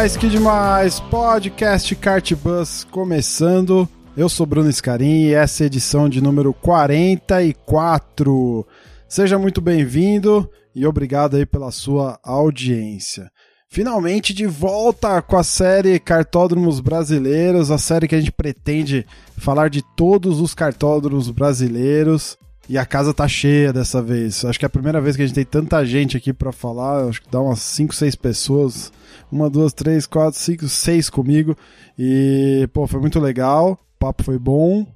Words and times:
Demais, 0.00 0.16
que 0.16 0.30
demais! 0.30 0.98
Podcast 0.98 1.94
Kart 1.94 2.32
Bus 2.32 2.86
começando. 2.90 3.86
Eu 4.16 4.30
sou 4.30 4.46
Bruno 4.46 4.72
Scarim 4.72 5.26
e 5.26 5.34
essa 5.34 5.62
é 5.62 5.64
a 5.64 5.66
edição 5.66 6.08
de 6.08 6.22
número 6.22 6.54
44. 6.54 8.66
Seja 9.06 9.38
muito 9.38 9.60
bem-vindo 9.60 10.50
e 10.74 10.86
obrigado 10.86 11.36
aí 11.36 11.44
pela 11.44 11.70
sua 11.70 12.18
audiência. 12.22 13.30
Finalmente 13.68 14.32
de 14.32 14.46
volta 14.46 15.20
com 15.20 15.36
a 15.36 15.44
série 15.44 16.00
Cartódromos 16.00 16.80
Brasileiros, 16.80 17.70
a 17.70 17.76
série 17.76 18.08
que 18.08 18.14
a 18.14 18.20
gente 18.20 18.32
pretende 18.32 19.06
falar 19.36 19.68
de 19.68 19.82
todos 19.94 20.40
os 20.40 20.54
cartódromos 20.54 21.30
brasileiros. 21.30 22.38
E 22.70 22.78
a 22.78 22.86
casa 22.86 23.12
tá 23.12 23.26
cheia 23.26 23.72
dessa 23.72 24.00
vez. 24.00 24.44
Acho 24.44 24.56
que 24.56 24.64
é 24.64 24.68
a 24.68 24.70
primeira 24.70 25.00
vez 25.00 25.16
que 25.16 25.22
a 25.22 25.26
gente 25.26 25.34
tem 25.34 25.44
tanta 25.44 25.84
gente 25.84 26.16
aqui 26.16 26.32
para 26.32 26.52
falar. 26.52 27.08
Acho 27.08 27.20
que 27.20 27.28
dá 27.28 27.40
umas 27.40 27.58
5, 27.58 27.92
6 27.92 28.14
pessoas. 28.14 28.92
Uma, 29.28 29.50
duas, 29.50 29.72
três, 29.72 30.06
quatro, 30.06 30.38
cinco, 30.38 30.68
seis 30.68 31.10
comigo. 31.10 31.56
E, 31.98 32.68
pô, 32.72 32.86
foi 32.86 33.00
muito 33.00 33.18
legal. 33.18 33.72
O 33.72 33.98
papo 33.98 34.22
foi 34.22 34.38
bom. 34.38 34.86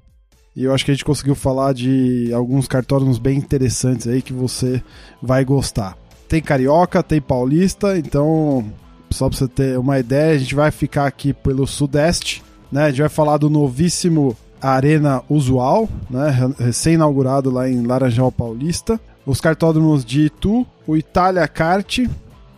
E 0.55 0.63
eu 0.63 0.73
acho 0.73 0.85
que 0.85 0.91
a 0.91 0.93
gente 0.93 1.03
conseguiu 1.03 1.35
falar 1.35 1.73
de 1.73 2.31
alguns 2.33 2.65
cartódromos 2.65 3.19
bem 3.19 3.37
interessantes 3.37 4.07
aí 4.07 4.21
que 4.21 4.31
você 4.31 4.81
vai 5.21 5.43
gostar. 5.43 5.97
Tem 6.29 6.41
carioca, 6.41 7.03
tem 7.03 7.19
paulista, 7.19 7.97
então, 7.97 8.71
só 9.09 9.27
pra 9.27 9.37
você 9.37 9.49
ter 9.49 9.77
uma 9.77 9.99
ideia, 9.99 10.33
a 10.33 10.37
gente 10.37 10.55
vai 10.55 10.71
ficar 10.71 11.07
aqui 11.07 11.33
pelo 11.33 11.67
sudeste, 11.67 12.41
né? 12.71 12.85
A 12.85 12.89
gente 12.89 13.01
vai 13.01 13.09
falar 13.09 13.35
do 13.35 13.49
novíssimo 13.49 14.35
Arena 14.61 15.21
Usual, 15.29 15.87
né, 16.09 16.53
recém-inaugurado 16.57 17.51
lá 17.51 17.69
em 17.69 17.85
Laranjal 17.85 18.31
Paulista, 18.31 18.99
os 19.25 19.41
cartódromos 19.41 20.05
de 20.05 20.25
Itu, 20.25 20.65
o 20.87 20.95
Itália 20.95 21.47
Kart 21.47 21.99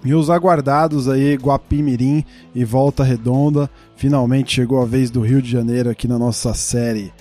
e 0.04 0.14
os 0.14 0.30
aguardados 0.30 1.08
aí 1.10 1.36
Guapim 1.36 1.82
Mirim 1.84 2.24
e 2.54 2.64
Volta 2.64 3.04
Redonda. 3.04 3.70
Finalmente 3.96 4.56
chegou 4.56 4.82
a 4.82 4.86
vez 4.86 5.10
do 5.10 5.22
Rio 5.22 5.42
de 5.42 5.52
Janeiro 5.52 5.90
aqui 5.90 6.08
na 6.08 6.20
nossa 6.20 6.54
série. 6.54 7.12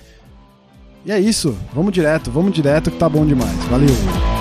E 1.05 1.11
é 1.11 1.19
isso, 1.19 1.55
vamos 1.73 1.93
direto, 1.93 2.29
vamos 2.29 2.53
direto 2.53 2.91
que 2.91 2.97
tá 2.97 3.07
bom 3.07 3.25
demais. 3.25 3.55
Valeu! 3.69 4.36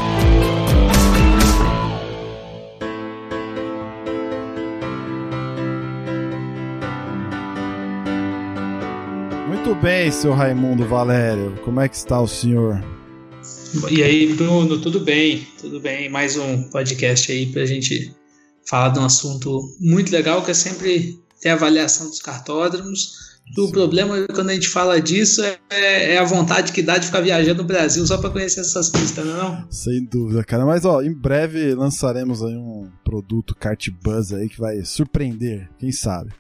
Muito 9.67 9.83
bem, 9.83 10.13
seu 10.13 10.33
Raimundo 10.33 10.87
Valério. 10.87 11.59
Como 11.65 11.81
é 11.81 11.89
que 11.89 11.97
está 11.97 12.21
o 12.21 12.29
senhor? 12.29 12.81
E 13.91 14.01
aí, 14.01 14.33
Bruno, 14.33 14.81
tudo 14.81 15.01
bem? 15.01 15.45
Tudo 15.61 15.81
bem? 15.81 16.09
Mais 16.09 16.37
um 16.37 16.71
podcast 16.71 17.33
aí 17.33 17.47
para 17.47 17.63
a 17.63 17.67
gente 17.67 18.15
falar 18.65 18.91
de 18.91 19.01
um 19.01 19.05
assunto 19.05 19.61
muito 19.81 20.13
legal 20.13 20.45
que 20.45 20.53
é 20.53 20.55
sempre 20.55 21.19
ter 21.43 21.49
a 21.49 21.55
avaliação 21.55 22.09
dos 22.09 22.21
cartódromos. 22.21 23.41
O 23.59 23.73
problema 23.73 24.25
quando 24.33 24.51
a 24.51 24.55
gente 24.55 24.69
fala 24.69 25.01
disso 25.01 25.43
é, 25.43 26.15
é, 26.15 26.19
a 26.19 26.25
vontade 26.25 26.71
que 26.71 26.81
dá 26.81 26.97
de 26.97 27.07
ficar 27.07 27.21
viajando 27.21 27.63
no 27.63 27.67
Brasil 27.67 28.07
só 28.07 28.19
para 28.19 28.31
conhecer 28.31 28.61
essas 28.61 28.89
pistas, 28.89 29.27
não 29.27 29.35
é 29.35 29.43
não? 29.43 29.67
Sem 29.69 30.05
dúvida, 30.05 30.45
cara. 30.45 30.65
Mas 30.65 30.85
ó, 30.85 31.03
em 31.03 31.13
breve 31.13 31.75
lançaremos 31.75 32.41
aí 32.41 32.55
um 32.55 32.89
produto 33.05 33.57
Kart 33.57 33.89
Buzz 34.01 34.33
aí 34.33 34.49
que 34.49 34.61
vai 34.61 34.85
surpreender, 34.85 35.69
quem 35.77 35.91
sabe. 35.91 36.31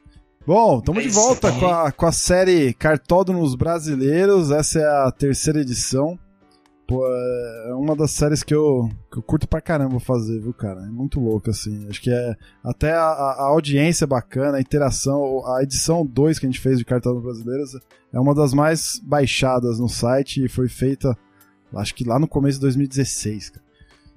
Bom, 0.47 0.79
estamos 0.79 1.03
de 1.03 1.09
volta 1.09 1.51
com 1.51 1.67
a, 1.67 1.91
com 1.91 2.07
a 2.07 2.13
série 2.13 2.73
Cartódromos 2.73 3.57
Brasileiros. 3.57 4.53
Essa 4.53 4.79
é 4.79 4.85
a 4.85 5.11
terceira 5.11 5.61
edição. 5.61 6.17
Pô, 6.87 7.05
é 7.05 7.75
uma 7.75 7.97
das 7.97 8.13
séries 8.13 8.45
que 8.45 8.55
eu, 8.55 8.89
que 9.11 9.19
eu 9.19 9.23
curto 9.25 9.49
pra 9.49 9.61
caramba 9.61 9.99
fazer, 9.99 10.41
viu, 10.41 10.55
cara? 10.55 10.83
É 10.83 10.89
muito 10.89 11.19
louco, 11.19 11.51
assim. 11.51 11.89
Acho 11.89 12.01
que 12.01 12.13
é. 12.13 12.37
Até 12.63 12.93
a, 12.93 13.03
a 13.03 13.43
audiência 13.49 14.05
é 14.05 14.07
bacana, 14.07 14.59
a 14.59 14.61
interação. 14.61 15.45
A 15.53 15.65
edição 15.65 16.07
2 16.07 16.39
que 16.39 16.47
a 16.47 16.49
gente 16.49 16.61
fez 16.61 16.79
de 16.79 16.85
Cartódromos 16.85 17.25
Brasileiros 17.25 17.77
é 18.13 18.21
uma 18.21 18.33
das 18.33 18.55
mais 18.55 19.01
baixadas 19.03 19.81
no 19.81 19.89
site 19.89 20.45
e 20.45 20.49
foi 20.49 20.69
feita, 20.69 21.19
acho 21.75 21.93
que 21.93 22.05
lá 22.05 22.21
no 22.21 22.29
começo 22.29 22.59
de 22.59 22.67
2016, 22.67 23.51
cara. 23.51 23.67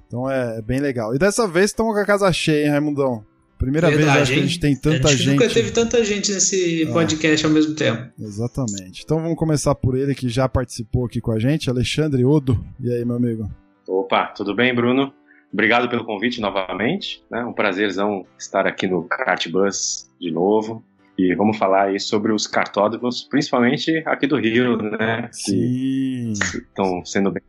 Então 0.06 0.30
é, 0.30 0.60
é 0.60 0.62
bem 0.62 0.80
legal. 0.80 1.16
E 1.16 1.18
dessa 1.18 1.48
vez 1.48 1.72
estamos 1.72 1.96
com 1.96 2.00
a 2.00 2.06
casa 2.06 2.32
cheia, 2.32 2.66
hein, 2.66 2.72
Raimundão? 2.72 3.26
Primeira 3.60 3.90
Verdade, 3.90 4.08
vez 4.08 4.22
acho 4.22 4.32
que 4.32 4.40
a 4.40 4.42
gente 4.44 4.60
tem 4.62 4.74
tanta 4.74 5.10
gente. 5.10 5.30
Nunca 5.32 5.50
teve 5.50 5.72
tanta 5.72 6.02
gente 6.02 6.32
nesse 6.32 6.88
ah, 6.90 6.94
podcast 6.94 7.46
ao 7.46 7.52
mesmo 7.52 7.76
tempo. 7.76 8.10
Exatamente. 8.18 9.02
Então 9.04 9.22
vamos 9.22 9.38
começar 9.38 9.76
por 9.76 9.98
ele 9.98 10.16
que 10.16 10.30
já 10.30 10.48
participou 10.48 11.06
aqui 11.06 11.20
com 11.20 11.34
a 11.34 11.38
gente, 11.38 11.70
Alexandre 11.70 12.24
Odo. 12.24 12.66
E 12.80 12.90
aí, 12.90 13.04
meu 13.04 13.18
amigo? 13.18 13.52
Opa, 13.86 14.28
tudo 14.28 14.56
bem, 14.56 14.74
Bruno? 14.74 15.14
Obrigado 15.52 15.90
pelo 15.90 16.06
convite 16.06 16.40
novamente. 16.40 17.22
Né? 17.30 17.44
Um 17.44 17.52
prazerzão 17.52 18.26
estar 18.40 18.66
aqui 18.66 18.88
no 18.88 19.04
Cartbus 19.04 20.10
de 20.22 20.32
novo. 20.32 20.82
E 21.18 21.36
vamos 21.36 21.58
falar 21.58 21.88
aí 21.88 22.00
sobre 22.00 22.32
os 22.32 22.48
cartódromos, 22.48 23.24
principalmente 23.24 23.92
aqui 24.06 24.26
do 24.26 24.38
Rio, 24.38 24.78
né? 24.78 25.28
Sim. 25.34 26.32
Que 26.34 26.60
estão 26.60 27.04
sendo 27.04 27.30
bem 27.30 27.44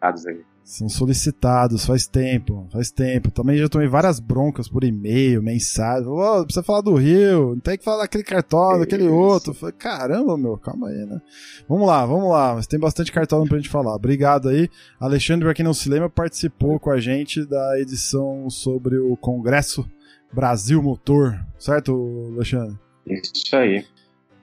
aí. 0.00 0.55
São 0.66 0.88
solicitados, 0.88 1.86
faz 1.86 2.08
tempo, 2.08 2.66
faz 2.72 2.90
tempo. 2.90 3.30
Também 3.30 3.56
já 3.56 3.68
tomei 3.68 3.86
várias 3.86 4.18
broncas 4.18 4.68
por 4.68 4.82
e-mail, 4.82 5.40
mensagem. 5.40 6.08
Oh, 6.08 6.42
precisa 6.42 6.64
falar 6.64 6.80
do 6.80 6.96
Rio, 6.96 7.50
não 7.50 7.60
tem 7.60 7.78
que 7.78 7.84
falar 7.84 8.02
daquele 8.02 8.24
cartão, 8.24 8.80
daquele 8.80 9.06
outro. 9.06 9.54
Falei, 9.54 9.76
caramba, 9.78 10.36
meu, 10.36 10.58
calma 10.58 10.88
aí, 10.88 11.06
né? 11.06 11.22
Vamos 11.68 11.86
lá, 11.86 12.04
vamos 12.04 12.28
lá. 12.30 12.56
Mas 12.56 12.66
tem 12.66 12.80
bastante 12.80 13.12
cartão 13.12 13.46
pra 13.46 13.58
gente 13.58 13.68
falar. 13.68 13.94
Obrigado 13.94 14.48
aí. 14.48 14.68
Alexandre, 14.98 15.44
pra 15.44 15.54
quem 15.54 15.64
não 15.64 15.72
se 15.72 15.88
lembra, 15.88 16.10
participou 16.10 16.80
com 16.80 16.90
a 16.90 16.98
gente 16.98 17.46
da 17.46 17.78
edição 17.78 18.50
sobre 18.50 18.98
o 18.98 19.16
Congresso 19.16 19.88
Brasil 20.32 20.82
Motor. 20.82 21.38
Certo, 21.56 22.32
Alexandre? 22.34 22.76
Isso 23.06 23.54
aí. 23.54 23.84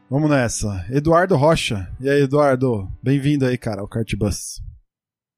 Vamos 0.09 0.29
nessa. 0.29 0.85
Eduardo 0.89 1.35
Rocha. 1.35 1.91
E 1.99 2.09
aí, 2.09 2.21
Eduardo? 2.21 2.89
Bem-vindo 3.03 3.45
aí, 3.45 3.57
cara, 3.57 3.81
ao 3.81 3.89
Cartbus. 3.89 4.63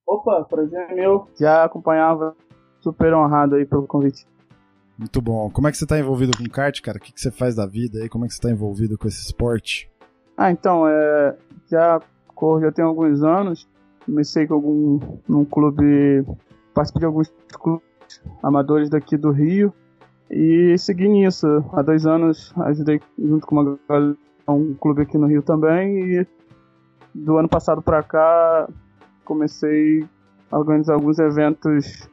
Opa, 0.08 0.44
prazer 0.44 0.92
é 0.92 0.94
meu. 0.94 1.28
Já 1.40 1.64
acompanhava, 1.64 2.36
super 2.80 3.14
honrado 3.14 3.56
aí 3.56 3.66
pelo 3.66 3.88
convite. 3.88 4.28
Muito 4.98 5.22
bom. 5.22 5.50
Como 5.50 5.68
é 5.68 5.72
que 5.72 5.78
você 5.78 5.84
está 5.84 6.00
envolvido 6.00 6.38
com 6.38 6.50
kart, 6.50 6.80
cara? 6.82 6.98
O 6.98 7.02
que, 7.02 7.12
que 7.12 7.20
você 7.20 7.32
faz 7.32 7.56
da 7.56 7.66
vida 7.66 8.00
aí? 8.00 8.08
Como 8.08 8.24
é 8.24 8.28
que 8.28 8.34
você 8.34 8.40
está 8.40 8.52
envolvido 8.52 8.98
com 8.98 9.08
esse 9.08 9.26
esporte? 9.26 9.90
Ah, 10.38 10.52
então, 10.52 10.88
é, 10.88 11.36
já 11.70 12.00
corro 12.34 12.62
já 12.62 12.72
tem 12.72 12.86
alguns 12.86 13.24
anos. 13.24 13.68
Comecei 14.06 14.46
com 14.46 14.54
algum 14.54 15.00
num 15.28 15.44
clube, 15.44 16.24
participei 16.74 17.00
de 17.00 17.06
alguns 17.08 17.34
clubes 17.54 17.84
amadores 18.44 18.90
daqui 18.90 19.18
do 19.18 19.32
Rio 19.32 19.74
e 20.30 20.78
segui 20.78 21.08
nisso. 21.08 21.48
Há 21.74 21.82
dois 21.82 22.06
anos 22.06 22.54
ajudei 22.58 23.02
junto 23.18 23.48
com 23.48 23.56
uma 23.56 23.78
galera, 23.90 24.16
um 24.48 24.76
clube 24.76 25.02
aqui 25.02 25.18
no 25.18 25.26
Rio 25.26 25.42
também 25.42 26.20
e 26.20 26.28
do 27.14 27.38
ano 27.38 27.50
passado 27.50 27.82
para 27.82 28.04
cá 28.04 28.70
comecei 29.26 30.06
a 30.50 30.58
organizar 30.58 30.94
alguns 30.94 31.20
eventos 31.20 32.08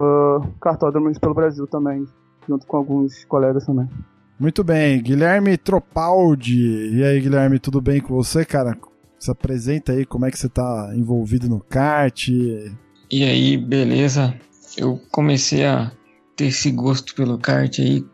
uh, 0.00 0.46
cartódromos 0.60 1.18
pelo 1.18 1.34
Brasil 1.34 1.66
também, 1.66 2.06
junto 2.46 2.66
com 2.66 2.76
alguns 2.76 3.24
colegas 3.24 3.64
também. 3.64 3.88
Muito 4.38 4.62
bem, 4.62 5.02
Guilherme 5.02 5.56
Tropaldi. 5.56 6.90
E 6.94 7.02
aí, 7.02 7.20
Guilherme, 7.20 7.58
tudo 7.58 7.80
bem 7.80 8.00
com 8.00 8.14
você, 8.14 8.44
cara? 8.44 8.76
Se 9.18 9.30
apresenta 9.30 9.92
aí 9.92 10.04
como 10.04 10.26
é 10.26 10.30
que 10.30 10.38
você 10.38 10.46
está 10.46 10.92
envolvido 10.94 11.48
no 11.48 11.60
kart. 11.60 12.28
E 12.28 13.24
aí, 13.24 13.56
beleza? 13.56 14.34
Eu 14.76 15.00
comecei 15.10 15.64
a 15.64 15.90
ter 16.36 16.46
esse 16.46 16.70
gosto 16.70 17.14
pelo 17.14 17.38
kart 17.38 17.78
aí 17.78 18.04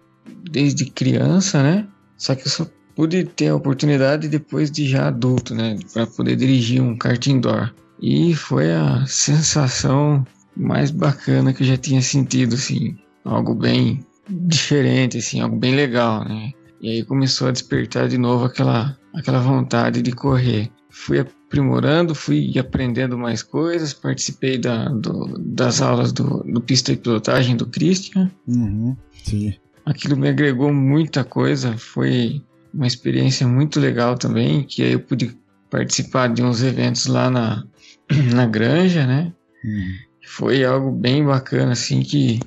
desde 0.49 0.89
criança, 0.91 1.61
né? 1.61 1.89
Só 2.17 2.37
que 2.37 2.43
eu 2.43 2.51
só 2.51 2.67
pude 2.95 3.25
ter 3.25 3.49
a 3.49 3.57
oportunidade 3.57 4.29
depois 4.29 4.71
de 4.71 4.87
já 4.87 5.09
adulto, 5.09 5.57
né? 5.57 5.77
Para 5.93 6.07
poder 6.07 6.37
dirigir 6.37 6.81
um 6.81 6.97
kart 6.97 7.27
indoor. 7.27 7.75
E 8.03 8.35
foi 8.35 8.73
a 8.73 9.07
sensação 9.07 10.27
mais 10.57 10.91
bacana 10.91 11.55
que 11.55 11.63
eu 11.63 11.67
já 11.67 11.77
tinha 11.77 12.03
sentido, 12.03 12.57
assim, 12.57 12.97
algo 13.25 13.55
bem 13.55 14.05
diferente, 14.29 15.19
assim, 15.19 15.41
algo 15.41 15.57
bem 15.57 15.77
legal, 15.77 16.25
né? 16.25 16.53
E 16.81 16.91
aí 16.91 17.05
começou 17.05 17.47
a 17.47 17.53
despertar 17.53 18.09
de 18.09 18.19
novo 18.19 18.47
aquela, 18.47 18.99
aquela 19.15 19.39
vontade 19.39 20.03
de 20.03 20.11
correr. 20.11 20.69
Fui 20.91 21.21
aprimorando, 21.21 22.13
fui 22.13 22.59
aprendendo 22.59 23.17
mais 23.17 23.41
coisas, 23.41 23.95
participei 23.95 24.59
da, 24.59 24.89
do, 24.89 25.39
das 25.39 25.81
aulas 25.81 26.13
do, 26.13 26.43
do 26.43 26.61
pista 26.61 26.93
e 26.93 26.97
pilotagem 26.97 27.57
do 27.57 27.67
Christian. 27.67 28.31
Uhum, 28.49 28.97
sim. 29.25 29.55
Aquilo 29.87 30.17
me 30.17 30.29
agregou 30.29 30.73
muita 30.73 31.23
coisa, 31.23 31.79
foi 31.79 32.43
uma 32.75 32.87
experiência 32.87 33.47
muito 33.47 33.79
legal 33.79 34.17
também, 34.17 34.65
que 34.65 34.83
aí 34.83 34.93
eu 34.93 35.01
pude 35.01 35.37
participar 35.71 36.29
de 36.29 36.43
uns 36.43 36.63
eventos 36.63 37.07
lá 37.07 37.31
na, 37.31 37.65
na 38.35 38.47
granja, 38.47 39.07
né? 39.07 39.33
Uhum. 39.65 39.95
Foi 40.25 40.65
algo 40.65 40.91
bem 40.91 41.25
bacana, 41.25 41.73
assim, 41.73 42.03
que 42.03 42.41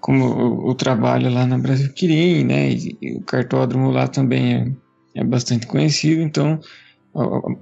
como 0.00 0.24
o, 0.24 0.70
o 0.70 0.74
trabalho 0.74 1.30
lá 1.30 1.46
na 1.46 1.58
Brasil 1.58 1.92
Quirim, 1.92 2.44
né? 2.44 2.70
E, 2.70 2.96
e, 3.00 3.12
o 3.16 3.22
cartódromo 3.22 3.90
lá 3.90 4.08
também 4.08 4.54
é, 5.14 5.20
é 5.20 5.24
bastante 5.24 5.66
conhecido, 5.66 6.22
então 6.22 6.60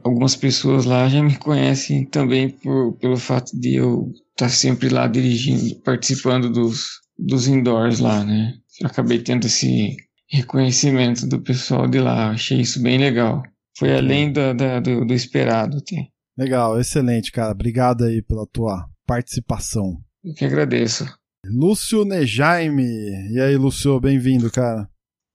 algumas 0.04 0.36
pessoas 0.36 0.84
lá 0.84 1.08
já 1.08 1.22
me 1.22 1.34
conhecem 1.36 2.04
também 2.04 2.50
por, 2.50 2.92
pelo 2.98 3.16
fato 3.16 3.58
de 3.58 3.76
eu 3.76 4.12
estar 4.32 4.46
tá 4.46 4.48
sempre 4.48 4.90
lá 4.90 5.06
dirigindo, 5.06 5.74
participando 5.76 6.50
dos, 6.50 7.00
dos 7.18 7.48
indoors 7.48 7.98
lá, 7.98 8.22
né? 8.24 8.52
acabei 8.84 9.18
tendo 9.18 9.46
esse 9.46 9.96
reconhecimento 10.30 11.26
do 11.26 11.40
pessoal 11.40 11.88
de 11.88 11.98
lá, 11.98 12.30
achei 12.30 12.60
isso 12.60 12.82
bem 12.82 12.98
legal. 12.98 13.42
Foi 13.76 13.96
além 13.96 14.32
do, 14.32 14.54
do, 14.54 15.04
do 15.06 15.14
esperado. 15.14 15.78
Até. 15.78 16.08
Legal, 16.38 16.78
excelente, 16.78 17.32
cara. 17.32 17.50
Obrigado 17.50 18.04
aí 18.04 18.22
pela 18.22 18.46
tua 18.46 18.88
participação. 19.04 19.98
Eu 20.22 20.32
que 20.34 20.44
agradeço. 20.44 21.04
Lúcio 21.44 22.04
Nejaime. 22.04 22.84
E 23.32 23.40
aí, 23.40 23.56
Lúcio, 23.56 23.98
bem-vindo, 23.98 24.48
cara. 24.48 24.88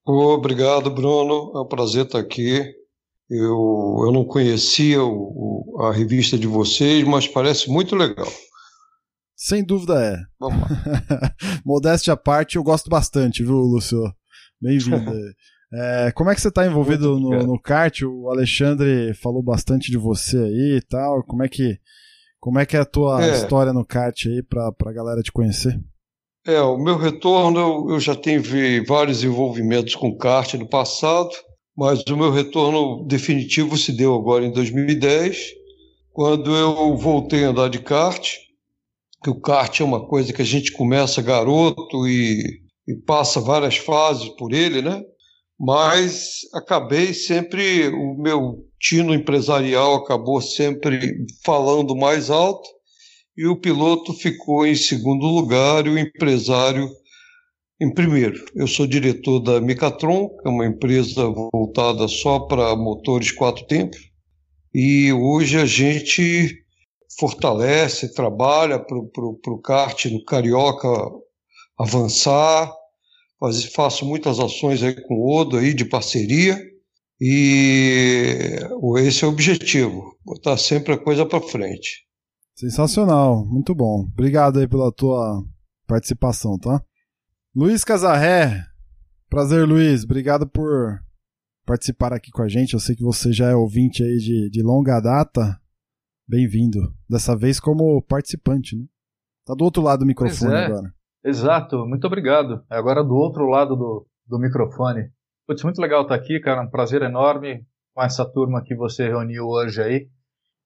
Obrigado, 0.05 0.89
Bruno. 0.89 1.51
É 1.55 1.59
um 1.59 1.67
prazer 1.67 2.05
estar 2.05 2.19
aqui. 2.19 2.73
Eu, 3.29 3.97
eu 4.05 4.11
não 4.13 4.23
conhecia 4.23 5.03
o, 5.03 5.73
o, 5.75 5.81
a 5.81 5.91
revista 5.91 6.37
de 6.37 6.47
vocês, 6.47 7.05
mas 7.05 7.27
parece 7.27 7.69
muito 7.69 7.97
legal. 7.97 8.31
Sem 9.35 9.61
dúvida 9.61 10.01
é. 10.01 10.17
Vamos 10.39 10.61
lá. 10.61 10.69
Modéstia 11.65 12.13
à 12.13 12.17
parte, 12.17 12.55
eu 12.55 12.63
gosto 12.63 12.89
bastante, 12.89 13.43
viu, 13.43 13.57
Lúcio? 13.57 14.01
Bem-vindo. 14.61 15.11
é, 15.73 16.11
como 16.11 16.29
é 16.29 16.35
que 16.35 16.41
você 16.41 16.49
está 16.49 16.65
envolvido 16.65 17.19
no, 17.19 17.43
no, 17.43 17.59
kart? 17.59 18.01
O 18.03 18.29
Alexandre 18.29 19.13
falou 19.15 19.41
bastante 19.41 19.89
de 19.89 19.97
você 19.97 20.37
aí 20.37 20.77
e 20.77 20.81
tal. 20.81 21.23
Como 21.23 21.43
é 21.43 21.49
que, 21.49 21.77
como 22.39 22.59
é, 22.59 22.65
que 22.65 22.77
é 22.77 22.79
a 22.79 22.85
tua 22.85 23.25
é. 23.25 23.31
história 23.31 23.73
no 23.73 23.85
kart 23.85 24.25
aí 24.25 24.43
para 24.43 24.67
a 24.67 24.93
galera 24.93 25.21
te 25.21 25.31
conhecer? 25.31 25.79
É, 26.45 26.59
o 26.61 26.77
meu 26.77 26.97
retorno, 26.97 27.59
eu, 27.59 27.87
eu 27.91 27.99
já 27.99 28.15
tive 28.15 28.83
vários 28.85 29.23
envolvimentos 29.23 29.95
com 29.95 30.17
kart 30.17 30.53
no 30.55 30.67
passado 30.67 31.31
mas 31.75 32.03
o 32.03 32.17
meu 32.17 32.31
retorno 32.31 33.03
definitivo 33.05 33.77
se 33.77 33.91
deu 33.91 34.13
agora 34.13 34.45
em 34.45 34.51
2010, 34.51 35.53
quando 36.11 36.55
eu 36.55 36.95
voltei 36.95 37.43
a 37.43 37.49
andar 37.49 37.69
de 37.69 37.79
kart, 37.79 38.35
que 39.23 39.29
o 39.29 39.39
kart 39.39 39.79
é 39.79 39.83
uma 39.83 40.05
coisa 40.07 40.31
que 40.31 40.41
a 40.41 40.45
gente 40.45 40.71
começa 40.71 41.21
garoto 41.21 42.07
e, 42.07 42.61
e 42.87 42.95
passa 43.05 43.41
várias 43.41 43.77
fases 43.77 44.29
por 44.29 44.53
ele, 44.53 44.81
né? 44.81 45.01
Mas 45.65 46.41
acabei 46.53 47.13
sempre, 47.13 47.87
o 47.87 48.15
meu 48.15 48.65
tino 48.79 49.13
empresarial 49.13 49.95
acabou 49.95 50.41
sempre 50.41 51.25
falando 51.45 51.95
mais 51.95 52.29
alto 52.29 52.67
e 53.37 53.47
o 53.47 53.55
piloto 53.55 54.13
ficou 54.13 54.67
em 54.67 54.75
segundo 54.75 55.25
lugar 55.25 55.87
e 55.87 55.89
o 55.89 55.97
empresário 55.97 56.89
em 57.81 57.93
primeiro, 57.93 58.43
eu 58.55 58.67
sou 58.67 58.87
diretor 58.87 59.39
da 59.39 59.59
Mecatron, 59.59 60.29
que 60.29 60.47
é 60.47 60.49
uma 60.49 60.65
empresa 60.65 61.27
voltada 61.27 62.07
só 62.07 62.39
para 62.39 62.75
motores 62.75 63.31
quatro 63.31 63.65
tempos, 63.65 63.99
e 64.73 65.11
hoje 65.11 65.59
a 65.59 65.65
gente 65.65 66.63
fortalece, 67.19 68.13
trabalha 68.13 68.79
para 68.79 68.97
o 68.97 69.61
kart 69.61 70.05
no 70.05 70.23
Carioca 70.23 70.87
avançar, 71.77 72.71
faço 73.73 74.05
muitas 74.05 74.39
ações 74.39 74.81
aí 74.83 74.95
com 74.95 75.15
o 75.15 75.35
Odo 75.35 75.57
aí 75.57 75.73
de 75.73 75.85
parceria, 75.85 76.59
e 77.19 78.59
esse 78.97 79.23
é 79.23 79.27
o 79.27 79.31
objetivo, 79.31 80.17
botar 80.25 80.57
sempre 80.57 80.93
a 80.93 80.97
coisa 80.97 81.25
para 81.25 81.41
frente. 81.41 82.03
Sensacional, 82.55 83.45
muito 83.45 83.73
bom. 83.73 84.07
Obrigado 84.11 84.59
aí 84.59 84.67
pela 84.67 84.91
tua 84.91 85.43
participação, 85.87 86.57
tá? 86.57 86.83
Luiz 87.55 87.83
Casarré. 87.83 88.65
Prazer, 89.29 89.67
Luiz. 89.67 90.03
Obrigado 90.03 90.47
por 90.47 90.99
participar 91.65 92.13
aqui 92.13 92.29
com 92.31 92.43
a 92.43 92.47
gente. 92.47 92.73
Eu 92.73 92.79
sei 92.79 92.95
que 92.95 93.03
você 93.03 93.31
já 93.33 93.49
é 93.49 93.55
ouvinte 93.55 94.03
aí 94.03 94.17
de, 94.17 94.49
de 94.49 94.61
longa 94.61 94.99
data. 94.99 95.59
Bem-vindo. 96.27 96.93
Dessa 97.09 97.35
vez 97.35 97.59
como 97.59 98.01
participante, 98.03 98.75
né? 98.75 98.85
Tá 99.45 99.53
do 99.53 99.63
outro 99.63 99.81
lado 99.81 99.99
do 99.99 100.05
microfone 100.05 100.53
é. 100.53 100.65
agora. 100.65 100.93
Exato, 101.23 101.85
muito 101.85 102.05
obrigado. 102.05 102.63
É 102.69 102.75
agora 102.75 103.03
do 103.03 103.15
outro 103.15 103.45
lado 103.45 103.75
do, 103.75 104.05
do 104.27 104.39
microfone. 104.39 105.09
Putz, 105.47 105.63
muito 105.63 105.81
legal 105.81 106.03
estar 106.03 106.15
aqui, 106.15 106.39
cara. 106.39 106.61
Um 106.61 106.69
prazer 106.69 107.01
enorme 107.01 107.65
com 107.93 108.03
essa 108.03 108.25
turma 108.25 108.63
que 108.63 108.75
você 108.75 109.07
reuniu 109.07 109.45
hoje 109.45 109.81
aí. 109.81 110.07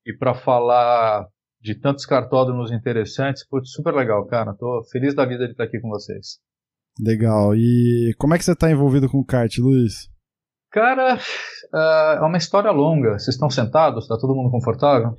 E 0.06 0.14
para 0.14 0.34
falar 0.34 1.28
de 1.62 1.76
tantos 1.76 2.06
cartódromos 2.06 2.72
interessantes, 2.72 3.46
putz, 3.48 3.72
super 3.72 3.94
legal, 3.94 4.26
cara. 4.26 4.54
Tô 4.54 4.84
feliz 4.92 5.14
da 5.14 5.26
vida 5.26 5.46
de 5.46 5.52
estar 5.52 5.66
aqui 5.66 5.80
com 5.80 5.90
vocês. 5.90 6.40
Legal. 7.00 7.56
E 7.56 8.14
como 8.18 8.34
é 8.34 8.38
que 8.38 8.44
você 8.44 8.54
está 8.54 8.72
envolvido 8.72 9.10
com 9.10 9.20
o 9.20 9.26
kart, 9.26 9.56
Luiz? 9.60 10.10
Cara, 10.72 11.16
uh, 11.16 12.24
é 12.24 12.26
uma 12.26 12.38
história 12.38 12.72
longa. 12.72 13.18
Vocês 13.18 13.36
estão 13.36 13.50
sentados? 13.50 14.04
Está 14.04 14.18
todo 14.18 14.36
mundo 14.36 14.52
confortável? 14.52 15.10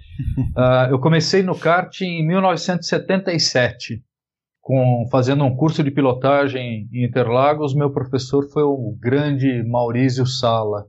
uh, 0.56 0.91
eu 0.91 0.99
comecei 1.00 1.43
no 1.43 1.58
kart 1.58 2.00
em 2.00 2.26
1977, 2.26 4.02
com, 4.69 5.06
fazendo 5.11 5.44
um 5.44 5.56
curso 5.56 5.82
de 5.82 5.91
pilotagem 5.91 6.91
em 6.93 7.03
Interlagos. 7.03 7.75
Meu 7.75 7.91
professor 7.91 8.47
foi 8.53 8.62
o 8.62 8.94
grande 9.00 9.62
Maurício 9.67 10.26
Sala. 10.26 10.85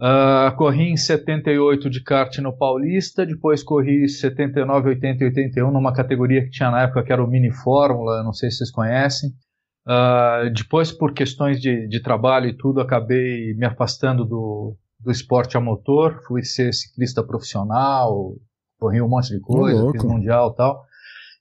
Uh, 0.00 0.56
corri 0.56 0.88
em 0.88 0.96
78 0.96 1.90
de 1.90 2.02
kart 2.02 2.38
no 2.38 2.56
Paulista, 2.56 3.26
depois 3.26 3.62
corri 3.62 4.08
79, 4.08 4.88
80 4.88 5.24
e 5.24 5.26
81 5.26 5.70
numa 5.70 5.92
categoria 5.92 6.42
que 6.42 6.50
tinha 6.50 6.70
na 6.70 6.84
época 6.84 7.02
que 7.02 7.12
era 7.12 7.22
o 7.22 7.28
Mini 7.28 7.52
Fórmula, 7.52 8.22
não 8.22 8.32
sei 8.32 8.50
se 8.50 8.56
vocês 8.56 8.70
conhecem. 8.70 9.28
Uh, 9.86 10.50
depois, 10.50 10.90
por 10.90 11.12
questões 11.12 11.60
de, 11.60 11.86
de, 11.88 12.00
trabalho 12.00 12.48
e 12.48 12.56
tudo, 12.56 12.80
acabei 12.80 13.52
me 13.54 13.66
afastando 13.66 14.24
do, 14.24 14.74
do 14.98 15.10
esporte 15.10 15.58
a 15.58 15.60
motor. 15.60 16.18
Fui 16.26 16.42
ser 16.42 16.72
ciclista 16.72 17.22
profissional, 17.22 18.32
corri 18.80 19.02
um 19.02 19.08
monte 19.08 19.28
de 19.28 19.40
coisa, 19.40 19.92
fiz 19.92 20.02
mundial 20.02 20.52
e 20.54 20.56
tal. 20.56 20.82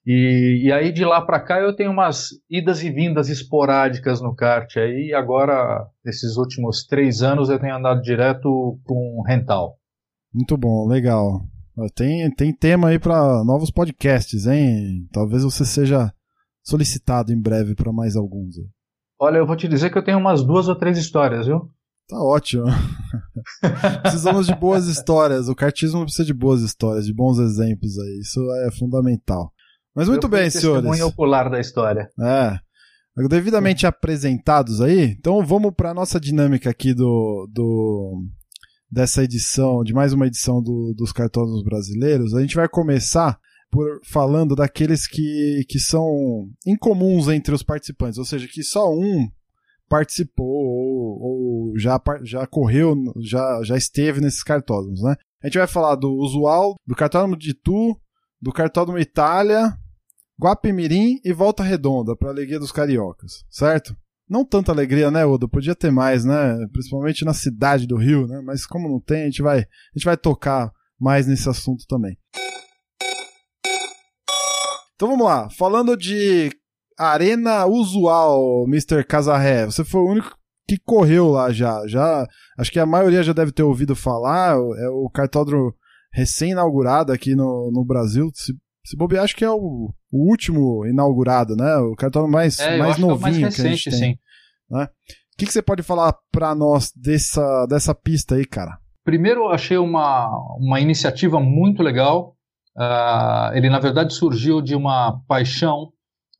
E, 0.05 0.63
e 0.63 0.71
aí 0.71 0.91
de 0.91 1.05
lá 1.05 1.21
para 1.21 1.39
cá 1.39 1.59
eu 1.59 1.75
tenho 1.75 1.91
umas 1.91 2.29
idas 2.49 2.83
e 2.83 2.89
vindas 2.89 3.29
esporádicas 3.29 4.19
no 4.21 4.35
kart. 4.35 4.77
Aí 4.77 5.13
agora, 5.13 5.87
esses 6.05 6.37
últimos 6.37 6.85
três 6.85 7.21
anos, 7.21 7.49
eu 7.49 7.59
tenho 7.59 7.75
andado 7.75 8.01
direto 8.01 8.79
com 8.83 9.23
rental. 9.25 9.77
Muito 10.33 10.57
bom, 10.57 10.87
legal. 10.87 11.41
Tem, 11.95 12.29
tem 12.31 12.53
tema 12.53 12.89
aí 12.89 12.99
para 12.99 13.43
novos 13.43 13.71
podcasts, 13.71 14.45
hein? 14.45 15.07
Talvez 15.11 15.43
você 15.43 15.65
seja 15.65 16.11
solicitado 16.63 17.31
em 17.31 17.41
breve 17.41 17.75
para 17.75 17.91
mais 17.91 18.15
alguns. 18.15 18.55
Olha, 19.19 19.37
eu 19.37 19.45
vou 19.45 19.55
te 19.55 19.67
dizer 19.67 19.91
que 19.91 19.97
eu 19.97 20.03
tenho 20.03 20.17
umas 20.17 20.43
duas 20.43 20.67
ou 20.67 20.75
três 20.75 20.97
histórias, 20.97 21.45
viu? 21.45 21.69
Tá 22.07 22.21
ótimo. 22.21 22.65
Precisamos 24.01 24.47
de 24.47 24.55
boas 24.55 24.87
histórias. 24.87 25.47
O 25.47 25.55
cartismo 25.55 26.03
precisa 26.03 26.25
de 26.25 26.33
boas 26.33 26.61
histórias, 26.61 27.05
de 27.05 27.13
bons 27.13 27.39
exemplos 27.39 27.97
aí. 27.97 28.19
Isso 28.19 28.39
é 28.65 28.71
fundamental. 28.71 29.53
Mas 29.95 30.07
muito 30.07 30.25
eu 30.25 30.29
bem, 30.29 30.49
senhores. 30.49 30.83
Testemunho 30.83 31.07
ocular 31.07 31.49
da 31.49 31.59
história. 31.59 32.09
É. 32.19 32.59
Devidamente 33.27 33.85
apresentados 33.85 34.79
aí, 34.79 35.01
então 35.19 35.45
vamos 35.45 35.73
para 35.75 35.91
a 35.91 35.93
nossa 35.93 36.19
dinâmica 36.19 36.69
aqui 36.69 36.93
do, 36.93 37.45
do 37.51 38.23
dessa 38.89 39.23
edição, 39.23 39.83
de 39.83 39.93
mais 39.93 40.13
uma 40.13 40.27
edição 40.27 40.61
do, 40.61 40.93
dos 40.95 41.11
cartões 41.11 41.61
brasileiros. 41.63 42.33
A 42.33 42.41
gente 42.41 42.55
vai 42.55 42.69
começar 42.69 43.37
por 43.69 43.99
falando 44.05 44.55
daqueles 44.55 45.07
que, 45.07 45.65
que 45.67 45.79
são 45.79 46.49
incomuns 46.65 47.27
entre 47.27 47.53
os 47.53 47.63
participantes, 47.63 48.17
ou 48.17 48.25
seja, 48.25 48.47
que 48.47 48.63
só 48.63 48.89
um 48.91 49.29
participou 49.89 50.47
ou, 50.47 51.21
ou 51.21 51.79
já, 51.79 52.01
já 52.23 52.47
correu, 52.47 52.95
já, 53.19 53.61
já 53.63 53.75
esteve 53.75 54.21
nesses 54.21 54.43
cartódromos, 54.43 55.01
né? 55.01 55.15
A 55.43 55.47
gente 55.47 55.57
vai 55.57 55.67
falar 55.67 55.95
do 55.95 56.13
usual, 56.13 56.75
do 56.87 56.95
cartódromo 56.95 57.37
de 57.37 57.53
Tu, 57.53 57.99
do 58.41 58.51
cartódromo 58.51 58.99
Itália, 58.99 59.77
Guapimirim 60.41 61.19
e 61.23 61.31
Volta 61.31 61.61
Redonda, 61.61 62.15
para 62.15 62.29
alegria 62.29 62.59
dos 62.59 62.71
cariocas, 62.71 63.45
certo? 63.47 63.95
Não 64.27 64.43
tanta 64.43 64.71
alegria, 64.71 65.11
né, 65.11 65.23
Odo? 65.25 65.47
Podia 65.47 65.75
ter 65.75 65.91
mais, 65.91 66.25
né? 66.25 66.57
Principalmente 66.71 67.23
na 67.23 67.33
cidade 67.33 67.85
do 67.85 67.97
Rio, 67.97 68.25
né? 68.25 68.41
Mas 68.43 68.65
como 68.65 68.89
não 68.89 68.99
tem, 68.99 69.23
a 69.23 69.25
gente 69.25 69.41
vai, 69.41 69.59
a 69.59 69.93
gente 69.95 70.05
vai 70.05 70.17
tocar 70.17 70.71
mais 70.99 71.27
nesse 71.27 71.47
assunto 71.47 71.85
também. 71.87 72.17
Então 74.95 75.09
vamos 75.09 75.25
lá. 75.25 75.49
Falando 75.49 75.95
de 75.97 76.49
arena 76.97 77.65
usual, 77.65 78.65
Mr. 78.67 79.03
Casarré, 79.03 79.65
você 79.65 79.83
foi 79.83 80.01
o 80.01 80.09
único 80.09 80.35
que 80.67 80.77
correu 80.77 81.27
lá 81.27 81.51
já. 81.51 81.85
Já 81.87 82.25
acho 82.57 82.71
que 82.71 82.79
a 82.79 82.85
maioria 82.85 83.21
já 83.21 83.33
deve 83.33 83.51
ter 83.51 83.63
ouvido 83.63 83.95
falar. 83.95 84.55
É 84.55 84.89
o 84.89 85.09
cartódromo 85.09 85.73
recém-inaugurada 86.13 87.13
aqui 87.13 87.35
no, 87.35 87.69
no 87.71 87.83
Brasil. 87.85 88.31
Se, 88.33 88.53
se 88.83 88.97
bobear, 88.97 89.23
acho 89.23 89.35
que 89.35 89.45
é 89.45 89.49
o, 89.49 89.93
o 90.11 90.29
último 90.29 90.85
inaugurado, 90.85 91.55
né? 91.55 91.75
O 91.77 91.95
cartódromo 91.95 92.33
mais, 92.33 92.59
É, 92.59 92.75
eu 92.75 92.79
mais 92.79 92.95
que 92.95 93.01
é 93.01 93.05
o 93.05 93.07
novinho 93.09 93.41
mais 93.41 93.55
que 93.55 93.61
a 93.61 93.63
recente, 93.65 93.89
gente 93.89 93.99
tem. 93.99 94.13
sim. 94.13 94.19
O 94.73 94.87
que, 95.37 95.45
que 95.45 95.53
você 95.53 95.61
pode 95.61 95.81
falar 95.83 96.15
pra 96.31 96.53
nós 96.53 96.91
dessa, 96.95 97.65
dessa 97.67 97.95
pista 97.95 98.35
aí, 98.35 98.45
cara? 98.45 98.77
Primeiro, 99.03 99.41
eu 99.41 99.49
achei 99.49 99.77
uma, 99.77 100.29
uma 100.59 100.79
iniciativa 100.79 101.39
muito 101.39 101.81
legal. 101.81 102.35
Ah, 102.77 103.51
ele, 103.53 103.69
na 103.69 103.79
verdade, 103.79 104.13
surgiu 104.13 104.61
de 104.61 104.75
uma 104.75 105.19
paixão 105.27 105.91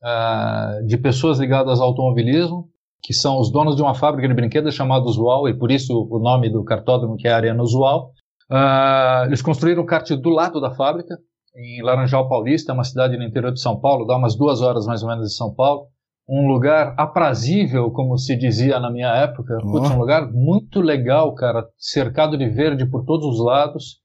ah, 0.02 0.78
de 0.86 0.96
pessoas 0.96 1.38
ligadas 1.38 1.80
ao 1.80 1.88
automobilismo, 1.88 2.68
que 3.02 3.12
são 3.12 3.38
os 3.40 3.50
donos 3.50 3.74
de 3.76 3.82
uma 3.82 3.94
fábrica 3.94 4.28
de 4.28 4.34
brinquedos 4.34 4.74
chamada 4.74 5.04
Usual, 5.04 5.48
e 5.48 5.58
por 5.58 5.72
isso 5.72 5.92
o 6.08 6.18
nome 6.20 6.48
do 6.48 6.62
cartódromo, 6.64 7.16
que 7.16 7.26
é 7.26 7.32
a 7.32 7.36
Arena 7.36 7.62
Usual. 7.62 8.12
Ah, 8.50 9.24
eles 9.26 9.42
construíram 9.42 9.82
o 9.82 9.86
kart 9.86 10.08
do 10.12 10.30
lado 10.30 10.60
da 10.60 10.72
fábrica, 10.74 11.16
em 11.56 11.82
Laranjal 11.82 12.28
Paulista, 12.28 12.72
é 12.72 12.74
uma 12.74 12.84
cidade 12.84 13.16
no 13.16 13.24
interior 13.24 13.52
de 13.52 13.60
São 13.60 13.78
Paulo, 13.78 14.06
dá 14.06 14.16
umas 14.16 14.36
duas 14.36 14.60
horas 14.60 14.86
mais 14.86 15.02
ou 15.02 15.08
menos 15.08 15.28
de 15.28 15.34
São 15.34 15.54
Paulo. 15.54 15.86
Um 16.28 16.46
lugar 16.46 16.94
aprazível, 16.96 17.90
como 17.90 18.16
se 18.16 18.36
dizia 18.36 18.78
na 18.78 18.90
minha 18.90 19.08
época. 19.08 19.58
Putz, 19.60 19.90
um 19.90 19.98
lugar 19.98 20.30
muito 20.30 20.80
legal, 20.80 21.34
cara, 21.34 21.66
cercado 21.76 22.38
de 22.38 22.48
verde 22.48 22.86
por 22.86 23.04
todos 23.04 23.26
os 23.26 23.44
lados, 23.44 24.00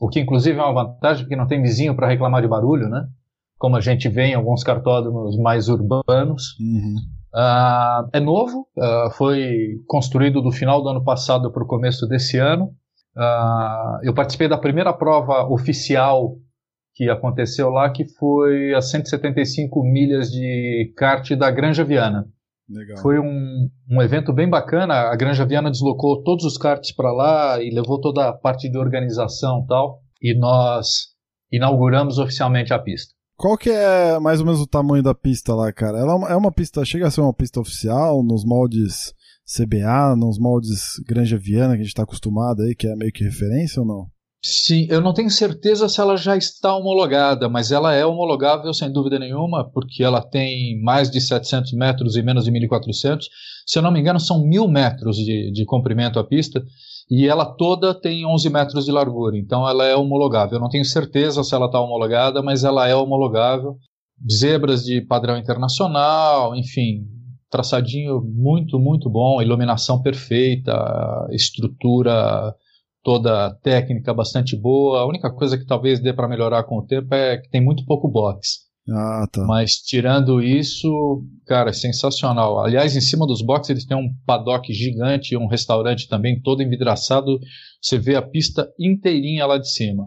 o 0.00 0.08
que 0.08 0.20
inclusive 0.20 0.58
é 0.58 0.62
uma 0.62 0.84
vantagem, 0.84 1.24
porque 1.24 1.36
não 1.36 1.46
tem 1.46 1.60
vizinho 1.60 1.94
para 1.94 2.08
reclamar 2.08 2.40
de 2.40 2.48
barulho, 2.48 2.88
né? 2.88 3.04
Como 3.58 3.76
a 3.76 3.80
gente 3.80 4.08
vê 4.08 4.26
em 4.26 4.34
alguns 4.34 4.62
cartódromos 4.62 5.36
mais 5.36 5.68
urbanos. 5.68 6.56
Uhum. 6.60 6.94
Ah, 7.34 8.08
é 8.12 8.20
novo, 8.20 8.66
ah, 8.78 9.10
foi 9.12 9.80
construído 9.86 10.40
do 10.40 10.52
final 10.52 10.80
do 10.80 10.88
ano 10.88 11.02
passado 11.02 11.50
para 11.50 11.62
o 11.62 11.66
começo 11.66 12.06
desse 12.06 12.38
ano. 12.38 12.70
Ah, 13.16 13.98
eu 14.04 14.14
participei 14.14 14.48
da 14.48 14.56
primeira 14.56 14.92
prova 14.92 15.44
oficial 15.52 16.36
que 16.98 17.08
aconteceu 17.08 17.70
lá, 17.70 17.88
que 17.92 18.04
foi 18.04 18.74
a 18.74 18.82
175 18.82 19.84
milhas 19.84 20.32
de 20.32 20.92
kart 20.96 21.30
da 21.36 21.48
Granja 21.48 21.84
Viana. 21.84 22.26
Legal. 22.68 22.98
Foi 22.98 23.20
um, 23.20 23.70
um 23.88 24.02
evento 24.02 24.32
bem 24.32 24.50
bacana. 24.50 24.94
A 24.94 25.14
Granja 25.14 25.46
Viana 25.46 25.70
deslocou 25.70 26.24
todos 26.24 26.44
os 26.44 26.58
karts 26.58 26.90
para 26.90 27.12
lá 27.12 27.62
e 27.62 27.70
levou 27.70 28.00
toda 28.00 28.28
a 28.28 28.32
parte 28.32 28.68
de 28.68 28.76
organização 28.76 29.62
e 29.62 29.66
tal. 29.68 30.00
E 30.20 30.36
nós 30.36 31.06
inauguramos 31.52 32.18
oficialmente 32.18 32.74
a 32.74 32.80
pista. 32.80 33.14
Qual 33.36 33.56
que 33.56 33.70
é 33.70 34.18
mais 34.18 34.40
ou 34.40 34.46
menos 34.46 34.60
o 34.60 34.66
tamanho 34.66 35.02
da 35.02 35.14
pista 35.14 35.54
lá, 35.54 35.72
cara? 35.72 35.98
Ela 35.98 36.10
é 36.28 36.34
uma, 36.34 36.48
é 36.48 36.50
pista, 36.50 36.84
chega 36.84 37.06
a 37.06 37.10
ser 37.12 37.20
uma 37.20 37.32
pista 37.32 37.60
oficial, 37.60 38.24
nos 38.24 38.44
moldes 38.44 39.14
CBA, 39.46 40.16
nos 40.16 40.36
moldes 40.36 41.00
Granja 41.06 41.38
Viana, 41.38 41.76
que 41.76 41.82
a 41.82 41.84
gente 41.84 41.94
tá 41.94 42.02
acostumado 42.02 42.62
aí, 42.62 42.74
que 42.74 42.88
é 42.88 42.96
meio 42.96 43.12
que 43.12 43.22
referência 43.22 43.80
ou 43.80 43.86
não? 43.86 44.17
Sim, 44.40 44.86
eu 44.88 45.00
não 45.00 45.12
tenho 45.12 45.30
certeza 45.30 45.88
se 45.88 46.00
ela 46.00 46.16
já 46.16 46.36
está 46.36 46.74
homologada, 46.76 47.48
mas 47.48 47.72
ela 47.72 47.92
é 47.92 48.06
homologável 48.06 48.72
sem 48.72 48.90
dúvida 48.90 49.18
nenhuma, 49.18 49.68
porque 49.68 50.04
ela 50.04 50.22
tem 50.22 50.80
mais 50.80 51.10
de 51.10 51.20
700 51.20 51.72
metros 51.72 52.16
e 52.16 52.22
menos 52.22 52.44
de 52.44 52.52
1.400. 52.52 53.24
Se 53.66 53.78
eu 53.78 53.82
não 53.82 53.90
me 53.90 53.98
engano, 53.98 54.20
são 54.20 54.46
mil 54.46 54.68
metros 54.68 55.16
de, 55.16 55.50
de 55.50 55.64
comprimento 55.64 56.20
a 56.20 56.24
pista 56.24 56.62
e 57.10 57.26
ela 57.26 57.44
toda 57.44 57.92
tem 57.92 58.24
11 58.24 58.48
metros 58.50 58.84
de 58.84 58.92
largura, 58.92 59.36
então 59.36 59.68
ela 59.68 59.84
é 59.84 59.96
homologável. 59.96 60.56
Eu 60.56 60.60
não 60.60 60.68
tenho 60.68 60.84
certeza 60.84 61.42
se 61.42 61.54
ela 61.54 61.66
está 61.66 61.80
homologada, 61.80 62.40
mas 62.40 62.62
ela 62.62 62.86
é 62.86 62.94
homologável. 62.94 63.76
Zebras 64.30 64.84
de 64.84 65.00
padrão 65.00 65.36
internacional, 65.36 66.54
enfim, 66.54 67.06
traçadinho 67.50 68.20
muito, 68.22 68.78
muito 68.78 69.10
bom, 69.10 69.42
iluminação 69.42 70.00
perfeita, 70.00 70.72
estrutura 71.32 72.54
toda 73.08 73.54
técnica 73.62 74.12
bastante 74.12 74.54
boa. 74.54 75.00
A 75.00 75.06
única 75.06 75.30
coisa 75.32 75.56
que 75.56 75.64
talvez 75.64 75.98
dê 75.98 76.12
para 76.12 76.28
melhorar 76.28 76.64
com 76.64 76.76
o 76.76 76.84
tempo 76.84 77.14
é 77.14 77.38
que 77.38 77.48
tem 77.48 77.64
muito 77.64 77.86
pouco 77.86 78.06
box. 78.06 78.68
Ah, 78.86 79.26
tá. 79.32 79.46
Mas 79.46 79.76
tirando 79.76 80.42
isso, 80.42 81.24
cara, 81.46 81.70
é 81.70 81.72
sensacional. 81.72 82.62
Aliás, 82.62 82.94
em 82.94 83.00
cima 83.00 83.26
dos 83.26 83.40
boxes 83.40 83.70
eles 83.70 83.86
têm 83.86 83.96
um 83.96 84.10
paddock 84.26 84.70
gigante, 84.74 85.38
um 85.38 85.46
restaurante 85.46 86.06
também 86.06 86.38
todo 86.42 86.62
envidraçado. 86.62 87.38
Você 87.80 87.98
vê 87.98 88.14
a 88.14 88.20
pista 88.20 88.68
inteirinha 88.78 89.46
lá 89.46 89.56
de 89.56 89.72
cima. 89.72 90.06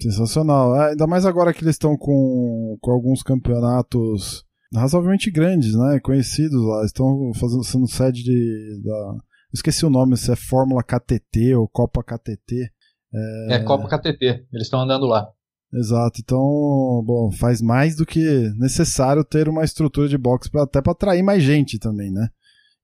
Sensacional. 0.00 0.74
É, 0.74 0.90
ainda 0.90 1.06
mais 1.06 1.24
agora 1.24 1.54
que 1.54 1.62
eles 1.62 1.76
estão 1.76 1.96
com, 1.96 2.76
com 2.80 2.90
alguns 2.90 3.22
campeonatos 3.22 4.42
razoavelmente 4.74 5.30
grandes, 5.30 5.72
né? 5.76 6.00
Conhecidos 6.02 6.60
lá. 6.64 6.84
Estão 6.84 7.30
fazendo 7.34 7.62
sendo 7.62 7.86
sede 7.86 8.24
de, 8.24 8.82
da. 8.82 9.14
Esqueci 9.52 9.84
o 9.84 9.90
nome, 9.90 10.16
se 10.16 10.30
é 10.32 10.36
Fórmula 10.36 10.82
KTT 10.82 11.54
ou 11.54 11.68
Copa 11.68 12.02
KTT. 12.02 12.70
É, 13.50 13.58
Copa 13.60 13.88
KTT, 13.88 14.46
eles 14.52 14.66
estão 14.66 14.80
andando 14.80 15.06
lá. 15.06 15.26
Exato. 15.72 16.20
Então, 16.22 16.38
bom, 17.04 17.30
faz 17.32 17.60
mais 17.60 17.96
do 17.96 18.04
que 18.06 18.22
necessário 18.58 19.24
ter 19.24 19.48
uma 19.48 19.64
estrutura 19.64 20.08
de 20.08 20.18
boxe 20.18 20.50
pra, 20.50 20.62
até 20.64 20.80
para 20.80 20.92
atrair 20.92 21.22
mais 21.22 21.42
gente 21.42 21.78
também, 21.78 22.10
né? 22.12 22.28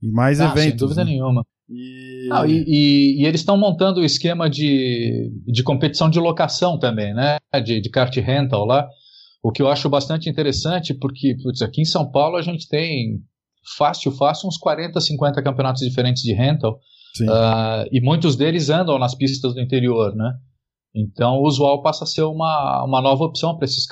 E 0.02 0.11
mais 0.11 0.40
Ah, 0.40 0.44
eventos. 0.46 0.62
sem 0.62 0.76
dúvida 0.76 1.04
né? 1.04 1.11
nenhuma. 1.12 1.44
E... 1.68 2.28
Não, 2.28 2.46
e, 2.46 2.64
e- 2.66 3.23
e 3.23 3.26
eles 3.26 3.40
estão 3.40 3.56
montando 3.56 4.00
o 4.00 4.04
esquema 4.04 4.49
de, 4.49 5.32
de 5.46 5.62
competição 5.64 6.08
de 6.08 6.20
locação 6.20 6.78
também, 6.78 7.12
né? 7.14 7.38
De, 7.64 7.80
de 7.80 7.90
kart 7.90 8.14
rental 8.16 8.64
lá. 8.64 8.87
O 9.42 9.50
que 9.52 9.62
eu 9.62 9.68
acho 9.68 9.88
bastante 9.88 10.28
interessante, 10.28 10.94
porque 10.94 11.37
putz, 11.42 11.62
aqui 11.62 11.80
em 11.82 11.85
São 11.85 12.08
Paulo 12.11 12.37
a 12.37 12.42
gente 12.42 12.68
tem 12.68 13.20
fácil, 13.76 14.12
fácil, 14.12 14.49
uns 14.49 14.58
40, 14.58 15.00
50 15.00 15.42
campeonatos 15.42 15.82
diferentes 15.82 16.23
de 16.23 16.32
rental. 16.32 16.78
Sim. 17.14 17.26
ah, 17.28 17.85
e 17.90 18.00
muitos 18.00 18.37
deles 18.37 18.68
andam 18.68 18.99
nas 18.99 19.14
pistas 19.14 19.54
do 19.54 19.61
interior, 19.61 20.14
né? 20.14 20.35
Então 20.94 21.38
o 21.38 21.46
usual 21.46 21.82
passa 21.82 22.04
a 22.04 22.06
ser 22.06 22.23
uma, 22.23 22.85
uma 22.85 23.02
nova 23.02 23.25
opção 23.25 23.56
para 23.56 23.64
esses, 23.64 23.87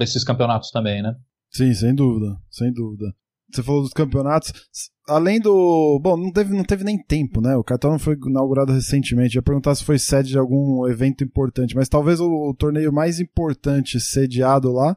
esses 0.00 0.24
campeonatos 0.24 0.70
também, 0.70 1.02
né? 1.02 1.14
Sim, 1.50 1.72
sem 1.74 1.94
dúvida, 1.94 2.36
sem 2.50 2.72
dúvida. 2.72 3.06
Você 3.52 3.62
falou 3.62 3.82
dos 3.82 3.92
campeonatos. 3.92 4.52
Além 5.08 5.40
do. 5.40 6.00
Bom, 6.02 6.16
não 6.16 6.32
teve, 6.32 6.52
não 6.54 6.64
teve 6.64 6.82
nem 6.82 6.98
tempo, 6.98 7.40
né? 7.40 7.54
O 7.56 7.62
cartão 7.62 7.98
foi 7.98 8.16
inaugurado 8.26 8.72
recentemente. 8.72 9.36
Eu 9.36 9.40
ia 9.40 9.44
perguntar 9.44 9.74
se 9.74 9.84
foi 9.84 9.98
sede 9.98 10.30
de 10.30 10.38
algum 10.38 10.86
evento 10.88 11.22
importante, 11.22 11.74
mas 11.76 11.88
talvez 11.88 12.20
o, 12.20 12.26
o 12.26 12.54
torneio 12.54 12.92
mais 12.92 13.20
importante 13.20 14.00
sediado 14.00 14.72
lá 14.72 14.96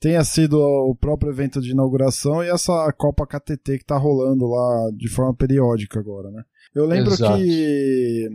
tenha 0.00 0.24
sido 0.24 0.58
o 0.58 0.94
próprio 0.94 1.30
evento 1.30 1.60
de 1.60 1.72
inauguração 1.72 2.42
e 2.42 2.48
essa 2.48 2.90
Copa 2.92 3.26
KTT 3.26 3.78
que 3.78 3.84
tá 3.84 3.98
rolando 3.98 4.46
lá 4.46 4.90
de 4.96 5.08
forma 5.08 5.34
periódica 5.34 6.00
agora, 6.00 6.30
né? 6.30 6.42
Eu 6.74 6.86
lembro 6.86 7.12
Exato. 7.12 7.36
que 7.36 8.28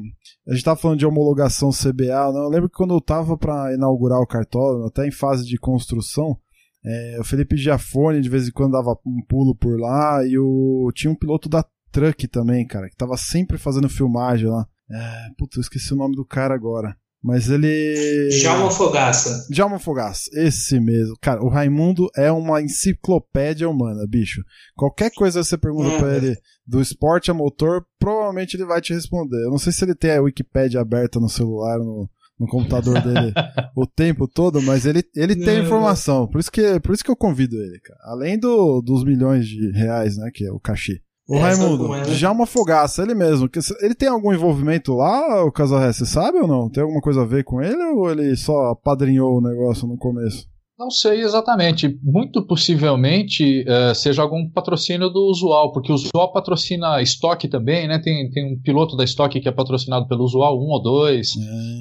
a 0.48 0.54
gente 0.54 0.64
tava 0.64 0.80
falando 0.80 1.00
de 1.00 1.06
homologação 1.06 1.72
CBA, 1.72 2.34
né? 2.34 2.40
eu 2.40 2.50
lembro 2.50 2.70
que 2.70 2.76
quando 2.76 2.94
eu 2.94 3.02
tava 3.02 3.38
para 3.38 3.74
inaugurar 3.74 4.20
o 4.20 4.28
cartódromo, 4.28 4.88
até 4.88 5.08
em 5.08 5.12
fase 5.12 5.46
de 5.46 5.58
construção, 5.58 6.38
é, 6.84 7.18
o 7.20 7.24
Felipe 7.24 7.58
Giafone 7.58 8.22
de 8.22 8.30
vez 8.30 8.48
em 8.48 8.52
quando 8.52 8.74
dava 8.74 8.96
um 9.06 9.22
pulo 9.28 9.56
por 9.56 9.80
lá 9.80 10.24
e 10.24 10.38
o 10.38 10.92
tinha 10.94 11.12
um 11.12 11.16
piloto 11.16 11.50
da 11.50 11.66
Truck 11.92 12.28
também, 12.28 12.68
cara, 12.68 12.90
que 12.90 12.96
tava 12.96 13.16
sempre 13.18 13.58
fazendo 13.58 13.90
filmagem 13.90 14.50
lá. 14.50 14.68
É, 14.92 15.30
puta, 15.38 15.58
eu 15.58 15.62
esqueci 15.62 15.94
o 15.94 15.98
nome 15.98 16.16
do 16.16 16.26
cara 16.26 16.54
agora. 16.54 16.96
Mas 17.26 17.50
ele. 17.50 18.30
Djalma 18.30 18.70
Fogaça. 18.70 19.48
Djalma 19.50 19.80
Fogaça, 19.80 20.30
esse 20.34 20.80
mesmo. 20.80 21.16
Cara, 21.20 21.44
o 21.44 21.50
Raimundo 21.50 22.08
é 22.16 22.32
uma 22.32 22.62
enciclopédia 22.62 23.68
humana, 23.68 24.06
bicho. 24.08 24.44
Qualquer 24.76 25.10
coisa 25.10 25.40
que 25.40 25.46
você 25.48 25.58
pergunta 25.58 25.90
É. 25.90 25.98
pra 25.98 26.16
ele 26.18 26.38
do 26.68 26.80
esporte 26.80 27.32
a 27.32 27.34
motor, 27.34 27.84
provavelmente 28.00 28.56
ele 28.56 28.66
vai 28.66 28.80
te 28.80 28.94
responder. 28.94 29.44
Eu 29.44 29.50
não 29.50 29.58
sei 29.58 29.74
se 29.74 29.84
ele 29.84 29.96
tem 29.96 30.12
a 30.12 30.22
Wikipédia 30.22 30.80
aberta 30.80 31.20
no 31.20 31.28
celular, 31.28 31.80
no, 31.80 32.08
no 32.40 32.48
computador 32.48 33.02
dele 33.02 33.34
o 33.76 33.88
tempo 33.88 34.28
todo, 34.28 34.62
mas 34.62 34.86
ele, 34.86 35.04
ele 35.16 35.36
tem 35.36 35.64
informação. 35.64 36.28
Por 36.28 36.40
isso, 36.40 36.52
que, 36.52 36.80
por 36.80 36.94
isso 36.94 37.04
que 37.04 37.10
eu 37.10 37.16
convido 37.16 37.56
ele, 37.56 37.80
cara. 37.80 38.00
Além 38.04 38.38
do, 38.38 38.84
dos 38.84 39.04
milhões 39.04 39.48
de 39.48 39.72
reais, 39.72 40.16
né, 40.16 40.30
que 40.32 40.46
é 40.46 40.52
o 40.52 40.60
cachê. 40.60 41.00
O 41.28 41.36
É, 41.36 41.40
sabe 41.52 41.62
Raimundo, 41.64 41.94
é, 41.96 41.98
né? 42.02 42.04
Djalma 42.14 42.46
Fogaça, 42.46 43.02
ele 43.02 43.16
mesmo. 43.16 43.50
que- 43.50 43.60
Ele 43.82 43.96
tem 43.96 44.08
algum 44.10 44.32
envolvimento 44.34 44.94
lá, 44.94 45.44
o 45.44 45.52
Casarré? 45.52 45.92
Você 45.92 46.06
sabe 46.06 46.38
ou 46.40 46.48
não? 46.48 46.70
Tem 46.70 46.84
alguma 46.84 47.02
coisa 47.02 47.22
a 47.24 47.26
ver 47.26 47.44
com 47.44 47.62
ele 47.62 47.82
ou 47.96 48.12
ele 48.12 48.36
só 48.36 48.72
apadrinhou 48.72 49.38
o 49.38 49.42
negócio 49.42 49.88
no 49.88 49.98
começo? 49.98 50.46
Não 50.78 50.92
sei 50.92 51.22
exatamente. 51.22 51.98
Muito 52.04 52.46
possivelmente 52.46 53.64
eh, 53.68 53.94
seja 53.94 54.22
algum 54.22 54.50
patrocínio 54.50 55.10
do 55.10 55.30
Usual, 55.32 55.72
porque 55.72 55.92
o 55.92 55.96
Usual 55.96 56.32
patrocina 56.34 57.02
estoque 57.02 57.48
também, 57.48 57.88
né? 57.88 57.98
Tem, 57.98 58.30
tem 58.30 58.54
um 58.54 58.62
piloto 58.62 58.96
da 58.98 59.04
estoque 59.04 59.40
que 59.40 59.48
é 59.48 59.52
patrocinado 59.52 60.08
pelo 60.08 60.24
Usual, 60.26 60.58
um 60.60 60.70
ou 60.70 60.82
dois. 60.84 61.32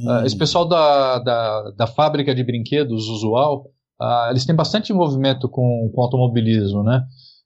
Ah, 0.08 0.22
esse 0.24 0.36
pessoal 0.38 0.66
da, 0.66 1.18
da, 1.18 1.70
da 1.76 1.86
fábrica 1.88 2.34
de 2.34 2.44
brinquedos 2.44 3.08
Usual, 3.08 3.64
ah, 4.00 4.28
eles 4.30 4.46
têm 4.46 4.54
bastante 4.54 4.92
envolvimento 4.92 5.48
com, 5.48 5.90
com 5.92 6.00
automobilismo, 6.02 6.82
né? 6.84 7.02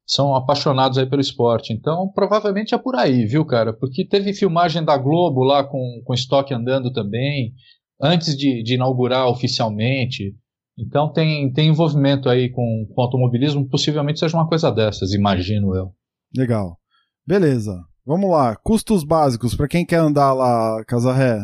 São 0.09 0.35
apaixonados 0.35 0.97
aí 0.97 1.05
pelo 1.05 1.21
esporte. 1.21 1.73
Então, 1.73 2.11
provavelmente 2.15 2.75
é 2.75 2.79
por 2.79 2.97
aí, 2.97 3.27
viu, 3.27 3.45
cara? 3.45 3.73
Porque 3.73 4.07
teve 4.07 4.33
filmagem 4.33 4.83
da 4.83 4.97
Globo 4.97 5.45
lá 5.45 5.63
com, 5.63 6.01
com 6.05 6.15
estoque 6.15 6.55
andando 6.55 6.91
também, 6.91 7.53
antes 8.01 8.37
de, 8.37 8.63
de 8.63 8.75
inaugurar 8.75 9.29
oficialmente. 9.29 10.35
Então, 10.79 11.13
tem, 11.13 11.53
tem 11.53 11.69
envolvimento 11.69 12.29
aí 12.29 12.49
com, 12.49 12.87
com 12.95 13.03
automobilismo. 13.03 13.69
Possivelmente 13.69 14.19
seja 14.19 14.37
uma 14.37 14.49
coisa 14.49 14.71
dessas, 14.71 15.13
imagino 15.13 15.75
eu. 15.77 15.93
Legal. 16.35 16.79
Beleza. 17.27 17.85
Vamos 18.07 18.31
lá. 18.31 18.57
Custos 18.57 19.05
básicos 19.05 19.55
para 19.55 19.69
quem 19.69 19.85
quer 19.85 19.99
andar 19.99 20.33
lá, 20.33 20.83
Casarré. 20.87 21.39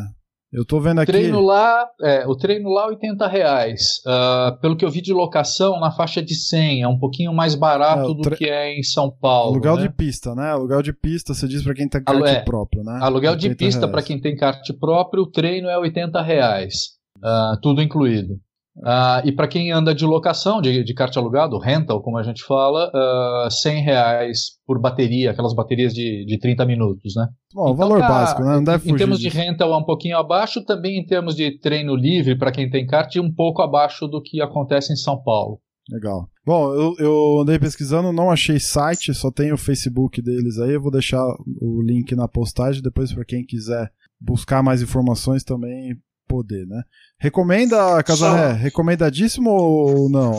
Eu 0.55 0.63
tô 0.63 0.79
vendo 0.79 1.01
aqui. 1.01 1.11
Treino 1.11 1.41
lá, 1.41 1.85
é, 2.01 2.25
o 2.25 2.33
treino 2.33 2.69
lá 2.69 2.87
80 2.87 3.27
reais. 3.27 3.99
Uh, 4.05 4.57
pelo 4.61 4.77
que 4.77 4.85
eu 4.85 4.89
vi 4.89 5.01
de 5.01 5.11
locação, 5.11 5.81
na 5.81 5.91
faixa 5.91 6.23
de 6.23 6.33
100. 6.33 6.83
É 6.83 6.87
um 6.87 6.97
pouquinho 6.97 7.33
mais 7.33 7.55
barato 7.55 8.11
é, 8.11 8.21
tre... 8.21 8.29
do 8.29 8.37
que 8.37 8.45
é 8.45 8.79
em 8.79 8.81
São 8.81 9.11
Paulo. 9.11 9.51
Aluguel 9.51 9.75
né? 9.75 9.81
de 9.81 9.89
pista, 9.89 10.33
né? 10.33 10.51
Aluguel 10.51 10.81
de 10.81 10.93
pista, 10.93 11.33
você 11.33 11.45
diz 11.45 11.61
para 11.61 11.73
quem 11.73 11.89
tem 11.89 12.01
kart 12.01 12.25
é, 12.25 12.39
próprio, 12.39 12.83
né? 12.85 12.99
Aluguel 13.01 13.35
de 13.35 13.53
pista 13.53 13.85
para 13.85 14.01
quem 14.01 14.19
tem 14.19 14.33
kart 14.33 14.65
próprio, 14.79 15.23
o 15.23 15.29
treino 15.29 15.67
é 15.67 15.77
80 15.77 16.21
reais. 16.21 16.95
Uh, 17.17 17.59
tudo 17.61 17.81
incluído. 17.81 18.39
Uh, 18.77 19.23
e 19.23 19.31
para 19.31 19.47
quem 19.47 19.71
anda 19.71 19.95
de 19.95 20.05
locação, 20.05 20.61
de, 20.61 20.83
de 20.83 20.93
kart 20.93 21.15
alugado, 21.15 21.57
rental, 21.57 22.01
como 22.01 22.17
a 22.17 22.23
gente 22.23 22.43
fala, 22.43 22.91
uh, 22.93 23.49
100 23.49 23.81
reais 23.83 24.39
por 24.67 24.79
bateria, 24.79 25.31
aquelas 25.31 25.53
baterias 25.53 25.93
de, 25.93 26.25
de 26.25 26.37
30 26.37 26.65
minutos, 26.65 27.15
né? 27.15 27.27
Bom, 27.53 27.71
então, 27.71 27.75
valor 27.75 27.99
tá, 28.01 28.07
básico, 28.09 28.43
né? 28.43 28.55
Não 28.55 28.63
deve 28.63 28.79
fugir 28.79 28.93
Em 28.93 28.97
termos 28.97 29.19
disso. 29.19 29.31
de 29.31 29.41
rental 29.41 29.71
é 29.71 29.77
um 29.77 29.85
pouquinho 29.85 30.17
abaixo, 30.17 30.63
também 30.65 30.99
em 30.99 31.05
termos 31.05 31.35
de 31.35 31.57
treino 31.59 31.95
livre 31.95 32.37
para 32.37 32.51
quem 32.51 32.69
tem 32.69 32.85
kart, 32.85 33.15
um 33.15 33.33
pouco 33.33 33.61
abaixo 33.61 34.07
do 34.07 34.21
que 34.21 34.41
acontece 34.41 34.91
em 34.91 34.97
São 34.97 35.21
Paulo. 35.23 35.59
Legal. 35.89 36.27
Bom, 36.45 36.73
eu, 36.73 36.95
eu 36.99 37.39
andei 37.41 37.59
pesquisando, 37.59 38.11
não 38.11 38.29
achei 38.29 38.59
site, 38.59 39.13
só 39.13 39.31
tem 39.31 39.53
o 39.53 39.57
Facebook 39.57 40.21
deles 40.21 40.57
aí. 40.59 40.73
Eu 40.73 40.81
vou 40.81 40.91
deixar 40.91 41.23
o 41.61 41.81
link 41.81 42.13
na 42.15 42.27
postagem 42.27 42.81
depois 42.81 43.13
para 43.13 43.23
quem 43.23 43.45
quiser 43.45 43.89
buscar 44.19 44.63
mais 44.63 44.81
informações 44.81 45.43
também 45.43 45.95
poder, 46.27 46.65
né? 46.65 46.81
Recomenda, 47.19 48.01
Casaré? 48.03 48.53
Recomendadíssimo 48.53 49.49
ou 49.49 50.09
não? 50.09 50.33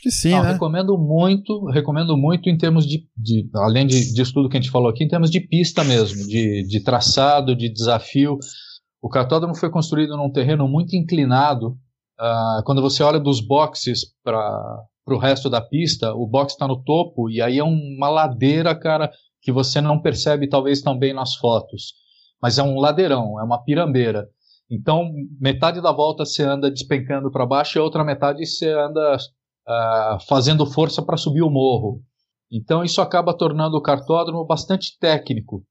Acho 0.00 0.02
que 0.02 0.10
sim, 0.10 0.30
não, 0.30 0.42
né? 0.42 0.52
Recomendo 0.52 0.96
muito, 0.96 1.66
recomendo 1.66 2.16
muito 2.16 2.48
em 2.48 2.56
termos 2.56 2.86
de, 2.86 3.06
de 3.16 3.48
além 3.54 3.86
de, 3.86 4.14
de 4.14 4.22
estudo 4.22 4.48
que 4.48 4.56
a 4.56 4.60
gente 4.60 4.70
falou 4.70 4.88
aqui, 4.88 5.04
em 5.04 5.08
termos 5.08 5.30
de 5.30 5.40
pista 5.40 5.84
mesmo, 5.84 6.26
de, 6.26 6.66
de 6.66 6.80
traçado, 6.82 7.54
de 7.54 7.68
desafio. 7.68 8.38
O 9.02 9.08
cartódromo 9.08 9.54
foi 9.54 9.70
construído 9.70 10.16
num 10.16 10.30
terreno 10.30 10.68
muito 10.68 10.96
inclinado. 10.96 11.78
Uh, 12.18 12.62
quando 12.64 12.82
você 12.82 13.02
olha 13.02 13.18
dos 13.18 13.40
boxes 13.40 14.06
para 14.22 14.84
o 15.08 15.18
resto 15.18 15.50
da 15.50 15.60
pista, 15.60 16.14
o 16.14 16.26
box 16.26 16.52
está 16.52 16.68
no 16.68 16.82
topo 16.82 17.28
e 17.30 17.40
aí 17.40 17.58
é 17.58 17.64
uma 17.64 18.08
ladeira, 18.08 18.74
cara, 18.74 19.10
que 19.42 19.50
você 19.50 19.80
não 19.80 20.00
percebe 20.00 20.48
talvez 20.48 20.82
tão 20.82 20.98
bem 20.98 21.14
nas 21.14 21.34
fotos. 21.34 21.94
Mas 22.42 22.58
é 22.58 22.62
um 22.62 22.78
ladeirão, 22.78 23.40
é 23.40 23.42
uma 23.42 23.62
pirambeira. 23.62 24.28
Então, 24.70 25.10
metade 25.40 25.82
da 25.82 25.90
volta 25.90 26.24
você 26.24 26.44
anda 26.44 26.70
despencando 26.70 27.30
para 27.30 27.44
baixo 27.44 27.76
e 27.76 27.80
a 27.80 27.82
outra 27.82 28.04
metade 28.04 28.46
você 28.46 28.70
anda 28.72 29.16
uh, 29.16 30.26
fazendo 30.28 30.64
força 30.64 31.02
para 31.02 31.16
subir 31.16 31.42
o 31.42 31.50
morro. 31.50 32.02
Então, 32.52 32.84
isso 32.84 33.00
acaba 33.00 33.36
tornando 33.36 33.76
o 33.76 33.82
cartódromo 33.82 34.44
bastante 34.44 34.96
técnico. 34.98 35.64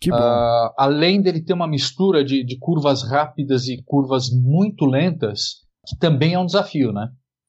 Que 0.00 0.10
bom. 0.10 0.16
Uh, 0.16 0.72
além 0.76 1.22
dele 1.22 1.42
ter 1.42 1.52
uma 1.52 1.66
mistura 1.66 2.24
de, 2.24 2.44
de 2.44 2.58
curvas 2.58 3.08
rápidas 3.08 3.68
e 3.68 3.82
curvas 3.84 4.28
muito 4.30 4.84
lentas, 4.84 5.62
que 5.86 5.96
também 5.96 6.34
é 6.34 6.38
um 6.38 6.46
desafio, 6.46 6.92
né? 6.92 7.08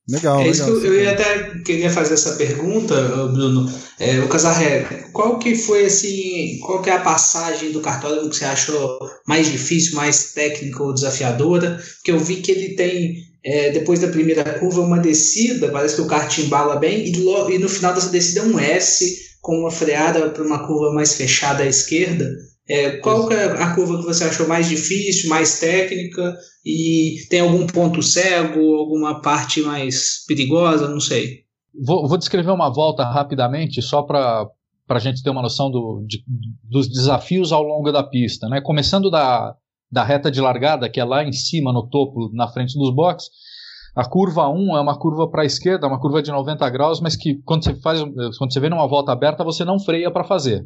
Legal, 0.10 0.42
é 0.42 0.50
isso 0.50 0.66
legal. 0.66 0.82
Que 0.82 0.88
eu, 0.88 0.94
eu 0.96 1.10
até 1.12 1.60
queria 1.64 1.90
fazer 1.90 2.16
essa 2.16 2.34
pergunta, 2.34 2.96
Bruno. 3.28 3.72
É, 4.00 4.20
o 4.20 4.28
Casarré, 4.28 5.08
qual 5.14 5.40
que 5.40 5.56
foi 5.56 5.86
assim, 5.86 6.60
qual 6.60 6.82
que 6.82 6.90
é 6.90 6.94
a 6.94 7.02
passagem 7.02 7.72
do 7.72 7.80
cartódromo 7.80 8.30
que 8.30 8.36
você 8.36 8.46
achou 8.46 9.00
mais 9.26 9.50
difícil, 9.50 9.96
mais 9.96 10.34
técnica 10.34 10.84
ou 10.84 10.94
desafiadora? 10.94 11.82
Porque 11.96 12.12
eu 12.12 12.20
vi 12.20 12.38
que 12.38 12.52
ele 12.52 12.76
tem, 12.76 13.16
é, 13.46 13.72
depois 13.72 14.00
da 14.00 14.10
primeira 14.10 14.44
curva, 14.60 14.82
uma 14.82 15.00
descida, 15.00 15.70
parece 15.70 15.96
que 15.96 16.02
o 16.02 16.08
kart 16.08 16.38
embala 16.38 16.76
bem, 16.76 17.06
e, 17.06 17.56
e 17.56 17.58
no 17.58 17.70
final 17.70 17.94
dessa 17.94 18.10
descida 18.10 18.42
é 18.42 18.44
um 18.44 18.60
S 18.60 19.34
com 19.42 19.60
uma 19.60 19.72
freada 19.72 20.30
para 20.30 20.44
uma 20.44 20.68
curva 20.68 20.94
mais 20.94 21.14
fechada 21.14 21.64
à 21.64 21.68
esquerda. 21.68 22.30
É, 22.68 22.98
qual 22.98 23.30
é 23.32 23.46
a 23.62 23.76
curva 23.76 23.98
que 23.98 24.06
você 24.06 24.24
achou 24.24 24.48
mais 24.48 24.70
difícil, 24.70 25.30
mais 25.30 25.60
técnica? 25.60 26.36
E 26.66 27.18
tem 27.30 27.42
algum 27.42 27.68
ponto 27.68 28.02
cego, 28.02 28.76
alguma 28.76 29.22
parte 29.22 29.62
mais 29.62 30.24
perigosa? 30.26 30.88
Não 30.88 31.00
sei. 31.00 31.44
Vou, 31.86 32.08
vou 32.08 32.18
descrever 32.18 32.52
uma 32.52 32.72
volta 32.72 33.04
rapidamente, 33.04 33.82
só 33.82 34.02
para 34.02 34.48
a 34.88 35.00
gente 35.00 35.22
ter 35.22 35.30
uma 35.30 35.42
noção 35.42 35.70
do, 35.70 36.06
de, 36.08 36.24
dos 36.64 36.88
desafios 36.88 37.52
ao 37.52 37.64
longo 37.64 37.92
da 37.92 38.04
pista. 38.04 38.48
Né? 38.48 38.62
Começando 38.62 39.10
da, 39.10 39.56
da 39.92 40.04
reta 40.04 40.32
de 40.32 40.40
largada, 40.40 40.90
que 40.90 41.00
é 41.00 41.04
lá 41.04 41.24
em 41.24 41.34
cima, 41.34 41.74
no 41.74 41.90
topo, 41.90 42.30
na 42.34 42.48
frente 42.48 42.78
dos 42.78 42.94
boxes, 42.96 43.30
a 43.96 44.08
curva 44.08 44.50
1 44.50 44.78
é 44.78 44.82
uma 44.82 44.98
curva 44.98 45.30
para 45.30 45.44
a 45.44 45.46
esquerda, 45.46 45.88
uma 45.88 46.00
curva 46.00 46.22
de 46.22 46.32
90 46.32 46.68
graus, 46.70 47.02
mas 47.02 47.16
que 47.16 47.36
quando 47.44 47.64
você, 47.64 47.76
faz, 47.76 48.02
quando 48.38 48.54
você 48.54 48.60
vê 48.60 48.70
numa 48.70 48.88
volta 48.88 49.12
aberta, 49.12 49.44
você 49.44 49.64
não 49.66 49.80
freia 49.80 50.10
para 50.10 50.24
fazer. 50.24 50.66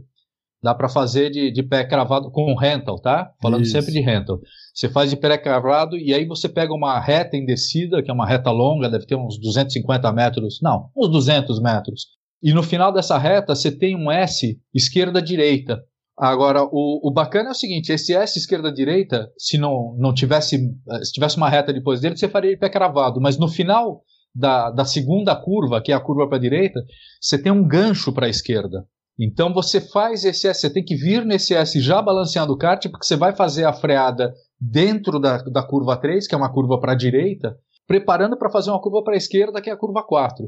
Dá 0.61 0.73
para 0.73 0.89
fazer 0.89 1.29
de, 1.29 1.51
de 1.51 1.61
pé 1.61 1.85
cravado 1.85 2.31
com 2.31 2.55
rental, 2.55 2.99
tá? 2.99 3.31
Falando 3.41 3.61
Isso. 3.61 3.71
sempre 3.71 3.91
de 3.91 4.01
rental. 4.01 4.39
Você 4.73 4.89
faz 4.89 5.09
de 5.09 5.15
pé 5.15 5.37
cravado 5.37 5.95
e 5.97 6.13
aí 6.13 6.25
você 6.25 6.49
pega 6.49 6.73
uma 6.73 6.99
reta 6.99 7.37
em 7.37 7.45
descida, 7.45 8.01
que 8.01 8.09
é 8.09 8.13
uma 8.13 8.27
reta 8.27 8.49
longa, 8.49 8.89
deve 8.89 9.05
ter 9.05 9.15
uns 9.15 9.39
250 9.39 10.11
metros, 10.11 10.59
não, 10.61 10.89
uns 10.95 11.09
200 11.09 11.61
metros. 11.61 12.07
E 12.41 12.53
no 12.53 12.63
final 12.63 12.91
dessa 12.91 13.17
reta 13.17 13.55
você 13.55 13.71
tem 13.71 13.95
um 13.95 14.11
S 14.11 14.59
esquerda-direita. 14.73 15.79
Agora, 16.17 16.63
o, 16.63 17.07
o 17.07 17.11
bacana 17.11 17.49
é 17.49 17.51
o 17.51 17.55
seguinte: 17.55 17.91
esse 17.91 18.15
S 18.15 18.39
esquerda-direita, 18.39 19.31
se 19.37 19.57
não, 19.57 19.95
não 19.99 20.13
tivesse, 20.13 20.57
se 21.03 21.11
tivesse 21.11 21.37
uma 21.37 21.49
reta 21.49 21.71
depois 21.71 22.01
dele, 22.01 22.17
você 22.17 22.27
faria 22.27 22.51
de 22.51 22.57
pé 22.57 22.69
cravado. 22.69 23.21
Mas 23.21 23.37
no 23.37 23.47
final 23.47 24.01
da, 24.33 24.71
da 24.71 24.85
segunda 24.85 25.35
curva, 25.35 25.81
que 25.81 25.91
é 25.91 25.95
a 25.95 25.99
curva 25.99 26.27
para 26.27 26.37
a 26.37 26.41
direita, 26.41 26.79
você 27.21 27.41
tem 27.41 27.51
um 27.51 27.67
gancho 27.67 28.11
para 28.11 28.25
a 28.25 28.29
esquerda. 28.29 28.85
Então 29.19 29.53
você 29.53 29.81
faz 29.81 30.23
esse 30.23 30.47
S, 30.47 30.61
você 30.61 30.69
tem 30.69 30.83
que 30.83 30.95
vir 30.95 31.25
nesse 31.25 31.55
S 31.55 31.79
já 31.79 32.01
balanceando 32.01 32.53
o 32.53 32.57
kart, 32.57 32.87
porque 32.89 33.05
você 33.05 33.15
vai 33.15 33.35
fazer 33.35 33.65
a 33.65 33.73
freada 33.73 34.33
dentro 34.59 35.19
da, 35.19 35.37
da 35.37 35.63
curva 35.63 35.97
3, 35.97 36.27
que 36.27 36.35
é 36.35 36.37
uma 36.37 36.51
curva 36.51 36.79
para 36.79 36.91
a 36.91 36.95
direita, 36.95 37.57
preparando 37.87 38.37
para 38.37 38.49
fazer 38.49 38.69
uma 38.69 38.81
curva 38.81 39.03
para 39.03 39.13
a 39.13 39.17
esquerda, 39.17 39.61
que 39.61 39.69
é 39.69 39.73
a 39.73 39.77
curva 39.77 40.03
4. 40.03 40.47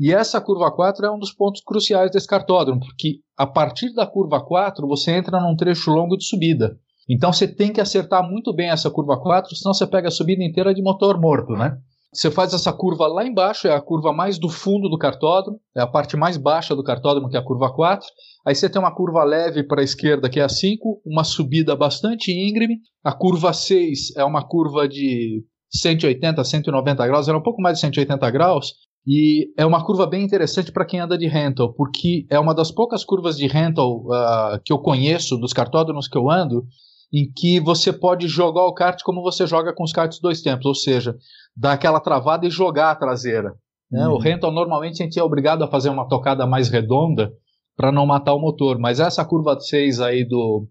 E 0.00 0.12
essa 0.12 0.40
curva 0.40 0.70
4 0.70 1.06
é 1.06 1.10
um 1.10 1.18
dos 1.18 1.32
pontos 1.32 1.62
cruciais 1.62 2.10
desse 2.10 2.26
cartódromo, 2.26 2.80
porque 2.80 3.20
a 3.36 3.46
partir 3.46 3.92
da 3.94 4.06
curva 4.06 4.44
4 4.44 4.86
você 4.88 5.12
entra 5.12 5.40
num 5.40 5.54
trecho 5.54 5.90
longo 5.90 6.16
de 6.16 6.24
subida. 6.24 6.76
Então 7.08 7.32
você 7.32 7.46
tem 7.46 7.72
que 7.72 7.80
acertar 7.80 8.28
muito 8.28 8.52
bem 8.52 8.70
essa 8.70 8.90
curva 8.90 9.18
4, 9.20 9.54
senão 9.54 9.72
você 9.72 9.86
pega 9.86 10.08
a 10.08 10.10
subida 10.10 10.42
inteira 10.42 10.74
de 10.74 10.82
motor 10.82 11.20
morto, 11.20 11.52
né? 11.52 11.78
Você 12.18 12.32
faz 12.32 12.52
essa 12.52 12.72
curva 12.72 13.06
lá 13.06 13.24
embaixo, 13.24 13.68
é 13.68 13.72
a 13.72 13.80
curva 13.80 14.12
mais 14.12 14.40
do 14.40 14.48
fundo 14.48 14.88
do 14.88 14.98
cartódromo, 14.98 15.60
é 15.76 15.80
a 15.80 15.86
parte 15.86 16.16
mais 16.16 16.36
baixa 16.36 16.74
do 16.74 16.82
cartódromo, 16.82 17.28
que 17.28 17.36
é 17.36 17.38
a 17.38 17.44
curva 17.44 17.72
4. 17.72 18.04
Aí 18.44 18.56
você 18.56 18.68
tem 18.68 18.82
uma 18.82 18.92
curva 18.92 19.22
leve 19.22 19.62
para 19.62 19.82
a 19.82 19.84
esquerda, 19.84 20.28
que 20.28 20.40
é 20.40 20.42
a 20.42 20.48
5, 20.48 21.00
uma 21.06 21.22
subida 21.22 21.76
bastante 21.76 22.32
íngreme. 22.32 22.78
A 23.04 23.12
curva 23.12 23.52
6 23.52 24.16
é 24.16 24.24
uma 24.24 24.42
curva 24.42 24.88
de 24.88 25.44
180, 25.70 26.42
190 26.42 27.06
graus, 27.06 27.28
era 27.28 27.38
um 27.38 27.42
pouco 27.42 27.62
mais 27.62 27.76
de 27.76 27.82
180 27.82 28.28
graus. 28.32 28.72
E 29.06 29.52
é 29.56 29.64
uma 29.64 29.86
curva 29.86 30.04
bem 30.04 30.24
interessante 30.24 30.72
para 30.72 30.84
quem 30.84 30.98
anda 30.98 31.16
de 31.16 31.28
rental, 31.28 31.72
porque 31.72 32.26
é 32.28 32.40
uma 32.40 32.52
das 32.52 32.72
poucas 32.72 33.04
curvas 33.04 33.36
de 33.36 33.46
rental 33.46 34.02
uh, 34.06 34.60
que 34.64 34.72
eu 34.72 34.80
conheço, 34.80 35.36
dos 35.36 35.52
cartódromos 35.52 36.08
que 36.08 36.18
eu 36.18 36.28
ando, 36.28 36.66
em 37.12 37.30
que 37.32 37.58
você 37.60 37.92
pode 37.92 38.28
jogar 38.28 38.66
o 38.66 38.74
kart 38.74 39.00
como 39.02 39.22
você 39.22 39.46
joga 39.46 39.72
com 39.74 39.82
os 39.82 39.92
karts 39.92 40.20
dois 40.20 40.42
tempos, 40.42 40.66
ou 40.66 40.74
seja, 40.74 41.16
dar 41.58 41.72
aquela 41.72 41.98
travada 41.98 42.46
e 42.46 42.50
jogar 42.50 42.92
a 42.92 42.94
traseira. 42.94 43.52
Né? 43.90 44.06
Uhum. 44.06 44.14
O 44.14 44.18
rental 44.18 44.52
normalmente 44.52 45.02
a 45.02 45.04
gente 45.04 45.18
é 45.18 45.22
obrigado 45.22 45.62
a 45.64 45.68
fazer 45.68 45.88
uma 45.88 46.08
tocada 46.08 46.46
mais 46.46 46.68
redonda 46.68 47.32
para 47.76 47.90
não 47.90 48.06
matar 48.06 48.34
o 48.34 48.40
motor, 48.40 48.78
mas 48.78 49.00
essa 49.00 49.24
curva 49.24 49.58
6 49.58 50.00
aí 50.00 50.24
do, 50.24 50.66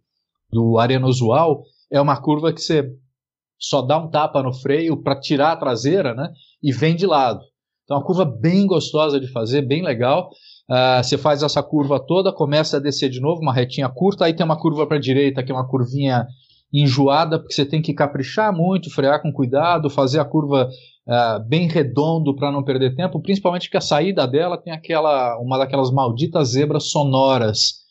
do 0.51 0.77
Arena 0.77 1.07
Usual 1.07 1.63
é 1.91 1.99
uma 1.99 2.19
curva 2.21 2.53
que 2.53 2.61
você 2.61 2.89
só 3.59 3.81
dá 3.81 3.97
um 3.97 4.09
tapa 4.09 4.41
no 4.43 4.53
freio 4.53 5.01
para 5.01 5.19
tirar 5.19 5.53
a 5.53 5.57
traseira 5.57 6.13
né? 6.13 6.29
e 6.61 6.71
vem 6.71 6.95
de 6.95 7.05
lado. 7.05 7.41
Então, 7.83 7.97
é 7.97 7.99
uma 7.99 8.05
curva 8.05 8.25
bem 8.25 8.67
gostosa 8.67 9.19
de 9.19 9.31
fazer, 9.31 9.61
bem 9.61 9.81
legal. 9.81 10.29
Uh, 10.69 11.01
você 11.01 11.17
faz 11.17 11.41
essa 11.41 11.63
curva 11.63 11.99
toda, 12.05 12.33
começa 12.33 12.75
a 12.75 12.79
descer 12.79 13.09
de 13.09 13.21
novo, 13.21 13.41
uma 13.41 13.53
retinha 13.53 13.87
curta, 13.87 14.25
aí 14.25 14.35
tem 14.35 14.45
uma 14.45 14.59
curva 14.59 14.85
para 14.85 14.97
a 14.97 15.01
direita, 15.01 15.41
que 15.41 15.51
é 15.51 15.55
uma 15.55 15.67
curvinha 15.67 16.27
enjoada, 16.73 17.39
porque 17.39 17.53
você 17.53 17.65
tem 17.65 17.81
que 17.81 17.93
caprichar 17.93 18.53
muito, 18.53 18.93
frear 18.93 19.21
com 19.21 19.31
cuidado, 19.31 19.89
fazer 19.89 20.19
a 20.19 20.25
curva 20.25 20.67
uh, 21.07 21.47
bem 21.47 21.67
redondo 21.67 22.35
para 22.35 22.51
não 22.51 22.63
perder 22.63 22.95
tempo, 22.95 23.21
principalmente 23.21 23.69
que 23.69 23.77
a 23.77 23.81
saída 23.81 24.27
dela 24.27 24.57
tem 24.57 24.73
aquela 24.73 25.39
uma 25.39 25.57
daquelas 25.57 25.91
malditas 25.91 26.49
zebras 26.49 26.89
sonoras 26.89 27.85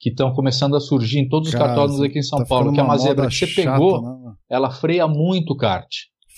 que 0.00 0.10
estão 0.10 0.32
começando 0.32 0.74
a 0.74 0.80
surgir 0.80 1.20
em 1.20 1.28
todos 1.28 1.48
os 1.48 1.54
cartódromos 1.54 2.02
aqui 2.02 2.18
em 2.18 2.22
São 2.22 2.40
tá 2.40 2.46
Paulo, 2.46 2.72
que 2.72 2.80
é 2.80 2.82
uma 2.82 2.98
zebra 2.98 3.28
que 3.28 3.34
você 3.34 3.46
chata, 3.46 3.70
pegou, 3.70 4.02
né? 4.02 4.32
ela 4.50 4.70
freia 4.70 5.06
muito 5.06 5.52
o 5.52 5.56
kart. 5.56 5.88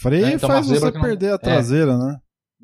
Freia 0.03 0.27
né? 0.27 0.33
então, 0.35 0.51
e 0.51 0.53
faz 0.53 0.69
você 0.69 0.93
perder 0.93 1.29
não... 1.29 1.35
a 1.35 1.39
traseira, 1.39 1.93
é. 1.93 1.97
né? 1.97 2.17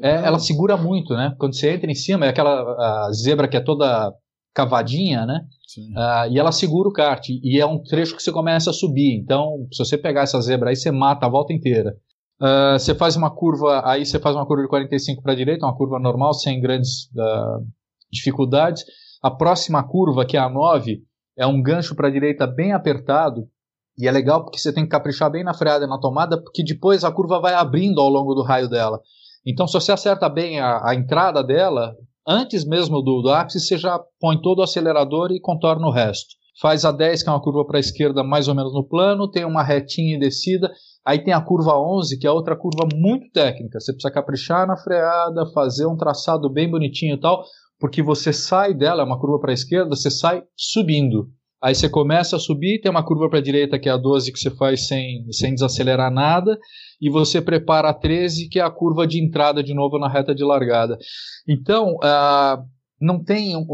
É, 0.03 0.27
ela 0.27 0.39
segura 0.39 0.77
muito, 0.77 1.15
né? 1.15 1.35
Quando 1.39 1.55
você 1.55 1.73
entra 1.73 1.91
em 1.91 1.95
cima, 1.95 2.27
é 2.27 2.31
aquela 2.31 3.11
zebra 3.13 3.49
que 3.49 3.57
é 3.57 3.61
toda 3.61 4.13
cavadinha, 4.55 5.25
né? 5.27 5.43
Uh, 5.79 6.33
e 6.33 6.39
ela 6.39 6.53
segura 6.53 6.89
o 6.89 6.93
kart. 6.93 7.29
E 7.29 7.61
é 7.61 7.67
um 7.67 7.83
trecho 7.83 8.17
que 8.17 8.23
você 8.23 8.33
começa 8.33 8.71
a 8.71 8.73
subir. 8.73 9.17
Então, 9.17 9.67
se 9.73 9.85
você 9.85 9.97
pegar 9.97 10.23
essa 10.23 10.41
zebra 10.41 10.71
aí, 10.71 10.77
você 10.77 10.91
mata 10.91 11.27
a 11.27 11.29
volta 11.29 11.53
inteira. 11.53 11.97
Uh, 12.41 12.79
você 12.79 12.95
faz 12.95 13.17
uma 13.17 13.31
curva, 13.31 13.83
aí 13.85 14.05
você 14.05 14.19
faz 14.19 14.35
uma 14.35 14.47
curva 14.47 14.63
de 14.63 14.69
45 14.69 15.23
para 15.23 15.33
a 15.33 15.37
direita, 15.37 15.67
uma 15.67 15.77
curva 15.77 15.99
normal, 15.99 16.33
sem 16.35 16.61
grandes 16.61 17.05
uh, 17.13 17.65
dificuldades. 18.11 18.85
A 19.23 19.31
próxima 19.31 19.83
curva, 19.87 20.25
que 20.25 20.37
é 20.37 20.41
a 20.41 20.49
9, 20.49 21.03
é 21.37 21.47
um 21.47 21.63
gancho 21.63 21.95
para 21.95 22.09
a 22.09 22.11
direita 22.11 22.47
bem 22.47 22.73
apertado. 22.73 23.47
E 23.99 24.09
é 24.09 24.11
legal 24.11 24.43
porque 24.43 24.59
você 24.59 24.73
tem 24.73 24.85
que 24.85 24.91
caprichar 24.91 25.31
bem 25.31 25.45
na 25.45 25.53
freada 25.53 25.85
e 25.85 25.89
na 25.89 25.99
tomada, 25.99 26.43
porque 26.43 26.65
depois 26.65 27.05
a 27.05 27.13
curva 27.13 27.39
vai 27.39 27.53
abrindo 27.53 28.01
ao 28.01 28.09
longo 28.09 28.35
do 28.35 28.43
raio 28.43 28.69
dela. 28.69 28.99
Então, 29.47 29.67
se 29.67 29.75
você 29.75 29.93
acerta 29.93 30.29
bem 30.29 30.59
a, 30.59 30.89
a 30.89 30.95
entrada 30.95 31.43
dela, 31.45 31.95
antes 32.27 32.65
mesmo 32.65 33.03
do, 33.03 33.23
do 33.23 33.31
ápice, 33.31 33.61
você 33.61 33.79
já 33.79 33.99
põe 34.21 34.41
todo 34.41 34.61
o 34.61 34.63
acelerador 34.63 35.31
e 35.33 35.41
contorna 35.41 35.87
o 35.87 35.93
resto. 35.93 36.35
Faz 36.61 36.85
a 36.85 36.93
10, 36.93 37.23
que 37.23 37.29
é 37.29 37.33
uma 37.33 37.43
curva 37.43 37.65
para 37.65 37.79
a 37.79 37.81
esquerda 37.81 38.23
mais 38.23 38.47
ou 38.47 38.55
menos 38.55 38.75
no 38.75 38.87
plano, 38.87 39.31
tem 39.31 39.45
uma 39.45 39.63
retinha 39.63 40.17
e 40.17 40.21
descida. 40.21 40.71
Aí 41.07 41.19
tem 41.23 41.33
a 41.33 41.41
curva 41.41 41.79
11, 41.79 42.19
que 42.19 42.27
é 42.27 42.31
outra 42.31 42.57
curva 42.57 42.87
muito 42.95 43.31
técnica. 43.33 43.81
Você 43.81 43.93
precisa 43.93 44.13
caprichar 44.13 44.67
na 44.67 44.77
freada, 44.77 45.47
fazer 45.55 45.87
um 45.87 45.97
traçado 45.97 46.51
bem 46.51 46.71
bonitinho 46.71 47.15
e 47.15 47.21
tal, 47.21 47.45
porque 47.79 48.03
você 48.03 48.33
sai 48.33 48.75
dela, 48.75 49.03
é 49.03 49.05
uma 49.05 49.19
curva 49.19 49.41
para 49.41 49.53
a 49.53 49.55
esquerda, 49.55 49.97
você 49.97 50.11
sai 50.11 50.43
subindo. 50.55 51.29
Aí 51.63 51.75
você 51.75 51.91
começa 51.91 52.37
a 52.37 52.39
subir, 52.39 52.81
tem 52.81 52.91
uma 52.91 53.05
curva 53.05 53.29
para 53.29 53.39
a 53.39 53.43
direita 53.43 53.79
que 53.79 53.89
é 53.89 53.93
a 53.93 53.97
12 53.99 54.33
que 54.33 54.39
você 54.39 54.51
faz 54.51 54.87
sem, 54.87 55.31
sem 55.31 55.53
desacelerar 55.53 56.11
nada, 56.11 56.59
e 57.01 57.11
você 57.11 57.41
prepara 57.43 57.91
a 57.91 57.95
13 57.95 58.49
que 58.49 58.59
é 58.59 58.63
a 58.63 58.71
curva 58.71 59.07
de 59.07 59.23
entrada 59.23 59.63
de 59.63 59.75
novo 59.75 59.99
na 59.99 60.09
reta 60.09 60.35
de 60.35 60.43
largada. 60.43 60.97
Então, 61.47 61.97
uh, 61.97 62.65
não 63.01 63.23
tem, 63.23 63.53
eu, 63.53 63.67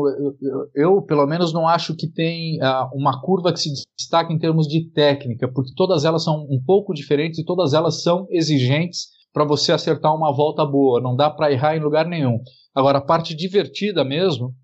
eu, 0.74 1.02
pelo 1.02 1.26
menos 1.26 1.52
não 1.52 1.68
acho 1.68 1.94
que 1.96 2.08
tem 2.08 2.58
uh, 2.60 2.88
uma 2.92 3.20
curva 3.20 3.52
que 3.52 3.60
se 3.60 3.70
destaque 3.96 4.32
em 4.32 4.38
termos 4.38 4.66
de 4.66 4.90
técnica, 4.90 5.50
porque 5.52 5.72
todas 5.76 6.04
elas 6.04 6.24
são 6.24 6.44
um 6.50 6.60
pouco 6.64 6.92
diferentes 6.92 7.38
e 7.38 7.44
todas 7.44 7.72
elas 7.72 8.02
são 8.02 8.26
exigentes 8.30 9.08
para 9.32 9.44
você 9.44 9.70
acertar 9.70 10.14
uma 10.14 10.34
volta 10.34 10.64
boa, 10.64 11.00
não 11.00 11.14
dá 11.14 11.28
para 11.28 11.52
errar 11.52 11.76
em 11.76 11.80
lugar 11.80 12.06
nenhum. 12.06 12.40
Agora, 12.74 12.98
a 12.98 13.04
parte 13.04 13.34
divertida 13.34 14.04
mesmo 14.04 14.54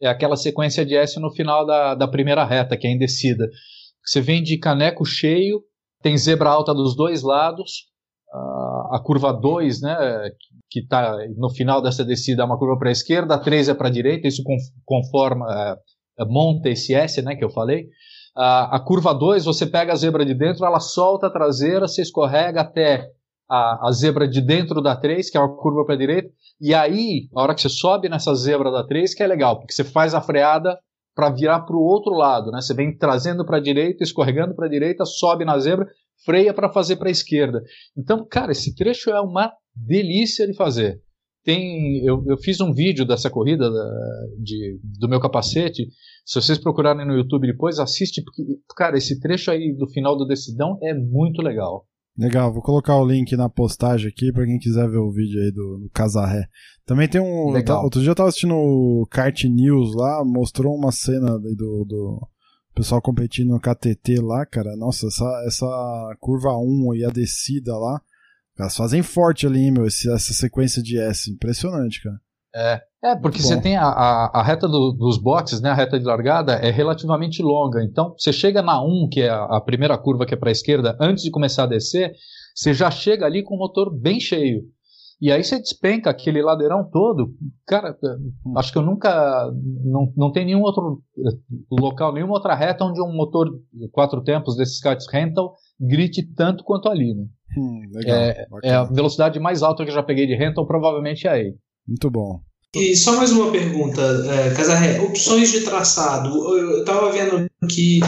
é 0.00 0.08
aquela 0.08 0.36
sequência 0.36 0.84
de 0.84 0.96
S 0.96 1.18
no 1.20 1.30
final 1.30 1.66
da, 1.66 1.94
da 1.94 2.08
primeira 2.08 2.44
reta, 2.44 2.76
que 2.76 2.86
é 2.86 2.92
indecida. 2.92 3.48
Você 4.04 4.20
vem 4.20 4.42
de 4.42 4.58
caneco 4.58 5.04
cheio, 5.04 5.62
tem 6.02 6.16
zebra 6.16 6.50
alta 6.50 6.74
dos 6.74 6.94
dois 6.94 7.22
lados, 7.22 7.86
uh, 8.32 8.94
a 8.94 9.00
curva 9.02 9.32
2, 9.32 9.80
né, 9.80 10.30
que 10.70 10.80
está 10.80 11.16
no 11.36 11.50
final 11.50 11.82
dessa 11.82 12.04
descida, 12.04 12.42
é 12.42 12.44
uma 12.44 12.58
curva 12.58 12.78
para 12.78 12.90
a 12.90 12.92
esquerda, 12.92 13.34
a 13.34 13.38
3 13.38 13.70
é 13.70 13.74
para 13.74 13.88
a 13.88 13.90
direita, 13.90 14.28
isso 14.28 14.42
conforma, 14.84 15.46
uh, 15.46 16.26
monta 16.32 16.68
esse 16.68 16.94
S 16.94 17.20
né, 17.22 17.34
que 17.34 17.44
eu 17.44 17.50
falei. 17.50 17.84
Uh, 18.36 18.68
a 18.70 18.80
curva 18.84 19.14
2, 19.14 19.44
você 19.44 19.66
pega 19.66 19.92
a 19.92 19.96
zebra 19.96 20.24
de 20.24 20.34
dentro, 20.34 20.64
ela 20.64 20.78
solta 20.78 21.26
a 21.26 21.32
traseira, 21.32 21.88
você 21.88 22.02
escorrega 22.02 22.60
até 22.60 23.10
a, 23.48 23.88
a 23.88 23.92
zebra 23.92 24.28
de 24.28 24.40
dentro 24.40 24.82
da 24.82 24.94
3, 24.94 25.30
que 25.30 25.36
é 25.36 25.40
uma 25.40 25.56
curva 25.56 25.84
para 25.84 25.94
a 25.94 25.98
direita, 25.98 26.28
e 26.60 26.74
aí, 26.74 27.28
a 27.34 27.42
hora 27.42 27.54
que 27.54 27.60
você 27.60 27.68
sobe 27.68 28.08
nessa 28.08 28.34
zebra 28.34 28.70
da 28.70 28.86
3, 28.86 29.14
que 29.14 29.22
é 29.22 29.26
legal, 29.26 29.58
porque 29.58 29.74
você 29.74 29.84
faz 29.84 30.14
a 30.14 30.20
freada 30.20 30.78
para 31.14 31.30
virar 31.30 31.60
para 31.60 31.76
o 31.76 31.82
outro 31.82 32.12
lado, 32.12 32.50
né? 32.50 32.60
Você 32.60 32.74
vem 32.74 32.96
trazendo 32.96 33.44
para 33.44 33.56
a 33.56 33.62
direita, 33.62 34.04
escorregando 34.04 34.54
para 34.54 34.66
a 34.66 34.70
direita, 34.70 35.04
sobe 35.04 35.44
na 35.44 35.58
zebra, 35.58 35.86
freia 36.24 36.52
para 36.52 36.72
fazer 36.72 36.96
para 36.96 37.08
a 37.08 37.10
esquerda. 37.10 37.62
Então, 37.96 38.26
cara, 38.26 38.52
esse 38.52 38.74
trecho 38.74 39.10
é 39.10 39.20
uma 39.20 39.52
delícia 39.74 40.46
de 40.46 40.54
fazer. 40.54 41.00
Tem, 41.42 42.04
eu, 42.04 42.24
eu 42.26 42.36
fiz 42.38 42.60
um 42.60 42.72
vídeo 42.72 43.06
dessa 43.06 43.30
corrida 43.30 43.70
da, 43.70 43.90
de, 44.42 44.78
do 44.98 45.08
meu 45.08 45.20
capacete. 45.20 45.86
Se 46.24 46.40
vocês 46.40 46.58
procurarem 46.58 47.06
no 47.06 47.14
YouTube 47.14 47.46
depois, 47.46 47.78
assiste, 47.78 48.22
porque, 48.22 48.42
cara, 48.76 48.98
esse 48.98 49.20
trecho 49.20 49.50
aí 49.50 49.74
do 49.74 49.88
final 49.88 50.16
do 50.16 50.26
Decidão 50.26 50.76
é 50.82 50.92
muito 50.92 51.40
legal. 51.40 51.86
Legal, 52.18 52.52
vou 52.52 52.62
colocar 52.62 52.96
o 52.96 53.06
link 53.06 53.36
na 53.36 53.48
postagem 53.48 54.08
aqui 54.08 54.32
para 54.32 54.46
quem 54.46 54.58
quiser 54.58 54.88
ver 54.88 54.98
o 54.98 55.12
vídeo 55.12 55.42
aí 55.42 55.50
do, 55.50 55.78
do 55.78 55.90
Casarré. 55.90 56.48
Também 56.86 57.06
tem 57.06 57.20
um. 57.20 57.50
Legal. 57.50 57.82
Outro 57.84 58.00
dia 58.00 58.10
eu 58.10 58.14
tava 58.14 58.30
assistindo 58.30 58.54
o 58.54 59.06
Kart 59.10 59.44
News 59.44 59.94
lá, 59.94 60.24
mostrou 60.24 60.74
uma 60.74 60.90
cena 60.92 61.38
do, 61.38 61.84
do 61.84 62.28
pessoal 62.74 63.02
competindo 63.02 63.50
no 63.50 63.60
KTT 63.60 64.20
lá, 64.22 64.46
cara. 64.46 64.76
Nossa, 64.76 65.08
essa, 65.08 65.44
essa 65.46 66.16
curva 66.18 66.56
1 66.56 66.94
e 66.94 67.04
a 67.04 67.10
descida 67.10 67.76
lá, 67.76 68.00
elas 68.58 68.76
fazem 68.76 69.02
forte 69.02 69.46
ali, 69.46 69.70
meu, 69.70 69.86
esse, 69.86 70.10
essa 70.10 70.32
sequência 70.32 70.82
de 70.82 70.98
S. 70.98 71.30
Impressionante, 71.30 72.02
cara. 72.02 72.20
É, 72.54 72.82
é 73.12 73.16
porque 73.16 73.42
você 73.42 73.60
tem 73.60 73.76
a, 73.76 73.84
a, 73.84 74.40
a 74.40 74.42
reta 74.42 74.68
do, 74.68 74.92
dos 74.92 75.18
boxes, 75.18 75.60
né, 75.60 75.70
a 75.70 75.74
reta 75.74 75.98
de 75.98 76.04
largada 76.04 76.54
é 76.54 76.70
relativamente 76.70 77.42
longa. 77.42 77.82
Então, 77.82 78.14
você 78.18 78.32
chega 78.32 78.62
na 78.62 78.82
1, 78.82 79.08
que 79.10 79.22
é 79.22 79.28
a, 79.28 79.44
a 79.44 79.60
primeira 79.60 79.96
curva 79.98 80.26
que 80.26 80.34
é 80.34 80.36
para 80.36 80.50
a 80.50 80.52
esquerda, 80.52 80.96
antes 81.00 81.24
de 81.24 81.30
começar 81.30 81.64
a 81.64 81.68
descer, 81.68 82.12
você 82.54 82.72
já 82.72 82.90
chega 82.90 83.26
ali 83.26 83.42
com 83.42 83.54
o 83.54 83.58
motor 83.58 83.94
bem 83.94 84.18
cheio. 84.18 84.62
E 85.20 85.32
aí 85.32 85.42
você 85.42 85.58
despenca 85.58 86.10
aquele 86.10 86.42
ladeirão 86.42 86.88
todo. 86.90 87.34
Cara, 87.66 87.96
acho 88.56 88.70
que 88.70 88.76
eu 88.76 88.82
nunca. 88.82 89.50
Não, 89.82 90.12
não 90.14 90.30
tem 90.30 90.44
nenhum 90.44 90.60
outro 90.60 91.00
local, 91.70 92.12
nenhuma 92.12 92.34
outra 92.34 92.54
reta 92.54 92.84
onde 92.84 93.00
um 93.00 93.14
motor 93.14 93.48
quatro 93.92 94.22
tempos 94.22 94.56
desses 94.56 94.78
karts 94.78 95.06
rental 95.10 95.54
grite 95.80 96.22
tanto 96.34 96.62
quanto 96.62 96.90
ali. 96.90 97.14
Né? 97.14 97.24
Hum, 97.56 97.80
legal, 97.94 98.16
é, 98.16 98.46
é, 98.62 98.74
a 98.74 98.84
velocidade 98.84 99.40
mais 99.40 99.62
alta 99.62 99.84
que 99.84 99.90
eu 99.90 99.94
já 99.94 100.02
peguei 100.02 100.26
de 100.26 100.36
rental, 100.36 100.66
provavelmente 100.66 101.26
é 101.26 101.30
aí. 101.30 101.54
Muito 101.86 102.10
bom. 102.10 102.40
E 102.74 102.94
só 102.94 103.16
mais 103.16 103.32
uma 103.32 103.50
pergunta, 103.50 104.02
é, 104.02 104.54
Casarré, 104.54 105.00
opções 105.00 105.50
de 105.50 105.62
traçado. 105.62 106.28
Eu 106.56 106.80
estava 106.80 107.10
vendo 107.10 107.46
que 107.70 108.00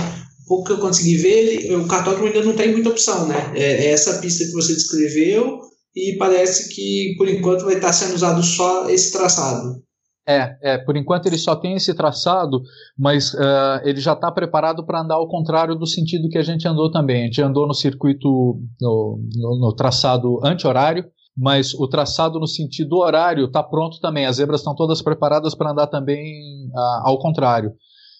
pouco 0.47 0.65
que 0.65 0.73
eu 0.73 0.79
consegui 0.79 1.17
ver, 1.17 1.75
o 1.75 1.87
cartódromo 1.87 2.27
ainda 2.27 2.43
não 2.43 2.55
tem 2.55 2.73
muita 2.73 2.89
opção, 2.89 3.29
né? 3.29 3.53
É, 3.55 3.87
é 3.87 3.93
essa 3.93 4.19
pista 4.19 4.45
que 4.45 4.53
você 4.53 4.75
descreveu 4.75 5.61
e 5.95 6.17
parece 6.19 6.75
que 6.75 7.15
por 7.17 7.29
enquanto 7.29 7.65
vai 7.65 7.75
estar 7.75 7.93
sendo 7.93 8.15
usado 8.15 8.43
só 8.43 8.89
esse 8.89 9.13
traçado. 9.13 9.83
É, 10.27 10.59
é, 10.63 10.79
por 10.79 10.95
enquanto 10.95 11.25
ele 11.25 11.39
só 11.39 11.57
tem 11.57 11.75
esse 11.75 11.95
traçado, 11.95 12.61
mas 12.99 13.33
uh, 13.33 13.81
ele 13.83 13.99
já 13.99 14.13
está 14.13 14.31
preparado 14.31 14.85
para 14.85 15.01
andar 15.01 15.15
ao 15.15 15.27
contrário 15.27 15.75
do 15.75 15.87
sentido 15.87 16.29
que 16.29 16.37
a 16.37 16.43
gente 16.43 16.69
andou 16.69 16.91
também. 16.91 17.23
A 17.23 17.25
gente 17.25 17.41
andou 17.41 17.67
no 17.67 17.73
circuito, 17.73 18.29
no, 18.79 19.19
no, 19.37 19.59
no 19.59 19.75
traçado 19.75 20.39
anti-horário, 20.45 21.07
mas 21.39 21.73
o 21.73 21.87
traçado 21.87 22.41
no 22.41 22.49
sentido 22.49 22.97
horário 22.97 23.47
está 23.47 23.63
pronto 23.63 24.01
também. 24.01 24.27
As 24.27 24.37
zebras 24.37 24.61
estão 24.61 24.75
todas 24.75 25.01
preparadas 25.01 25.55
para 25.55 25.71
andar 25.71 25.87
também 25.87 26.69
ah, 26.75 27.03
ao 27.05 27.19
contrário. 27.21 27.73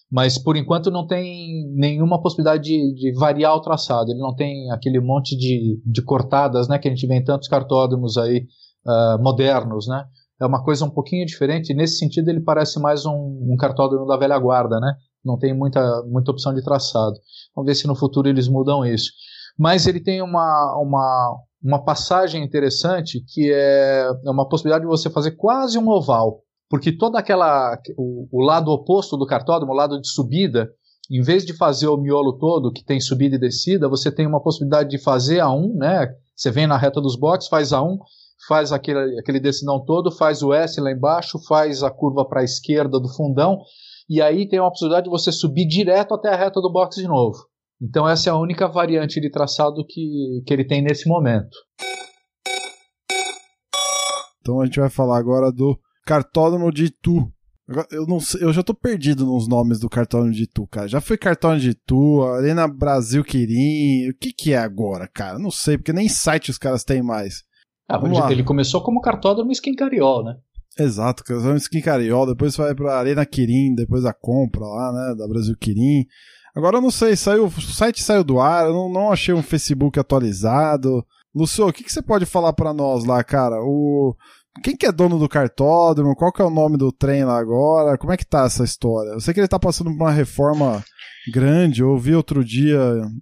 Mas 0.09 0.37
por 0.37 0.55
enquanto 0.55 0.89
não 0.89 1.05
tem 1.05 1.69
nenhuma 1.75 2.21
possibilidade 2.21 2.63
de, 2.63 2.93
de, 2.95 3.19
variar 3.19 3.53
o 3.55 3.61
traçado. 3.61 4.09
Ele 4.09 4.21
não 4.21 4.33
tem 4.33 4.71
aquele 4.71 5.01
monte 5.01 5.37
de, 5.37 5.81
de 5.85 6.01
cortadas 6.01 6.69
né, 6.69 6.79
que 6.79 6.87
a 6.87 6.91
gente 6.91 7.05
vê 7.05 7.15
em 7.15 7.23
tantos 7.23 7.49
cartódromos 7.49 8.17
aí 8.17 8.45
uh, 8.87 9.21
modernos. 9.21 9.85
Né? 9.85 10.05
É 10.41 10.45
uma 10.45 10.63
coisa 10.63 10.85
um 10.85 10.89
pouquinho 10.89 11.25
diferente. 11.25 11.73
Nesse 11.73 11.97
sentido, 11.97 12.29
ele 12.29 12.39
parece 12.39 12.79
mais 12.79 13.05
um, 13.05 13.11
um 13.13 13.57
cartódromo 13.59 14.07
da 14.07 14.15
velha 14.15 14.39
guarda. 14.39 14.79
Né? 14.79 14.95
Não 15.23 15.37
tem 15.37 15.53
muita, 15.53 16.03
muita 16.07 16.31
opção 16.31 16.53
de 16.53 16.63
traçado. 16.63 17.19
Vamos 17.53 17.67
ver 17.67 17.75
se 17.75 17.85
no 17.85 17.95
futuro 17.95 18.29
eles 18.29 18.47
mudam 18.47 18.85
isso. 18.85 19.11
Mas 19.57 19.85
ele 19.85 19.99
tem 19.99 20.21
uma, 20.21 20.79
uma, 20.81 21.35
uma 21.61 21.83
passagem 21.83 22.43
interessante 22.43 23.23
que 23.27 23.51
é, 23.51 24.09
é 24.25 24.29
uma 24.29 24.47
possibilidade 24.47 24.83
de 24.83 24.89
você 24.89 25.09
fazer 25.09 25.31
quase 25.31 25.77
um 25.77 25.89
oval, 25.89 26.41
porque 26.69 26.91
toda 26.91 27.19
aquela 27.19 27.77
o, 27.97 28.27
o, 28.31 28.41
lado 28.41 28.71
oposto 28.71 29.17
do 29.17 29.25
cartódromo, 29.25 29.73
o 29.73 29.75
lado 29.75 29.99
de 29.99 30.07
subida, 30.07 30.69
em 31.11 31.21
vez 31.21 31.45
de 31.45 31.53
fazer 31.53 31.87
o 31.87 31.97
miolo 31.97 32.37
todo 32.37 32.71
que 32.71 32.83
tem 32.83 33.01
subida 33.01 33.35
e 33.35 33.39
descida, 33.39 33.89
você 33.89 34.11
tem 34.11 34.27
uma 34.27 34.41
possibilidade 34.41 34.89
de 34.89 34.97
fazer 34.97 35.39
a 35.39 35.51
um, 35.51 35.75
né? 35.75 36.07
Você 36.35 36.51
vem 36.51 36.67
na 36.67 36.77
reta 36.77 37.01
dos 37.01 37.17
boxes, 37.17 37.49
faz 37.49 37.73
a 37.73 37.81
um, 37.81 37.97
faz 38.47 38.71
aquele, 38.71 39.19
aquele 39.19 39.39
decidão 39.39 39.83
todo, 39.83 40.11
faz 40.11 40.41
o 40.41 40.53
S 40.53 40.79
lá 40.79 40.91
embaixo, 40.91 41.39
faz 41.47 41.83
a 41.83 41.91
curva 41.91 42.23
para 42.25 42.41
a 42.41 42.45
esquerda 42.45 42.99
do 42.99 43.09
fundão, 43.09 43.59
e 44.07 44.21
aí 44.21 44.47
tem 44.47 44.59
uma 44.59 44.69
possibilidade 44.69 45.05
de 45.05 45.09
você 45.09 45.31
subir 45.31 45.67
direto 45.67 46.13
até 46.13 46.29
a 46.29 46.37
reta 46.37 46.61
do 46.61 46.71
box 46.71 46.95
de 46.95 47.07
novo. 47.07 47.48
Então 47.81 48.07
essa 48.07 48.29
é 48.29 48.31
a 48.31 48.37
única 48.37 48.67
variante 48.67 49.21
de 49.21 49.29
traçado 49.29 49.85
que, 49.87 50.43
que 50.45 50.53
ele 50.53 50.65
tem 50.65 50.81
nesse 50.81 51.07
momento. 51.07 51.55
Então 54.41 54.61
a 54.61 54.65
gente 54.65 54.79
vai 54.79 54.89
falar 54.89 55.17
agora 55.17 55.51
do 55.51 55.79
cartódromo 56.05 56.71
de 56.71 56.85
Itu. 56.85 57.31
Eu, 57.91 58.07
não 58.07 58.19
sei, 58.19 58.43
eu 58.43 58.51
já 58.51 58.63
tô 58.63 58.73
perdido 58.73 59.25
nos 59.25 59.47
nomes 59.47 59.79
do 59.79 59.87
cartódromo 59.87 60.33
de 60.33 60.43
Itu, 60.43 60.65
cara. 60.67 60.87
Já 60.87 60.99
foi 60.99 61.17
cartódromo 61.17 61.61
de 61.61 61.69
Itu, 61.69 62.23
Arena 62.23 62.67
Brasil 62.67 63.23
Quirim. 63.23 64.09
O 64.09 64.17
que 64.19 64.33
que 64.33 64.53
é 64.53 64.57
agora, 64.57 65.07
cara? 65.07 65.37
Não 65.37 65.51
sei, 65.51 65.77
porque 65.77 65.93
nem 65.93 66.09
site 66.09 66.49
os 66.49 66.57
caras 66.57 66.83
têm 66.83 67.03
mais. 67.03 67.43
Ah, 67.87 67.99
ele 68.31 68.43
começou 68.43 68.83
como 68.83 69.01
cartódromo 69.01 69.51
Skin 69.51 69.75
Cariol, 69.75 70.23
né? 70.23 70.35
Exato, 70.79 71.23
cartódromo 71.23 71.57
Skin 71.57 71.81
Cariol, 71.81 72.27
depois 72.27 72.55
vai 72.55 72.73
pra 72.73 72.97
Arena 72.97 73.25
Quirim, 73.25 73.75
depois 73.75 74.05
a 74.05 74.13
compra 74.13 74.65
lá, 74.65 74.91
né, 74.93 75.15
da 75.15 75.27
Brasil 75.27 75.55
Quirim. 75.59 76.05
Agora 76.55 76.77
eu 76.77 76.81
não 76.81 76.91
sei, 76.91 77.15
saiu, 77.15 77.45
o 77.45 77.61
site 77.61 78.01
saiu 78.01 78.23
do 78.23 78.39
ar, 78.39 78.65
eu 78.65 78.73
não, 78.73 78.91
não 78.91 79.11
achei 79.11 79.33
um 79.33 79.43
Facebook 79.43 79.99
atualizado. 79.99 81.05
Lúcio, 81.33 81.67
o 81.67 81.73
que, 81.73 81.83
que 81.83 81.91
você 81.91 82.01
pode 82.01 82.25
falar 82.25 82.53
para 82.53 82.73
nós 82.73 83.05
lá, 83.05 83.23
cara? 83.23 83.57
O 83.61 84.15
quem 84.63 84.75
que 84.75 84.85
é 84.85 84.91
dono 84.91 85.17
do 85.17 85.29
cartódromo? 85.29 86.15
Qual 86.15 86.31
que 86.31 86.41
é 86.41 86.45
o 86.45 86.49
nome 86.49 86.77
do 86.77 86.91
trem 86.91 87.23
lá 87.23 87.39
agora? 87.39 87.97
Como 87.97 88.11
é 88.11 88.17
que 88.17 88.25
tá 88.25 88.45
essa 88.45 88.63
história? 88.63 89.11
Eu 89.11 89.21
sei 89.21 89.33
que 89.33 89.39
ele 89.39 89.47
tá 89.47 89.59
passando 89.59 89.89
por 89.91 90.03
uma 90.03 90.11
reforma 90.11 90.83
grande. 91.31 91.81
Eu 91.81 91.97
vi 91.97 92.15
outro 92.15 92.43
dia 92.43 92.79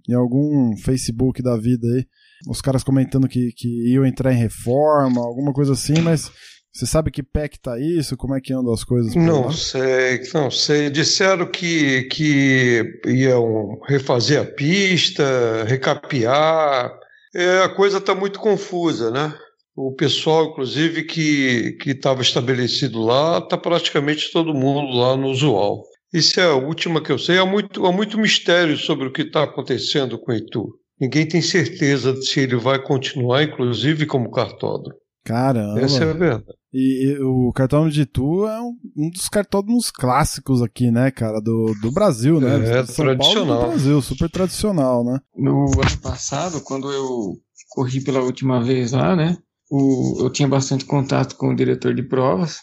em 0.08 0.14
algum 0.14 0.76
Facebook 0.78 1.42
da 1.42 1.56
vida 1.56 1.86
aí, 1.86 2.06
os 2.48 2.60
caras 2.60 2.82
comentando 2.82 3.28
que, 3.28 3.52
que 3.52 3.92
iam 3.92 4.04
entrar 4.04 4.32
em 4.32 4.38
reforma, 4.38 5.20
alguma 5.20 5.52
coisa 5.52 5.72
assim, 5.74 6.00
mas 6.00 6.30
Você 6.78 6.86
sabe 6.86 7.10
que 7.10 7.24
pé 7.24 7.48
que 7.48 7.58
tá 7.58 7.76
isso? 7.76 8.16
Como 8.16 8.36
é 8.36 8.40
que 8.40 8.52
andam 8.52 8.72
as 8.72 8.84
coisas? 8.84 9.12
Não 9.16 9.50
sei, 9.50 10.22
não 10.32 10.48
sei. 10.48 10.88
Disseram 10.88 11.44
que, 11.50 12.04
que 12.04 13.00
iam 13.04 13.80
refazer 13.88 14.40
a 14.40 14.44
pista, 14.44 15.64
recapear. 15.66 16.88
É, 17.34 17.64
a 17.64 17.68
coisa 17.68 17.98
está 17.98 18.14
muito 18.14 18.38
confusa, 18.38 19.10
né? 19.10 19.34
O 19.74 19.92
pessoal, 19.92 20.52
inclusive, 20.52 21.02
que 21.02 21.76
estava 21.84 22.22
estabelecido 22.22 23.02
lá, 23.02 23.38
está 23.38 23.58
praticamente 23.58 24.30
todo 24.32 24.54
mundo 24.54 24.96
lá 24.96 25.16
no 25.16 25.30
usual. 25.30 25.82
Isso 26.14 26.38
é 26.38 26.44
a 26.44 26.54
última 26.54 27.02
que 27.02 27.10
eu 27.10 27.18
sei. 27.18 27.38
Há 27.38 27.44
muito, 27.44 27.84
há 27.86 27.90
muito 27.90 28.16
mistério 28.16 28.76
sobre 28.76 29.08
o 29.08 29.12
que 29.12 29.22
está 29.22 29.42
acontecendo 29.42 30.16
com 30.16 30.30
o 30.30 30.34
Itu. 30.36 30.68
Ninguém 31.00 31.26
tem 31.26 31.42
certeza 31.42 32.12
de 32.12 32.24
se 32.24 32.38
ele 32.38 32.54
vai 32.54 32.80
continuar, 32.80 33.42
inclusive, 33.42 34.06
como 34.06 34.30
cartódromo. 34.30 34.96
Caramba. 35.24 35.80
Essa 35.80 36.04
é 36.04 36.10
a 36.10 36.12
verdade. 36.12 36.57
E, 36.72 37.04
e 37.06 37.18
o 37.20 37.50
cartódromo 37.52 37.90
de 37.90 38.02
Itu 38.02 38.46
é 38.46 38.60
um, 38.60 38.76
um 38.96 39.10
dos 39.10 39.28
cartódromos 39.28 39.90
clássicos 39.90 40.60
aqui, 40.60 40.90
né, 40.90 41.10
cara, 41.10 41.40
do, 41.40 41.74
do 41.80 41.90
Brasil, 41.90 42.40
né? 42.40 42.80
É, 42.80 42.84
São 42.84 43.06
Paulo 43.06 43.16
tradicional. 43.16 43.60
do 43.62 43.68
Brasil, 43.68 44.02
super 44.02 44.30
tradicional, 44.30 45.04
né? 45.04 45.20
No 45.34 45.64
ano 45.64 45.98
passado, 46.02 46.60
quando 46.60 46.92
eu 46.92 47.38
corri 47.70 48.02
pela 48.02 48.20
última 48.20 48.62
vez 48.62 48.92
lá, 48.92 49.16
né? 49.16 49.38
O, 49.70 50.16
eu 50.20 50.30
tinha 50.30 50.48
bastante 50.48 50.84
contato 50.84 51.36
com 51.36 51.48
o 51.48 51.56
diretor 51.56 51.94
de 51.94 52.02
provas 52.02 52.60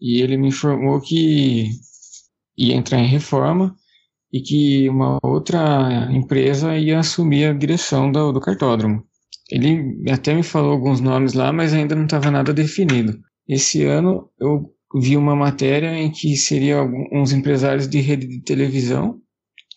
e 0.00 0.20
ele 0.20 0.36
me 0.36 0.48
informou 0.48 1.00
que 1.00 1.70
ia 2.56 2.74
entrar 2.74 2.98
em 2.98 3.08
reforma 3.08 3.74
e 4.32 4.40
que 4.40 4.88
uma 4.88 5.18
outra 5.22 6.08
empresa 6.12 6.76
ia 6.76 6.98
assumir 6.98 7.46
a 7.46 7.52
direção 7.52 8.10
do, 8.10 8.32
do 8.32 8.40
cartódromo. 8.40 9.04
Ele 9.54 10.10
até 10.10 10.34
me 10.34 10.42
falou 10.42 10.72
alguns 10.72 11.00
nomes 11.00 11.32
lá, 11.32 11.52
mas 11.52 11.72
ainda 11.72 11.94
não 11.94 12.06
estava 12.06 12.28
nada 12.28 12.52
definido. 12.52 13.20
Esse 13.48 13.84
ano 13.84 14.28
eu 14.40 14.68
vi 15.00 15.16
uma 15.16 15.36
matéria 15.36 15.96
em 15.96 16.10
que 16.10 16.36
seria 16.36 16.78
alguns 16.78 17.32
empresários 17.32 17.86
de 17.86 18.00
rede 18.00 18.26
de 18.26 18.42
televisão 18.42 19.20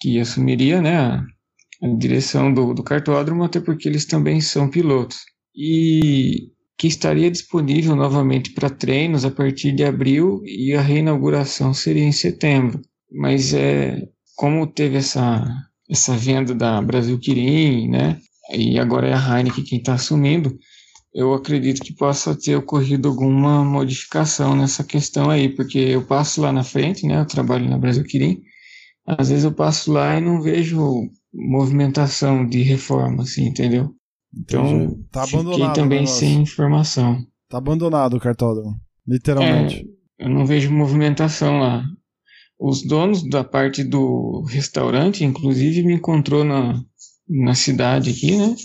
que 0.02 0.20
assumiria 0.20 0.82
né, 0.82 0.98
a, 0.98 1.24
direção 2.00 2.52
do, 2.52 2.74
do 2.74 2.82
cartódromo, 2.82 3.44
até 3.44 3.60
porque 3.60 3.88
eles 3.88 4.08
também 4.08 4.42
são 4.42 4.68
pilotos. 4.68 5.20
E 5.56 6.50
que 6.76 6.88
estaria 6.88 7.30
disponível 7.30 7.96
novamente 7.96 8.54
para 8.54 8.72
treinos 8.72 9.26
a 9.26 9.30
partir 9.30 9.74
de 9.74 9.84
abril 9.84 10.42
e 10.44 10.74
a 10.74 10.82
reinauguração 10.82 11.72
seria 11.72 12.04
em 12.04 12.12
setembro. 12.12 12.82
Mas 13.12 13.54
é 13.54 14.02
como 14.36 14.66
teve 14.66 14.98
essa 14.98 15.46
essa 15.88 16.18
venda 16.18 16.54
da 16.54 16.82
Brasil 16.82 17.18
Quirim, 17.20 17.90
né? 17.90 18.20
E 18.52 18.80
agora 18.80 19.08
é 19.08 19.14
a 19.14 19.18
Heineken 19.38 19.64
quem 19.64 19.80
está 19.80 19.94
assumindo. 19.94 20.58
Eu 21.14 21.34
acredito 21.34 21.82
que 21.82 21.96
possa 21.96 22.36
ter 22.36 22.56
ocorrido 22.56 23.08
alguma 23.08 23.64
modificação 23.64 24.56
nessa 24.56 24.84
questão 24.84 25.30
aí, 25.30 25.50
porque 25.50 25.80
eu 25.80 26.06
passo 26.06 26.42
lá 26.42 26.52
na 26.52 26.64
frente, 26.64 27.08
né? 27.08 27.20
Eu 27.20 27.26
trabalho 27.26 27.70
na 27.70 27.78
Brasil 27.78 28.04
Quirim. 28.04 28.42
Às 29.06 29.30
vezes 29.30 29.44
eu 29.46 29.54
passo 29.54 29.92
lá 29.92 30.18
e 30.18 30.22
não 30.22 30.42
vejo 30.42 31.10
movimentação 31.34 32.48
de 32.48 32.62
reforma, 32.62 33.24
assim, 33.24 33.48
entendeu? 33.48 33.94
Então, 34.36 35.02
tá 35.12 35.26
fiquei 35.26 35.72
também 35.74 36.06
sem 36.06 36.42
informação. 36.42 37.26
Tá 37.50 37.58
abandonado 37.58 38.18
o 38.18 38.20
cartódromo, 38.20 38.76
literalmente. 39.08 39.88
É, 40.20 40.26
eu 40.26 40.30
não 40.30 40.46
vejo 40.46 40.72
movimentação 40.72 41.60
lá. 41.60 41.84
Os 42.60 42.86
donos 42.86 43.28
da 43.28 43.44
parte 43.44 43.84
do 43.84 44.44
restaurante, 44.50 45.24
inclusive, 45.24 45.84
me 45.84 45.94
encontrou 45.94 46.44
na, 46.44 46.82
na 47.30 47.56
cidade 47.56 48.10
aqui, 48.10 48.38
né? 48.38 48.56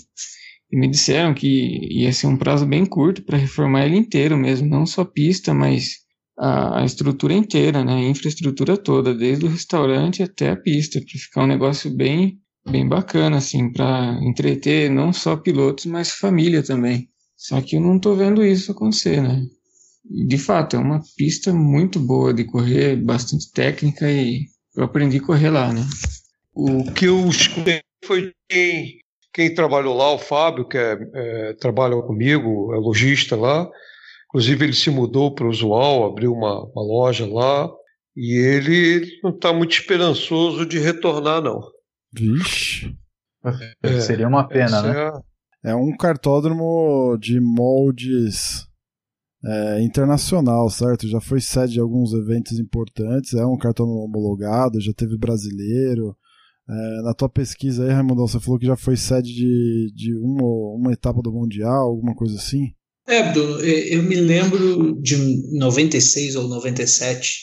E 0.71 0.79
me 0.79 0.87
disseram 0.89 1.33
que 1.33 1.47
ia 1.91 2.11
ser 2.11 2.27
um 2.27 2.37
prazo 2.37 2.65
bem 2.65 2.85
curto 2.85 3.23
para 3.23 3.37
reformar 3.37 3.85
ele 3.85 3.97
inteiro 3.97 4.37
mesmo, 4.37 4.67
não 4.67 4.85
só 4.85 5.05
pista, 5.05 5.53
mas 5.53 5.97
a, 6.37 6.81
a 6.81 6.85
estrutura 6.85 7.33
inteira, 7.33 7.83
né? 7.83 7.93
A 7.93 8.09
infraestrutura 8.09 8.75
toda, 8.77 9.13
desde 9.13 9.45
o 9.45 9.49
restaurante 9.49 10.23
até 10.23 10.49
a 10.49 10.55
pista, 10.55 10.99
para 10.99 11.19
ficar 11.19 11.43
um 11.43 11.47
negócio 11.47 11.91
bem, 11.95 12.39
bem 12.69 12.87
bacana, 12.87 13.37
assim, 13.37 13.71
para 13.71 14.19
entreter 14.23 14.89
não 14.89 15.13
só 15.13 15.37
pilotos, 15.37 15.85
mas 15.85 16.11
família 16.11 16.63
também. 16.63 17.07
Só 17.37 17.61
que 17.61 17.75
eu 17.75 17.81
não 17.81 17.99
tô 17.99 18.15
vendo 18.15 18.43
isso 18.43 18.71
acontecer, 18.71 19.21
né? 19.21 19.43
De 20.27 20.37
fato, 20.37 20.75
é 20.75 20.79
uma 20.79 21.01
pista 21.15 21.53
muito 21.53 21.99
boa 21.99 22.33
de 22.33 22.43
correr, 22.45 22.95
bastante 22.95 23.51
técnica 23.51 24.09
e 24.11 24.45
eu 24.75 24.83
aprendi 24.83 25.17
a 25.17 25.21
correr 25.21 25.49
lá, 25.49 25.71
né? 25.71 25.85
O 26.53 26.91
que 26.91 27.05
eu 27.05 27.27
escutei 27.27 27.81
foi 28.05 28.31
quem, 28.49 28.99
quem 29.33 29.53
trabalhou 29.53 29.95
lá, 29.95 30.11
o 30.13 30.19
Fábio, 30.19 30.67
que 30.67 30.77
é, 30.77 30.97
é, 31.13 31.53
trabalha 31.53 31.95
comigo, 32.01 32.73
é 32.73 32.77
lojista 32.77 33.35
lá. 33.35 33.69
Inclusive, 34.27 34.65
ele 34.65 34.73
se 34.73 34.89
mudou 34.89 35.33
para 35.33 35.45
o 35.45 35.49
Usual, 35.49 36.05
abriu 36.05 36.33
uma, 36.33 36.63
uma 36.71 36.83
loja 36.83 37.25
lá. 37.25 37.69
E 38.15 38.35
ele 38.37 39.19
não 39.23 39.31
está 39.31 39.51
muito 39.51 39.71
esperançoso 39.71 40.65
de 40.65 40.77
retornar, 40.77 41.41
não. 41.41 41.59
Vixe. 42.13 42.95
É, 43.81 43.99
Seria 43.99 44.27
uma 44.27 44.47
pena, 44.47 44.81
né? 44.81 45.21
é 45.65 45.71
É 45.71 45.75
um 45.75 45.95
cartódromo 45.97 47.17
de 47.19 47.39
moldes 47.39 48.67
é, 49.43 49.81
internacional, 49.81 50.69
certo? 50.69 51.07
Já 51.07 51.19
foi 51.19 51.41
sede 51.41 51.73
de 51.73 51.79
alguns 51.79 52.13
eventos 52.13 52.59
importantes, 52.59 53.33
é 53.33 53.45
um 53.45 53.57
cartódromo 53.57 54.03
homologado, 54.03 54.79
já 54.79 54.93
teve 54.93 55.17
brasileiro. 55.17 56.15
É, 56.69 57.01
na 57.01 57.13
tua 57.13 57.27
pesquisa 57.29 57.83
aí, 57.83 57.91
Raimundão, 57.91 58.27
você 58.27 58.39
falou 58.39 58.57
que 58.57 58.65
já 58.65 58.75
foi 58.77 58.95
sede 58.95 59.33
de, 59.33 59.91
de 59.93 60.15
uma, 60.15 60.43
uma 60.77 60.93
etapa 60.93 61.21
do 61.21 61.31
Mundial, 61.31 61.87
alguma 61.89 62.15
coisa 62.15 62.35
assim? 62.35 62.71
É, 63.07 63.31
Bruno, 63.33 63.59
é, 63.61 63.95
eu 63.95 64.01
me 64.03 64.15
lembro 64.15 64.97
de 65.01 65.17
96 65.57 66.35
ou 66.37 66.47
97, 66.47 67.39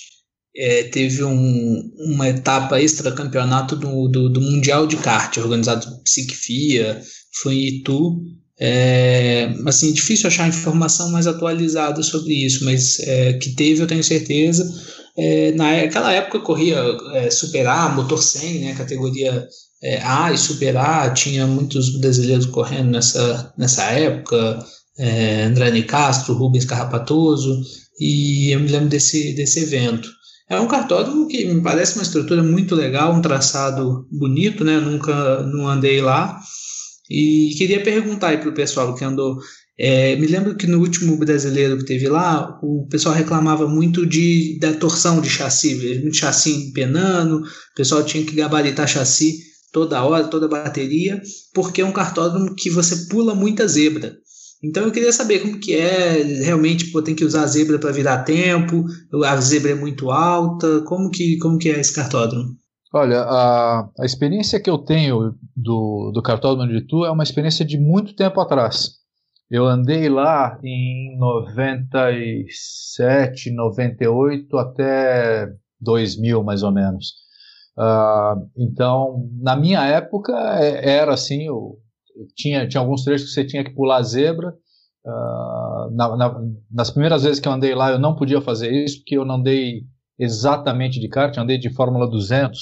é, 0.56 0.85
teve 0.85 1.22
um- 1.22 1.90
uma 2.14 2.28
etapa 2.30 2.80
extra-campeonato 2.80 3.76
do, 3.76 4.09
do, 4.09 4.30
do 4.30 4.40
Mundial 4.40 4.87
de 4.87 4.96
Kart, 4.96 5.37
organizado 5.37 5.87
por 5.87 6.02
PSIC-FIA, 6.02 7.02
foi 7.42 7.54
em 7.54 7.66
Itu. 7.78 8.22
É, 8.59 9.54
assim, 9.66 9.92
difícil 9.92 10.26
achar 10.28 10.48
informação 10.48 11.11
mais 11.11 11.26
atualizada 11.26 12.02
sobre 12.02 12.35
isso, 12.35 12.64
mas 12.64 12.98
é, 13.00 13.35
que 13.35 13.54
teve, 13.54 13.83
eu 13.83 13.87
tenho 13.87 14.02
certeza. 14.04 14.64
É, 15.22 15.52
naquela 15.52 16.12
época 16.12 16.40
corria 16.40 16.78
é, 17.12 17.30
Super 17.30 17.66
A, 17.66 17.90
Motor 17.90 18.22
100, 18.22 18.61
né, 18.61 18.74
categoria 18.74 19.46
é, 19.83 20.00
A 20.02 20.33
e 20.33 20.38
Super 20.38 20.78
A, 20.78 21.11
tinha 21.11 21.46
muitos 21.46 21.98
brasileiros 21.98 22.46
correndo 22.46 22.90
nessa, 22.90 23.52
nessa 23.59 23.83
época, 23.83 24.64
é, 24.98 25.42
Andrade 25.42 25.83
Castro, 25.83 26.35
Rubens 26.35 26.64
Carrapatoso, 26.64 27.61
e 28.00 28.50
eu 28.54 28.61
me 28.61 28.68
lembro 28.68 28.88
desse, 28.88 29.35
desse 29.35 29.61
evento. 29.61 30.09
É 30.48 30.59
um 30.59 30.66
cartódromo 30.66 31.28
que 31.28 31.44
me 31.44 31.62
parece 31.62 31.96
uma 31.96 32.02
estrutura 32.02 32.42
muito 32.42 32.74
legal, 32.74 33.12
um 33.12 33.20
traçado 33.20 34.09
bonito, 34.11 34.64
né? 34.64 34.80
Nunca 34.80 35.42
não 35.44 35.68
andei 35.68 36.00
lá. 36.00 36.40
E 37.09 37.54
queria 37.56 37.83
perguntar 37.83 38.28
aí 38.28 38.38
pro 38.38 38.52
pessoal 38.52 38.94
que 38.94 39.04
andou. 39.04 39.38
É, 39.82 40.14
me 40.16 40.26
lembro 40.26 40.54
que 40.56 40.66
no 40.66 40.78
último 40.78 41.16
brasileiro 41.16 41.78
que 41.78 41.86
teve 41.86 42.06
lá, 42.06 42.60
o 42.62 42.86
pessoal 42.90 43.14
reclamava 43.14 43.66
muito 43.66 44.04
de, 44.04 44.58
da 44.60 44.74
torção 44.74 45.22
de 45.22 45.30
chassi, 45.30 45.74
muito 46.02 46.18
chassi 46.18 46.68
empenando, 46.68 47.38
o 47.38 47.74
pessoal 47.74 48.04
tinha 48.04 48.22
que 48.22 48.36
gabaritar 48.36 48.86
chassi 48.86 49.38
toda 49.72 50.04
hora, 50.04 50.28
toda 50.28 50.46
bateria, 50.46 51.22
porque 51.54 51.80
é 51.80 51.86
um 51.86 51.92
cartódromo 51.92 52.54
que 52.54 52.68
você 52.68 53.08
pula 53.08 53.34
muita 53.34 53.66
zebra. 53.66 54.14
Então 54.62 54.82
eu 54.82 54.92
queria 54.92 55.14
saber 55.14 55.38
como 55.38 55.58
que 55.58 55.74
é, 55.74 56.22
realmente 56.44 56.90
pô, 56.90 57.00
tem 57.00 57.14
que 57.14 57.24
usar 57.24 57.44
a 57.44 57.46
zebra 57.46 57.78
para 57.78 57.90
virar 57.90 58.24
tempo, 58.24 58.84
a 59.24 59.40
zebra 59.40 59.70
é 59.70 59.74
muito 59.74 60.10
alta, 60.10 60.82
como 60.82 61.08
que, 61.08 61.38
como 61.38 61.56
que 61.56 61.70
é 61.70 61.80
esse 61.80 61.94
cartódromo? 61.94 62.50
Olha, 62.92 63.20
a, 63.20 63.88
a 63.98 64.04
experiência 64.04 64.60
que 64.60 64.68
eu 64.68 64.76
tenho 64.76 65.34
do, 65.56 66.10
do 66.12 66.20
cartódromo 66.22 66.70
de 66.70 66.80
Itu 66.80 67.06
é 67.06 67.10
uma 67.10 67.22
experiência 67.22 67.64
de 67.64 67.78
muito 67.78 68.14
tempo 68.14 68.38
atrás. 68.42 68.99
Eu 69.50 69.66
andei 69.66 70.08
lá 70.08 70.58
em 70.62 71.16
97, 71.18 73.50
98 73.52 74.56
até 74.56 75.48
2000, 75.80 76.42
mais 76.44 76.62
ou 76.62 76.70
menos. 76.72 77.14
Ah, 77.76 78.36
então, 78.56 79.28
na 79.40 79.56
minha 79.56 79.84
época, 79.86 80.32
é- 80.60 80.88
era 80.98 81.14
assim, 81.14 81.46
eu, 81.46 81.78
tinha, 82.36 82.68
tinha 82.68 82.80
alguns 82.80 83.02
trechos 83.04 83.28
que 83.28 83.34
você 83.34 83.44
tinha 83.44 83.64
que 83.64 83.74
pular 83.74 84.02
zebra. 84.02 84.54
Ah, 85.06 85.88
na- 85.92 86.16
na- 86.16 86.40
nas 86.70 86.90
primeiras 86.90 87.22
vezes 87.24 87.40
que 87.40 87.48
eu 87.48 87.52
andei 87.52 87.74
lá, 87.74 87.90
eu 87.90 87.98
não 87.98 88.14
podia 88.14 88.40
fazer 88.40 88.70
isso, 88.72 88.98
porque 88.98 89.16
eu 89.18 89.24
não 89.24 89.36
andei 89.36 89.82
exatamente 90.18 91.00
de 91.00 91.08
kart, 91.08 91.36
eu 91.36 91.42
andei 91.42 91.58
de 91.58 91.72
Fórmula 91.74 92.08
200, 92.08 92.60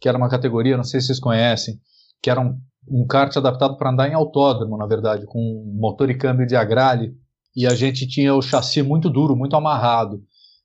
que 0.00 0.08
era 0.08 0.16
uma 0.18 0.28
categoria, 0.30 0.76
não 0.76 0.84
sei 0.84 1.00
se 1.00 1.08
vocês 1.08 1.20
conhecem, 1.20 1.78
que 2.22 2.30
era 2.30 2.40
um, 2.88 3.06
kart 3.06 3.36
adaptado 3.36 3.76
para 3.76 3.90
andar 3.90 4.08
em 4.08 4.14
autódromo, 4.14 4.76
na 4.76 4.86
verdade, 4.86 5.26
com 5.26 5.72
motor 5.78 6.10
e 6.10 6.16
câmbio 6.16 6.46
de 6.46 6.56
agrale, 6.56 7.14
e 7.56 7.66
a 7.66 7.74
gente 7.74 8.06
tinha 8.06 8.34
o 8.34 8.42
chassi 8.42 8.82
muito 8.82 9.08
duro, 9.08 9.36
muito 9.36 9.56
amarrado. 9.56 10.22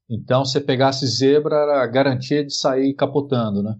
Então, 0.10 0.44
se 0.44 0.60
pegasse 0.60 1.06
zebra, 1.06 1.56
era 1.56 1.88
garantia 1.88 2.44
de 2.44 2.54
sair 2.54 2.94
capotando, 2.94 3.62
né? 3.62 3.76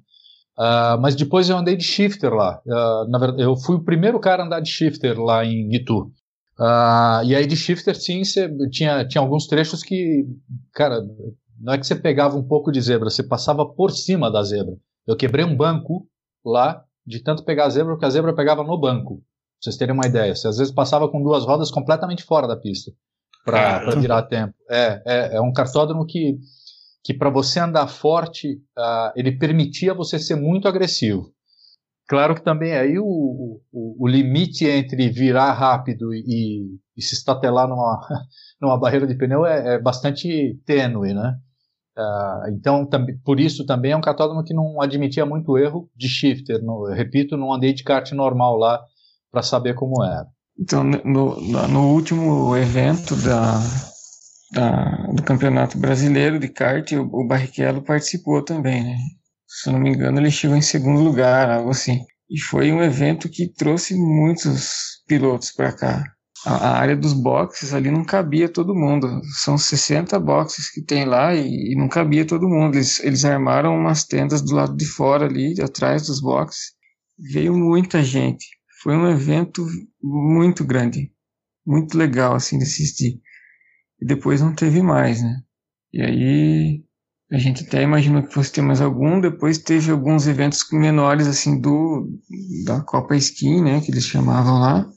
Ah, 0.58 0.98
mas 1.00 1.16
depois 1.16 1.50
eu 1.50 1.58
andei 1.58 1.76
de 1.76 1.84
shifter 1.84 2.34
lá. 2.34 2.62
Ah, 2.70 3.06
na 3.10 3.18
verdade, 3.18 3.42
eu 3.42 3.56
fui 3.56 3.78
o 3.78 3.84
primeiro 3.84 4.20
cara 4.20 4.44
a 4.44 4.46
andar 4.46 4.60
de 4.60 4.70
shifter 4.70 5.20
lá 5.20 5.46
em 5.46 5.74
Itu. 5.74 6.12
Uh, 6.60 7.24
e 7.24 7.34
aí 7.34 7.48
de 7.48 7.56
shifter, 7.56 7.96
sim, 7.96 8.22
você 8.26 8.50
tinha, 8.70 9.08
tinha 9.08 9.22
alguns 9.22 9.48
trechos 9.48 9.82
que, 9.82 10.26
cara, 10.74 11.00
não 11.58 11.72
é 11.72 11.78
que 11.78 11.88
você 11.88 11.96
pegava 11.96 12.38
um 12.38 12.44
pouco 12.44 12.70
de 12.70 12.82
zebra, 12.82 13.10
você 13.10 13.24
passava 13.24 13.66
por 13.66 13.92
cima 13.92 14.30
da 14.30 14.44
zebra. 14.44 14.76
Eu 15.08 15.16
quebrei 15.16 15.46
um 15.46 15.56
banco 15.56 16.06
lá, 16.46 16.84
de 17.10 17.24
tanto 17.24 17.44
pegar 17.44 17.66
a 17.66 17.70
zebra, 17.70 17.98
que 17.98 18.06
a 18.06 18.10
zebra 18.10 18.36
pegava 18.36 18.64
no 18.64 18.80
banco. 18.80 19.16
Pra 19.16 19.24
vocês 19.62 19.78
terem 19.78 19.96
uma 19.96 20.06
ideia. 20.06 20.36
Você 20.36 20.48
às 20.48 20.58
vezes 20.58 20.72
passava 20.72 21.10
com 21.10 21.24
duas 21.24 21.44
rodas 21.44 21.72
completamente 21.72 22.24
fora 22.24 22.48
da 22.48 22.56
pista 22.56 22.92
para 23.44 23.96
virar 23.96 24.24
tempo. 24.24 24.54
É, 24.70 25.02
é, 25.06 25.36
é 25.38 25.42
um 25.42 25.52
cartódromo 25.52 26.06
que, 26.06 26.38
que 27.04 27.14
para 27.14 27.32
você 27.32 27.60
andar 27.60 27.88
forte, 27.88 28.62
uh, 28.78 29.12
ele 29.16 29.32
permitia 29.32 29.94
você 29.94 30.20
ser 30.20 30.36
muito 30.36 30.68
agressivo. 30.68 31.34
Claro 32.08 32.36
que 32.36 32.44
também 32.44 32.74
aí 32.74 33.00
o, 33.00 33.60
o, 33.72 34.06
o 34.06 34.08
limite 34.08 34.66
entre 34.66 35.10
virar 35.10 35.52
rápido 35.54 36.14
e, 36.14 36.78
e, 36.96 37.02
se 37.02 37.16
estatelar 37.16 37.68
numa, 37.68 38.00
numa 38.62 38.80
barreira 38.80 39.08
de 39.08 39.16
pneu 39.16 39.46
é, 39.46 39.76
é 39.76 39.80
bastante 39.80 40.60
tênue, 40.66 41.14
né? 41.14 41.36
Uh, 42.00 42.50
então, 42.52 42.88
por 43.26 43.42
isso 43.42 43.66
também 43.66 43.92
é 43.92 43.98
um 43.98 44.02
catódromo 44.02 44.42
que 44.42 44.54
não 44.54 44.82
admitia 44.82 45.26
muito 45.26 45.58
erro 45.58 45.90
de 45.98 46.08
shifter. 46.08 46.64
No, 46.64 46.86
repito, 46.86 47.36
não 47.36 47.52
andei 47.54 47.74
de 47.74 47.84
kart 47.84 48.10
normal 48.14 48.56
lá 48.56 48.82
para 49.30 49.42
saber 49.42 49.76
como 49.76 50.02
era. 50.02 50.26
Então, 50.58 50.82
no, 50.84 51.36
no 51.68 51.94
último 51.94 52.56
evento 52.56 53.18
da, 53.18 53.60
da, 54.54 55.08
do 55.14 55.24
Campeonato 55.24 55.78
Brasileiro 55.78 56.40
de 56.40 56.48
kart, 56.48 56.90
o, 56.94 57.02
o 57.02 57.28
Barrichello 57.28 57.82
participou 57.82 58.42
também, 58.44 58.82
né? 58.82 58.96
Se 59.46 59.70
não 59.70 59.80
me 59.80 59.90
engano, 59.90 60.20
ele 60.20 60.32
chegou 60.32 60.56
em 60.56 60.62
segundo 60.62 61.02
lugar, 61.02 61.50
algo 61.50 61.72
assim. 61.72 62.00
E 62.30 62.40
foi 62.40 62.72
um 62.72 62.82
evento 62.82 63.28
que 63.28 63.52
trouxe 63.52 63.96
muitos 63.96 65.02
pilotos 65.06 65.52
para 65.52 65.74
cá. 65.74 66.04
A, 66.46 66.80
área 66.80 66.96
dos 66.96 67.14
boxes 67.14 67.74
ali 67.74 67.92
não 67.92 68.04
cabia 68.06 68.48
todo 68.48 68.76
mundo. 68.76 69.22
São 69.42 69.58
60 69.58 70.20
boxes 70.20 70.72
que 70.72 70.82
tem 70.82 71.06
lá 71.06 71.36
e, 71.36 71.74
e 71.74 71.76
não 71.76 71.90
cabia 71.90 72.26
todo 72.26 72.48
mundo. 72.48 72.76
Eles, 72.76 73.00
eles 73.02 73.26
armaram 73.26 73.76
umas 73.76 74.06
tendas 74.06 74.42
do 74.42 74.56
lado 74.56 74.76
de 74.76 74.86
fora 74.86 75.26
ali, 75.26 75.56
atrás 75.62 76.08
dos 76.08 76.22
boxes. 76.22 76.74
Veio 77.18 77.54
muita 77.58 78.04
gente. 78.04 78.46
Foi 78.82 78.96
um 78.96 79.10
evento 79.10 79.66
muito 80.02 80.64
grande. 80.64 81.12
Muito 81.66 81.98
legal, 81.98 82.36
assim, 82.36 82.58
de 82.58 82.64
assistir. 82.64 83.20
E 84.02 84.06
depois 84.06 84.42
não 84.42 84.56
teve 84.56 84.82
mais, 84.82 85.22
né? 85.22 85.42
E 85.92 86.02
aí 86.02 86.84
a 87.32 87.38
gente 87.38 87.64
até 87.64 87.84
imaginou 87.84 88.24
que 88.24 88.34
fosse 88.34 88.52
ter 88.52 88.62
mais 88.62 88.82
algum, 88.82 89.20
depois 89.20 89.58
teve 89.60 89.92
alguns 89.92 90.26
eventos 90.26 90.66
menores, 90.72 91.28
assim, 91.28 91.60
do 91.60 92.10
da 92.66 92.82
Copa 92.82 93.16
Ski, 93.16 93.62
né, 93.62 93.82
que 93.82 93.92
eles 93.92 94.06
chamavam 94.06 94.60
lá, 94.60 94.90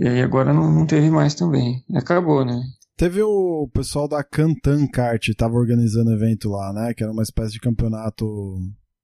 e 0.00 0.08
aí 0.08 0.22
agora 0.22 0.54
não, 0.54 0.72
não 0.72 0.86
teve 0.86 1.10
mais 1.10 1.34
também. 1.34 1.84
Acabou, 1.94 2.44
né? 2.44 2.58
Teve 2.96 3.22
o 3.22 3.68
pessoal 3.72 4.08
da 4.08 4.24
Cantan 4.24 4.86
Kart, 4.88 5.28
tava 5.36 5.54
organizando 5.54 6.12
evento 6.12 6.48
lá, 6.48 6.72
né, 6.72 6.94
que 6.94 7.02
era 7.02 7.12
uma 7.12 7.22
espécie 7.22 7.52
de 7.52 7.60
campeonato, 7.60 8.26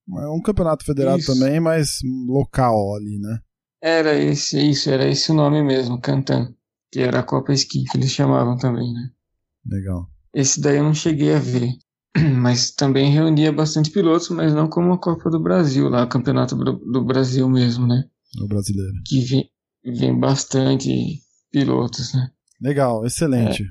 um 0.09 0.41
campeonato 0.43 0.85
federado 0.85 1.19
isso. 1.19 1.33
também, 1.33 1.61
mas 1.61 1.99
local 2.27 2.95
ali, 2.95 3.19
né? 3.19 3.39
Era 3.83 4.15
esse, 4.15 4.59
isso, 4.59 4.91
era 4.91 5.07
esse 5.07 5.31
o 5.31 5.35
nome 5.35 5.63
mesmo, 5.63 6.01
Cantan, 6.01 6.55
que 6.91 7.01
era 7.01 7.21
a 7.21 7.23
Copa 7.23 7.53
Ski, 7.53 7.85
que 7.85 7.97
eles 7.97 8.11
chamavam 8.11 8.57
também, 8.57 8.93
né? 8.93 9.11
Legal. 9.65 10.09
Esse 10.35 10.61
daí 10.61 10.77
eu 10.77 10.85
não 10.85 10.95
cheguei 10.95 11.35
a 11.35 11.39
ver. 11.39 11.71
mas 12.37 12.71
também 12.71 13.13
reunia 13.13 13.53
bastante 13.53 13.91
pilotos, 13.91 14.29
mas 14.31 14.55
não 14.55 14.69
como 14.69 14.93
a 14.93 14.99
Copa 14.99 15.31
do 15.31 15.41
Brasil, 15.41 15.89
lá, 15.89 16.05
o 16.05 16.09
Campeonato 16.09 16.57
do 16.57 17.05
Brasil 17.05 17.49
mesmo, 17.49 17.87
né? 17.87 18.05
O 18.43 18.47
brasileiro. 18.47 18.93
Que 19.07 19.21
vem, 19.21 19.51
vem 19.92 20.18
bastante 20.18 21.20
pilotos, 21.51 22.14
né? 22.14 22.31
Legal, 22.61 23.05
excelente. 23.05 23.62
É, 23.62 23.66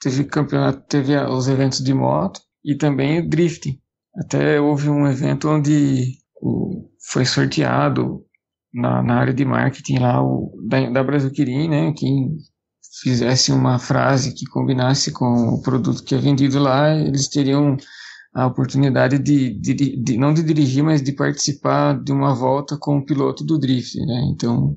teve 0.00 0.24
campeonato, 0.24 0.86
teve 0.88 1.16
os 1.16 1.48
eventos 1.48 1.80
de 1.80 1.92
moto 1.92 2.40
e 2.64 2.74
também 2.76 3.20
o 3.20 3.28
drift. 3.28 3.78
Até 4.16 4.60
houve 4.60 4.88
um 4.88 5.06
evento 5.06 5.48
onde 5.48 6.18
o, 6.40 6.88
foi 7.10 7.24
sorteado 7.24 8.24
na, 8.72 9.02
na 9.02 9.14
área 9.18 9.34
de 9.34 9.44
marketing 9.44 9.98
lá 9.98 10.22
o, 10.22 10.52
da, 10.68 10.90
da 10.90 11.04
Brasil 11.04 11.30
Quirim, 11.30 11.68
né? 11.68 11.92
Quem 11.96 12.36
fizesse 13.02 13.52
uma 13.52 13.78
frase 13.78 14.34
que 14.34 14.46
combinasse 14.46 15.12
com 15.12 15.54
o 15.54 15.62
produto 15.62 16.02
que 16.02 16.14
é 16.14 16.18
vendido 16.18 16.58
lá, 16.58 16.94
eles 16.94 17.28
teriam 17.28 17.76
a 18.34 18.46
oportunidade 18.46 19.18
de, 19.18 19.58
de, 19.58 19.74
de, 19.74 20.16
não 20.16 20.34
de 20.34 20.42
dirigir, 20.42 20.82
mas 20.82 21.02
de 21.02 21.12
participar 21.12 21.98
de 21.98 22.12
uma 22.12 22.34
volta 22.34 22.76
com 22.78 22.98
o 22.98 23.04
piloto 23.04 23.44
do 23.44 23.58
drift, 23.58 23.98
né? 24.04 24.22
Então, 24.32 24.76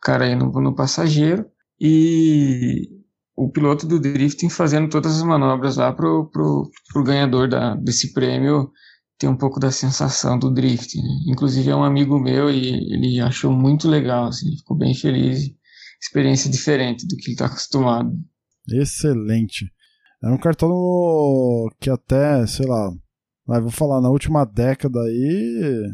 cara 0.00 0.28
ia 0.28 0.36
no, 0.36 0.74
passageiro 0.74 1.46
e 1.80 2.88
o 3.36 3.50
piloto 3.50 3.86
do 3.86 4.00
drifting 4.00 4.48
fazendo 4.48 4.88
todas 4.88 5.16
as 5.16 5.22
manobras 5.22 5.76
lá 5.76 5.92
pro, 5.92 6.30
pro, 6.30 6.70
pro 6.92 7.04
ganhador 7.04 7.48
da, 7.48 7.74
desse 7.74 8.12
prêmio 8.12 8.70
ter 9.18 9.28
um 9.28 9.36
pouco 9.36 9.58
da 9.58 9.70
sensação 9.70 10.38
do 10.38 10.52
drift, 10.52 10.96
né? 10.96 11.08
Inclusive 11.28 11.70
é 11.70 11.76
um 11.76 11.84
amigo 11.84 12.18
meu 12.18 12.50
e 12.50 12.68
ele 12.92 13.20
achou 13.20 13.52
muito 13.52 13.88
legal, 13.88 14.26
assim, 14.26 14.56
ficou 14.58 14.76
bem 14.76 14.94
feliz 14.94 15.50
experiência 16.00 16.50
diferente 16.50 17.06
do 17.06 17.16
que 17.16 17.26
ele 17.26 17.32
está 17.32 17.46
acostumado. 17.46 18.12
Excelente. 18.68 19.70
Era 20.22 20.34
um 20.34 20.38
cartão 20.38 20.70
que 21.80 21.90
até, 21.90 22.46
sei 22.46 22.66
lá, 22.66 22.90
vou 23.46 23.70
falar, 23.70 24.00
na 24.00 24.10
última 24.10 24.44
década 24.44 25.00
aí 25.00 25.88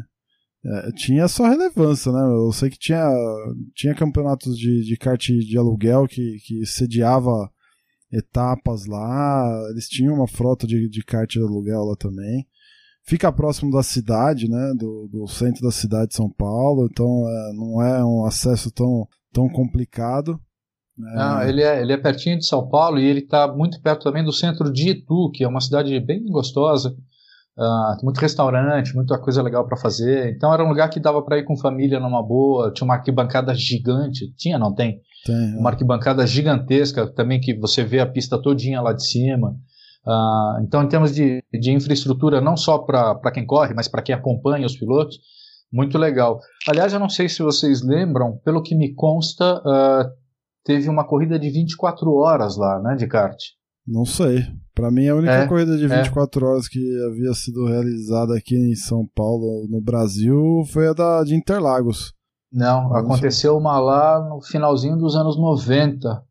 é, 0.65 0.91
tinha 0.93 1.27
sua 1.27 1.49
relevância, 1.49 2.11
né? 2.11 2.21
Eu 2.21 2.51
sei 2.53 2.69
que 2.69 2.79
tinha, 2.79 3.05
tinha 3.75 3.93
campeonatos 3.93 4.57
de, 4.57 4.83
de 4.83 4.95
kart 4.95 5.21
de 5.21 5.57
aluguel 5.57 6.07
que, 6.07 6.37
que 6.45 6.65
sediava 6.65 7.51
etapas 8.11 8.85
lá, 8.85 9.67
eles 9.71 9.87
tinham 9.89 10.13
uma 10.13 10.27
frota 10.27 10.67
de, 10.67 10.87
de 10.87 11.03
kart 11.03 11.29
de 11.29 11.41
aluguel 11.41 11.83
lá 11.83 11.95
também. 11.95 12.47
Fica 13.05 13.31
próximo 13.31 13.71
da 13.71 13.83
cidade, 13.83 14.49
né? 14.49 14.73
Do, 14.77 15.09
do 15.11 15.27
centro 15.27 15.61
da 15.63 15.71
cidade 15.71 16.09
de 16.09 16.15
São 16.15 16.29
Paulo, 16.29 16.87
então 16.89 17.27
é, 17.27 17.53
não 17.53 17.81
é 17.81 18.05
um 18.05 18.25
acesso 18.25 18.71
tão, 18.71 19.05
tão 19.33 19.49
complicado. 19.49 20.39
Né? 20.97 21.11
Não, 21.13 21.41
ele 21.43 21.61
é, 21.61 21.81
ele 21.81 21.91
é 21.91 21.97
pertinho 21.97 22.37
de 22.37 22.45
São 22.45 22.69
Paulo 22.69 22.99
e 22.99 23.05
ele 23.05 23.19
está 23.19 23.51
muito 23.53 23.81
perto 23.81 24.03
também 24.03 24.23
do 24.23 24.31
centro 24.31 24.71
de 24.71 24.91
Itu, 24.91 25.31
que 25.31 25.43
é 25.43 25.47
uma 25.47 25.59
cidade 25.59 25.99
bem 25.99 26.23
gostosa. 26.23 26.95
Uh, 27.57 28.03
muito 28.03 28.17
restaurante, 28.19 28.95
muita 28.95 29.17
coisa 29.19 29.41
legal 29.43 29.65
para 29.67 29.77
fazer. 29.77 30.35
Então 30.35 30.53
era 30.53 30.63
um 30.63 30.69
lugar 30.69 30.89
que 30.89 30.99
dava 30.99 31.21
para 31.21 31.37
ir 31.37 31.43
com 31.43 31.55
família 31.55 31.99
numa 31.99 32.21
boa. 32.21 32.71
Tinha 32.73 32.85
uma 32.85 32.95
arquibancada 32.95 33.53
gigante. 33.53 34.33
Tinha, 34.35 34.57
não 34.57 34.73
tem? 34.73 35.01
Tem. 35.25 35.57
Uma 35.57 35.69
arquibancada 35.69 36.25
gigantesca 36.25 37.07
também 37.07 37.39
que 37.39 37.53
você 37.53 37.83
vê 37.83 37.99
a 37.99 38.05
pista 38.05 38.41
todinha 38.41 38.81
lá 38.81 38.91
de 38.91 39.05
cima. 39.05 39.55
Uh, 40.05 40.61
então, 40.63 40.83
em 40.83 40.87
termos 40.87 41.13
de, 41.13 41.41
de 41.53 41.71
infraestrutura, 41.71 42.41
não 42.41 42.57
só 42.57 42.79
para 42.79 43.31
quem 43.31 43.45
corre, 43.45 43.73
mas 43.73 43.87
para 43.87 44.01
quem 44.01 44.13
acompanha 44.13 44.65
os 44.65 44.75
pilotos, 44.75 45.17
muito 45.71 45.97
legal. 45.97 46.39
Aliás, 46.67 46.91
eu 46.93 46.99
não 46.99 47.09
sei 47.09 47.29
se 47.29 47.41
vocês 47.41 47.81
lembram, 47.81 48.37
pelo 48.43 48.61
que 48.61 48.75
me 48.75 48.93
consta, 48.93 49.59
uh, 49.59 50.09
teve 50.63 50.89
uma 50.89 51.05
corrida 51.05 51.39
de 51.39 51.49
24 51.49 52.11
horas 52.13 52.57
lá, 52.57 52.79
né, 52.79 52.95
de 52.95 53.07
kart. 53.07 53.37
Não 53.85 54.05
sei. 54.05 54.45
Para 54.73 54.89
mim, 54.89 55.07
a 55.07 55.15
única 55.15 55.33
é, 55.33 55.47
corrida 55.47 55.77
de 55.77 55.87
24 55.87 56.45
é. 56.45 56.49
horas 56.49 56.67
que 56.67 56.79
havia 57.05 57.33
sido 57.33 57.65
realizada 57.65 58.35
aqui 58.35 58.55
em 58.55 58.75
São 58.75 59.07
Paulo, 59.13 59.67
no 59.69 59.81
Brasil, 59.81 60.63
foi 60.67 60.87
a 60.87 60.93
da 60.93 61.23
de 61.23 61.35
Interlagos. 61.35 62.13
Não, 62.51 62.89
não 62.89 62.95
aconteceu 62.95 63.51
sei. 63.51 63.59
uma 63.59 63.79
lá 63.79 64.27
no 64.27 64.41
finalzinho 64.41 64.97
dos 64.97 65.15
anos 65.15 65.37
90. 65.37 66.23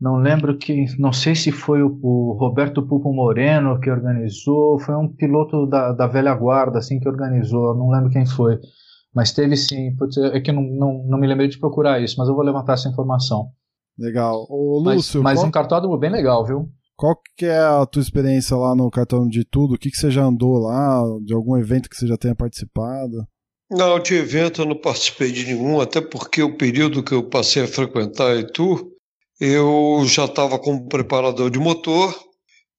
Não 0.00 0.16
lembro 0.16 0.58
que, 0.58 0.86
não 0.98 1.12
sei 1.12 1.34
se 1.34 1.52
foi 1.52 1.82
o, 1.82 1.98
o 2.02 2.36
Roberto 2.38 2.82
Pupo 2.82 3.12
Moreno 3.12 3.78
que 3.80 3.88
organizou, 3.88 4.78
foi 4.80 4.96
um 4.96 5.08
piloto 5.08 5.64
da, 5.66 5.92
da 5.92 6.08
velha 6.08 6.34
guarda 6.34 6.78
assim 6.78 6.98
que 6.98 7.08
organizou, 7.08 7.74
não 7.76 7.88
lembro 7.88 8.10
quem 8.10 8.26
foi. 8.26 8.58
Mas 9.14 9.32
teve 9.32 9.56
sim, 9.56 9.94
é 10.32 10.40
que 10.40 10.50
não, 10.50 10.62
não, 10.62 11.04
não 11.06 11.18
me 11.18 11.26
lembrei 11.26 11.48
de 11.48 11.58
procurar 11.58 12.00
isso, 12.00 12.16
mas 12.18 12.28
eu 12.28 12.34
vou 12.34 12.44
levantar 12.44 12.72
essa 12.72 12.88
informação. 12.88 13.50
Legal. 13.96 14.46
Ô, 14.48 14.80
Lúcio, 14.80 15.22
mas, 15.22 15.34
mas 15.34 15.38
qual... 15.38 15.48
um 15.48 15.50
cartódromo 15.50 15.98
bem 15.98 16.10
legal, 16.10 16.44
viu? 16.44 16.68
Qual 17.02 17.20
que 17.36 17.46
é 17.46 17.58
a 17.58 17.84
tua 17.84 18.00
experiência 18.00 18.56
lá 18.56 18.76
no 18.76 18.88
cartão 18.88 19.26
de 19.26 19.44
tudo? 19.44 19.74
O 19.74 19.76
que, 19.76 19.90
que 19.90 19.96
você 19.96 20.08
já 20.08 20.22
andou 20.22 20.56
lá? 20.56 21.02
De 21.24 21.34
algum 21.34 21.56
evento 21.56 21.90
que 21.90 21.96
você 21.96 22.06
já 22.06 22.16
tenha 22.16 22.32
participado? 22.32 23.26
Não, 23.68 23.98
de 23.98 24.14
evento 24.14 24.62
eu 24.62 24.66
não 24.66 24.80
participei 24.80 25.32
de 25.32 25.46
nenhum, 25.46 25.80
até 25.80 26.00
porque 26.00 26.44
o 26.44 26.56
período 26.56 27.02
que 27.02 27.10
eu 27.10 27.28
passei 27.28 27.64
a 27.64 27.66
frequentar 27.66 28.38
Itu, 28.38 28.92
eu 29.40 30.04
já 30.06 30.26
estava 30.26 30.60
como 30.60 30.86
preparador 30.86 31.50
de 31.50 31.58
motor 31.58 32.16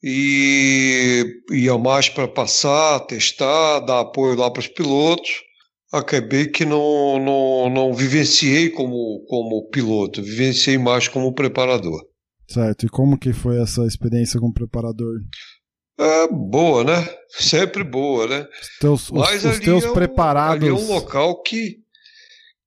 e 0.01 1.26
ia 1.51 1.78
mais 1.78 2.07
para 2.07 2.26
passar, 2.26 3.01
testar, 3.01 3.82
dar 3.82 3.99
apoio 3.99 4.38
lá 4.38 4.49
para 4.49 4.61
os 4.61 4.69
pilotos. 4.69 5.32
Acabei 5.91 6.47
que 6.47 6.63
não, 6.63 7.19
não, 7.19 7.69
não 7.69 7.93
vivenciei 7.93 8.69
como, 8.69 9.26
como 9.28 9.67
piloto, 9.67 10.24
vivenciei 10.24 10.78
mais 10.78 11.09
como 11.09 11.34
preparador. 11.34 12.12
Certo, 12.54 12.86
e 12.86 12.89
como 12.89 13.18
que 13.18 13.34
foi 13.34 13.60
essa 13.60 13.84
experiência 13.88 14.39
como 14.39 14.54
preparador? 14.54 15.20
É 15.97 16.28
boa, 16.28 16.84
né? 16.84 16.93
Sempre 17.30 17.84
boa, 17.84 18.28
né? 18.28 18.47
Os 18.62 18.78
teus, 18.78 19.12
os, 19.12 19.45
os 19.45 19.60
teus 19.60 19.84
é 19.84 19.89
um, 19.89 19.93
preparados. 19.93 20.64
Ali 20.64 20.68
é 20.68 20.74
um 20.74 20.88
local 20.88 21.41
que 21.41 21.82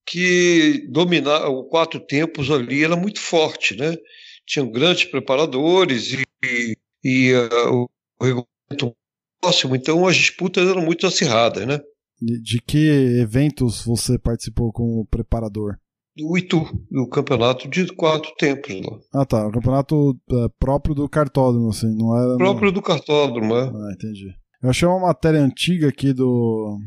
que 0.09 0.87
dominar 0.89 1.49
o 1.49 1.65
quatro 1.65 2.01
tempos 2.01 2.51
ali 2.51 2.83
era 2.83 2.97
muito 2.97 3.21
forte, 3.21 3.77
né? 3.77 3.97
Tinham 4.45 4.71
grandes 4.71 5.05
preparadores 5.05 6.13
e, 6.13 6.77
e 7.05 7.33
uh, 7.35 7.87
o 8.21 8.25
regulamento 8.25 8.97
próximo, 9.41 9.77
então 9.77 10.07
as 10.07 10.17
disputas 10.17 10.69
eram 10.69 10.83
muito 10.83 11.07
acirradas, 11.07 11.65
né? 11.65 11.81
De, 12.21 12.41
de 12.41 12.61
que 12.61 12.89
eventos 13.21 13.85
você 13.85 14.19
participou 14.19 14.73
como 14.73 15.07
preparador? 15.07 15.77
Do 16.17 16.39
Itu, 16.39 16.65
do 16.91 17.07
campeonato 17.09 17.69
de 17.69 17.87
quatro 17.95 18.33
tempos 18.39 18.75
lá. 18.75 18.99
Ah 19.13 19.27
tá, 19.27 19.47
o 19.47 19.53
campeonato 19.53 20.11
uh, 20.31 20.49
próprio 20.59 20.95
do 20.95 21.09
cartódromo, 21.09 21.69
assim, 21.69 21.95
não 21.95 22.17
era. 22.17 22.37
Próprio 22.37 22.67
no... 22.67 22.73
do 22.73 22.83
cartódromo, 22.83 23.55
é. 23.55 23.65
Ah, 23.65 23.93
entendi. 23.93 24.35
Eu 24.63 24.71
achei 24.71 24.89
uma 24.89 25.01
matéria 25.01 25.41
antiga 25.41 25.89
aqui 25.89 26.15
do 26.15 26.79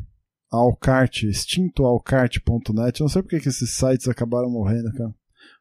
Alcart, 0.50 1.22
extintoalcart.net. 1.22 3.00
Não 3.00 3.08
sei 3.08 3.22
porque 3.22 3.38
que 3.38 3.48
esses 3.48 3.70
sites 3.70 4.08
acabaram 4.08 4.50
morrendo, 4.50 4.92
cara. 4.92 5.10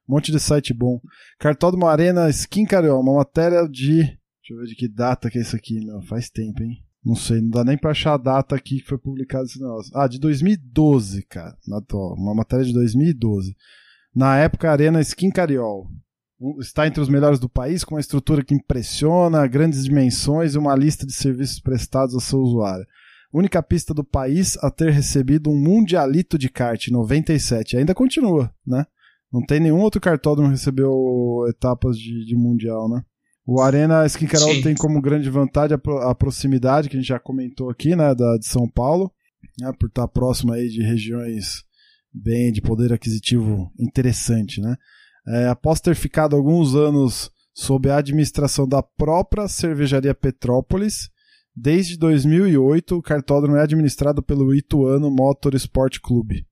Um 0.08 0.16
monte 0.16 0.32
de 0.32 0.40
site 0.40 0.74
bom. 0.74 1.00
Cartódromo 1.40 1.86
Arena 1.86 2.28
Skin 2.30 2.66
Carioca, 2.66 3.00
uma 3.00 3.18
matéria 3.18 3.68
de. 3.70 3.98
Deixa 3.98 4.54
eu 4.54 4.58
ver 4.58 4.66
de 4.66 4.76
que 4.76 4.88
data 4.88 5.30
que 5.30 5.38
é 5.38 5.42
isso 5.42 5.56
aqui, 5.56 5.80
meu. 5.86 6.02
Faz 6.02 6.28
tempo, 6.30 6.64
hein? 6.64 6.84
Não 7.04 7.16
sei, 7.16 7.42
não 7.42 7.50
dá 7.50 7.64
nem 7.64 7.78
pra 7.78 7.92
achar 7.92 8.14
a 8.14 8.18
data 8.18 8.56
aqui 8.56 8.82
que 8.82 8.88
foi 8.88 8.98
publicado 8.98 9.46
esse 9.46 9.60
negócio. 9.60 9.92
Ah, 9.96 10.08
de 10.08 10.20
2012, 10.20 11.24
cara. 11.24 11.56
Uma 12.18 12.36
matéria 12.36 12.66
de 12.66 12.74
2012. 12.74 13.56
Na 14.14 14.38
época, 14.38 14.70
a 14.70 14.74
Arena 14.74 15.00
Skin 15.02 15.32
Cariol 15.32 15.88
está 16.60 16.88
entre 16.88 17.02
os 17.02 17.10
melhores 17.10 17.40
do 17.40 17.50
país, 17.50 17.84
com 17.84 17.96
uma 17.96 18.02
estrutura 18.02 18.44
que 18.44 18.54
impressiona, 18.54 19.46
grandes 19.48 19.84
dimensões 19.84 20.56
e 20.56 20.58
uma 20.58 20.76
lista 20.76 21.06
de 21.06 21.14
serviços 21.14 21.60
prestados 21.60 22.16
ao 22.16 22.22
seu 22.22 22.40
usuário. 22.40 22.86
Única 23.32 23.62
pista 23.62 23.94
do 23.94 24.04
país 24.04 24.58
a 24.58 24.72
ter 24.72 24.92
recebido 24.92 25.50
um 25.50 25.58
mundialito 25.58 26.38
de 26.38 26.50
kart 26.50 26.88
em 26.88 26.92
97. 26.92 27.78
Ainda 27.78 27.94
continua, 27.94 28.52
né? 28.66 28.86
Não 29.32 29.46
tem 29.46 29.60
nenhum 29.60 29.80
outro 29.80 30.02
cartódromo 30.02 30.50
que 30.50 30.56
recebeu 30.56 31.46
etapas 31.48 31.98
de, 31.98 32.26
de 32.26 32.36
mundial, 32.36 32.90
né? 32.90 33.04
O 33.52 33.62
Arena 33.62 34.06
Skin 34.06 34.28
Carol 34.28 34.62
tem 34.62 34.76
como 34.76 35.02
grande 35.02 35.28
vantagem 35.28 35.76
a, 35.76 36.12
a, 36.12 36.14
proximidade, 36.14 36.88
que 36.88 36.96
a 36.96 37.00
gente 37.00 37.10
já 37.10 37.20
comentou 37.20 37.68
aqui, 37.68 37.96
né, 37.96 38.14
da, 38.14 38.38
de 38.38 38.46
São 38.46 38.70
Paulo, 38.70 39.12
né, 39.60 39.72
por 39.80 39.88
estar 39.88 40.08
próximo 40.08 40.54
aí 40.54 40.70
de 40.70 40.84
regiões 40.84 41.64
bem 42.14 42.52
de 42.52 42.62
poder 42.62 42.94
aquisitivo 42.94 43.72
interessante, 43.80 44.62
né? 44.62 44.76
É, 45.28 45.48
após 45.48 45.82
ter 45.82 45.96
ficado 45.96 46.36
alguns 46.36 46.76
anos 46.76 47.32
sob 47.52 47.90
a 47.90 47.98
administração 47.98 48.68
da 48.68 48.84
própria 48.84 49.48
cervejaria 49.48 50.14
Petrópolis, 50.14 51.10
desde 51.56 51.98
2008 51.98 52.98
o 52.98 53.02
cartódromo 53.02 53.58
é 53.58 53.64
administrado 53.64 54.22
pelo 54.22 54.54
Ituano 54.54 55.10
Motor 55.10 55.56
Sport 55.56 55.98
Clube. 56.04 56.46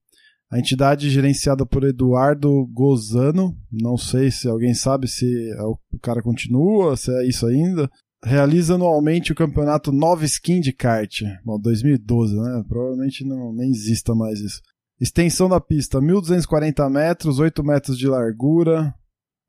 A 0.50 0.58
entidade 0.58 1.10
gerenciada 1.10 1.66
por 1.66 1.84
Eduardo 1.84 2.66
Gozano, 2.72 3.54
não 3.70 3.98
sei 3.98 4.30
se 4.30 4.48
alguém 4.48 4.72
sabe 4.72 5.06
se 5.06 5.26
é 5.50 5.62
o 5.62 5.78
cara 6.00 6.22
continua, 6.22 6.96
se 6.96 7.12
é 7.12 7.28
isso 7.28 7.46
ainda, 7.46 7.90
realiza 8.24 8.74
anualmente 8.74 9.30
o 9.30 9.34
campeonato 9.34 9.92
Nova 9.92 10.24
Skin 10.24 10.60
de 10.60 10.72
kart. 10.72 11.20
Bom, 11.44 11.60
2012, 11.60 12.34
né? 12.34 12.64
Provavelmente 12.66 13.26
não 13.26 13.52
nem 13.52 13.70
exista 13.70 14.14
mais 14.14 14.40
isso. 14.40 14.62
Extensão 15.00 15.48
da 15.48 15.60
pista: 15.60 16.00
1.240 16.00 16.90
metros, 16.90 17.38
8 17.38 17.62
metros 17.62 17.98
de 17.98 18.08
largura. 18.08 18.94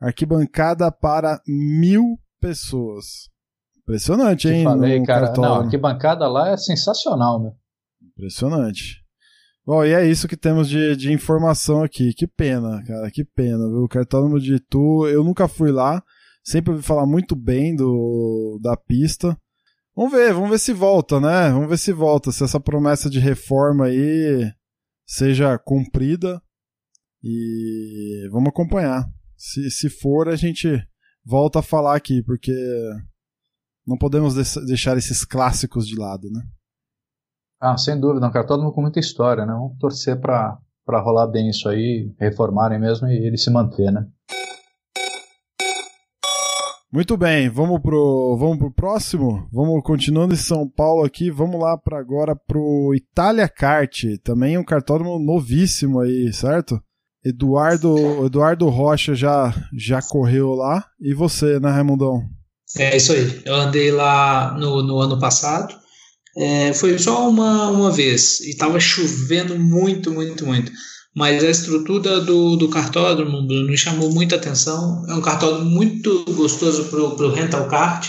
Arquibancada 0.01 0.89
para 0.91 1.41
mil 1.45 2.17
pessoas. 2.39 3.29
Impressionante, 3.81 4.47
hein? 4.47 4.59
Te 4.59 4.63
falei, 4.63 5.03
cara. 5.03 5.27
Cartório. 5.27 5.49
Não, 5.49 5.57
a 5.57 5.63
arquibancada 5.63 6.27
lá 6.27 6.49
é 6.49 6.57
sensacional, 6.57 7.41
meu. 7.41 7.53
Impressionante. 8.01 9.03
Bom, 9.65 9.85
e 9.85 9.93
é 9.93 10.07
isso 10.07 10.27
que 10.27 10.37
temos 10.37 10.67
de, 10.67 10.95
de 10.95 11.11
informação 11.11 11.83
aqui. 11.83 12.13
Que 12.13 12.27
pena, 12.27 12.83
cara, 12.85 13.11
que 13.11 13.23
pena, 13.23 13.67
viu? 13.67 13.83
O 13.83 13.87
cartódromo 13.87 14.39
de 14.39 14.55
Itu, 14.55 15.07
eu 15.07 15.23
nunca 15.23 15.47
fui 15.47 15.71
lá. 15.71 16.03
Sempre 16.43 16.71
ouvi 16.71 16.83
falar 16.83 17.05
muito 17.05 17.35
bem 17.35 17.75
do, 17.75 18.59
da 18.61 18.75
pista. 18.75 19.37
Vamos 19.95 20.11
ver, 20.11 20.33
vamos 20.33 20.49
ver 20.49 20.59
se 20.59 20.73
volta, 20.73 21.19
né? 21.19 21.51
Vamos 21.51 21.69
ver 21.69 21.77
se 21.77 21.91
volta. 21.91 22.31
Se 22.31 22.43
essa 22.43 22.59
promessa 22.59 23.09
de 23.09 23.19
reforma 23.19 23.85
aí 23.85 24.51
seja 25.05 25.57
cumprida 25.57 26.41
e 27.23 28.27
vamos 28.31 28.49
acompanhar. 28.49 29.05
Se, 29.35 29.69
se 29.69 29.89
for, 29.89 30.29
a 30.29 30.35
gente 30.35 30.67
volta 31.23 31.59
a 31.59 31.63
falar 31.63 31.95
aqui, 31.95 32.23
porque 32.23 32.53
não 33.85 33.97
podemos 33.97 34.35
deixar 34.65 34.97
esses 34.97 35.25
clássicos 35.25 35.87
de 35.87 35.95
lado, 35.95 36.29
né? 36.31 36.41
Ah, 37.61 37.77
sem 37.77 37.99
dúvida, 37.99 38.25
um 38.25 38.31
cartódromo 38.31 38.71
com 38.71 38.81
muita 38.81 39.01
história, 39.01 39.45
né? 39.45 39.51
Vamos 39.51 39.77
torcer 39.77 40.17
para 40.19 40.57
rolar 40.87 41.27
bem 41.27 41.49
isso 41.49 41.67
aí, 41.67 42.09
reformarem 42.17 42.79
mesmo 42.79 43.07
e 43.07 43.27
ele 43.27 43.37
se 43.37 43.51
manter, 43.51 43.91
né? 43.91 44.07
Muito 46.91 47.17
bem, 47.17 47.49
vamos 47.49 47.81
pro, 47.81 48.37
vamos 48.39 48.57
pro 48.57 48.73
próximo? 48.73 49.47
Vamos 49.51 49.83
continuando 49.83 50.33
em 50.33 50.37
São 50.37 50.67
Paulo 50.67 51.03
aqui, 51.03 51.29
vamos 51.29 51.61
lá 51.61 51.77
para 51.77 51.99
agora 51.99 52.33
pro 52.33 52.93
Itália 52.95 53.47
Kart, 53.47 54.05
também 54.23 54.57
um 54.57 54.63
cartódromo 54.63 55.19
novíssimo 55.19 55.99
aí, 55.99 56.33
certo? 56.33 56.81
Eduardo, 57.23 58.25
Eduardo 58.25 58.69
Rocha 58.69 59.13
já, 59.13 59.53
já 59.77 60.01
correu 60.01 60.55
lá, 60.55 60.83
e 60.99 61.13
você, 61.13 61.59
né, 61.59 61.69
Raimundão? 61.69 62.23
É 62.77 62.95
isso 62.95 63.11
aí, 63.11 63.41
eu 63.45 63.53
andei 63.53 63.91
lá 63.91 64.57
no, 64.57 64.81
no 64.81 64.99
ano 64.99 65.19
passado, 65.19 65.75
é, 66.37 66.73
foi 66.73 66.97
só 66.97 67.29
uma, 67.29 67.69
uma 67.69 67.91
vez, 67.91 68.39
e 68.41 68.49
estava 68.49 68.79
chovendo 68.79 69.57
muito, 69.57 70.11
muito, 70.11 70.45
muito 70.45 70.71
mas 71.15 71.43
a 71.43 71.49
estrutura 71.49 72.21
do, 72.21 72.55
do 72.55 72.69
cartódromo 72.69 73.41
me 73.41 73.77
chamou 73.77 74.11
muita 74.11 74.35
atenção. 74.35 75.03
É 75.09 75.13
um 75.13 75.21
cartódromo 75.21 75.69
muito 75.69 76.23
gostoso 76.33 76.85
para 76.85 77.25
o 77.25 77.33
rental 77.33 77.67
kart. 77.67 78.07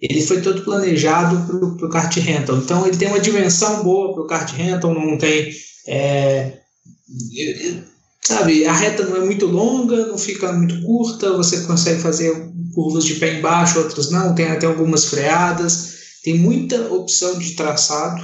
Ele 0.00 0.20
foi 0.20 0.42
todo 0.42 0.62
planejado 0.62 1.46
para 1.46 1.86
o 1.86 1.90
kart 1.90 2.14
rental. 2.18 2.58
Então 2.58 2.86
ele 2.86 2.96
tem 2.96 3.08
uma 3.08 3.18
dimensão 3.18 3.82
boa 3.82 4.12
para 4.12 4.22
o 4.22 4.26
kart 4.26 4.52
rental, 4.52 4.94
não 4.94 5.16
tem. 5.16 5.50
É, 5.88 6.58
sabe, 8.22 8.66
a 8.66 8.72
reta 8.72 9.06
não 9.06 9.16
é 9.16 9.24
muito 9.24 9.46
longa, 9.46 10.06
não 10.06 10.18
fica 10.18 10.52
muito 10.52 10.82
curta, 10.82 11.36
você 11.36 11.62
consegue 11.62 12.00
fazer 12.00 12.52
curvas 12.74 13.04
de 13.04 13.14
pé 13.14 13.38
embaixo, 13.38 13.78
outras 13.78 14.10
não, 14.10 14.34
tem 14.34 14.46
até 14.46 14.66
algumas 14.66 15.06
freadas, 15.06 15.95
tem 16.26 16.36
muita 16.36 16.92
opção 16.92 17.38
de 17.38 17.52
traçado. 17.52 18.20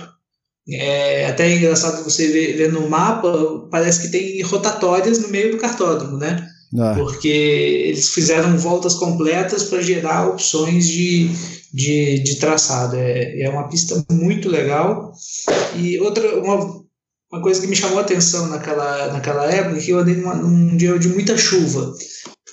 É 0.68 1.26
até 1.26 1.48
é 1.48 1.56
engraçado 1.56 2.02
você 2.02 2.26
ver, 2.26 2.56
ver, 2.56 2.72
no 2.72 2.88
mapa, 2.88 3.68
parece 3.70 4.02
que 4.02 4.08
tem 4.08 4.42
rotatórias 4.42 5.20
no 5.20 5.28
meio 5.28 5.52
do 5.52 5.58
cartódromo, 5.58 6.18
né? 6.18 6.44
Ah. 6.80 6.94
Porque 6.96 7.28
eles 7.28 8.08
fizeram 8.08 8.58
voltas 8.58 8.94
completas 8.94 9.64
para 9.64 9.80
gerar 9.80 10.28
opções 10.28 10.88
de, 10.88 11.30
de, 11.72 12.18
de 12.24 12.36
traçado. 12.40 12.96
É, 12.96 13.40
é 13.40 13.48
uma 13.48 13.68
pista 13.68 14.04
muito 14.10 14.48
legal. 14.48 15.12
E 15.76 16.00
outra, 16.00 16.40
uma, 16.40 16.82
uma 17.30 17.40
coisa 17.40 17.60
que 17.60 17.68
me 17.68 17.76
chamou 17.76 17.98
a 17.98 18.02
atenção 18.02 18.48
naquela, 18.48 19.12
naquela 19.12 19.44
época 19.44 19.78
é 19.78 19.80
que 19.80 19.90
eu 19.92 20.00
andei 20.00 20.16
numa, 20.16 20.34
num 20.34 20.76
dia 20.76 20.98
de 20.98 21.08
muita 21.08 21.38
chuva. 21.38 21.94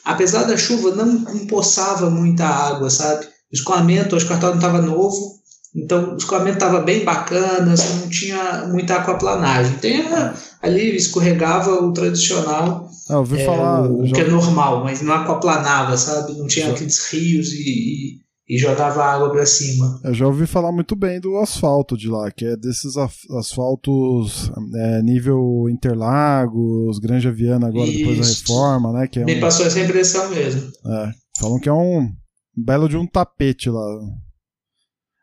Apesar 0.05 0.43
da 0.43 0.57
chuva, 0.57 0.93
não 0.93 1.25
empoçava 1.35 2.07
muita 2.07 2.45
água, 2.45 2.91
sabe? 2.91 3.25
O 3.25 3.55
escoamento, 3.55 4.15
acho 4.15 4.27
que 4.27 4.31
o 4.31 4.35
cartódromo 4.35 4.61
estava 4.61 4.81
novo, 4.81 5.38
então 5.75 6.13
o 6.13 6.17
escoamento 6.17 6.57
estava 6.57 6.81
bem 6.81 7.03
bacana, 7.03 7.73
assim, 7.73 7.99
não 8.01 8.09
tinha 8.09 8.67
muita 8.67 8.95
aquaplanagem. 8.95 9.77
Tem 9.77 10.01
a, 10.01 10.33
ali 10.61 10.95
escorregava 10.95 11.71
o 11.83 11.93
tradicional, 11.93 12.89
ah, 13.09 13.23
é, 13.35 13.45
falar, 13.45 13.91
o, 13.91 14.05
já... 14.05 14.15
que 14.15 14.21
é 14.21 14.27
normal, 14.27 14.83
mas 14.83 15.01
não 15.01 15.13
aquaplanava, 15.13 15.95
sabe? 15.97 16.37
Não 16.37 16.47
tinha 16.47 16.67
já... 16.67 16.71
aqueles 16.73 16.99
rios 17.11 17.51
e, 17.53 18.19
e, 18.49 18.55
e 18.55 18.57
jogava 18.57 19.03
água 19.03 19.29
para 19.29 19.45
cima. 19.45 19.99
Eu 20.03 20.13
já 20.13 20.25
ouvi 20.25 20.47
falar 20.47 20.71
muito 20.71 20.95
bem 20.95 21.19
do 21.19 21.37
asfalto 21.37 21.95
de 21.95 22.07
lá, 22.07 22.31
que 22.31 22.45
é 22.45 22.57
desses 22.57 22.95
asfaltos 23.37 24.51
é, 24.75 25.03
nível 25.03 25.67
Interlagos, 25.69 26.97
Granja 26.97 27.31
Viana 27.31 27.67
agora 27.67 27.87
Isso. 27.87 27.97
depois 27.99 28.17
da 28.19 28.25
reforma, 28.25 28.93
né? 28.93 29.07
Que 29.07 29.19
é 29.19 29.25
Me 29.25 29.35
um... 29.35 29.39
passou 29.39 29.67
essa 29.67 29.79
impressão 29.79 30.29
mesmo. 30.29 30.71
É, 30.85 31.11
falam 31.39 31.59
que 31.59 31.69
é 31.69 31.73
um 31.73 32.09
belo 32.57 32.89
de 32.89 32.97
um 32.97 33.05
tapete 33.05 33.69
lá. 33.69 33.85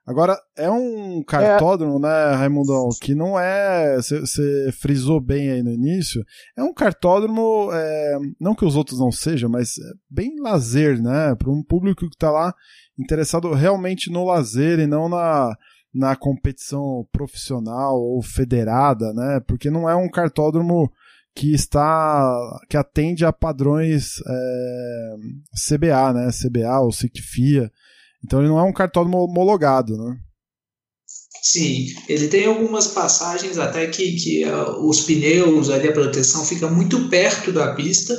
Agora, 0.06 0.40
é 0.56 0.70
um 0.70 1.20
cartódromo, 1.24 1.96
é. 1.98 2.00
né, 2.02 2.36
Raimundão, 2.36 2.88
que 3.00 3.12
não 3.12 3.36
é. 3.36 3.96
Você 3.96 4.70
frisou 4.70 5.20
bem 5.20 5.50
aí 5.50 5.64
no 5.64 5.72
início. 5.72 6.24
É 6.56 6.62
um 6.62 6.72
cartódromo, 6.72 7.70
é, 7.72 8.18
não 8.40 8.54
que 8.54 8.64
os 8.64 8.76
outros 8.76 9.00
não 9.00 9.10
sejam, 9.10 9.50
mas 9.50 9.76
é 9.78 9.92
bem 10.08 10.40
lazer, 10.40 11.02
né? 11.02 11.34
Para 11.34 11.50
um 11.50 11.60
público 11.60 12.08
que 12.08 12.14
está 12.14 12.30
lá 12.30 12.54
interessado 12.96 13.52
realmente 13.52 14.08
no 14.08 14.24
lazer 14.24 14.78
e 14.78 14.86
não 14.86 15.08
na, 15.08 15.56
na 15.92 16.14
competição 16.14 17.04
profissional 17.10 18.00
ou 18.00 18.22
federada, 18.22 19.12
né? 19.12 19.40
Porque 19.44 19.70
não 19.70 19.90
é 19.90 19.96
um 19.96 20.08
cartódromo 20.08 20.88
que 21.34 21.52
está 21.52 22.60
que 22.70 22.76
atende 22.76 23.24
a 23.24 23.32
padrões 23.32 24.20
é, 24.24 25.14
CBA, 25.52 26.12
né? 26.12 26.28
CBA 26.30 26.78
ou 26.78 26.92
SICFIA. 26.92 27.72
Então 28.26 28.40
ele 28.40 28.48
não 28.48 28.58
é 28.58 28.62
um 28.64 28.72
cartódromo 28.72 29.18
homologado, 29.18 29.96
né? 29.96 30.18
Sim, 31.40 31.86
ele 32.08 32.26
tem 32.26 32.46
algumas 32.46 32.88
passagens 32.88 33.56
até 33.56 33.86
que, 33.86 34.16
que 34.16 34.44
uh, 34.44 34.84
os 34.84 35.02
pneus 35.02 35.70
ali, 35.70 35.88
a 35.88 35.92
proteção 35.92 36.44
fica 36.44 36.68
muito 36.68 37.08
perto 37.08 37.52
da 37.52 37.72
pista, 37.72 38.18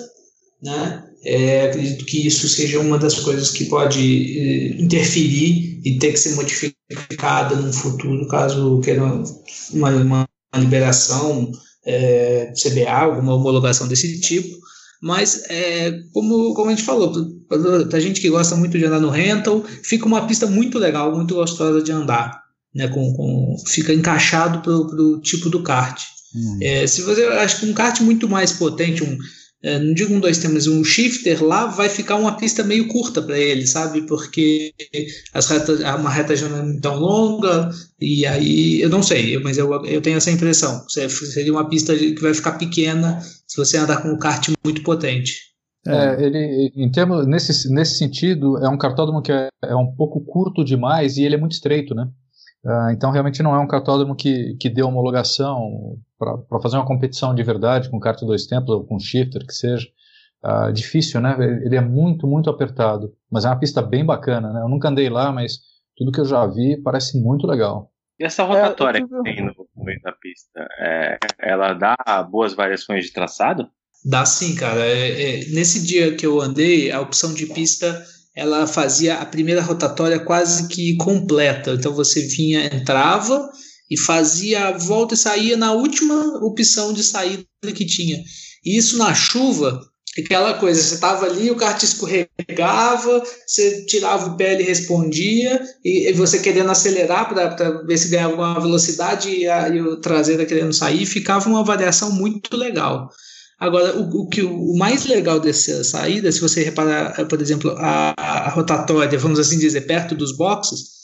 né? 0.63 1.03
É, 1.25 1.65
acredito 1.65 2.05
que 2.05 2.25
isso 2.25 2.47
seja 2.47 2.79
uma 2.79 2.97
das 2.97 3.19
coisas 3.19 3.51
que 3.51 3.65
pode 3.65 3.99
eh, 3.99 4.81
interferir 4.81 5.81
e 5.83 5.97
ter 5.99 6.13
que 6.13 6.19
ser 6.19 6.35
modificada 6.35 7.55
no 7.55 7.73
futuro, 7.73 8.27
caso 8.29 8.79
queira 8.79 9.03
uma, 9.73 9.89
uma 9.89 10.29
liberação 10.55 11.51
é, 11.85 12.53
CBA, 12.53 12.89
alguma 12.89 13.35
homologação 13.35 13.89
desse 13.89 14.21
tipo. 14.21 14.55
Mas, 15.01 15.43
é, 15.49 15.99
como, 16.13 16.53
como 16.53 16.69
a 16.69 16.73
gente 16.73 16.83
falou, 16.83 17.13
para 17.47 17.97
a 17.97 18.01
gente 18.01 18.19
que 18.19 18.29
gosta 18.29 18.55
muito 18.55 18.77
de 18.77 18.85
andar 18.85 18.99
no 18.99 19.09
rental, 19.09 19.63
fica 19.83 20.05
uma 20.05 20.25
pista 20.25 20.47
muito 20.47 20.77
legal, 20.77 21.15
muito 21.15 21.35
gostosa 21.35 21.81
de 21.81 21.91
andar. 21.91 22.45
Né, 22.75 22.87
com, 22.89 23.13
com 23.13 23.55
fica 23.65 23.91
encaixado 23.91 24.61
para 24.61 24.71
o 24.71 25.19
tipo 25.19 25.49
do 25.49 25.63
kart. 25.63 25.99
Hum. 26.35 26.59
É, 26.61 26.85
se 26.85 27.01
você 27.01 27.23
acho 27.23 27.59
que 27.59 27.65
um 27.65 27.73
kart 27.73 28.01
muito 28.01 28.29
mais 28.29 28.51
potente, 28.51 29.03
um, 29.03 29.17
não 29.63 29.93
digo 29.93 30.13
um 30.13 30.19
dois 30.19 30.37
temas, 30.37 30.67
um 30.67 30.83
shifter 30.83 31.43
lá 31.43 31.65
vai 31.65 31.89
ficar 31.89 32.15
uma 32.15 32.37
pista 32.37 32.63
meio 32.63 32.87
curta 32.87 33.21
para 33.21 33.37
ele, 33.37 33.65
sabe? 33.65 34.01
Porque 34.03 34.71
as 35.33 35.47
retas, 35.49 35.79
uma 35.79 36.09
reta 36.09 36.35
já 36.35 36.47
não 36.47 36.71
é 36.71 36.79
tão 36.79 36.95
longa, 36.95 37.69
e 37.99 38.25
aí 38.25 38.79
eu 38.81 38.89
não 38.89 39.01
sei, 39.01 39.37
mas 39.39 39.57
eu, 39.57 39.71
eu 39.85 40.01
tenho 40.01 40.17
essa 40.17 40.31
impressão. 40.31 40.85
Seria 40.87 41.51
uma 41.51 41.67
pista 41.67 41.95
que 41.95 42.21
vai 42.21 42.33
ficar 42.33 42.53
pequena 42.53 43.19
se 43.47 43.57
você 43.57 43.77
andar 43.77 44.01
com 44.01 44.09
um 44.09 44.19
kart 44.19 44.47
muito 44.63 44.83
potente. 44.83 45.47
É, 45.87 46.21
ele, 46.21 46.71
em 46.75 46.91
termos, 46.91 47.25
nesse, 47.25 47.71
nesse 47.73 47.97
sentido, 47.97 48.57
é 48.57 48.69
um 48.69 48.77
cartódromo 48.77 49.21
que 49.21 49.31
é, 49.31 49.47
é 49.63 49.75
um 49.75 49.95
pouco 49.95 50.19
curto 50.21 50.63
demais 50.63 51.17
e 51.17 51.23
ele 51.23 51.35
é 51.35 51.37
muito 51.37 51.53
estreito, 51.53 51.95
né? 51.95 52.07
Uh, 52.67 52.91
então, 52.91 53.11
realmente 53.11 53.41
não 53.41 53.55
é 53.55 53.59
um 53.59 53.67
cartódromo 53.67 54.13
que, 54.13 54.57
que 54.59 54.69
dê 54.69 54.83
homologação 54.83 55.97
para 56.19 56.59
fazer 56.61 56.75
uma 56.75 56.85
competição 56.85 57.33
de 57.33 57.41
verdade 57.41 57.89
com 57.89 57.97
kart 57.97 58.19
dois 58.19 58.45
tempos 58.45 58.69
ou 58.71 58.85
com 58.85 58.99
shifter, 58.99 59.45
que 59.47 59.53
seja. 59.53 59.87
Uh, 60.43 60.73
difícil, 60.73 61.21
né? 61.21 61.37
Ele 61.63 61.77
é 61.77 61.81
muito, 61.81 62.27
muito 62.27 62.49
apertado. 62.49 63.13
Mas 63.31 63.45
é 63.45 63.47
uma 63.47 63.59
pista 63.59 63.81
bem 63.81 64.05
bacana, 64.05 64.51
né? 64.51 64.61
Eu 64.61 64.67
nunca 64.67 64.89
andei 64.89 65.09
lá, 65.09 65.31
mas 65.31 65.59
tudo 65.95 66.11
que 66.11 66.19
eu 66.19 66.25
já 66.25 66.45
vi 66.45 66.75
parece 66.81 67.17
muito 67.17 67.47
legal. 67.47 67.89
E 68.19 68.25
essa 68.25 68.43
rotatória 68.43 68.99
é, 68.99 69.01
tive... 69.01 69.15
que 69.15 69.23
tem 69.23 69.45
no 69.45 69.85
meio 69.85 70.01
da 70.01 70.11
pista, 70.11 70.67
é, 70.79 71.17
ela 71.39 71.71
dá 71.73 71.95
boas 72.29 72.53
variações 72.53 73.05
de 73.05 73.13
traçado? 73.13 73.69
Dá 74.03 74.25
sim, 74.25 74.55
cara. 74.55 74.81
É, 74.81 75.21
é, 75.21 75.49
nesse 75.51 75.85
dia 75.85 76.15
que 76.15 76.25
eu 76.25 76.41
andei, 76.41 76.91
a 76.91 76.99
opção 76.99 77.33
de 77.33 77.45
pista 77.45 78.03
ela 78.37 78.67
fazia 78.67 79.15
a 79.15 79.25
primeira 79.25 79.63
rotatória 79.63 80.19
quase 80.19 80.67
que 80.67 80.95
completa. 80.97 81.73
Então 81.73 81.91
você 81.91 82.21
vinha, 82.27 82.67
entrava 82.67 83.49
e 83.89 83.97
fazia 83.97 84.67
a 84.67 84.77
volta 84.77 85.15
e 85.15 85.17
saía 85.17 85.57
na 85.57 85.73
última 85.73 86.37
opção 86.45 86.93
de 86.93 87.03
saída 87.03 87.45
que 87.73 87.83
tinha. 87.83 88.21
E 88.63 88.77
isso 88.77 88.95
na 88.99 89.11
chuva, 89.15 89.81
aquela 90.19 90.53
coisa, 90.53 90.79
você 90.79 90.93
estava 90.93 91.25
ali, 91.25 91.49
o 91.49 91.55
kart 91.55 91.81
escorregava, 91.81 93.23
você 93.47 93.85
tirava 93.87 94.27
o 94.27 94.37
pé, 94.37 94.53
ele 94.53 94.63
respondia, 94.63 95.59
e, 95.83 96.07
e 96.07 96.13
você 96.13 96.37
querendo 96.37 96.69
acelerar 96.69 97.27
para 97.29 97.81
ver 97.87 97.97
se 97.97 98.09
ganhava 98.09 98.33
alguma 98.33 98.59
velocidade 98.59 99.31
e, 99.31 99.47
a, 99.47 99.67
e 99.69 99.81
o 99.81 99.99
traseiro 99.99 100.45
querendo 100.45 100.73
sair, 100.73 101.07
ficava 101.07 101.49
uma 101.49 101.63
variação 101.63 102.11
muito 102.11 102.55
legal. 102.55 103.09
Agora, 103.59 103.97
o, 103.97 104.21
o, 104.21 104.29
que, 104.29 104.43
o 104.43 104.75
mais 104.77 105.05
legal 105.05 105.39
dessa 105.39 105.83
saída, 105.83 106.31
se 106.31 106.39
você 106.39 106.63
reparar, 106.63 107.27
por 107.27 107.41
exemplo, 107.41 107.71
a, 107.77 108.13
a 108.15 108.49
rotatória, 108.49 109.17
vamos 109.17 109.39
assim 109.39 109.57
dizer, 109.57 109.81
perto 109.81 110.13
dos 110.13 110.37
boxes, 110.37 110.97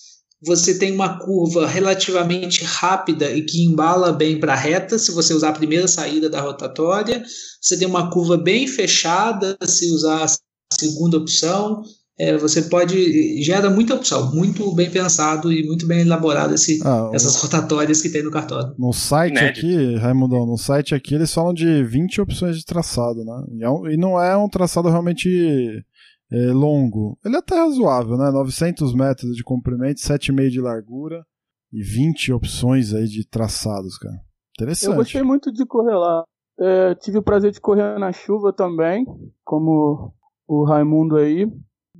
você 0.45 0.77
tem 0.77 0.91
uma 0.91 1.17
curva 1.19 1.65
relativamente 1.65 2.63
rápida 2.63 3.31
e 3.31 3.43
que 3.43 3.63
embala 3.63 4.11
bem 4.11 4.39
para 4.39 4.53
a 4.53 4.57
reta, 4.57 4.99
se 4.99 5.11
você 5.11 5.33
usar 5.33 5.49
a 5.49 5.53
primeira 5.53 5.87
saída 5.87 6.29
da 6.29 6.41
rotatória. 6.41 7.23
Você 7.61 7.77
tem 7.77 7.87
uma 7.87 8.11
curva 8.11 8.37
bem 8.37 8.67
fechada, 8.67 9.57
se 9.63 9.89
usar 9.91 10.25
a 10.25 10.75
segunda 10.77 11.17
opção 11.17 11.81
é, 12.17 12.37
você 12.37 12.63
pode 12.63 13.41
gera 13.41 13.69
muita 13.69 13.95
opção, 13.95 14.33
muito 14.33 14.73
bem 14.75 14.89
pensado 14.89 15.51
e 15.51 15.65
muito 15.65 15.87
bem 15.87 16.01
elaborado 16.01 16.53
esse, 16.53 16.79
ah, 16.85 17.09
essas 17.11 17.35
rotatórias 17.41 18.01
que 18.01 18.09
tem 18.09 18.23
no 18.23 18.29
cartório. 18.29 18.73
No 18.77 18.93
site 18.93 19.37
Inédito. 19.37 19.65
aqui, 19.65 19.95
Raimundão, 19.95 20.45
no 20.45 20.57
site 20.57 20.93
aqui 20.93 21.15
eles 21.15 21.33
falam 21.33 21.53
de 21.53 21.83
20 21.83 22.21
opções 22.21 22.57
de 22.57 22.65
traçado, 22.65 23.23
né? 23.25 23.43
E, 23.51 23.63
é 23.63 23.93
e 23.93 23.97
não 23.97 24.21
é 24.21 24.37
um 24.37 24.47
traçado 24.47 24.89
realmente 24.89 25.83
é, 26.31 26.51
longo. 26.51 27.17
Ele 27.25 27.35
é 27.35 27.39
até 27.39 27.55
razoável, 27.55 28.15
né? 28.17 28.29
900 28.29 28.93
metros 28.93 29.35
de 29.35 29.43
comprimento, 29.43 29.99
7,5 29.99 30.49
de 30.49 30.61
largura 30.61 31.25
e 31.71 31.81
20 31.81 32.31
opções 32.31 32.93
aí 32.93 33.05
de 33.05 33.27
traçados, 33.27 33.97
cara. 33.97 34.15
Interessante. 34.55 34.91
Eu 34.91 34.95
gostei 34.97 35.23
muito 35.23 35.51
de 35.51 35.65
correr 35.65 35.95
lá. 35.95 36.23
É, 36.59 36.93
tive 36.95 37.17
o 37.17 37.23
prazer 37.23 37.51
de 37.51 37.59
correr 37.59 37.97
na 37.97 38.11
chuva 38.11 38.53
também, 38.53 39.03
como 39.43 40.13
o 40.47 40.63
Raimundo 40.63 41.17
aí. 41.17 41.47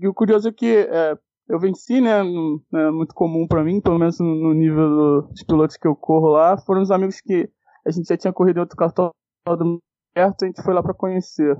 E 0.03 0.07
o 0.07 0.13
curioso 0.13 0.49
é 0.49 0.51
que 0.51 0.67
é, 0.67 1.17
eu 1.47 1.57
venci, 1.57 2.01
né? 2.01 2.21
Não 2.21 2.59
é 2.73 2.91
muito 2.91 3.15
comum 3.15 3.47
para 3.47 3.63
mim, 3.63 3.79
pelo 3.79 3.97
menos 3.97 4.19
no 4.19 4.53
nível 4.53 5.21
dos 5.21 5.43
pilotos 5.43 5.77
que 5.77 5.87
eu 5.87 5.95
corro 5.95 6.27
lá. 6.27 6.57
Foram 6.57 6.81
os 6.81 6.91
amigos 6.91 7.21
que 7.21 7.49
a 7.87 7.89
gente 7.89 8.09
já 8.09 8.17
tinha 8.17 8.33
corrido 8.33 8.57
em 8.57 8.59
outro 8.59 8.75
cartódromo 8.75 9.79
perto, 10.13 10.43
a 10.43 10.45
gente 10.45 10.61
foi 10.61 10.73
lá 10.73 10.83
para 10.83 10.93
conhecer. 10.93 11.57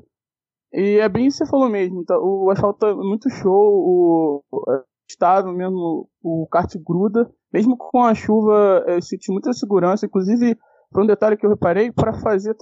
E 0.73 0.97
é 0.99 1.07
bem 1.07 1.27
isso 1.27 1.37
que 1.37 1.45
você 1.45 1.51
falou 1.51 1.69
mesmo. 1.69 2.01
Então, 2.01 2.17
o 2.21 2.49
asfalto 2.49 2.85
é 2.85 2.93
muito 2.93 3.29
show, 3.29 3.53
o, 3.53 4.43
o 4.51 4.83
estado 5.09 5.49
mesmo, 5.53 6.09
o 6.21 6.45
kart 6.51 6.69
gruda. 6.83 7.31
Mesmo 7.53 7.77
com 7.77 8.03
a 8.03 8.13
chuva, 8.13 8.83
eu 8.87 9.01
senti 9.01 9.31
muita 9.31 9.53
segurança. 9.53 10.05
Inclusive, 10.05 10.57
foi 10.91 11.03
um 11.03 11.07
detalhe 11.07 11.37
que 11.37 11.45
eu 11.45 11.49
reparei 11.49 11.93
para 11.93 12.13
fazer 12.19 12.57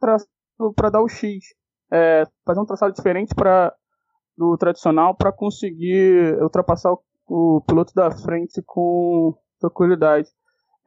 para 0.00 0.90
dar 0.90 1.02
o 1.02 1.08
X. 1.08 1.44
É, 1.92 2.24
fazer 2.46 2.60
um 2.60 2.64
traçado 2.64 2.94
diferente 2.94 3.34
para 3.34 3.74
do 4.36 4.56
tradicional 4.56 5.14
para 5.14 5.32
conseguir 5.32 6.36
ultrapassar 6.42 6.92
o, 6.92 7.00
o, 7.28 7.60
piloto 7.62 7.94
da 7.94 8.10
frente 8.10 8.62
com 8.64 9.34
tranquilidade. 9.58 10.28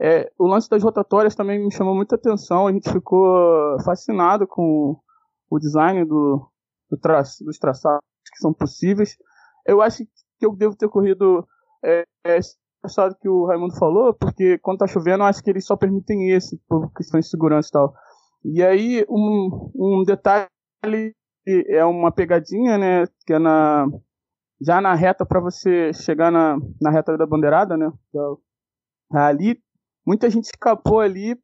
É, 0.02 0.32
o 0.38 0.48
lance 0.48 0.70
das 0.70 0.84
rotatórias 0.84 1.36
também 1.36 1.60
me 1.60 1.74
chamou 1.74 1.96
muita 1.96 2.16
atenção, 2.16 2.68
a 2.68 2.72
gente 2.72 2.90
ficou 2.90 3.78
fascinado 3.84 4.48
com 4.48 4.98
o 5.50 5.60
design 5.60 6.06
do, 6.06 6.50
do 6.90 6.98
tra 6.98 7.22
dos 7.42 7.58
traçados 7.58 8.02
que 8.32 8.40
são 8.40 8.54
possíveis. 8.54 9.18
Eu 9.66 9.82
acho 9.82 10.06
que 10.38 10.46
eu 10.46 10.56
devo 10.56 10.76
ter 10.76 10.88
corrido 10.88 11.46
é, 11.84 12.04
é, 12.26 12.38
esse 12.38 12.56
traçado 12.82 13.16
que 13.20 13.28
o 13.28 13.46
Raimundo 13.46 13.76
falou, 13.76 14.14
porque 14.14 14.58
quando 14.60 14.80
tá 14.80 14.88
chovendo, 14.88 15.24
eu 15.24 15.28
acho 15.28 15.44
que 15.44 15.50
eles 15.50 15.66
só 15.66 15.76
permitem 15.76 16.32
esse, 16.32 16.58
por 16.68 16.92
questões 16.94 17.26
de 17.26 17.32
segurança 17.32 17.70
e 17.70 17.72
tal. 17.72 17.94
E 18.46 18.64
aí, 18.64 19.06
um, 19.10 19.72
um 19.76 20.04
detalhe 20.06 21.14
é 21.68 21.84
uma 21.86 22.12
pegadinha, 22.12 22.78
né? 22.78 23.06
Que 23.26 23.34
é 23.34 23.40
na 23.40 23.88
já 24.62 24.82
na 24.82 24.94
reta 24.94 25.26
para 25.26 25.40
você 25.40 25.94
chegar 25.94 26.32
na, 26.32 26.58
na 26.82 26.92
reta 26.92 27.18
da 27.18 27.26
bandeirada, 27.26 27.78
né? 27.78 27.92
Ali 29.12 29.62
muita 30.06 30.30
gente 30.30 30.46
escapou 30.46 31.00
ali, 31.00 31.40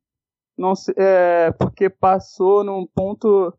não 0.58 0.76
sei, 0.76 0.94
é, 0.98 1.52
porque 1.52 1.90
passou 1.90 2.64
num 2.64 2.86
ponto 2.86 3.54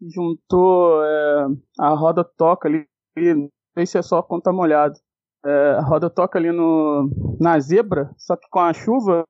juntou 0.00 1.04
é, 1.04 1.46
a 1.78 1.90
roda 1.90 2.24
toca 2.24 2.68
ali, 2.68 2.86
não 3.16 3.50
sei 3.74 3.86
se 3.86 3.98
é 3.98 4.02
só 4.02 4.22
quando 4.22 4.42
tá 4.42 4.52
molhado. 4.52 4.98
É, 5.44 5.70
a 5.72 5.82
roda 5.82 6.10
toca 6.10 6.38
ali 6.38 6.52
no, 6.52 7.08
na 7.40 7.58
zebra, 7.58 8.10
só 8.18 8.36
que 8.36 8.48
com 8.50 8.60
a 8.60 8.72
chuva 8.72 9.24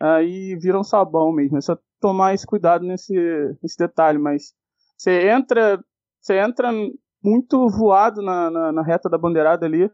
aí 0.00 0.56
vira 0.56 0.78
um 0.78 0.84
sabão 0.84 1.32
mesmo. 1.32 1.58
É 1.58 1.60
só 1.60 1.76
tomar 2.00 2.34
esse 2.34 2.46
cuidado 2.46 2.84
nesse, 2.84 3.14
nesse 3.62 3.78
detalhe, 3.78 4.18
mas 4.18 4.54
você 5.02 5.28
entra, 5.28 5.82
você 6.20 6.38
entra 6.38 6.70
muito 7.22 7.68
voado 7.68 8.22
na, 8.22 8.50
na, 8.50 8.72
na, 8.72 8.82
reta 8.82 9.08
da 9.08 9.18
bandeirada 9.18 9.66
ali. 9.66 9.90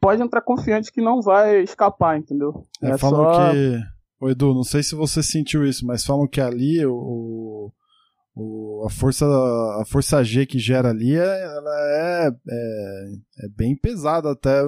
Pode 0.00 0.22
entrar 0.22 0.42
confiante 0.42 0.92
que 0.92 1.00
não 1.00 1.20
vai 1.20 1.62
escapar, 1.62 2.16
entendeu? 2.16 2.64
É, 2.80 2.90
é 2.90 2.98
falam 2.98 3.24
só... 3.24 3.50
que. 3.50 3.80
Ô 4.20 4.30
Edu, 4.30 4.54
não 4.54 4.62
sei 4.62 4.82
se 4.82 4.94
você 4.94 5.22
sentiu 5.22 5.66
isso, 5.66 5.84
mas 5.84 6.04
falam 6.04 6.28
que 6.28 6.40
ali 6.40 6.86
o, 6.86 7.72
o, 8.34 8.84
a, 8.86 8.90
força, 8.90 9.26
a 9.26 9.84
força 9.86 10.22
G 10.22 10.46
que 10.46 10.58
gera 10.58 10.90
ali 10.90 11.16
é, 11.16 11.42
ela 11.42 11.70
é, 11.90 12.28
é, 12.28 13.44
é 13.44 13.48
bem 13.56 13.76
pesada, 13.76 14.30
até 14.30 14.62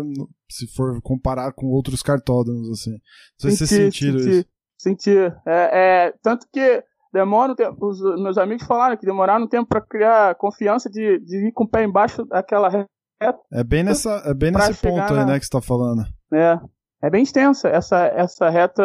se 0.50 0.66
for 0.74 1.00
comparar 1.00 1.52
com 1.52 1.66
outros 1.66 2.02
cartódromos. 2.02 2.68
Assim. 2.70 2.90
Não 2.90 2.98
sei 3.38 3.50
se 3.52 3.56
vocês 3.58 3.70
sentiram 3.70 4.18
senti, 4.18 4.30
isso. 4.30 4.48
Senti. 4.78 5.16
É, 5.46 6.06
é, 6.06 6.14
tanto 6.22 6.46
que 6.52 6.82
demora 7.16 7.52
um 7.52 7.54
tempo. 7.54 7.86
Os 7.86 8.00
meus 8.22 8.36
amigos 8.36 8.66
falaram 8.66 8.96
que 8.96 9.06
demoraram 9.06 9.44
um 9.44 9.48
tempo 9.48 9.68
para 9.68 9.80
criar 9.80 10.34
confiança 10.34 10.90
de, 10.90 11.18
de 11.20 11.48
ir 11.48 11.52
com 11.52 11.64
o 11.64 11.68
pé 11.68 11.82
embaixo 11.82 12.24
daquela 12.26 12.68
reta. 12.68 13.40
É 13.50 13.64
bem, 13.64 13.82
nessa, 13.82 14.22
é 14.26 14.34
bem 14.34 14.52
nesse 14.52 14.74
ponto 14.82 15.12
aí, 15.12 15.20
na... 15.20 15.26
né, 15.26 15.38
que 15.38 15.46
você 15.46 15.50
tá 15.50 15.62
falando. 15.62 16.02
É. 16.32 16.60
É 17.02 17.10
bem 17.10 17.22
extensa 17.22 17.68
essa, 17.68 18.06
essa 18.06 18.50
reta. 18.50 18.82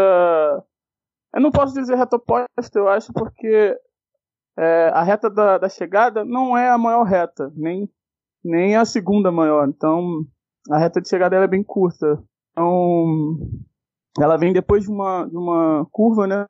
Eu 1.33 1.41
não 1.41 1.51
posso 1.51 1.73
dizer 1.73 1.95
reta 1.95 2.15
oposta, 2.15 2.79
eu 2.79 2.87
acho, 2.87 3.11
porque 3.13 3.75
é, 4.57 4.89
a 4.93 5.01
reta 5.01 5.29
da, 5.29 5.57
da 5.57 5.69
chegada 5.69 6.23
não 6.23 6.57
é 6.57 6.69
a 6.69 6.77
maior 6.77 7.03
reta, 7.03 7.51
nem, 7.55 7.89
nem 8.43 8.75
a 8.75 8.85
segunda 8.85 9.31
maior. 9.31 9.67
Então, 9.67 10.25
a 10.69 10.77
reta 10.77 11.01
de 11.01 11.09
chegada 11.09 11.35
é 11.35 11.47
bem 11.47 11.63
curta. 11.63 12.21
Então, 12.51 13.37
ela 14.19 14.37
vem 14.37 14.53
depois 14.53 14.83
de 14.83 14.91
uma, 14.91 15.25
de 15.25 15.37
uma 15.37 15.87
curva, 15.91 16.27
né? 16.27 16.45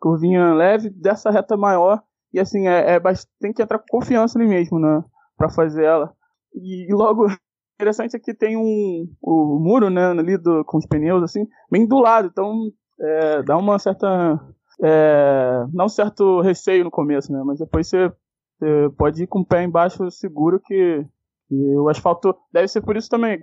Curvinha 0.00 0.54
leve, 0.54 0.90
dessa 0.90 1.30
reta 1.30 1.56
maior. 1.56 2.02
E 2.32 2.40
assim, 2.40 2.66
é, 2.66 2.96
é 2.96 3.00
tem 3.40 3.52
que 3.52 3.62
entrar 3.62 3.78
com 3.78 3.98
confiança 3.98 4.38
ali 4.38 4.48
mesmo, 4.48 4.78
né? 4.78 5.04
Pra 5.36 5.50
fazer 5.50 5.84
ela. 5.84 6.12
E, 6.54 6.92
logo, 6.92 7.26
interessante 7.78 8.16
é 8.16 8.18
que 8.18 8.34
tem 8.34 8.56
um 8.56 9.06
o 9.22 9.58
muro, 9.60 9.90
né, 9.90 10.06
ali 10.06 10.36
do, 10.36 10.64
com 10.64 10.78
os 10.78 10.86
pneus, 10.86 11.22
assim, 11.22 11.46
bem 11.70 11.86
do 11.86 11.98
lado. 11.98 12.28
Então, 12.28 12.70
é, 13.00 13.42
dá 13.42 13.56
uma 13.56 13.78
certa. 13.78 14.40
É, 14.82 15.66
dá 15.72 15.84
um 15.84 15.88
certo 15.88 16.40
receio 16.40 16.84
no 16.84 16.90
começo, 16.90 17.32
né? 17.32 17.42
Mas 17.44 17.58
depois 17.58 17.86
você, 17.86 18.10
você 18.58 18.90
pode 18.96 19.22
ir 19.24 19.26
com 19.26 19.40
o 19.40 19.46
pé 19.46 19.62
embaixo 19.62 20.10
seguro 20.10 20.58
que, 20.60 21.04
que 21.48 21.54
o 21.76 21.88
asfalto 21.88 22.34
deve 22.52 22.68
ser 22.68 22.80
por 22.80 22.96
isso 22.96 23.08
também. 23.08 23.42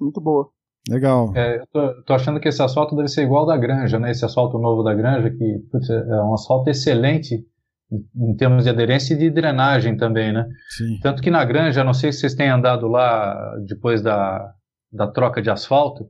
Muito 0.00 0.20
boa. 0.20 0.50
Legal. 0.88 1.32
É, 1.36 1.58
eu 1.58 1.66
tô, 1.70 2.02
tô, 2.02 2.14
achando 2.14 2.40
que 2.40 2.48
esse 2.48 2.62
asfalto 2.62 2.96
deve 2.96 3.08
ser 3.08 3.22
igual 3.22 3.44
da 3.44 3.56
Granja, 3.56 3.98
né? 3.98 4.10
Esse 4.10 4.24
asfalto 4.24 4.58
novo 4.58 4.82
da 4.82 4.94
Granja, 4.94 5.30
que 5.30 5.58
putz, 5.70 5.88
é 5.90 6.22
um 6.22 6.32
asfalto 6.32 6.70
excelente 6.70 7.44
em, 7.92 8.30
em 8.30 8.36
termos 8.36 8.64
de 8.64 8.70
aderência 8.70 9.14
e 9.14 9.18
de 9.18 9.30
drenagem 9.30 9.96
também, 9.96 10.32
né? 10.32 10.46
Sim. 10.70 10.98
Tanto 11.02 11.22
que 11.22 11.30
na 11.30 11.44
Granja, 11.44 11.84
não 11.84 11.92
sei 11.92 12.10
se 12.10 12.20
vocês 12.20 12.34
têm 12.34 12.48
andado 12.48 12.88
lá 12.88 13.36
depois 13.66 14.00
da, 14.00 14.50
da 14.90 15.06
troca 15.06 15.42
de 15.42 15.50
asfalto, 15.50 16.04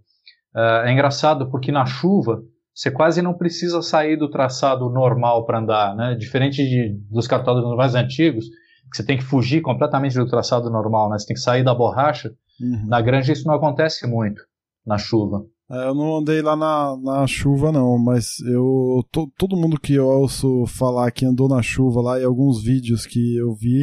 uh, 0.55 0.85
é 0.85 0.93
engraçado 0.93 1.51
porque 1.51 1.73
na 1.73 1.85
chuva 1.85 2.41
você 2.73 2.89
quase 2.89 3.21
não 3.21 3.35
precisa 3.35 3.83
sair 3.83 4.16
do 4.16 4.31
traçado 4.31 4.89
normal 4.89 5.45
para 5.45 5.59
andar, 5.59 5.97
né? 5.97 6.14
Diferente 6.14 6.62
de, 6.62 6.97
dos 7.11 7.27
cartódromos 7.27 7.77
mais 7.77 7.97
antigos, 7.97 8.45
que 8.91 8.97
você 8.97 9.05
tem 9.05 9.19
que 9.19 9.25
fugir 9.25 9.61
completamente 9.61 10.14
do 10.14 10.29
traçado 10.29 10.71
normal, 10.71 11.11
né? 11.11 11.19
Você 11.19 11.27
tem 11.27 11.35
que 11.35 11.41
sair 11.41 11.64
da 11.64 11.75
borracha. 11.75 12.31
Uhum. 12.61 12.87
Na 12.87 13.01
Granja 13.01 13.33
isso 13.33 13.47
não 13.47 13.55
acontece 13.55 14.07
muito 14.07 14.41
na 14.89 14.99
chuva. 14.99 15.45
É, 15.70 15.86
eu 15.86 15.95
não 15.95 16.16
andei 16.16 16.41
lá 16.41 16.57
na, 16.57 16.97
na 16.97 17.26
chuva, 17.26 17.70
não, 17.70 17.99
mas 17.99 18.41
eu. 18.41 19.05
To, 19.12 19.30
todo 19.36 19.57
mundo 19.57 19.78
que 19.78 19.93
eu 19.93 20.09
ouço 20.09 20.64
falar 20.66 21.11
que 21.11 21.26
andou 21.26 21.47
na 21.47 21.61
chuva 21.61 22.01
lá 22.01 22.18
e 22.18 22.24
alguns 22.24 22.62
vídeos 22.62 23.05
que 23.05 23.36
eu 23.36 23.55
vi, 23.55 23.82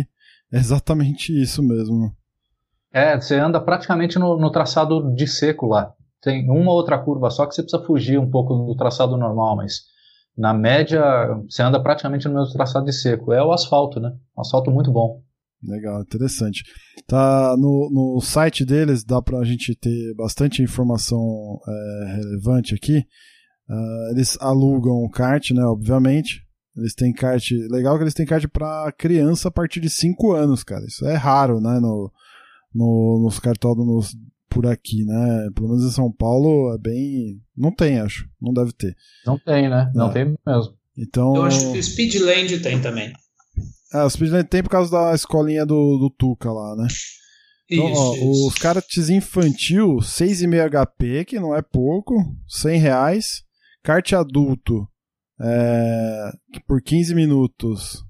é 0.52 0.58
exatamente 0.58 1.32
isso 1.32 1.62
mesmo. 1.62 2.12
É, 2.92 3.20
você 3.20 3.36
anda 3.36 3.62
praticamente 3.62 4.18
no, 4.18 4.36
no 4.38 4.52
traçado 4.52 5.14
de 5.14 5.28
seco 5.28 5.68
lá. 5.68 5.94
Tem 6.22 6.50
uma 6.50 6.72
outra 6.72 6.98
curva 6.98 7.30
só 7.30 7.46
que 7.46 7.54
você 7.54 7.62
precisa 7.62 7.84
fugir 7.86 8.18
um 8.18 8.32
pouco 8.32 8.56
do 8.56 8.76
traçado 8.76 9.16
normal, 9.16 9.58
mas 9.58 9.82
na 10.36 10.56
média 10.56 11.04
você 11.48 11.62
anda 11.62 11.80
praticamente 11.80 12.28
no 12.28 12.34
mesmo 12.34 12.52
traçado 12.52 12.86
de 12.86 12.94
seco. 12.94 13.32
É 13.32 13.44
o 13.44 13.52
asfalto, 13.52 14.00
né? 14.00 14.12
Um 14.36 14.42
asfalto 14.42 14.72
muito 14.72 14.92
bom. 14.92 15.22
Legal, 15.68 16.02
interessante. 16.02 16.64
Tá 17.08 17.56
no, 17.58 17.90
no 17.92 18.22
site 18.22 18.64
deles, 18.64 19.04
dá 19.04 19.22
pra 19.22 19.44
gente 19.44 19.76
ter 19.76 20.14
bastante 20.16 20.62
informação 20.62 21.60
é, 21.68 22.16
relevante 22.16 22.76
aqui. 22.76 23.04
Uh, 23.68 24.12
eles 24.12 24.38
alugam 24.40 25.04
o 25.04 25.10
kart, 25.10 25.52
né? 25.52 25.64
Obviamente. 25.66 26.46
Eles 26.78 26.94
têm 26.94 27.14
kart. 27.14 27.44
Legal 27.70 27.98
que 27.98 28.04
eles 28.04 28.14
têm 28.14 28.26
kart 28.26 28.46
para 28.48 28.92
criança 28.92 29.48
a 29.48 29.52
partir 29.52 29.80
de 29.80 29.90
5 29.90 30.34
anos, 30.34 30.64
cara. 30.64 30.86
Isso 30.86 31.06
é 31.06 31.16
raro, 31.16 31.60
né? 31.60 31.80
No, 31.80 32.12
no, 32.74 33.22
nos 33.24 33.40
cartódromos 33.40 34.16
por 34.50 34.68
aqui, 34.68 35.04
né? 35.06 35.50
Pelo 35.56 35.70
menos 35.70 35.84
em 35.84 35.92
São 35.92 36.12
Paulo 36.12 36.74
é 36.74 36.78
bem. 36.78 37.42
Não 37.56 37.74
tem, 37.74 38.00
acho. 38.00 38.30
Não 38.42 38.54
deve 38.54 38.72
ter. 38.74 38.96
Não 39.26 39.40
tem, 39.40 39.70
né? 39.70 39.92
Não 39.96 40.10
é. 40.10 40.14
tem 40.14 40.26
mesmo. 40.26 40.78
Então... 40.98 41.36
Eu 41.36 41.44
acho 41.44 41.72
que 41.72 41.80
o 41.80 41.84
Speedland 41.84 42.60
tem 42.60 42.82
também. 42.82 43.12
É, 43.94 44.04
o 44.04 44.10
Speedland 44.10 44.48
tem 44.50 44.64
por 44.64 44.70
causa 44.70 44.92
da 44.92 45.14
escolinha 45.14 45.66
do, 45.66 45.98
do 45.98 46.10
Tuca 46.10 46.52
lá, 46.52 46.76
né? 46.76 46.88
Então, 47.70 47.92
isso, 47.92 48.02
ó, 48.02 48.16
isso. 48.16 48.48
os 48.48 48.56
karts 48.56 49.10
infantil, 49.10 49.96
6,5 49.98 50.70
HP, 50.70 51.26
que 51.26 51.40
não 51.40 51.56
é 51.56 51.62
pouco, 51.62 52.16
100 52.48 52.80
reais. 52.80 53.44
Kart 53.84 54.14
adulto, 54.14 54.88
é, 55.40 56.32
por 56.68 56.82
15 56.82 57.14
minutos, 57.14 58.04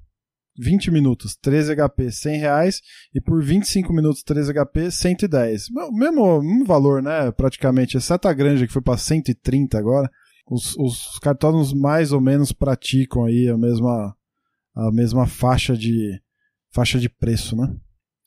20 0.57 0.89
minutos, 0.91 1.36
13 1.41 1.76
HP, 1.76 2.11
100 2.11 2.39
reais. 2.39 2.82
E 3.13 3.21
por 3.21 3.43
25 3.43 3.93
minutos, 3.93 4.23
13 4.23 4.53
HP, 4.53 4.91
110. 4.91 5.67
Mesmo, 5.91 6.41
mesmo 6.41 6.65
valor, 6.65 7.01
né? 7.01 7.32
Praticamente, 7.32 7.97
exceto 7.97 8.28
a 8.28 8.34
granja 8.34 8.65
que 8.65 8.73
foi 8.73 8.82
para 8.82 8.97
130 8.97 9.78
agora. 9.78 10.09
Os, 10.47 10.76
os 10.78 11.19
cartões 11.19 11.73
mais 11.73 12.11
ou 12.11 12.21
menos 12.21 12.51
praticam 12.51 13.26
aí 13.26 13.49
a 13.49 13.57
mesma 13.57 14.15
a 14.76 14.91
mesma 14.91 15.26
faixa 15.26 15.76
de 15.76 16.19
faixa 16.73 16.99
de 16.99 17.09
preço, 17.09 17.55
né? 17.55 17.73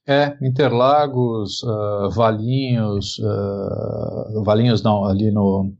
É, 0.06 0.38
Interlagos, 0.40 1.62
uh, 1.62 2.10
Valinhos, 2.10 3.18
uh, 3.18 4.42
Valinhos 4.42 4.82
não, 4.82 5.04
ali 5.04 5.30
no 5.30 5.74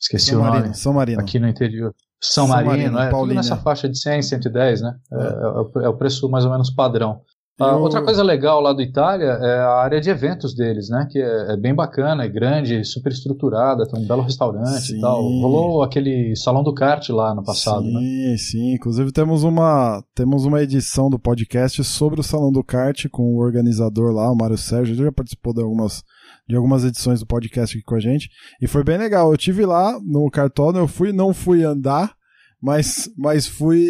esqueci 0.00 0.30
São 0.30 0.40
o 0.40 0.42
Marino, 0.42 0.62
nome. 0.64 0.74
São 0.74 0.92
Marino. 0.92 1.20
Aqui 1.20 1.38
no 1.38 1.48
interior. 1.48 1.94
São, 2.20 2.46
São 2.46 2.56
Marino, 2.56 2.92
Marino, 2.92 2.98
é, 2.98 3.10
tudo 3.10 3.34
nessa 3.34 3.56
faixa 3.56 3.88
de 3.88 3.96
100, 3.96 4.22
110, 4.22 4.82
né? 4.82 4.96
É. 5.12 5.16
É, 5.16 5.84
é, 5.84 5.88
o 5.88 5.96
preço 5.96 6.28
mais 6.28 6.44
ou 6.44 6.50
menos 6.50 6.70
padrão. 6.70 7.22
Ah, 7.60 7.72
eu... 7.72 7.80
Outra 7.80 8.02
coisa 8.02 8.22
legal 8.22 8.60
lá 8.60 8.72
do 8.72 8.80
Itália 8.80 9.26
é 9.26 9.58
a 9.58 9.74
área 9.74 10.00
de 10.00 10.08
eventos 10.08 10.54
deles, 10.54 10.88
né? 10.88 11.08
Que 11.10 11.18
é, 11.18 11.54
é 11.54 11.56
bem 11.56 11.74
bacana, 11.74 12.24
é 12.24 12.28
grande, 12.28 12.84
super 12.84 13.10
estruturada, 13.10 13.84
tem 13.84 14.00
um 14.00 14.06
belo 14.06 14.22
restaurante 14.22 14.80
sim. 14.80 14.98
e 14.98 15.00
tal. 15.00 15.20
Rolou 15.22 15.82
aquele 15.82 16.36
salão 16.36 16.62
do 16.62 16.72
kart 16.72 17.08
lá 17.08 17.34
no 17.34 17.42
passado, 17.42 17.82
sim, 17.82 17.92
né? 17.92 18.00
Sim, 18.00 18.36
sim. 18.36 18.74
Inclusive 18.74 19.10
temos 19.10 19.42
uma, 19.42 20.02
temos 20.14 20.44
uma 20.44 20.62
edição 20.62 21.10
do 21.10 21.18
podcast 21.18 21.82
sobre 21.82 22.20
o 22.20 22.24
salão 22.24 22.52
do 22.52 22.62
kart 22.62 23.06
com 23.10 23.34
o 23.34 23.38
organizador 23.38 24.12
lá, 24.12 24.30
o 24.30 24.36
Mário 24.36 24.56
Sérgio. 24.56 24.94
Ele 24.94 25.04
já 25.04 25.12
participou 25.12 25.52
de 25.52 25.60
algumas, 25.60 26.04
de 26.48 26.54
algumas 26.54 26.84
edições 26.84 27.18
do 27.18 27.26
podcast 27.26 27.76
aqui 27.76 27.84
com 27.84 27.96
a 27.96 28.00
gente. 28.00 28.28
E 28.62 28.68
foi 28.68 28.84
bem 28.84 28.98
legal. 28.98 29.32
Eu 29.32 29.36
tive 29.36 29.66
lá 29.66 29.98
no 30.06 30.30
cartódromo, 30.30 30.84
eu 30.84 30.88
fui, 30.88 31.12
não 31.12 31.34
fui 31.34 31.64
andar, 31.64 32.12
mas, 32.60 33.08
mas 33.16 33.46
fui 33.46 33.86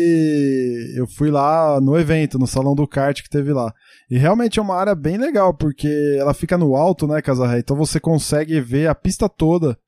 eu 0.96 1.06
fui 1.06 1.30
lá 1.30 1.80
no 1.80 1.98
evento, 1.98 2.38
no 2.38 2.46
salão 2.46 2.74
do 2.74 2.86
kart 2.86 3.22
que 3.22 3.30
teve 3.30 3.52
lá. 3.52 3.72
E 4.10 4.16
realmente 4.16 4.58
é 4.58 4.62
uma 4.62 4.76
área 4.76 4.94
bem 4.94 5.16
legal, 5.16 5.54
porque 5.54 5.88
ela 6.18 6.34
fica 6.34 6.56
no 6.56 6.76
alto, 6.76 7.06
né, 7.06 7.20
Casarré? 7.20 7.58
Então 7.58 7.76
você 7.76 7.98
consegue 7.98 8.60
ver 8.60 8.88
a 8.88 8.94
pista 8.94 9.28
toda, 9.28 9.78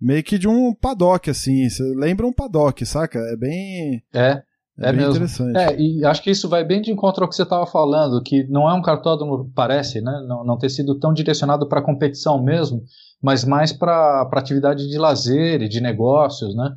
meio 0.00 0.22
que 0.22 0.38
de 0.38 0.48
um 0.48 0.74
paddock, 0.74 1.30
assim. 1.30 1.68
Você 1.68 1.82
lembra 1.96 2.26
um 2.26 2.32
paddock, 2.32 2.84
saca? 2.84 3.18
É 3.18 3.36
bem. 3.36 4.02
É. 4.14 4.42
É, 4.78 4.90
é 4.90 4.92
bem 4.92 5.00
mesmo. 5.00 5.12
interessante. 5.12 5.56
É, 5.56 5.80
e 5.80 6.04
acho 6.04 6.22
que 6.22 6.30
isso 6.30 6.48
vai 6.48 6.62
bem 6.62 6.82
de 6.82 6.90
encontro 6.90 7.22
ao 7.22 7.28
que 7.28 7.34
você 7.34 7.42
estava 7.42 7.66
falando, 7.66 8.22
que 8.22 8.46
não 8.48 8.68
é 8.68 8.74
um 8.74 8.82
cartódromo, 8.82 9.50
parece, 9.54 10.02
né? 10.02 10.24
Não, 10.28 10.44
não 10.44 10.58
ter 10.58 10.68
sido 10.68 10.98
tão 10.98 11.14
direcionado 11.14 11.66
para 11.66 11.80
competição 11.80 12.42
mesmo, 12.42 12.82
mas 13.22 13.44
mais 13.44 13.72
para 13.72 14.28
atividade 14.32 14.86
de 14.86 14.98
lazer 14.98 15.62
e 15.62 15.68
de 15.68 15.80
negócios, 15.80 16.54
né? 16.54 16.70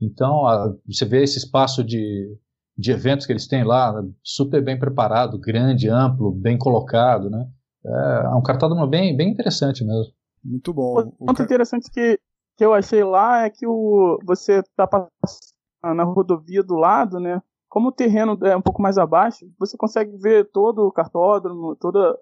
Então, 0.00 0.46
a, 0.46 0.74
você 0.86 1.04
vê 1.04 1.22
esse 1.22 1.38
espaço 1.38 1.82
de, 1.84 2.36
de 2.76 2.90
eventos 2.90 3.26
que 3.26 3.32
eles 3.32 3.46
têm 3.46 3.64
lá, 3.64 3.94
super 4.22 4.62
bem 4.62 4.78
preparado, 4.78 5.38
grande, 5.38 5.88
amplo, 5.88 6.32
bem 6.32 6.58
colocado, 6.58 7.30
né? 7.30 7.46
É, 7.84 8.24
é 8.24 8.34
um 8.34 8.42
cartódromo 8.42 8.86
bem, 8.86 9.16
bem 9.16 9.30
interessante 9.30 9.84
mesmo. 9.84 10.12
Muito 10.44 10.72
bom. 10.72 11.12
O 11.18 11.26
ponto 11.26 11.42
interessante 11.42 11.90
que, 11.90 12.18
que 12.56 12.64
eu 12.64 12.74
achei 12.74 13.02
lá 13.02 13.44
é 13.44 13.50
que 13.50 13.66
o, 13.66 14.18
você 14.24 14.60
está 14.60 14.86
passando 14.86 15.96
na 15.96 16.04
rodovia 16.04 16.62
do 16.62 16.74
lado, 16.74 17.20
né? 17.20 17.42
Como 17.68 17.88
o 17.88 17.92
terreno 17.92 18.38
é 18.42 18.56
um 18.56 18.62
pouco 18.62 18.80
mais 18.80 18.98
abaixo, 18.98 19.46
você 19.58 19.76
consegue 19.76 20.16
ver 20.18 20.50
todo 20.50 20.86
o 20.86 20.92
cartódromo, 20.92 21.76
toda, 21.76 22.16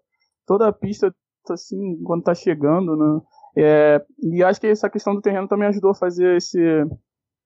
toda 0.47 0.69
a 0.69 0.73
pista 0.73 1.15
assim, 1.51 2.03
quando 2.05 2.21
está 2.21 2.35
chegando, 2.35 2.97
né? 2.97 3.21
É, 3.57 4.05
e 4.23 4.43
acho 4.43 4.61
que 4.61 4.67
essa 4.67 4.89
questão 4.89 5.15
do 5.15 5.21
terreno 5.21 5.47
também 5.47 5.69
ajudou 5.69 5.91
a 5.91 5.95
fazer 5.95 6.37
esse, 6.37 6.59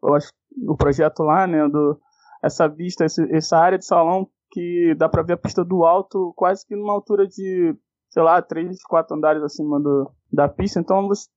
o 0.02 0.76
projeto 0.76 1.22
lá, 1.22 1.46
né, 1.46 1.68
do, 1.68 1.98
essa 2.42 2.68
vista, 2.68 3.04
esse, 3.04 3.22
essa 3.34 3.56
área 3.58 3.78
de 3.78 3.84
salão 3.84 4.28
que 4.50 4.94
dá 4.96 5.08
para 5.08 5.22
ver 5.22 5.34
a 5.34 5.38
pista 5.38 5.64
do 5.64 5.84
alto 5.84 6.32
quase 6.36 6.66
que 6.66 6.76
numa 6.76 6.92
altura 6.92 7.26
de, 7.26 7.76
sei 8.10 8.22
lá, 8.22 8.40
três, 8.40 8.82
quatro 8.84 9.16
andares 9.16 9.42
acima 9.42 9.80
do, 9.80 10.10
da 10.32 10.48
pista. 10.48 10.80
Então 10.80 11.08
você 11.08 11.28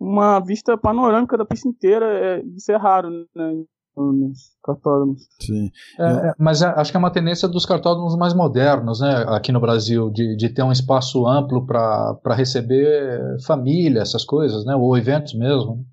uma 0.00 0.38
vista 0.38 0.76
panorâmica 0.78 1.36
da 1.36 1.44
pista 1.44 1.68
inteira, 1.68 2.06
é, 2.06 2.42
isso 2.56 2.70
é 2.70 2.76
raro, 2.76 3.10
né? 3.34 3.64
Nos 3.96 4.56
cartódromos. 4.62 5.22
Sim. 5.40 5.72
É, 5.98 6.28
é, 6.28 6.32
mas 6.38 6.62
é, 6.62 6.66
acho 6.66 6.92
que 6.92 6.96
é 6.96 7.00
uma 7.00 7.10
tendência 7.10 7.48
dos 7.48 7.66
cartódromos 7.66 8.16
mais 8.16 8.32
modernos, 8.32 9.00
né, 9.00 9.24
aqui 9.26 9.50
no 9.50 9.60
Brasil, 9.60 10.08
de, 10.10 10.36
de 10.36 10.48
ter 10.50 10.62
um 10.62 10.70
espaço 10.70 11.26
amplo 11.26 11.66
para 11.66 12.16
receber 12.36 13.36
família, 13.44 14.00
essas 14.00 14.24
coisas, 14.24 14.64
né, 14.64 14.76
ou 14.76 14.96
eventos 14.96 15.34
mesmo. 15.34 15.84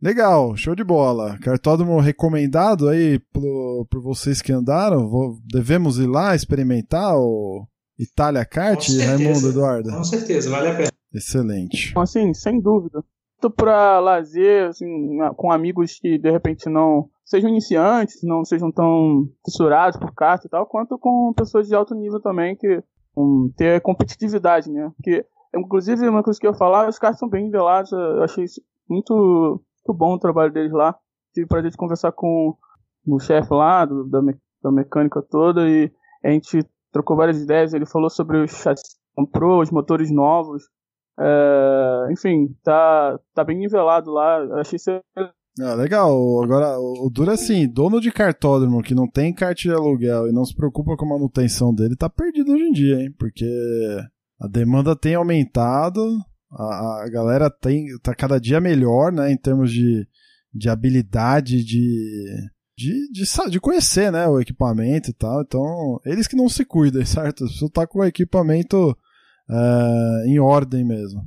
Legal, 0.00 0.54
show 0.56 0.74
de 0.74 0.84
bola. 0.84 1.38
Cartódromo 1.38 1.98
recomendado 2.00 2.88
aí 2.88 3.18
por, 3.32 3.86
por 3.90 4.02
vocês 4.02 4.42
que 4.42 4.52
andaram. 4.52 5.08
Vou, 5.08 5.38
devemos 5.50 5.98
ir 5.98 6.06
lá 6.06 6.34
experimentar 6.34 7.16
o 7.16 7.66
Itália 7.98 8.44
Kart, 8.44 8.86
Raimundo 8.88 9.48
Eduardo? 9.48 9.90
Com 9.90 10.04
certeza, 10.04 10.50
vale 10.50 10.68
a 10.68 10.76
pena. 10.76 10.90
Excelente. 11.12 11.94
Assim, 11.96 12.34
sem 12.34 12.60
dúvida. 12.60 13.02
Tanto 13.40 13.54
para 13.54 13.98
lazer, 14.00 14.68
assim, 14.68 15.18
com 15.36 15.50
amigos 15.50 15.98
que 15.98 16.18
de 16.18 16.30
repente 16.30 16.68
não 16.68 17.08
sejam 17.24 17.50
iniciantes, 17.50 18.22
não 18.22 18.44
sejam 18.44 18.70
tão 18.70 19.28
fissurados 19.44 19.98
por 19.98 20.14
kart 20.14 20.44
e 20.44 20.48
tal, 20.48 20.66
quanto 20.66 20.98
com 20.98 21.32
pessoas 21.34 21.66
de 21.66 21.74
alto 21.74 21.94
nível 21.94 22.20
também 22.20 22.54
que 22.54 22.82
um, 23.16 23.50
ter 23.56 23.80
competitividade, 23.80 24.70
né? 24.70 24.90
Porque, 24.96 25.24
inclusive, 25.54 26.08
uma 26.08 26.22
coisa 26.22 26.38
que 26.38 26.46
eu 26.46 26.52
ia 26.52 26.56
falar, 26.56 26.88
os 26.88 26.98
karts 26.98 27.18
são 27.18 27.28
bem 27.28 27.44
nivelados, 27.44 27.92
eu 27.92 28.22
achei 28.22 28.44
isso 28.44 28.60
muito 28.88 29.60
muito 29.86 29.94
bom 29.94 30.14
o 30.14 30.18
trabalho 30.18 30.52
deles 30.52 30.72
lá. 30.72 30.96
Tive 31.32 31.46
pra 31.46 31.62
gente 31.62 31.76
conversar 31.76 32.12
com 32.12 32.56
o 33.06 33.20
chefe 33.20 33.52
lá, 33.52 33.84
do, 33.84 34.04
da, 34.08 34.20
me, 34.20 34.34
da 34.62 34.72
mecânica 34.72 35.22
toda, 35.22 35.68
e 35.68 35.92
a 36.24 36.30
gente 36.30 36.66
trocou 36.92 37.16
várias 37.16 37.40
ideias. 37.40 37.72
Ele 37.72 37.86
falou 37.86 38.10
sobre 38.10 38.38
os 38.38 38.50
chassis 38.50 38.96
comprou, 39.14 39.62
os 39.62 39.70
motores 39.70 40.10
novos. 40.10 40.64
É, 41.18 42.12
enfim, 42.12 42.54
tá, 42.62 43.18
tá 43.34 43.44
bem 43.44 43.58
nivelado 43.58 44.10
lá. 44.10 44.60
Achei 44.60 44.76
isso 44.76 44.90
ah, 45.58 45.74
legal. 45.74 46.12
Agora, 46.42 46.78
o 46.78 47.08
duro 47.10 47.30
é 47.30 47.34
assim, 47.34 47.66
dono 47.66 47.98
de 47.98 48.12
cartódromo 48.12 48.82
que 48.82 48.94
não 48.94 49.08
tem 49.08 49.32
kart 49.32 49.58
de 49.58 49.72
aluguel 49.72 50.28
e 50.28 50.32
não 50.32 50.44
se 50.44 50.54
preocupa 50.54 50.96
com 50.96 51.06
a 51.06 51.16
manutenção 51.16 51.74
dele, 51.74 51.96
tá 51.96 52.10
perdido 52.10 52.52
hoje 52.52 52.64
em 52.64 52.72
dia, 52.72 53.00
hein? 53.00 53.14
Porque 53.18 53.46
a 54.38 54.46
demanda 54.46 54.94
tem 54.94 55.14
aumentado, 55.14 56.02
a, 56.50 57.04
a 57.04 57.08
galera 57.10 57.50
tem, 57.50 57.86
tá 58.02 58.14
cada 58.14 58.38
dia 58.40 58.60
melhor, 58.60 59.12
né, 59.12 59.30
em 59.30 59.36
termos 59.36 59.72
de, 59.72 60.06
de 60.52 60.68
habilidade 60.68 61.64
de, 61.64 62.50
de, 62.76 63.10
de, 63.12 63.50
de 63.50 63.60
conhecer, 63.60 64.12
né, 64.12 64.26
o 64.26 64.40
equipamento 64.40 65.10
e 65.10 65.14
tal. 65.14 65.42
Então, 65.42 66.00
eles 66.04 66.26
que 66.26 66.36
não 66.36 66.48
se 66.48 66.64
cuidam, 66.64 67.04
certo? 67.06 67.46
Você 67.46 67.68
tá 67.70 67.86
com 67.86 68.00
o 68.00 68.04
equipamento 68.04 68.90
uh, 68.90 70.26
em 70.26 70.38
ordem 70.38 70.84
mesmo. 70.84 71.22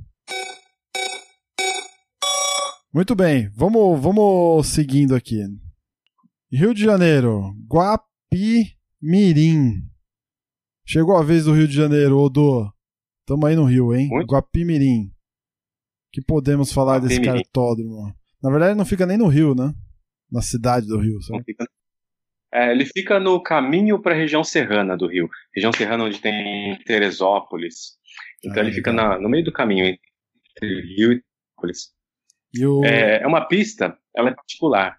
Muito 2.91 3.15
bem, 3.15 3.49
vamos, 3.55 4.01
vamos 4.01 4.65
seguindo 4.67 5.15
aqui. 5.15 5.43
Rio 6.51 6.74
de 6.74 6.84
Janeiro, 6.84 7.53
Guapimirim. 7.67 8.74
Chegou 10.84 11.15
a 11.15 11.22
vez 11.22 11.45
do 11.45 11.53
Rio 11.53 11.67
de 11.67 11.76
Janeiro, 11.76 12.17
Odô. 12.17 12.67
Tamo 13.30 13.45
aí 13.45 13.55
no 13.55 13.63
Rio, 13.63 13.93
hein? 13.93 14.07
Muito? 14.09 14.27
Guapimirim. 14.27 15.11
que 16.11 16.19
podemos 16.19 16.73
falar 16.73 16.95
Guapimirim. 16.95 17.21
desse 17.21 17.32
cartódromo? 17.32 18.11
Na 18.41 18.49
verdade, 18.49 18.75
não 18.75 18.86
fica 18.86 19.05
nem 19.05 19.19
no 19.19 19.27
Rio, 19.27 19.53
né? 19.53 19.71
Na 20.32 20.41
cidade 20.41 20.88
do 20.88 20.97
Rio, 20.97 21.21
sabe? 21.21 21.43
É, 22.51 22.71
ele 22.71 22.86
fica 22.86 23.19
no 23.19 23.39
caminho 23.39 24.01
para 24.01 24.15
a 24.15 24.17
região 24.17 24.43
serrana 24.43 24.97
do 24.97 25.05
Rio. 25.05 25.30
Região 25.53 25.71
serrana 25.71 26.05
onde 26.05 26.19
tem 26.19 26.75
Teresópolis. 26.84 27.99
Então 28.43 28.63
ah, 28.63 28.65
ele 28.65 28.73
fica 28.73 28.91
na, 28.91 29.19
no 29.19 29.30
meio 29.30 29.45
do 29.45 29.53
caminho 29.53 29.86
entre 29.86 30.82
Rio 30.97 31.11
e 31.11 31.21
Teresópolis. 31.21 31.93
E 32.51 32.65
o... 32.65 32.84
é, 32.84 33.21
é 33.21 33.27
uma 33.27 33.47
pista, 33.47 33.95
ela 34.17 34.32
é 34.32 34.34
particular. 34.34 34.97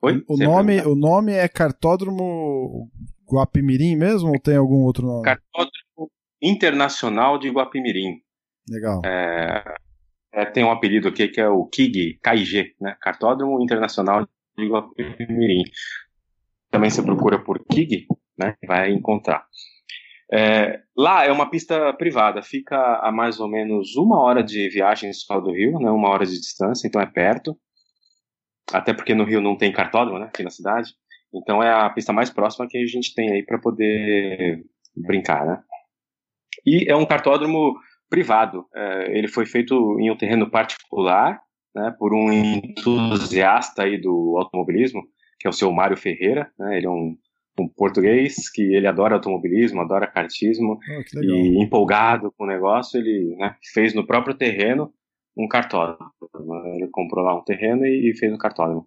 Oi? 0.00 0.24
O, 0.28 0.36
nome, 0.36 0.80
o 0.82 0.94
nome 0.94 1.32
é 1.32 1.48
Cartódromo 1.48 2.88
Guapimirim 3.28 3.96
mesmo 3.96 4.28
ou 4.28 4.38
tem 4.38 4.56
algum 4.56 4.84
outro 4.84 5.04
nome? 5.04 5.24
Cartódromo 5.24 5.81
Internacional 6.42 7.38
de 7.38 7.48
Guapimirim. 7.48 8.20
Legal. 8.68 9.00
É, 9.04 9.74
é, 10.34 10.44
tem 10.46 10.64
um 10.64 10.70
apelido 10.70 11.08
aqui 11.08 11.28
que 11.28 11.40
é 11.40 11.48
o 11.48 11.66
KIG, 11.66 12.18
KIG, 12.22 12.74
né? 12.80 12.96
Cartódromo 13.00 13.62
Internacional 13.62 14.26
de 14.56 14.66
Guapimirim. 14.66 15.62
Também 16.70 16.90
você 16.90 17.02
procura 17.02 17.38
por 17.38 17.64
KIG, 17.64 18.06
né? 18.38 18.56
Vai 18.66 18.90
encontrar. 18.92 19.46
É, 20.34 20.80
lá 20.96 21.26
é 21.26 21.30
uma 21.30 21.50
pista 21.50 21.92
privada, 21.92 22.42
fica 22.42 22.76
a 23.02 23.12
mais 23.12 23.38
ou 23.38 23.46
menos 23.46 23.96
uma 23.96 24.18
hora 24.18 24.42
de 24.42 24.66
viagem 24.70 25.12
só 25.12 25.38
do 25.38 25.52
Rio, 25.52 25.78
né, 25.78 25.90
uma 25.90 26.08
hora 26.08 26.24
de 26.24 26.32
distância, 26.32 26.88
então 26.88 27.02
é 27.02 27.06
perto. 27.06 27.54
Até 28.72 28.94
porque 28.94 29.14
no 29.14 29.24
Rio 29.24 29.42
não 29.42 29.58
tem 29.58 29.70
cartódromo, 29.70 30.18
né, 30.18 30.26
aqui 30.26 30.42
na 30.42 30.48
cidade. 30.48 30.94
Então 31.34 31.62
é 31.62 31.70
a 31.70 31.90
pista 31.90 32.14
mais 32.14 32.30
próxima 32.30 32.66
que 32.66 32.78
a 32.78 32.86
gente 32.86 33.14
tem 33.14 33.30
aí 33.30 33.44
para 33.44 33.58
poder 33.58 34.64
brincar, 34.96 35.44
né. 35.44 35.62
E 36.64 36.90
é 36.90 36.96
um 36.96 37.06
cartódromo 37.06 37.74
privado. 38.08 38.66
É, 38.74 39.18
ele 39.18 39.28
foi 39.28 39.46
feito 39.46 39.98
em 40.00 40.10
um 40.10 40.16
terreno 40.16 40.50
particular, 40.50 41.40
né, 41.74 41.94
por 41.98 42.14
um 42.14 42.30
entusiasta 42.32 43.84
aí 43.84 44.00
do 44.00 44.36
automobilismo, 44.38 45.02
que 45.40 45.46
é 45.46 45.50
o 45.50 45.54
seu 45.54 45.72
Mário 45.72 45.96
Ferreira. 45.96 46.50
Né, 46.58 46.76
ele 46.76 46.86
é 46.86 46.90
um 46.90 47.16
um 47.58 47.68
português 47.68 48.48
que 48.50 48.62
ele 48.74 48.86
adora 48.86 49.14
automobilismo, 49.14 49.80
adora 49.80 50.06
kartismo 50.06 50.78
oh, 50.88 51.22
e 51.22 51.62
empolgado 51.62 52.32
com 52.32 52.44
o 52.44 52.46
negócio, 52.46 52.98
ele 52.98 53.36
né, 53.36 53.56
fez 53.74 53.94
no 53.94 54.06
próprio 54.06 54.34
terreno 54.34 54.92
um 55.36 55.46
cartódromo. 55.48 56.10
Ele 56.74 56.88
comprou 56.90 57.24
lá 57.24 57.38
um 57.38 57.44
terreno 57.44 57.84
e 57.86 58.14
fez 58.16 58.32
um 58.32 58.38
cartódromo. 58.38 58.86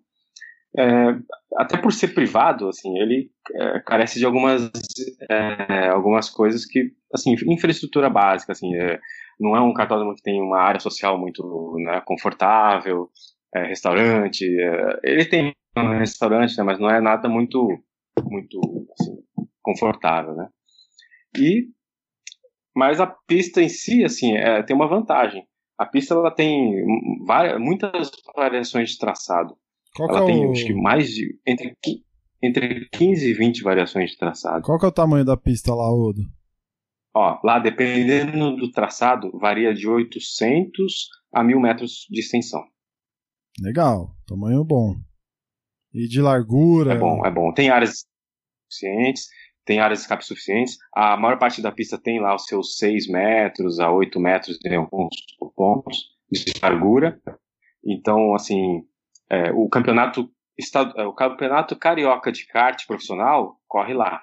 É, 0.78 1.18
até 1.58 1.78
por 1.78 1.94
ser 1.94 2.10
privado, 2.10 2.68
assim, 2.68 2.98
ele 3.00 3.32
é, 3.54 3.80
carece 3.80 4.20
de 4.20 4.26
algumas 4.26 4.70
é, 5.30 5.88
algumas 5.88 6.30
coisas 6.30 6.66
que, 6.66 6.92
assim, 7.14 7.34
infraestrutura 7.48 8.10
básica, 8.10 8.52
assim, 8.52 8.76
é, 8.76 9.00
não 9.40 9.56
é 9.56 9.62
um 9.62 9.74
cartódromo 9.74 10.16
que 10.16 10.22
tem 10.22 10.42
uma 10.42 10.60
área 10.60 10.80
social 10.80 11.18
muito 11.18 11.76
né, 11.78 12.02
confortável, 12.06 13.10
é, 13.56 13.68
restaurante, 13.68 14.44
é, 14.44 15.00
ele 15.04 15.26
tem 15.26 15.54
um 15.78 15.98
restaurante, 15.98 16.58
né, 16.58 16.64
mas 16.64 16.80
não 16.80 16.90
é 16.90 17.00
nada 17.00 17.30
muito 17.30 17.68
muito 18.24 18.60
assim, 19.00 19.16
confortável, 19.62 20.36
né? 20.36 20.50
E 21.38 21.68
mas 22.76 23.00
a 23.00 23.08
pista 23.08 23.62
em 23.62 23.70
si, 23.70 24.04
assim, 24.04 24.34
tem 24.68 24.76
uma 24.76 24.88
vantagem. 24.88 25.48
A 25.78 25.86
pista 25.86 26.14
ela 26.14 26.30
tem 26.30 26.86
várias, 27.26 27.58
muitas 27.58 28.12
variações 28.36 28.92
de 28.92 28.98
traçado. 28.98 29.58
Qual 29.96 30.10
ela 30.10 30.24
é 30.24 30.26
tem, 30.26 30.46
o... 30.46 30.52
acho 30.52 30.66
que 30.66 30.74
mais 30.74 31.10
de 31.10 31.40
entre 31.48 31.76
entre 32.44 32.88
15 32.92 33.28
e 33.28 33.34
20 33.34 33.64
variações 33.64 34.12
de 34.12 34.18
traçado. 34.18 34.64
Qual 34.64 34.78
que 34.78 34.86
é 34.86 34.90
o 34.90 34.92
tamanho 34.92 35.26
da 35.26 35.36
pista 35.36 35.74
lá, 35.74 35.92
Odo? 35.92 36.22
Ó, 37.14 37.40
lá 37.44 37.60
dependendo 37.60 38.56
do 38.58 38.72
traçado, 38.72 39.32
varia 39.40 39.74
de 39.74 39.88
800 39.88 41.10
a 41.34 41.44
1000 41.44 41.60
metros 41.60 42.06
de 42.10 42.20
extensão. 42.20 42.62
Legal, 43.60 44.14
tamanho 44.28 44.64
bom. 44.64 44.96
E 45.94 46.08
de 46.08 46.22
largura. 46.22 46.94
É 46.94 46.98
bom, 46.98 47.26
é 47.26 47.32
bom. 47.32 47.54
Tem 47.54 47.70
áreas 47.70 48.06
suficientes, 48.70 49.28
tem 49.64 49.80
áreas 49.80 50.00
de 50.00 50.04
escape 50.04 50.26
suficientes. 50.26 50.78
A 50.94 51.16
maior 51.16 51.40
parte 51.40 51.62
da 51.62 51.72
pista 51.72 51.98
tem 51.98 52.20
lá 52.20 52.36
os 52.36 52.46
seus 52.46 52.78
6 52.78 53.08
metros 53.08 53.80
a 53.80 53.90
8 53.90 54.20
metros 54.20 54.60
em 54.66 54.76
alguns 54.76 55.16
pontos 55.56 55.98
de 56.30 56.52
largura. 56.62 57.18
Então, 57.84 58.36
assim, 58.36 58.84
é, 59.30 59.52
o 59.52 59.68
campeonato 59.70 60.30
é, 60.96 61.04
o 61.04 61.14
campeonato 61.14 61.76
carioca 61.76 62.32
de 62.32 62.48
kart 62.48 62.86
profissional 62.88 63.58
corre 63.68 63.94
lá. 63.94 64.22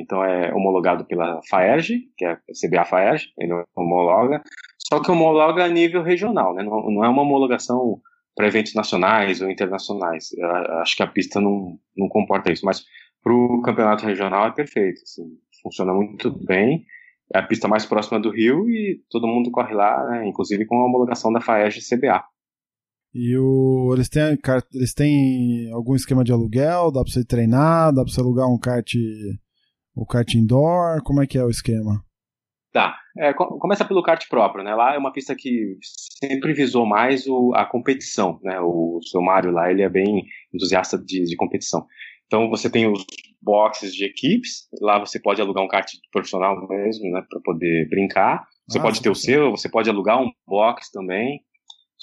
Então 0.00 0.24
é 0.24 0.54
homologado 0.54 1.04
pela 1.04 1.40
FAERJ, 1.50 2.08
que 2.16 2.24
é 2.24 2.32
a 2.32 2.36
CBA 2.36 2.84
FAERJ, 2.84 3.32
ele 3.36 3.52
homologa, 3.74 4.40
só 4.78 5.00
que 5.00 5.10
homologa 5.10 5.64
a 5.64 5.68
nível 5.68 6.02
regional, 6.02 6.54
né? 6.54 6.62
não, 6.62 6.90
não 6.90 7.04
é 7.04 7.08
uma 7.08 7.22
homologação 7.22 8.00
para 8.34 8.46
eventos 8.46 8.74
nacionais 8.74 9.42
ou 9.42 9.50
internacionais. 9.50 10.32
Eu 10.32 10.48
acho 10.78 10.96
que 10.96 11.02
a 11.02 11.06
pista 11.06 11.40
não, 11.40 11.78
não 11.96 12.08
comporta 12.08 12.52
isso, 12.52 12.64
mas 12.64 12.84
para 13.22 13.32
o 13.32 13.60
campeonato 13.62 14.06
regional 14.06 14.46
é 14.46 14.52
perfeito. 14.52 15.02
Assim, 15.02 15.24
funciona 15.62 15.92
muito 15.92 16.30
bem. 16.44 16.84
É 17.34 17.38
a 17.38 17.42
pista 17.42 17.68
mais 17.68 17.84
próxima 17.84 18.20
do 18.20 18.30
Rio 18.30 18.68
e 18.68 19.02
todo 19.10 19.26
mundo 19.26 19.50
corre 19.50 19.74
lá, 19.74 20.04
né, 20.08 20.26
inclusive 20.26 20.66
com 20.66 20.80
a 20.80 20.86
homologação 20.86 21.32
da 21.32 21.40
FAEG 21.40 21.80
CBA. 21.80 22.24
E 23.14 23.36
o, 23.36 23.92
eles, 23.94 24.08
têm, 24.08 24.38
eles 24.74 24.94
têm 24.94 25.70
algum 25.72 25.94
esquema 25.94 26.24
de 26.24 26.32
aluguel? 26.32 26.90
Dá 26.90 27.02
para 27.02 27.12
você 27.12 27.24
treinar? 27.24 27.92
Dá 27.92 28.02
para 28.02 28.12
você 28.12 28.20
alugar 28.20 28.48
um 28.48 28.58
kart, 28.58 28.94
o 29.94 30.06
kart 30.06 30.34
indoor? 30.34 31.02
Como 31.02 31.22
é 31.22 31.26
que 31.26 31.36
é 31.36 31.44
o 31.44 31.50
esquema? 31.50 32.02
Tá. 32.72 32.96
É, 33.18 33.34
começa 33.34 33.84
pelo 33.84 34.02
kart 34.02 34.26
próprio, 34.30 34.64
né? 34.64 34.74
Lá 34.74 34.94
é 34.94 34.98
uma 34.98 35.12
pista 35.12 35.34
que 35.36 35.76
sempre 35.82 36.54
visou 36.54 36.86
mais 36.86 37.26
o, 37.26 37.52
a 37.54 37.66
competição, 37.66 38.40
né? 38.42 38.58
O 38.60 38.98
seu 39.02 39.20
Mário 39.20 39.50
lá, 39.50 39.70
ele 39.70 39.82
é 39.82 39.88
bem 39.90 40.24
entusiasta 40.54 40.96
de, 40.96 41.24
de 41.24 41.36
competição. 41.36 41.86
Então 42.26 42.48
você 42.48 42.70
tem 42.70 42.90
os 42.90 43.04
boxes 43.42 43.92
de 43.94 44.06
equipes, 44.06 44.68
lá 44.80 44.98
você 44.98 45.20
pode 45.20 45.42
alugar 45.42 45.62
um 45.62 45.68
kart 45.68 45.86
profissional 46.10 46.56
mesmo, 46.66 47.10
né? 47.10 47.22
Para 47.28 47.40
poder 47.44 47.86
brincar. 47.90 48.46
Você 48.66 48.78
ah, 48.78 48.82
pode 48.82 49.02
ter 49.02 49.10
o 49.10 49.14
seu, 49.14 49.50
você 49.50 49.68
pode 49.68 49.90
alugar 49.90 50.22
um 50.22 50.30
box 50.46 50.90
também. 50.90 51.40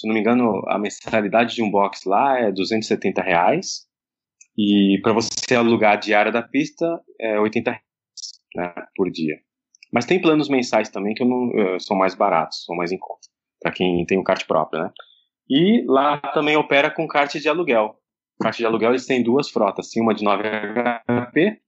Se 0.00 0.06
não 0.06 0.14
me 0.14 0.20
engano, 0.20 0.62
a 0.66 0.78
mensalidade 0.78 1.54
de 1.54 1.62
um 1.62 1.70
box 1.70 2.08
lá 2.08 2.38
é 2.38 2.50
270 2.50 3.20
reais. 3.20 3.86
E 4.56 4.98
para 5.02 5.12
você 5.12 5.54
alugar 5.54 5.92
a 5.92 5.96
diária 5.96 6.32
da 6.32 6.42
pista 6.42 6.86
é 7.20 7.38
80 7.38 7.70
reais 7.70 7.84
né, 8.56 8.72
por 8.96 9.10
dia. 9.10 9.36
Mas 9.92 10.06
tem 10.06 10.18
planos 10.18 10.48
mensais 10.48 10.88
também 10.88 11.12
que 11.12 11.22
não, 11.22 11.48
uh, 11.48 11.80
são 11.80 11.94
mais 11.98 12.14
baratos, 12.14 12.64
são 12.64 12.74
mais 12.74 12.90
em 12.92 12.98
conta, 12.98 13.28
para 13.60 13.72
quem 13.72 14.06
tem 14.06 14.18
um 14.18 14.24
kart 14.24 14.46
próprio, 14.46 14.84
né? 14.84 14.90
E 15.50 15.84
lá 15.86 16.16
também 16.32 16.56
opera 16.56 16.90
com 16.90 17.06
kart 17.06 17.34
de 17.34 17.48
aluguel. 17.48 17.94
Kart 18.40 18.56
de 18.56 18.64
aluguel 18.64 18.92
eles 18.92 19.04
têm 19.04 19.22
duas 19.22 19.50
frotas, 19.50 19.90
tem 19.90 20.02
uma 20.02 20.14
de 20.14 20.24
9 20.24 20.44
HP 20.44 21.60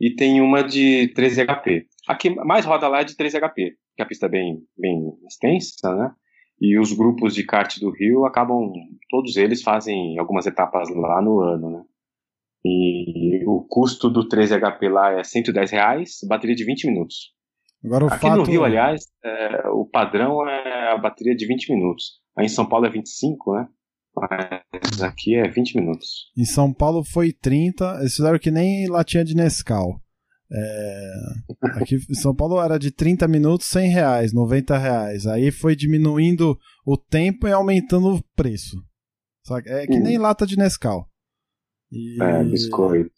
e 0.00 0.14
tem 0.14 0.40
uma 0.40 0.62
de 0.62 1.08
13 1.14 1.46
HP. 1.46 1.86
A 2.06 2.14
que 2.14 2.30
mais 2.30 2.64
roda 2.64 2.86
lá 2.86 3.00
é 3.00 3.04
de 3.04 3.16
13 3.16 3.40
HP, 3.40 3.76
que 3.96 4.02
a 4.02 4.06
pista 4.06 4.26
é 4.26 4.28
bem, 4.28 4.62
bem 4.78 5.18
extensa, 5.26 5.92
né? 5.96 6.14
E 6.60 6.78
os 6.78 6.92
grupos 6.92 7.34
de 7.34 7.44
kart 7.44 7.78
do 7.78 7.90
Rio 7.90 8.24
acabam, 8.24 8.72
todos 9.10 9.36
eles 9.36 9.62
fazem 9.62 10.18
algumas 10.18 10.46
etapas 10.46 10.88
lá 10.90 11.20
no 11.20 11.40
ano, 11.40 11.70
né? 11.70 11.84
E 12.64 13.44
o 13.46 13.66
custo 13.68 14.08
do 14.08 14.26
13HP 14.26 14.88
lá 14.90 15.12
é 15.12 15.22
110 15.22 15.70
reais, 15.70 16.18
bateria 16.26 16.56
de 16.56 16.64
20 16.64 16.86
minutos. 16.86 17.34
Agora, 17.84 18.06
Aqui 18.06 18.26
fato... 18.26 18.38
no 18.38 18.44
Rio, 18.44 18.64
aliás, 18.64 19.02
é, 19.22 19.68
o 19.68 19.84
padrão 19.84 20.48
é 20.48 20.92
a 20.92 20.96
bateria 20.96 21.36
de 21.36 21.46
20 21.46 21.74
minutos. 21.74 22.20
Aí 22.36 22.46
em 22.46 22.48
São 22.48 22.66
Paulo 22.66 22.86
é 22.86 22.90
25, 22.90 23.54
né? 23.54 23.68
Mas 24.16 25.02
aqui 25.02 25.34
é 25.34 25.46
20 25.48 25.76
minutos. 25.76 26.30
Em 26.38 26.44
São 26.44 26.72
Paulo 26.72 27.04
foi 27.04 27.32
30, 27.32 27.98
eles 28.00 28.14
fizeram 28.14 28.38
que 28.38 28.50
nem 28.50 28.88
latinha 28.88 29.24
de 29.24 29.34
Nescau. 29.34 30.00
É, 30.52 31.12
aqui 31.74 31.96
em 32.08 32.14
São 32.14 32.34
Paulo 32.34 32.60
era 32.60 32.78
de 32.78 32.90
30 32.90 33.26
minutos, 33.26 33.66
100 33.68 33.90
reais, 33.90 34.32
90 34.32 34.76
reais. 34.78 35.26
Aí 35.26 35.50
foi 35.50 35.74
diminuindo 35.74 36.58
o 36.86 36.96
tempo 36.96 37.48
e 37.48 37.52
aumentando 37.52 38.14
o 38.14 38.22
preço. 38.36 38.76
Sabe? 39.44 39.68
É 39.68 39.86
que 39.86 39.98
nem 39.98 40.18
lata 40.18 40.46
de 40.46 40.56
Nescau. 40.56 41.06
E... 41.90 42.22
É, 42.22 42.44
biscoito. 42.44 43.10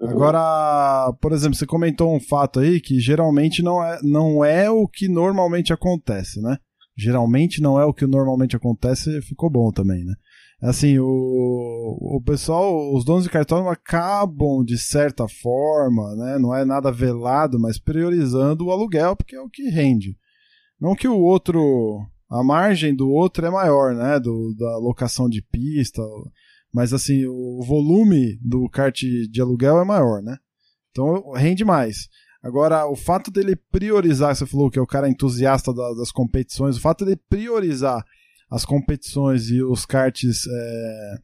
Agora, 0.00 1.12
por 1.20 1.32
exemplo, 1.32 1.54
você 1.54 1.64
comentou 1.64 2.14
um 2.14 2.18
fato 2.18 2.58
aí 2.58 2.80
que 2.80 2.98
geralmente 2.98 3.62
não 3.62 3.82
é, 3.82 4.00
não 4.02 4.44
é 4.44 4.68
o 4.68 4.88
que 4.88 5.06
normalmente 5.06 5.72
acontece, 5.72 6.40
né? 6.40 6.56
Geralmente 6.96 7.62
não 7.62 7.80
é 7.80 7.84
o 7.84 7.94
que 7.94 8.04
normalmente 8.04 8.56
acontece, 8.56 9.22
ficou 9.22 9.48
bom 9.48 9.70
também, 9.70 10.04
né? 10.04 10.14
Assim, 10.62 10.96
o, 10.96 11.04
o 11.04 12.22
pessoal, 12.24 12.94
os 12.94 13.04
donos 13.04 13.24
de 13.24 13.30
cartódromo 13.30 13.68
acabam, 13.68 14.64
de 14.64 14.78
certa 14.78 15.26
forma, 15.26 16.14
né? 16.14 16.38
Não 16.38 16.54
é 16.54 16.64
nada 16.64 16.92
velado, 16.92 17.58
mas 17.58 17.80
priorizando 17.80 18.66
o 18.66 18.70
aluguel, 18.70 19.16
porque 19.16 19.34
é 19.34 19.40
o 19.40 19.50
que 19.50 19.68
rende. 19.68 20.16
Não 20.80 20.94
que 20.94 21.08
o 21.08 21.18
outro, 21.18 22.00
a 22.30 22.44
margem 22.44 22.94
do 22.94 23.10
outro 23.10 23.44
é 23.44 23.50
maior, 23.50 23.92
né? 23.92 24.20
Do, 24.20 24.54
da 24.56 24.78
locação 24.78 25.28
de 25.28 25.42
pista, 25.42 26.00
mas 26.72 26.92
assim, 26.92 27.26
o 27.26 27.60
volume 27.66 28.38
do 28.40 28.68
kart 28.68 29.00
de 29.02 29.40
aluguel 29.40 29.80
é 29.80 29.84
maior, 29.84 30.22
né? 30.22 30.36
Então 30.92 31.32
rende 31.32 31.64
mais. 31.64 32.08
Agora, 32.40 32.86
o 32.86 32.94
fato 32.94 33.32
dele 33.32 33.56
priorizar, 33.56 34.36
você 34.36 34.46
falou 34.46 34.70
que 34.70 34.78
é 34.78 34.82
o 34.82 34.86
cara 34.86 35.08
entusiasta 35.08 35.74
da, 35.74 35.92
das 35.94 36.12
competições, 36.12 36.76
o 36.76 36.80
fato 36.80 37.04
dele 37.04 37.20
priorizar 37.28 38.04
as 38.52 38.66
competições 38.66 39.48
e 39.48 39.62
os 39.62 39.86
karts 39.86 40.46
é, 40.46 41.14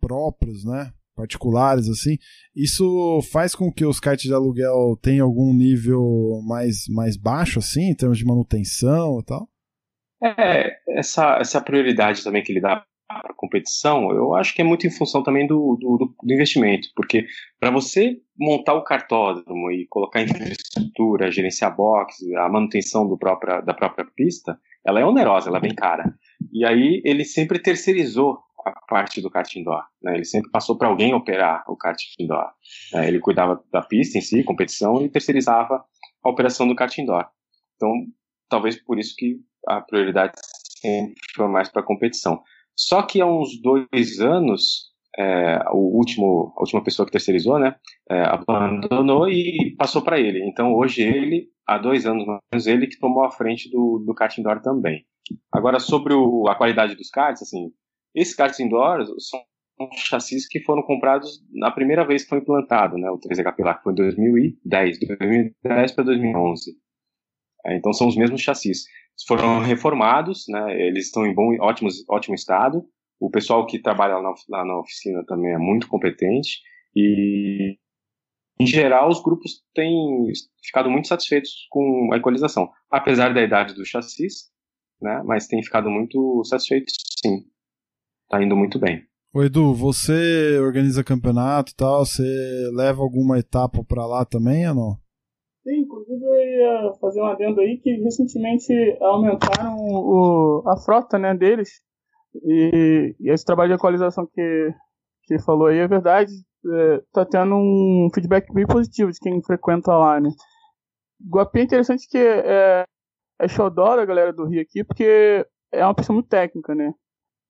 próprios, 0.00 0.64
né? 0.64 0.92
Particulares, 1.16 1.88
assim, 1.88 2.18
isso 2.54 3.20
faz 3.32 3.54
com 3.54 3.72
que 3.72 3.86
os 3.86 3.98
karts 3.98 4.24
de 4.24 4.34
aluguel 4.34 4.98
tenham 5.02 5.26
algum 5.26 5.52
nível 5.52 6.42
mais, 6.46 6.84
mais 6.88 7.16
baixo, 7.16 7.58
assim, 7.58 7.90
em 7.90 7.96
termos 7.96 8.18
de 8.18 8.24
manutenção 8.24 9.18
e 9.20 9.24
tal? 9.24 9.48
É, 10.22 10.76
essa, 10.88 11.38
essa 11.40 11.60
prioridade 11.60 12.22
também 12.22 12.42
que 12.42 12.52
ele 12.52 12.60
dá 12.60 12.84
para 13.08 13.34
competição, 13.34 14.10
eu 14.10 14.34
acho 14.34 14.54
que 14.54 14.60
é 14.60 14.64
muito 14.64 14.86
em 14.86 14.90
função 14.90 15.22
também 15.22 15.46
do, 15.46 15.78
do, 15.80 16.14
do 16.22 16.34
investimento, 16.34 16.88
porque 16.94 17.24
para 17.58 17.70
você 17.70 18.20
montar 18.38 18.74
o 18.74 18.84
cartódromo 18.84 19.70
e 19.70 19.86
colocar 19.88 20.22
infraestrutura, 20.22 21.30
gerenciar 21.30 21.74
boxes, 21.74 22.30
a 22.34 22.48
manutenção 22.48 23.08
do 23.08 23.16
própria, 23.16 23.60
da 23.60 23.72
própria 23.72 24.04
pista, 24.04 24.58
ela 24.84 25.00
é 25.00 25.04
onerosa, 25.04 25.48
ela 25.48 25.58
é 25.58 25.60
bem 25.60 25.74
cara. 25.74 26.14
E 26.52 26.64
aí 26.64 27.00
ele 27.04 27.24
sempre 27.24 27.58
terceirizou 27.58 28.38
a 28.64 28.72
parte 28.88 29.20
do 29.20 29.30
kart 29.30 29.54
indoor, 29.54 29.84
né? 30.02 30.14
Ele 30.14 30.24
sempre 30.24 30.50
passou 30.50 30.76
para 30.76 30.88
alguém 30.88 31.14
operar 31.14 31.64
o 31.68 31.76
kart 31.76 32.00
indoor. 32.18 32.50
Né? 32.92 33.08
Ele 33.08 33.20
cuidava 33.20 33.62
da 33.72 33.80
pista 33.80 34.18
em 34.18 34.20
si, 34.20 34.42
competição, 34.42 35.00
e 35.02 35.08
terceirizava 35.08 35.84
a 36.24 36.28
operação 36.28 36.66
do 36.66 36.74
kart 36.74 36.96
indoor. 36.98 37.26
Então, 37.76 37.90
talvez 38.48 38.82
por 38.82 38.98
isso 38.98 39.14
que 39.16 39.36
a 39.68 39.80
prioridade 39.80 40.32
sempre 40.80 41.14
foi 41.34 41.48
mais 41.48 41.68
para 41.68 41.82
competição. 41.82 42.42
Só 42.74 43.02
que 43.02 43.20
há 43.20 43.26
uns 43.26 43.60
dois 43.60 44.20
anos, 44.20 44.92
é, 45.18 45.58
o 45.72 45.96
último, 45.96 46.52
a 46.56 46.60
última 46.60 46.82
pessoa 46.82 47.06
que 47.06 47.12
terceirizou, 47.12 47.58
né, 47.58 47.76
é, 48.10 48.22
abandonou 48.22 49.28
e 49.28 49.74
passou 49.78 50.02
para 50.02 50.20
ele. 50.20 50.44
Então 50.46 50.74
hoje 50.74 51.02
ele, 51.02 51.48
há 51.66 51.78
dois 51.78 52.06
anos 52.06 52.26
mais 52.26 52.40
menos, 52.52 52.66
ele 52.66 52.86
que 52.86 52.98
tomou 52.98 53.24
a 53.24 53.30
frente 53.30 53.70
do, 53.70 54.02
do 54.04 54.14
kart 54.14 54.36
indoor 54.36 54.60
também. 54.60 55.06
Agora 55.52 55.78
sobre 55.78 56.14
o, 56.14 56.48
a 56.48 56.54
qualidade 56.54 56.94
dos 56.94 57.10
karts, 57.10 57.42
assim, 57.42 57.70
esses 58.14 58.34
karts 58.34 58.60
indoor 58.60 59.04
são 59.18 59.40
chassis 59.96 60.48
que 60.48 60.60
foram 60.60 60.82
comprados 60.82 61.42
na 61.52 61.70
primeira 61.70 62.06
vez 62.06 62.22
que 62.22 62.30
foi 62.30 62.38
implantado, 62.38 62.96
né, 62.96 63.10
o 63.10 63.18
3HP 63.18 63.64
lá, 63.64 63.74
que 63.74 63.82
foi 63.82 63.92
em 63.92 63.96
2010, 63.96 64.98
2010 65.00 65.92
para 65.92 66.04
2011. 66.04 66.72
É, 67.66 67.76
então 67.76 67.92
são 67.92 68.06
os 68.06 68.16
mesmos 68.16 68.40
chassis 68.40 68.84
foram 69.26 69.60
reformados, 69.60 70.44
né? 70.48 70.78
Eles 70.86 71.06
estão 71.06 71.26
em 71.26 71.34
bom, 71.34 71.56
ótimo, 71.60 71.88
ótimo 72.08 72.34
estado. 72.34 72.84
O 73.18 73.30
pessoal 73.30 73.66
que 73.66 73.80
trabalha 73.80 74.18
lá 74.18 74.34
na, 74.48 74.64
na 74.64 74.78
oficina 74.78 75.24
também 75.26 75.52
é 75.52 75.58
muito 75.58 75.88
competente 75.88 76.60
e 76.94 77.78
em 78.58 78.66
geral, 78.66 79.10
os 79.10 79.22
grupos 79.22 79.62
têm 79.74 79.92
ficado 80.64 80.90
muito 80.90 81.08
satisfeitos 81.08 81.66
com 81.70 82.10
a 82.12 82.16
equalização, 82.16 82.70
apesar 82.90 83.34
da 83.34 83.42
idade 83.42 83.74
do 83.74 83.84
chassis, 83.84 84.50
né? 85.00 85.22
Mas 85.24 85.46
têm 85.46 85.62
ficado 85.62 85.90
muito 85.90 86.42
satisfeitos, 86.44 86.94
sim. 87.22 87.44
Tá 88.28 88.42
indo 88.42 88.56
muito 88.56 88.78
bem. 88.78 89.04
Ô 89.34 89.42
Edu, 89.42 89.74
você 89.74 90.58
organiza 90.60 91.04
campeonato 91.04 91.72
e 91.72 91.76
tal, 91.76 92.06
você 92.06 92.22
leva 92.74 93.02
alguma 93.02 93.38
etapa 93.38 93.84
para 93.84 94.06
lá 94.06 94.24
também 94.24 94.66
ou 94.68 94.74
não? 94.74 94.96
Sim, 95.62 95.80
inclusive 95.80 96.24
eu 96.24 96.32
ia 96.32 96.92
fazer 97.00 97.20
um 97.20 97.26
adendo 97.26 97.60
aí 97.60 97.78
que 97.78 97.90
recentemente 97.96 98.72
aumentaram 99.00 99.76
o, 99.76 100.62
a 100.66 100.76
frota 100.76 101.18
né, 101.18 101.34
deles. 101.34 101.68
E, 102.44 103.14
e 103.18 103.30
esse 103.30 103.44
trabalho 103.44 103.70
de 103.70 103.74
atualização 103.74 104.26
que, 104.32 104.70
que 105.24 105.38
falou 105.40 105.66
aí 105.66 105.78
é 105.78 105.88
verdade. 105.88 106.32
É, 106.68 107.02
tá 107.12 107.24
tendo 107.24 107.54
um 107.56 108.08
feedback 108.14 108.52
bem 108.52 108.66
positivo 108.66 109.10
de 109.10 109.18
quem 109.20 109.42
frequenta 109.42 109.92
lá, 109.92 110.20
né? 110.20 110.30
Guapi 111.28 111.60
é 111.60 111.62
interessante 111.62 112.08
que 112.08 112.18
é, 112.18 112.84
é 113.40 113.48
xodó 113.48 113.96
da 113.96 114.04
galera 114.04 114.32
do 114.32 114.46
Rio 114.46 114.60
aqui, 114.60 114.84
porque 114.84 115.46
é 115.72 115.84
uma 115.84 115.94
pessoa 115.94 116.14
muito 116.14 116.28
técnica, 116.28 116.74
né? 116.74 116.92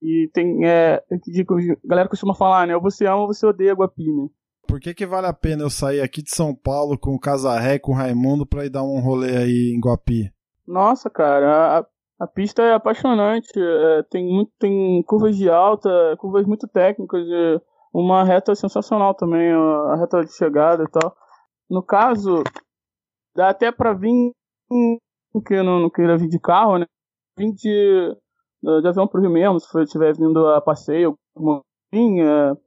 E 0.02 0.28
tem, 0.32 0.66
é, 0.66 1.02
a 1.10 1.88
galera 1.88 2.08
costuma 2.08 2.34
falar, 2.34 2.66
né? 2.66 2.76
Ou 2.76 2.82
você 2.82 3.06
ama 3.06 3.22
ou 3.22 3.26
você 3.26 3.46
odeia 3.46 3.74
Guapi, 3.74 4.04
né? 4.04 4.28
Por 4.66 4.80
que, 4.80 4.92
que 4.92 5.06
vale 5.06 5.26
a 5.26 5.32
pena 5.32 5.62
eu 5.62 5.70
sair 5.70 6.00
aqui 6.00 6.22
de 6.22 6.34
São 6.34 6.54
Paulo 6.54 6.98
com 6.98 7.14
o 7.14 7.20
Casarré, 7.20 7.78
com 7.78 7.92
o 7.92 7.94
Raimundo, 7.94 8.44
pra 8.44 8.66
ir 8.66 8.70
dar 8.70 8.82
um 8.82 9.00
rolê 9.00 9.36
aí 9.36 9.72
em 9.74 9.80
Guapi? 9.80 10.30
Nossa, 10.66 11.08
cara, 11.08 11.78
a, 11.78 11.86
a 12.24 12.26
pista 12.26 12.62
é 12.62 12.74
apaixonante. 12.74 13.48
É, 13.56 14.02
tem, 14.10 14.26
muito, 14.26 14.52
tem 14.58 15.02
curvas 15.04 15.36
de 15.36 15.48
alta, 15.48 15.88
curvas 16.18 16.44
muito 16.44 16.66
técnicas, 16.66 17.22
uma 17.94 18.24
reta 18.24 18.54
sensacional 18.54 19.14
também, 19.14 19.52
a 19.52 19.96
reta 19.96 20.24
de 20.24 20.32
chegada 20.36 20.82
e 20.82 20.88
tal. 20.90 21.16
No 21.70 21.82
caso, 21.82 22.42
dá 23.34 23.50
até 23.50 23.70
pra 23.70 23.94
vir, 23.94 24.32
que 25.40 25.62
não, 25.62 25.80
não 25.80 25.90
queira 25.90 26.16
vir 26.16 26.28
de 26.28 26.38
carro, 26.38 26.78
né? 26.78 26.86
Vim 27.38 27.52
de, 27.52 28.16
de 28.62 28.88
avião 28.88 29.06
pro 29.06 29.20
Rio 29.20 29.30
mesmo, 29.30 29.60
se 29.60 29.82
estiver 29.82 30.14
vindo 30.14 30.46
a 30.48 30.60
passeio, 30.60 31.16
alguma 31.34 31.62
coisa, 31.92 32.58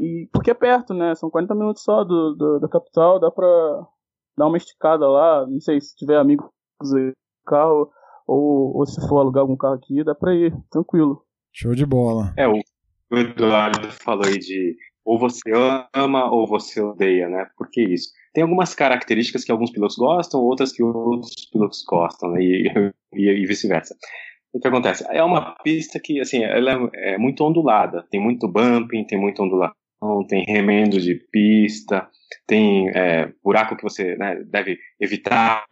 e 0.00 0.28
porque 0.32 0.50
é 0.50 0.54
perto, 0.54 0.92
né? 0.92 1.14
São 1.14 1.30
40 1.30 1.54
minutos 1.54 1.82
só 1.82 2.02
do, 2.04 2.34
do 2.34 2.58
da 2.58 2.68
capital, 2.68 3.20
dá 3.20 3.30
pra 3.30 3.46
dar 4.36 4.46
uma 4.46 4.56
esticada 4.56 5.08
lá. 5.08 5.46
Não 5.46 5.60
sei 5.60 5.80
se 5.80 5.94
tiver 5.94 6.18
amigos 6.18 6.48
aí, 6.96 7.12
carro, 7.46 7.90
ou, 8.26 8.76
ou 8.76 8.86
se 8.86 9.00
for 9.08 9.18
alugar 9.18 9.42
algum 9.42 9.56
carro 9.56 9.74
aqui, 9.74 10.02
dá 10.02 10.14
pra 10.14 10.34
ir, 10.34 10.52
tranquilo. 10.70 11.24
Show 11.52 11.74
de 11.74 11.86
bola. 11.86 12.34
É, 12.36 12.48
o 12.48 12.60
Eduardo 13.12 13.90
falou 13.92 14.24
aí 14.24 14.38
de 14.38 14.76
ou 15.04 15.18
você 15.18 15.40
ama 15.94 16.32
ou 16.32 16.46
você 16.46 16.80
odeia, 16.80 17.28
né? 17.28 17.46
Por 17.56 17.68
que 17.70 17.82
isso? 17.82 18.10
Tem 18.34 18.42
algumas 18.42 18.74
características 18.74 19.44
que 19.44 19.52
alguns 19.52 19.70
pilotos 19.70 19.96
gostam, 19.96 20.40
outras 20.40 20.72
que 20.72 20.82
outros 20.82 21.48
pilotos 21.52 21.84
gostam, 21.86 22.32
né? 22.32 22.42
e, 22.42 22.66
e, 23.14 23.30
e 23.30 23.46
vice-versa. 23.46 23.94
O 24.52 24.60
que 24.60 24.68
acontece? 24.68 25.04
É 25.08 25.22
uma 25.22 25.56
pista 25.62 26.00
que, 26.00 26.20
assim, 26.20 26.42
ela 26.42 26.90
é, 26.92 27.14
é 27.14 27.18
muito 27.18 27.44
ondulada, 27.44 28.06
tem 28.10 28.20
muito 28.20 28.48
bumping, 28.48 29.04
tem 29.04 29.18
muita 29.18 29.42
ondulação, 29.42 30.26
tem 30.28 30.44
remendo 30.46 31.00
de 31.00 31.14
pista, 31.30 32.08
tem 32.46 32.88
é, 32.90 33.32
buraco 33.42 33.76
que 33.76 33.82
você 33.82 34.16
né, 34.16 34.42
deve 34.44 34.78
evitar. 35.00 35.64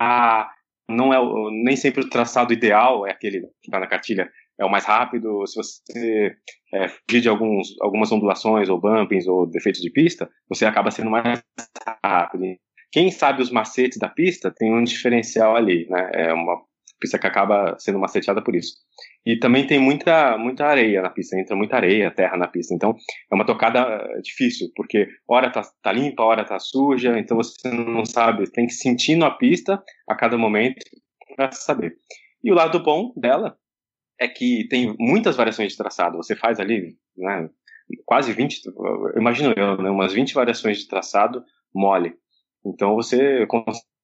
Não 0.88 1.12
é 1.12 1.18
nem 1.64 1.76
sempre 1.76 2.02
o 2.02 2.08
traçado 2.08 2.52
ideal 2.52 3.06
é 3.06 3.10
aquele 3.10 3.40
que 3.40 3.68
está 3.68 3.78
na 3.80 3.86
cartilha 3.86 4.30
é 4.58 4.64
o 4.64 4.70
mais 4.70 4.84
rápido. 4.84 5.46
Se 5.46 5.56
você 5.56 6.36
é, 6.74 6.88
fugir 6.88 7.20
de 7.20 7.28
alguns, 7.28 7.74
algumas 7.80 8.10
ondulações 8.12 8.68
ou 8.68 8.80
bumpings 8.80 9.26
ou 9.26 9.46
defeitos 9.46 9.80
de 9.80 9.90
pista, 9.90 10.30
você 10.48 10.64
acaba 10.64 10.90
sendo 10.90 11.10
mais 11.10 11.42
rápido. 12.04 12.44
Quem 12.90 13.10
sabe 13.10 13.42
os 13.42 13.50
macetes 13.50 13.98
da 13.98 14.08
pista 14.08 14.52
tem 14.54 14.72
um 14.72 14.84
diferencial 14.84 15.56
ali, 15.56 15.86
né? 15.88 16.10
É 16.14 16.32
uma 16.32 16.60
pista 17.00 17.18
que 17.18 17.26
acaba 17.26 17.76
sendo 17.78 17.98
maceteada 17.98 18.42
por 18.42 18.54
isso. 18.54 18.74
E 19.26 19.36
também 19.36 19.66
tem 19.66 19.78
muita, 19.78 20.38
muita 20.38 20.66
areia 20.66 21.02
na 21.02 21.10
pista, 21.10 21.38
entra 21.38 21.56
muita 21.56 21.76
areia, 21.76 22.10
terra 22.12 22.36
na 22.36 22.46
pista. 22.46 22.74
Então 22.74 22.94
é 23.30 23.34
uma 23.34 23.44
tocada 23.44 23.80
eh, 23.80 24.20
difícil, 24.20 24.68
porque 24.76 25.08
hora 25.26 25.50
tá, 25.50 25.62
tá 25.82 25.92
limpa, 25.92 26.22
hora 26.22 26.44
tá 26.44 26.58
suja, 26.60 27.18
então 27.18 27.36
você 27.36 27.68
não 27.68 28.04
sabe, 28.04 28.50
tem 28.50 28.66
que 28.66 28.72
sentir 28.72 29.16
na 29.16 29.30
pista 29.30 29.82
a 30.08 30.14
cada 30.14 30.38
momento 30.38 30.84
para 31.34 31.50
saber. 31.50 31.96
E 32.44 32.52
o 32.52 32.54
lado 32.54 32.82
bom 32.82 33.12
dela 33.16 33.56
é 34.20 34.28
que 34.28 34.66
tem 34.68 34.94
muitas 34.98 35.36
variações 35.36 35.72
de 35.72 35.78
traçado. 35.78 36.16
Você 36.16 36.34
faz 36.36 36.60
ali, 36.60 36.96
né, 37.16 37.48
quase 38.04 38.32
20, 38.32 38.62
imagino 39.16 39.52
eu, 39.56 39.76
né, 39.82 39.90
umas 39.90 40.12
20 40.12 40.34
variações 40.34 40.78
de 40.78 40.88
traçado 40.88 41.44
mole. 41.74 42.14
Então 42.64 42.94
você 42.94 43.46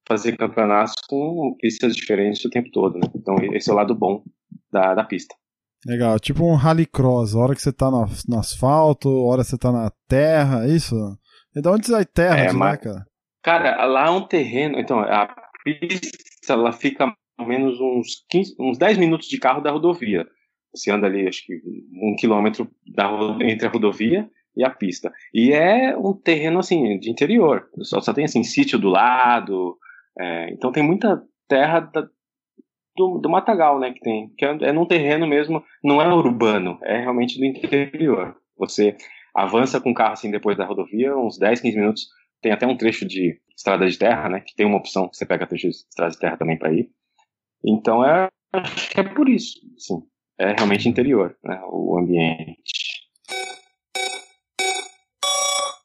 fazer 0.07 0.37
campeonatos 0.37 0.95
com 1.07 1.55
pistas 1.61 1.95
diferentes 1.95 2.45
o 2.45 2.51
tempo 2.51 2.71
todo. 2.73 2.95
Né? 2.95 3.07
Então, 3.15 3.37
esse 3.53 3.69
é 3.69 3.73
o 3.73 3.77
lado 3.77 3.95
bom 3.95 4.23
da, 4.73 4.95
da 4.95 5.05
pista. 5.05 5.35
Legal, 5.87 6.19
tipo 6.19 6.45
um 6.45 6.55
rallycross, 6.55 7.35
a 7.35 7.39
hora 7.39 7.55
que 7.55 7.61
você 7.63 7.73
tá 7.73 7.91
no, 7.91 8.07
no 8.27 8.39
asfalto, 8.39 9.09
a 9.09 9.23
hora 9.31 9.43
que 9.43 9.49
você 9.51 9.59
tá 9.59 9.71
na 9.71 9.93
terra, 10.09 10.65
é 10.65 10.71
isso? 10.71 10.95
E 11.55 11.61
de 11.61 11.69
onde 11.69 11.87
sai 11.87 12.05
terra 12.05 12.39
É, 12.39 12.47
de 12.47 12.53
lá, 12.55 12.59
mas- 12.59 12.81
cara? 12.81 13.07
Cara, 13.43 13.85
lá 13.87 14.07
é 14.07 14.11
um 14.11 14.27
terreno. 14.27 14.79
Então, 14.81 14.99
a 14.99 15.29
pista 15.63 16.53
ela 16.55 16.73
fica 16.73 17.15
menos 17.47 17.81
uns, 17.81 18.25
15, 18.31 18.55
uns 18.59 18.79
10 18.79 18.99
minutos 18.99 19.29
de 19.29 19.39
carro 19.39 19.61
da 19.61 19.71
rodovia. 19.71 20.27
Você 20.75 20.91
anda 20.91 21.07
ali, 21.07 21.27
acho 21.27 21.45
que 21.47 21.55
um 21.93 22.15
quilômetro 22.19 22.71
da, 22.95 23.09
entre 23.43 23.67
a 23.67 23.71
rodovia 23.71 24.29
e 24.57 24.65
a 24.65 24.71
pista. 24.71 25.13
E 25.33 25.53
é 25.53 25.97
um 25.97 26.13
terreno, 26.13 26.59
assim, 26.59 26.99
de 26.99 27.11
interior. 27.11 27.69
Só, 27.83 28.01
só 28.01 28.13
tem, 28.13 28.25
assim, 28.25 28.43
sítio 28.43 28.79
do 28.79 28.89
lado. 28.89 29.77
é, 30.19 30.51
então 30.53 30.73
tem 30.73 30.83
muita 30.83 31.23
terra 31.49 31.81
da- 31.81 32.09
do, 32.97 33.19
do 33.19 33.31
matagal, 33.31 33.79
né, 33.79 33.93
que 33.93 34.01
tem. 34.01 34.29
Que 34.37 34.45
é, 34.45 34.59
é 34.63 34.73
num 34.73 34.87
terreno 34.87 35.27
mesmo, 35.27 35.63
não 35.83 36.03
é 36.03 36.13
urbano, 36.13 36.79
é 36.83 36.99
realmente 36.99 37.39
do 37.39 37.45
interior. 37.45 38.37
Você 38.57 38.97
avança 39.35 39.81
com 39.81 39.91
o 39.91 39.95
carro, 39.95 40.13
assim, 40.15 40.31
depois 40.31 40.57
da 40.57 40.65
rodovia, 40.67 41.17
uns 41.17 41.39
10, 41.39 41.61
15 41.61 41.77
minutos, 41.79 42.07
tem 42.43 42.51
até 42.53 42.67
um 42.67 42.77
trecho 42.77 43.07
de 43.07 43.41
estrada 43.57 43.87
de 43.89 43.97
terra, 43.99 44.29
né? 44.29 44.41
Que 44.41 44.55
tem 44.55 44.67
uma 44.67 44.79
opção, 44.79 45.09
você 45.13 45.25
pega 45.25 45.47
trecho 45.47 45.69
de 45.69 45.75
estrada 45.75 46.11
de 46.13 46.19
terra 46.19 46.37
também 46.37 46.59
para 46.59 46.73
ir. 46.73 46.91
Então 47.65 48.05
é, 48.05 48.29
acho 48.53 48.91
que 48.91 49.01
é 49.01 49.03
por 49.03 49.29
isso, 49.29 49.61
sim. 49.77 50.03
É 50.39 50.53
realmente 50.53 50.89
interior, 50.89 51.37
né? 51.43 51.61
O 51.65 51.99
ambiente. 51.99 52.63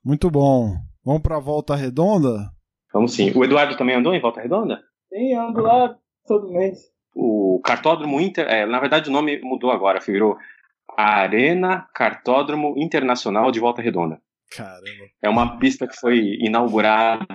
Muito 0.05 0.29
bom. 0.29 0.75
Vamos 1.03 1.21
pra 1.21 1.39
volta 1.39 1.75
redonda? 1.75 2.51
Vamos 2.93 3.13
sim. 3.13 3.31
O 3.35 3.43
Eduardo 3.43 3.75
também 3.75 3.95
andou 3.95 4.13
em 4.13 4.21
Volta 4.21 4.39
Redonda? 4.39 4.79
Sim, 5.09 5.33
ando 5.33 5.61
lá 5.61 5.97
todo 6.27 6.51
mês. 6.51 6.91
O 7.15 7.59
Cartódromo 7.65 8.21
Inter, 8.21 8.47
é, 8.47 8.65
na 8.65 8.79
verdade 8.79 9.09
o 9.09 9.13
nome 9.13 9.41
mudou 9.41 9.71
agora, 9.71 9.99
virou 9.99 10.37
Arena 10.95 11.87
Cartódromo 11.93 12.75
Internacional 12.77 13.51
de 13.51 13.59
Volta 13.59 13.81
Redonda. 13.81 14.21
Caramba. 14.55 14.83
É 15.21 15.29
uma 15.29 15.57
pista 15.57 15.87
que 15.87 15.95
foi 15.95 16.37
inaugurada 16.39 17.25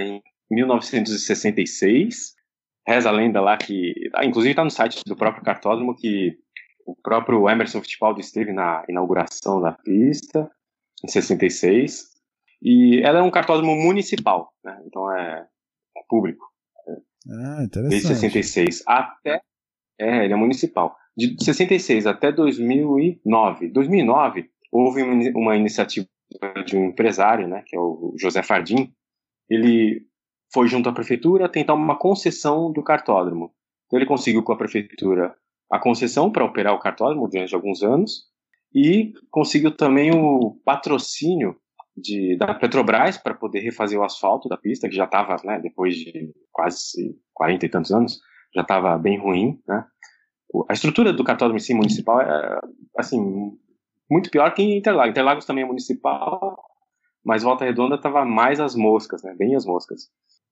em 0.00 0.22
1966. 0.50 2.34
Reza 2.86 3.08
a 3.08 3.12
lenda 3.12 3.40
lá 3.40 3.56
que. 3.56 3.94
ah, 4.14 4.24
Inclusive 4.24 4.52
está 4.52 4.64
no 4.64 4.70
site 4.70 5.02
do 5.06 5.16
próprio 5.16 5.44
cartódromo 5.44 5.94
que 5.94 6.36
o 6.86 6.94
próprio 6.96 7.48
Emerson 7.48 7.80
Fittipaldi 7.80 8.20
esteve 8.20 8.52
na 8.52 8.84
inauguração 8.88 9.60
da 9.60 9.72
pista, 9.72 10.50
em 11.04 11.08
66. 11.08 12.10
E 12.62 13.00
ela 13.02 13.20
é 13.20 13.22
um 13.22 13.30
cartódromo 13.30 13.74
municipal, 13.74 14.52
né? 14.62 14.78
então 14.86 15.10
é, 15.16 15.46
é 15.96 16.00
público, 16.08 16.46
Ah, 17.28 17.58
desde 17.58 17.64
interessante. 17.64 18.14
66 18.14 18.82
até. 18.86 19.40
É, 19.98 20.24
ele 20.24 20.32
é 20.32 20.36
municipal. 20.36 20.96
De 21.16 21.36
66 21.42 22.06
até 22.06 22.32
2009. 22.32 23.68
2009, 23.68 24.50
houve 24.72 25.02
uma 25.34 25.56
iniciativa 25.56 26.08
de 26.64 26.76
um 26.76 26.86
empresário, 26.86 27.48
né, 27.48 27.62
que 27.66 27.76
é 27.76 27.78
o 27.78 28.14
José 28.18 28.42
Fardim. 28.42 28.92
Ele 29.48 30.06
foi 30.52 30.68
junto 30.68 30.88
à 30.88 30.92
prefeitura 30.92 31.48
tentar 31.48 31.74
uma 31.74 31.98
concessão 31.98 32.72
do 32.72 32.82
cartódromo. 32.82 33.52
Então 33.86 33.98
ele 33.98 34.06
conseguiu 34.06 34.42
com 34.42 34.52
a 34.52 34.56
prefeitura 34.56 35.34
a 35.70 35.78
concessão 35.78 36.30
para 36.30 36.44
operar 36.44 36.74
o 36.74 36.80
cartódromo 36.80 37.28
durante 37.28 37.54
alguns 37.54 37.82
anos 37.82 38.24
e 38.74 39.12
conseguiu 39.30 39.76
também 39.76 40.10
o 40.12 40.60
patrocínio 40.64 41.56
de, 41.96 42.36
da 42.36 42.54
Petrobras 42.54 43.18
para 43.18 43.34
poder 43.34 43.60
refazer 43.60 43.98
o 43.98 44.04
asfalto 44.04 44.48
da 44.48 44.56
pista, 44.56 44.88
que 44.88 44.94
já 44.94 45.04
estava, 45.04 45.36
né, 45.44 45.58
depois 45.60 45.94
de 45.96 46.32
quase 46.52 47.16
40 47.34 47.66
e 47.66 47.68
tantos 47.68 47.92
anos, 47.92 48.20
já 48.54 48.62
estava 48.62 48.96
bem 48.98 49.18
ruim, 49.18 49.60
né? 49.66 49.84
A 50.68 50.72
estrutura 50.72 51.12
do 51.12 51.22
cartódromo 51.22 51.58
em 51.58 51.60
si 51.60 51.72
municipal 51.74 52.20
é, 52.20 52.58
assim, 52.98 53.56
muito 54.10 54.30
pior 54.30 54.52
que 54.52 54.62
em 54.62 54.78
Interlagos. 54.78 55.10
Interlagos 55.10 55.44
também 55.44 55.62
é 55.62 55.66
municipal, 55.66 56.56
mas 57.24 57.42
Volta 57.42 57.64
Redonda 57.64 57.96
estava 57.96 58.24
mais 58.24 58.60
às 58.60 58.74
moscas, 58.74 59.22
né? 59.22 59.34
Bem 59.36 59.54
às 59.54 59.64
moscas. 59.66 60.08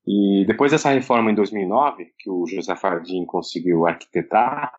E 0.07 0.45
depois 0.47 0.73
dessa 0.73 0.91
reforma 0.91 1.31
em 1.31 1.35
2009, 1.35 2.07
que 2.19 2.31
o 2.31 2.47
José 2.47 2.75
Fardim 2.77 3.25
conseguiu 3.27 3.87
arquitetar, 3.87 4.73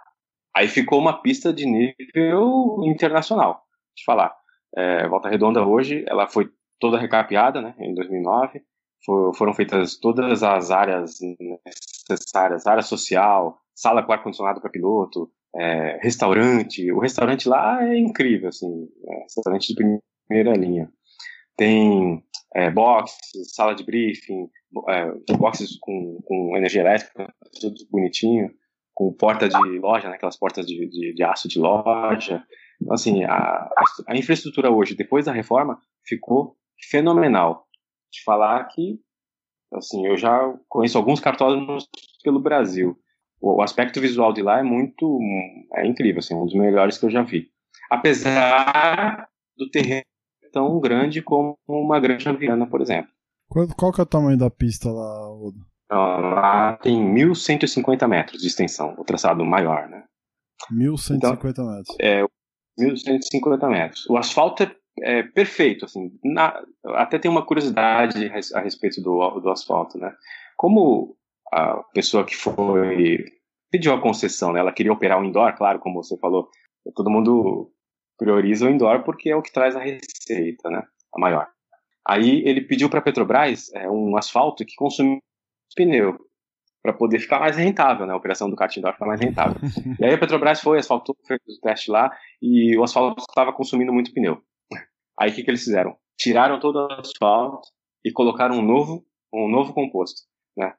aí 0.56 0.68
ficou 0.68 1.00
uma 1.00 1.22
pista 1.22 1.54
de 1.54 1.66
nível 1.66 2.82
internacional. 2.86 3.64
Deixa 3.96 4.02
eu 4.02 4.06
falar. 4.06 4.36
É, 4.76 5.08
Volta 5.08 5.30
Redonda 5.30 5.66
hoje, 5.66 6.04
ela 6.08 6.28
foi 6.28 6.50
toda 6.80 6.98
recapeada, 7.00 7.62
né? 7.62 7.76
Em 7.80 7.94
2009. 7.94 8.62
For- 9.06 9.34
foram 9.36 9.54
feitas 9.54 9.98
todas 10.00 10.44
as 10.44 10.72
áreas 10.72 11.20
necessárias, 12.10 12.66
área 12.68 12.82
social, 12.82 13.60
sala 13.74 14.04
com 14.04 14.12
ar-condicionado 14.12 14.60
para 14.62 14.70
piloto, 14.70 15.30
é, 15.56 16.00
restaurante. 16.02 16.92
O 16.92 17.00
restaurante 17.00 17.48
lá 17.48 17.84
é 17.84 17.98
incrível, 17.98 18.50
assim, 18.50 18.88
é, 19.08 19.24
restaurante 19.24 19.74
de 19.74 19.76
primeira 20.30 20.54
linha. 20.58 20.92
Tem 21.60 22.24
é, 22.56 22.72
box, 22.72 23.12
sala 23.54 23.76
de 23.76 23.84
briefing, 23.84 24.48
é, 24.88 25.34
boxes 25.36 25.78
com, 25.82 26.22
com 26.24 26.56
energia 26.56 26.80
elétrica, 26.80 27.34
tudo 27.60 27.76
bonitinho, 27.92 28.50
com 28.94 29.12
porta 29.12 29.50
de 29.50 29.80
loja, 29.80 30.08
né, 30.08 30.16
aquelas 30.16 30.38
portas 30.38 30.66
de, 30.66 30.88
de, 30.88 31.14
de 31.14 31.22
aço 31.22 31.50
de 31.50 31.60
loja. 31.60 32.42
Então, 32.82 32.94
assim, 32.94 33.26
a, 33.26 33.70
a 34.08 34.16
infraestrutura 34.16 34.72
hoje, 34.72 34.96
depois 34.96 35.26
da 35.26 35.34
reforma, 35.34 35.78
ficou 36.08 36.56
fenomenal. 36.90 37.68
De 38.10 38.24
falar 38.24 38.64
que, 38.70 38.98
assim, 39.74 40.08
eu 40.08 40.16
já 40.16 40.54
conheço 40.70 40.98
alguns 40.98 41.20
cartódromos 41.20 41.90
pelo 42.24 42.40
Brasil. 42.40 42.98
O, 43.42 43.58
o 43.58 43.62
aspecto 43.62 44.00
visual 44.00 44.32
de 44.32 44.42
lá 44.42 44.60
é 44.60 44.64
muito, 44.64 45.20
é 45.76 45.86
incrível, 45.86 46.20
assim, 46.20 46.36
um 46.36 46.46
dos 46.46 46.56
melhores 46.56 46.98
que 46.98 47.06
eu 47.06 47.10
já 47.10 47.22
vi. 47.22 47.50
Apesar 47.92 49.28
do 49.58 49.70
terreno 49.70 50.06
tão 50.52 50.80
grande 50.80 51.22
como 51.22 51.58
uma 51.68 52.00
Granja 52.00 52.34
Viana, 52.34 52.68
por 52.68 52.82
exemplo. 52.82 53.12
Qual, 53.50 53.68
qual 53.76 53.92
que 53.92 54.00
é 54.02 54.04
o 54.04 54.08
tamanho 54.08 54.38
da 54.38 54.50
pista 54.50 54.90
lá, 54.92 55.32
Odo? 55.34 55.58
Então, 55.86 56.20
Lá 56.32 56.78
tem 56.78 56.96
1.150 57.14 58.08
metros 58.08 58.42
de 58.42 58.48
extensão, 58.48 58.94
o 58.98 59.04
traçado 59.04 59.44
maior, 59.46 59.88
né? 59.90 60.04
1150 60.72 61.64
metros. 61.64 61.96
É, 62.00 62.24
1.150 62.80 63.68
metros. 63.70 64.06
O 64.10 64.18
asfalto 64.18 64.64
é, 64.64 64.72
é 65.02 65.24
perfeito, 65.24 65.86
assim. 65.86 66.12
na- 66.24 66.62
até 66.96 67.18
tem 67.18 67.30
uma 67.32 67.46
curiosidade 67.46 68.32
a 68.54 68.60
respeito 68.60 69.02
do, 69.02 69.40
do 69.40 69.50
asfalto, 69.50 69.98
né? 69.98 70.14
Como 70.58 71.16
a 71.52 71.82
pessoa 71.94 72.24
que 72.24 72.36
foi 72.36 73.26
pediu 73.72 73.94
a 73.94 74.02
concessão, 74.02 74.52
né? 74.54 74.60
Ela 74.60 74.72
queria 74.74 74.94
operar 74.94 75.20
o 75.20 75.26
indoor, 75.26 75.56
claro, 75.56 75.80
como 75.80 76.04
você 76.04 76.18
falou. 76.18 76.50
Todo 76.96 77.10
mundo 77.10 77.72
prioriza 78.20 78.68
o 78.68 78.70
indoor 78.70 79.04
porque 79.04 79.30
é 79.30 79.36
o 79.36 79.42
que 79.42 79.52
traz 79.52 79.76
a 79.76 79.80
receita, 79.80 80.70
né? 80.70 80.84
A 81.16 81.20
maior. 81.20 81.48
Aí 82.08 82.44
ele 82.46 82.62
pediu 82.62 82.90
para 82.90 83.00
a 83.00 83.02
Petrobras 83.02 83.72
é, 83.74 83.90
um 83.90 84.16
asfalto 84.18 84.66
que 84.66 84.76
consumisse 84.76 85.22
pneu 85.76 86.18
para 86.82 86.94
poder 86.94 87.20
ficar 87.20 87.40
mais 87.40 87.56
rentável, 87.56 88.06
né? 88.06 88.14
A 88.14 88.18
operação 88.18 88.50
do 88.50 88.56
kart 88.56 88.76
indoor 88.76 88.94
ficar 88.94 89.06
mais 89.06 89.22
rentável. 89.22 89.56
e 90.00 90.06
aí 90.06 90.14
a 90.14 90.18
Petrobras 90.18 90.62
foi, 90.62 90.80
asfaltou, 90.80 91.16
fez 91.26 91.40
o 91.58 91.62
teste 91.62 91.90
lá 91.90 92.12
e 92.42 92.78
o 92.78 92.84
asfalto 92.84 93.24
estava 93.28 93.54
consumindo 93.54 93.94
muito 93.94 94.14
pneu. 94.14 94.42
Aí 95.20 95.32
o 95.32 95.34
que, 95.34 95.44
que 95.44 95.50
eles 95.50 95.64
fizeram? 95.64 95.96
Tiraram 96.18 96.60
todo 96.60 96.76
o 96.78 96.94
asfalto 96.94 97.68
e 98.04 98.12
colocaram 98.12 98.58
um 98.58 98.62
novo, 98.62 99.06
um 99.34 99.50
novo 99.50 99.74
composto, 99.74 100.22
né? 100.58 100.74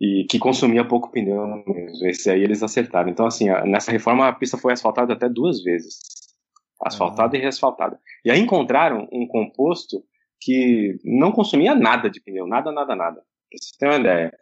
E 0.00 0.26
que 0.28 0.38
consumia 0.38 0.86
pouco 0.86 1.10
pneu 1.10 1.46
mesmo. 1.66 2.06
Esse 2.06 2.30
aí 2.30 2.42
eles 2.42 2.62
acertaram. 2.62 3.10
Então, 3.10 3.26
assim, 3.26 3.48
nessa 3.66 3.92
reforma 3.92 4.26
a 4.26 4.32
pista 4.32 4.58
foi 4.58 4.72
asfaltada 4.72 5.12
até 5.12 5.28
duas 5.28 5.62
vezes. 5.62 5.98
Asfaltada 6.84 7.36
e 7.36 7.40
reasfaltada. 7.40 7.98
E 8.24 8.30
aí 8.30 8.40
encontraram 8.40 9.08
um 9.12 9.26
composto 9.26 10.04
que 10.40 10.98
não 11.04 11.30
consumia 11.30 11.74
nada 11.74 12.10
de 12.10 12.20
pneu, 12.20 12.46
nada, 12.46 12.72
nada, 12.72 12.96
nada. 12.96 13.16
Pra 13.16 13.58
você 13.60 13.78
ter 13.78 13.86
uma 13.86 13.96
ideia. 13.96 14.36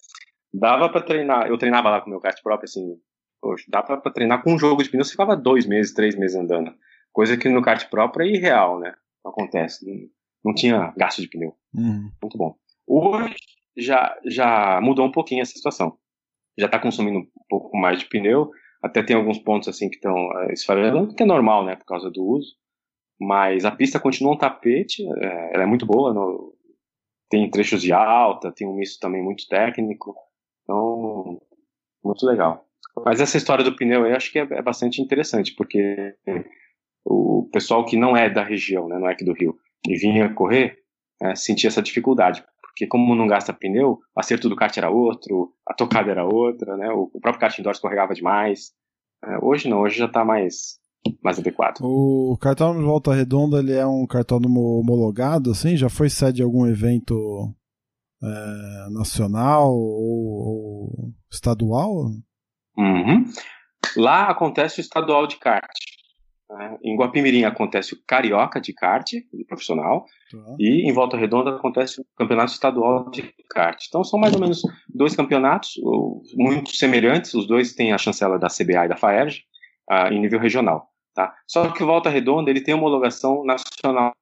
Dava 0.52 0.88
para 0.88 1.02
treinar, 1.02 1.46
eu 1.46 1.58
treinava 1.58 1.90
lá 1.90 2.00
com 2.00 2.06
o 2.06 2.10
meu 2.10 2.20
kart 2.20 2.42
próprio, 2.42 2.64
assim, 2.64 2.98
poxa, 3.40 3.64
dá 3.68 3.82
para 3.82 4.00
treinar 4.10 4.42
com 4.42 4.54
um 4.54 4.58
jogo 4.58 4.82
de 4.82 4.90
pneu, 4.90 5.04
você 5.04 5.12
ficava 5.12 5.36
dois 5.36 5.66
meses, 5.66 5.94
três 5.94 6.16
meses 6.16 6.36
andando. 6.36 6.74
Coisa 7.12 7.36
que 7.36 7.48
no 7.48 7.62
kart 7.62 7.88
próprio 7.90 8.26
é 8.26 8.30
irreal, 8.30 8.78
né? 8.80 8.94
Não 9.24 9.30
acontece. 9.30 9.86
Não, 9.86 10.08
não 10.44 10.54
tinha 10.54 10.92
gasto 10.96 11.20
de 11.20 11.28
pneu. 11.28 11.54
Uhum. 11.74 12.10
Muito 12.22 12.38
bom. 12.38 12.54
Hoje 12.86 13.36
já, 13.76 14.16
já 14.24 14.80
mudou 14.80 15.06
um 15.06 15.12
pouquinho 15.12 15.42
essa 15.42 15.52
situação. 15.52 15.96
Já 16.58 16.66
está 16.66 16.78
consumindo 16.78 17.20
um 17.20 17.28
pouco 17.48 17.76
mais 17.76 17.98
de 17.98 18.06
pneu. 18.06 18.50
Até 18.82 19.02
tem 19.02 19.14
alguns 19.16 19.38
pontos 19.38 19.68
assim 19.68 19.88
que 19.88 19.96
estão 19.96 20.16
é, 20.42 20.52
esfarelando, 20.52 21.14
que 21.14 21.22
é 21.22 21.26
normal, 21.26 21.64
né, 21.64 21.76
por 21.76 21.84
causa 21.84 22.10
do 22.10 22.24
uso. 22.24 22.54
Mas 23.20 23.64
a 23.64 23.70
pista 23.70 24.00
continua 24.00 24.32
um 24.32 24.38
tapete, 24.38 25.02
é, 25.22 25.54
ela 25.54 25.62
é 25.64 25.66
muito 25.66 25.84
boa. 25.86 26.12
no- 26.14 26.54
tem 27.30 27.48
trechos 27.50 27.80
de 27.82 27.92
alta, 27.92 28.50
tem 28.52 28.66
um 28.66 28.74
misto 28.74 28.98
também 28.98 29.22
muito 29.22 29.46
técnico. 29.48 30.16
Então, 30.64 31.38
muito 32.04 32.26
legal. 32.26 32.66
Mas 33.04 33.20
essa 33.20 33.36
história 33.36 33.62
do 33.64 33.76
pneu 33.76 34.04
eu 34.06 34.16
acho 34.16 34.32
que 34.32 34.38
é, 34.40 34.42
é 34.50 34.62
bastante 34.62 35.00
interessante, 35.00 35.54
porque 35.54 36.14
o 37.04 37.48
pessoal 37.52 37.84
que 37.84 37.96
não 37.96 38.16
é 38.16 38.28
da 38.28 38.42
região, 38.42 38.88
né, 38.88 38.98
não 38.98 39.08
é 39.08 39.12
aqui 39.12 39.24
do 39.24 39.32
Rio, 39.32 39.56
e 39.86 39.94
vinha 39.96 40.32
correr, 40.34 40.78
é, 41.22 41.34
sentia 41.34 41.68
essa 41.68 41.82
dificuldade. 41.82 42.44
Porque 42.70 42.86
como 42.86 43.14
não 43.14 43.26
gasta 43.26 43.52
pneu, 43.52 43.98
o 44.14 44.20
acerto 44.20 44.48
do 44.48 44.56
kart 44.56 44.76
era 44.76 44.90
outro, 44.90 45.52
a 45.66 45.74
tocada 45.74 46.10
era 46.10 46.24
outra, 46.24 46.76
né? 46.76 46.88
O, 46.90 47.10
o 47.12 47.20
próprio 47.20 47.40
kart 47.40 47.58
indoor 47.58 47.72
escorregava 47.72 48.14
demais. 48.14 48.72
É, 49.24 49.38
hoje 49.42 49.68
não, 49.68 49.80
hoje 49.80 49.98
já 49.98 50.06
está 50.06 50.24
mais, 50.24 50.78
mais 51.22 51.38
adequado. 51.38 51.78
O 51.82 52.38
cartódromo 52.40 52.80
de 52.80 52.86
Volta 52.86 53.12
Redonda 53.12 53.58
ele 53.58 53.74
é 53.74 53.86
um 53.86 54.06
cartódromo 54.06 54.80
homologado, 54.80 55.50
assim? 55.50 55.76
Já 55.76 55.90
foi 55.90 56.08
sede 56.08 56.36
de 56.36 56.42
algum 56.42 56.66
evento 56.66 57.52
é, 58.22 58.90
nacional 58.90 59.72
ou, 59.72 60.46
ou 60.46 61.12
estadual? 61.30 62.06
Uhum. 62.78 63.24
Lá 63.96 64.30
acontece 64.30 64.80
o 64.80 64.82
estadual 64.82 65.26
de 65.26 65.36
kart. 65.36 65.68
Né? 66.50 66.78
Em 66.82 66.96
Guapimirim 66.96 67.44
acontece 67.44 67.94
o 67.94 67.98
Carioca 68.04 68.60
de 68.60 68.72
kart, 68.72 69.08
de 69.08 69.44
profissional, 69.46 70.04
tá. 70.30 70.56
e 70.58 70.88
em 70.88 70.92
Volta 70.92 71.16
Redonda 71.16 71.54
acontece 71.54 72.00
o 72.00 72.04
Campeonato 72.16 72.52
Estadual 72.52 73.08
de 73.10 73.32
kart. 73.48 73.80
Então 73.86 74.02
são 74.02 74.18
mais 74.18 74.34
ou 74.34 74.40
menos 74.40 74.62
dois 74.88 75.14
campeonatos 75.14 75.74
muito 76.34 76.74
semelhantes, 76.74 77.34
os 77.34 77.46
dois 77.46 77.72
têm 77.74 77.92
a 77.92 77.98
chancela 77.98 78.38
da 78.38 78.48
CBA 78.48 78.86
e 78.86 78.88
da 78.88 78.96
FAERJ 78.96 79.44
uh, 79.90 80.12
em 80.12 80.20
nível 80.20 80.40
regional. 80.40 80.88
Tá? 81.14 81.32
Só 81.46 81.70
que 81.70 81.82
o 81.82 81.86
Volta 81.86 82.10
Redonda 82.10 82.50
ele 82.50 82.60
tem 82.60 82.74
homologação 82.74 83.44
nacional 83.44 84.12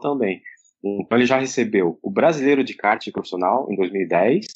também. 0.00 0.40
Então 0.84 1.18
ele 1.18 1.26
já 1.26 1.38
recebeu 1.38 1.98
o 2.02 2.10
Brasileiro 2.10 2.62
de 2.62 2.74
Kart 2.74 3.04
profissional 3.12 3.66
em 3.70 3.76
2010 3.76 4.46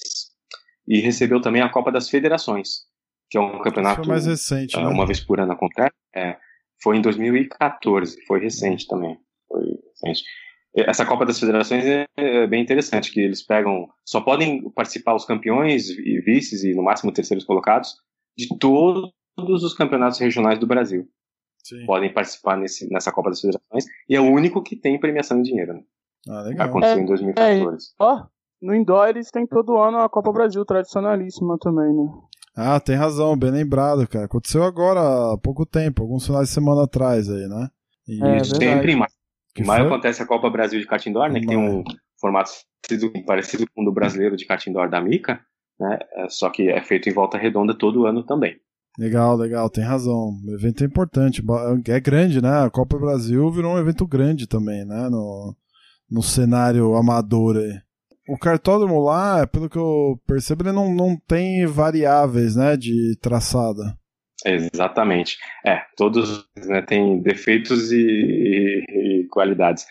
e 0.89 1.01
recebeu 1.01 1.41
também 1.41 1.63
a 1.63 1.69
Copa 1.69 1.91
das 1.91 2.09
Federações, 2.09 2.83
que 3.29 3.37
é 3.37 3.41
um 3.41 3.61
campeonato 3.61 4.09
mais 4.09 4.27
recente, 4.27 4.77
uh, 4.77 4.81
né? 4.81 4.87
uma 4.87 5.07
vez 5.07 5.19
por 5.19 5.41
ano 5.41 5.53
acontece. 5.53 5.95
É, 6.15 6.37
foi 6.83 6.97
em 6.97 7.03
2014, 7.03 8.25
foi 8.27 8.41
recente 8.41 8.87
também. 8.87 9.19
Foi 9.49 9.63
recente. 9.91 10.23
Essa 10.75 11.07
Copa 11.07 11.25
das 11.25 11.41
Federações 11.41 11.85
é, 11.87 12.07
é 12.17 12.47
bem 12.47 12.63
interessante, 12.63 13.11
que 13.11 13.21
eles 13.21 13.43
pegam, 13.43 13.89
só 14.05 14.21
podem 14.21 14.71
participar 14.73 15.15
os 15.15 15.25
campeões 15.25 15.89
e 15.89 16.21
vices 16.21 16.65
e 16.65 16.75
no 16.75 16.83
máximo 16.83 17.13
terceiros 17.13 17.47
colocados 17.47 17.95
de 18.37 18.47
todos 18.59 19.13
os 19.65 19.75
campeonatos 19.75 20.19
regionais 20.19 20.59
do 20.59 20.67
Brasil. 20.67 21.09
Sim. 21.65 21.87
Podem 21.87 22.13
participar 22.13 22.57
nesse, 22.59 22.93
nessa 22.93 23.11
Copa 23.11 23.31
das 23.31 23.41
Federações 23.41 23.87
e 24.09 24.15
é 24.15 24.21
o 24.21 24.31
único 24.31 24.63
que 24.63 24.77
tem 24.77 25.01
premiação 25.01 25.41
de 25.41 25.49
dinheiro. 25.49 25.75
Né? 25.75 25.83
Ah, 26.29 26.43
legal. 26.43 26.69
Aconteceu 26.69 26.99
é, 26.99 27.01
em 27.01 27.07
2014. 27.07 27.87
É, 27.87 28.05
ó, 28.05 28.27
no 28.61 28.75
indoor 28.75 29.09
eles 29.09 29.31
têm 29.31 29.47
todo 29.47 29.79
ano 29.79 29.99
a 29.99 30.09
Copa 30.09 30.31
Brasil 30.31 30.65
tradicionalíssima 30.65 31.57
também, 31.59 31.93
né? 31.93 32.05
Ah, 32.57 32.81
tem 32.81 32.97
razão, 32.97 33.37
bem 33.37 33.51
lembrado, 33.51 34.09
cara. 34.09 34.25
Aconteceu 34.25 34.65
agora 34.65 35.01
há 35.01 35.37
pouco 35.37 35.67
tempo, 35.67 36.03
alguns 36.03 36.25
finais 36.25 36.49
de 36.49 36.55
semana 36.55 36.85
atrás 36.85 37.31
aí, 37.31 37.47
né? 37.47 37.69
E 38.09 38.25
é, 38.25 38.43
sempre 38.45 38.93
em 38.93 38.97
maio. 38.97 39.11
Em 39.59 39.65
maio 39.65 39.87
acontece 39.87 40.23
a 40.23 40.27
Copa 40.27 40.49
Brasil 40.49 40.81
de 40.81 40.87
kart 40.87 41.05
indoor, 41.07 41.31
né? 41.31 41.41
Que 41.41 41.47
tem 41.47 41.59
um 41.59 41.85
formato 42.19 42.51
parecido 43.27 43.67
com 43.75 43.83
o 43.83 43.85
do 43.85 43.93
brasileiro 43.93 44.37
de 44.37 44.47
kart 44.47 44.67
indoor 44.67 44.89
da 44.89 45.03
Mica, 45.03 45.39
né? 45.79 45.99
É, 46.15 46.29
só 46.31 46.49
que 46.49 46.71
é 46.71 46.83
feito 46.83 47.11
em 47.11 47.13
volta 47.13 47.37
redonda 47.37 47.77
todo 47.77 48.07
ano 48.07 48.25
também. 48.25 48.57
Legal, 48.99 49.37
legal, 49.37 49.69
tem 49.69 49.85
razão. 49.85 50.31
O 50.43 50.55
evento 50.55 50.83
é 50.83 50.87
importante, 50.87 51.43
é 51.89 52.01
grande, 52.01 52.41
né? 52.41 52.65
A 52.65 52.71
Copa 52.71 52.99
Brasil 52.99 53.51
virou 53.51 53.75
um 53.75 53.79
evento 53.79 54.07
grande 54.07 54.47
também, 54.47 54.87
né? 54.87 55.11
No, 55.11 55.55
no 56.11 56.23
cenário 56.23 56.97
amador 56.97 57.59
aí 57.59 57.86
o 58.29 58.39
cartódromo 58.39 59.03
lá, 59.03 59.47
pelo 59.47 59.69
que 59.69 59.79
eu 59.79 60.21
percebo, 60.27 60.63
ele 60.63 60.73
não, 60.73 60.93
não 60.93 61.17
tem 61.17 61.67
variáveis, 61.67 62.57
né, 62.57 62.77
de 62.77 63.17
traçada. 63.21 63.97
Exatamente. 64.45 65.39
É, 65.65 65.83
todos 65.97 66.47
né, 66.67 66.83
têm 66.83 67.21
defeitos 67.21 67.91
e, 67.91 67.97
e, 67.99 69.23
e, 69.23 69.29
qualidades. 69.29 69.87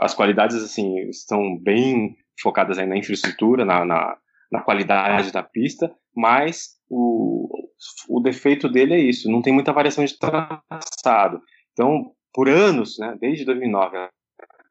As 0.00 0.14
qualidades, 0.14 0.62
assim, 0.62 1.08
estão 1.08 1.58
bem 1.58 2.16
focadas 2.40 2.78
aí 2.78 2.86
na 2.86 2.96
infraestrutura, 2.96 3.64
na, 3.64 3.84
na, 3.84 4.16
na 4.52 4.60
qualidade 4.60 5.32
da 5.32 5.42
pista, 5.42 5.92
mas 6.14 6.76
o, 6.88 7.48
o 8.08 8.20
defeito 8.20 8.68
dele 8.68 8.94
é 8.94 8.98
isso, 8.98 9.30
não 9.30 9.42
tem 9.42 9.52
muita 9.52 9.72
variação 9.72 10.04
de 10.04 10.18
traçado. 10.18 11.40
Então, 11.72 12.12
por 12.32 12.48
anos, 12.48 12.98
né, 12.98 13.16
desde 13.20 13.44
2009 13.44 13.96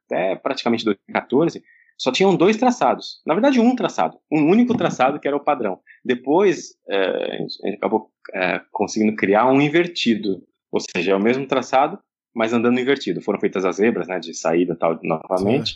até 0.06 0.36
praticamente 0.36 0.86
2014, 0.86 1.62
só 2.00 2.14
tinham 2.14 2.34
dois 2.34 2.56
traçados. 2.56 3.22
Na 3.26 3.34
verdade, 3.34 3.60
um 3.60 3.76
traçado. 3.76 4.18
Um 4.32 4.50
único 4.50 4.76
traçado 4.76 5.20
que 5.20 5.28
era 5.28 5.36
o 5.36 5.44
padrão. 5.44 5.82
Depois, 6.04 6.70
é, 6.90 6.98
a 6.98 7.38
gente 7.38 7.76
acabou 7.76 8.10
é, 8.34 8.62
conseguindo 8.72 9.18
criar 9.18 9.52
um 9.52 9.60
invertido. 9.60 10.42
Ou 10.72 10.80
seja, 10.80 11.12
é 11.12 11.16
o 11.16 11.22
mesmo 11.22 11.46
traçado, 11.46 12.00
mas 12.34 12.54
andando 12.54 12.80
invertido. 12.80 13.22
Foram 13.22 13.40
feitas 13.40 13.66
as 13.66 13.76
zebras, 13.76 14.08
né, 14.08 14.18
de 14.18 14.34
saída 14.34 14.78
tal, 14.78 14.98
novamente. 15.04 15.76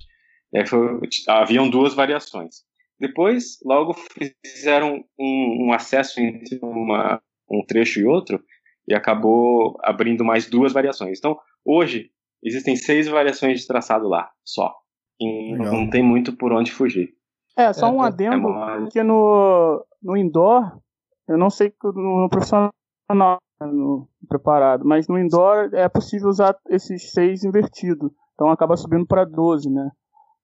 É, 0.54 0.66
foi, 0.66 0.98
haviam 1.28 1.70
duas 1.70 1.94
variações. 1.94 2.64
Depois, 2.98 3.58
logo 3.66 3.94
fizeram 4.46 5.04
um, 5.20 5.66
um 5.66 5.74
acesso 5.74 6.22
entre 6.22 6.58
uma, 6.62 7.22
um 7.52 7.66
trecho 7.66 8.00
e 8.00 8.06
outro 8.06 8.42
e 8.88 8.94
acabou 8.94 9.78
abrindo 9.84 10.24
mais 10.24 10.50
duas 10.50 10.72
variações. 10.72 11.18
Então, 11.18 11.38
hoje, 11.66 12.12
existem 12.42 12.78
seis 12.78 13.10
variações 13.10 13.60
de 13.60 13.68
traçado 13.68 14.08
lá, 14.08 14.32
só 14.46 14.74
não 15.58 15.90
tem 15.90 16.04
muito 16.04 16.36
por 16.36 16.52
onde 16.52 16.72
fugir. 16.72 17.10
É, 17.58 17.72
só 17.72 17.88
é, 17.88 17.92
um 17.92 18.02
adendo, 18.02 18.50
é 18.50 18.90
que 18.90 19.04
no, 19.04 19.86
no 20.02 20.18
indoor, 20.18 20.80
eu 21.28 21.38
não 21.38 21.50
sei 21.50 21.72
no, 21.84 22.22
no 22.22 22.30
profissional 22.30 22.72
no 23.62 24.10
preparado, 24.28 24.84
mas 24.86 25.08
no 25.08 25.18
indoor 25.18 25.70
é 25.74 25.88
possível 25.88 26.30
usar 26.30 26.58
esses 26.70 27.12
seis 27.12 27.44
invertidos, 27.44 28.12
então 28.34 28.50
acaba 28.50 28.76
subindo 28.76 29.06
para 29.06 29.24
12, 29.24 29.70
né? 29.70 29.92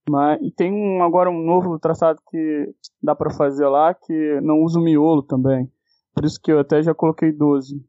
Mas, 0.09 0.41
e 0.41 0.51
tem 0.51 0.71
um, 0.71 1.03
agora 1.03 1.29
um 1.29 1.43
novo 1.43 1.77
traçado 1.79 2.19
que 2.29 2.73
dá 3.01 3.15
para 3.15 3.31
fazer 3.31 3.67
lá 3.67 3.93
que 3.93 4.39
não 4.41 4.61
usa 4.61 4.79
o 4.79 4.83
miolo 4.83 5.23
também, 5.23 5.69
por 6.13 6.25
isso 6.25 6.39
que 6.41 6.51
eu 6.51 6.59
até 6.59 6.81
já 6.81 6.93
coloquei 6.93 7.31
12. 7.31 7.83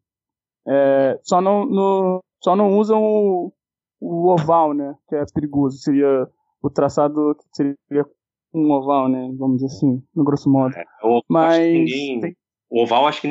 É, 0.67 1.19
só, 1.23 1.41
não, 1.41 1.65
no, 1.67 2.23
só 2.43 2.55
não 2.55 2.77
usam 2.79 3.03
o, 3.03 3.53
o 4.01 4.33
oval, 4.33 4.75
né? 4.75 4.95
Que 5.09 5.17
é 5.17 5.25
perigoso, 5.33 5.79
seria 5.79 6.29
o 6.63 6.71
traçado 6.71 7.35
que 7.37 7.45
seria 7.53 8.07
um 8.53 8.71
oval, 8.71 9.09
né? 9.09 9.31
Vamos 9.39 9.61
dizer 9.61 9.67
assim, 9.67 10.03
no 10.15 10.25
grosso 10.25 10.51
modo. 10.51 10.75
É, 10.77 10.85
o, 11.03 11.23
Mas 11.29 11.59
ninguém, 11.59 12.21
tem... 12.21 12.37
o 12.71 12.83
oval 12.83 13.07
acho 13.07 13.21
que 13.21 13.29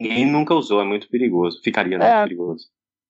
ninguém 0.00 0.30
nunca 0.30 0.54
usou, 0.54 0.80
é 0.80 0.84
muito 0.84 1.08
perigoso. 1.08 1.60
Ficaria 1.62 1.98
né, 1.98 2.06
é, 2.06 2.16
muito 2.16 2.28
perigoso. 2.28 2.64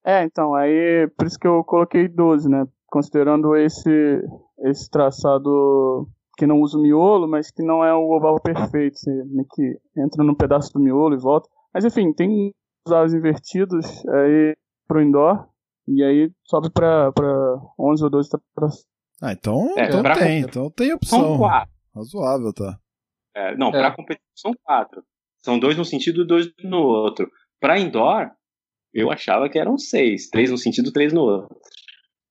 É, 0.04 0.24
então, 0.24 0.54
aí 0.54 1.08
por 1.16 1.26
isso 1.26 1.38
que 1.38 1.46
eu 1.46 1.64
coloquei 1.64 2.08
12, 2.08 2.48
né? 2.48 2.66
Considerando 2.86 3.56
esse, 3.56 4.22
esse 4.64 4.90
traçado 4.90 6.06
que 6.36 6.46
não 6.46 6.60
usa 6.60 6.76
o 6.76 6.82
miolo, 6.82 7.28
mas 7.28 7.50
que 7.50 7.62
não 7.62 7.84
é 7.84 7.94
o 7.94 8.10
oval 8.10 8.40
perfeito, 8.40 8.98
você 8.98 9.10
que 9.54 9.78
entra 9.96 10.22
num 10.24 10.34
pedaço 10.34 10.72
do 10.72 10.80
miolo 10.80 11.14
e 11.14 11.18
volta. 11.18 11.48
Mas 11.72 11.84
enfim, 11.84 12.12
tem 12.12 12.52
os 12.86 13.14
invertidos 13.14 14.04
aí 14.06 14.54
pro 14.86 15.02
indoor, 15.02 15.48
e 15.88 16.02
aí 16.02 16.30
sobe 16.44 16.70
pra, 16.70 17.12
pra 17.12 17.56
11 17.78 18.04
ou 18.04 18.10
12 18.10 18.30
traçados. 18.54 18.93
Ah, 19.22 19.32
então, 19.32 19.74
é, 19.76 19.86
então 19.86 20.02
tem, 20.02 20.40
então 20.40 20.70
tem 20.70 20.92
opção. 20.92 21.20
São 21.20 21.38
quatro. 21.38 21.74
Razoável, 21.94 22.52
tá. 22.52 22.78
É, 23.34 23.56
não, 23.56 23.68
é. 23.68 23.72
para 23.72 23.90
competição 23.92 24.24
são 24.34 24.54
quatro. 24.62 25.02
São 25.42 25.58
dois 25.58 25.76
no 25.76 25.84
sentido 25.84 26.22
e 26.22 26.26
dois 26.26 26.50
no 26.62 26.78
outro. 26.78 27.30
Para 27.60 27.78
indoor, 27.78 28.30
eu 28.92 29.10
achava 29.10 29.48
que 29.48 29.58
eram 29.58 29.76
seis. 29.76 30.28
Três 30.28 30.50
no 30.50 30.58
sentido, 30.58 30.92
três 30.92 31.12
no 31.12 31.22
outro. 31.22 31.56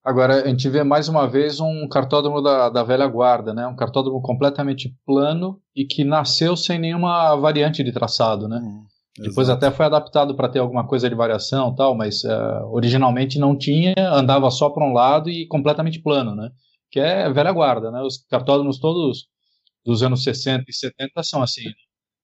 Agora, 0.04 0.44
a 0.44 0.48
gente 0.48 0.68
vê 0.70 0.84
mais 0.84 1.08
uma 1.08 1.28
vez 1.28 1.62
um 1.62 1.88
cartódromo 1.88 2.42
da, 2.42 2.70
da 2.70 2.84
velha 2.84 3.08
guarda, 3.08 3.54
né? 3.54 3.66
Um 3.66 3.76
cartódromo 3.76 4.22
completamente 4.22 4.94
plano 5.06 5.62
e 5.74 5.86
que 5.86 6.04
nasceu 6.04 6.58
sem 6.58 6.78
nenhuma 6.78 7.36
variante 7.38 7.82
de 7.84 7.94
traçado, 7.94 8.50
né? 8.50 8.60
Hum, 8.62 8.84
Depois 9.20 9.48
até 9.48 9.72
foi 9.72 9.86
adaptado 9.86 10.36
para 10.36 10.50
ter 10.50 10.60
alguma 10.60 10.86
coisa 10.86 11.10
de 11.10 11.16
variação 11.16 11.74
tal, 11.74 11.96
mas 11.96 12.24
uh, 12.26 12.66
originalmente 12.72 13.40
não 13.40 13.58
tinha, 13.58 13.94
andava 13.98 14.52
só 14.52 14.70
para 14.70 14.84
um 14.84 14.92
lado 14.92 15.30
e 15.30 15.48
completamente 15.48 16.02
plano, 16.02 16.36
né? 16.36 16.50
Que 16.94 17.00
é 17.00 17.28
velha 17.34 17.52
guarda, 17.52 17.90
né? 17.90 18.02
Os 18.04 18.24
cartódromos 18.30 18.78
todos 18.78 19.26
dos 19.84 20.04
anos 20.04 20.24
60 20.24 20.66
e 20.68 20.74
70 20.74 21.24
são 21.24 21.42
assim. 21.42 21.64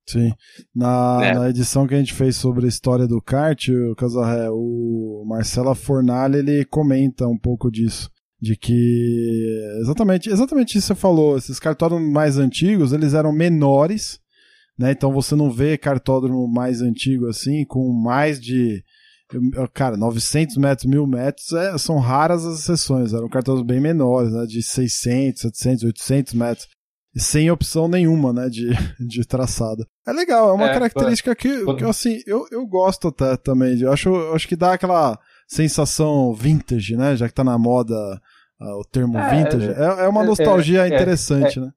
Sim. 0.08 0.32
Na, 0.76 1.20
é. 1.24 1.34
na, 1.34 1.50
edição 1.50 1.88
que 1.88 1.96
a 1.96 1.98
gente 1.98 2.14
fez 2.14 2.36
sobre 2.36 2.66
a 2.66 2.70
história 2.70 3.08
do 3.08 3.20
kart, 3.20 3.68
o 3.70 3.96
Casarré, 3.96 4.48
o 4.52 5.26
Marcela 5.28 5.74
Fornalha, 5.74 6.38
ele 6.38 6.64
comenta 6.66 7.28
um 7.28 7.38
pouco 7.38 7.72
disso. 7.72 8.12
De 8.40 8.56
que 8.56 9.80
exatamente, 9.82 10.30
exatamente 10.30 10.78
isso 10.78 10.94
que 10.94 10.94
você 10.94 11.02
falou, 11.02 11.36
esses 11.36 11.60
cartódromos 11.60 12.08
mais 12.08 12.38
antigos, 12.38 12.94
eles 12.94 13.16
eram 13.16 13.34
menores, 13.34 14.20
né? 14.78 14.92
Então 14.92 15.12
você 15.12 15.36
não 15.36 15.50
vê 15.52 15.80
cartódromo 15.80 16.48
mais 16.48 16.80
antigo 16.80 17.28
assim, 17.28 17.66
com 17.66 17.92
mais 17.92 18.40
de 18.40 18.84
Cara, 19.74 19.96
900 19.96 20.58
metros, 20.58 20.86
1000 20.86 21.06
metros 21.06 21.54
é, 21.54 21.78
são 21.78 22.00
raras 22.00 22.46
as 22.46 22.62
sessões. 22.62 23.14
Eram 23.14 23.30
cartões 23.30 23.62
bem 23.62 23.80
menores, 23.80 24.34
né? 24.34 24.46
De 24.46 24.62
600, 24.64 25.42
700, 25.42 25.84
800 25.84 26.34
metros. 26.34 26.68
Sem 27.16 27.52
opção 27.52 27.88
nenhuma, 27.88 28.34
né? 28.34 28.50
De, 28.50 28.70
de 29.08 29.28
traçado. 29.28 29.86
É 30.08 30.12
legal, 30.12 30.50
é 30.50 30.54
uma 30.54 30.70
é, 30.70 30.74
característica 30.74 31.36
que, 31.36 31.76
que 31.76 31.84
assim, 31.84 32.20
eu, 32.26 32.46
eu 32.52 32.66
gosto 32.66 33.10
até 33.10 33.38
também. 33.38 33.80
Eu 33.80 33.92
acho, 33.92 34.10
eu 34.10 34.34
acho 34.34 34.48
que 34.48 34.56
dá 34.56 34.74
aquela 34.74 35.18
sensação 35.48 36.34
vintage, 36.34 36.96
né? 36.96 37.16
Já 37.16 37.28
que 37.28 37.34
tá 37.34 37.44
na 37.44 37.58
moda 37.58 37.94
uh, 38.60 38.80
o 38.80 38.84
termo 38.84 39.18
é, 39.18 39.30
vintage. 39.30 39.70
É, 39.70 40.06
é 40.06 40.08
uma 40.08 40.24
é, 40.24 40.26
nostalgia 40.26 40.86
é, 40.86 40.88
interessante, 40.88 41.60
né? 41.60 41.70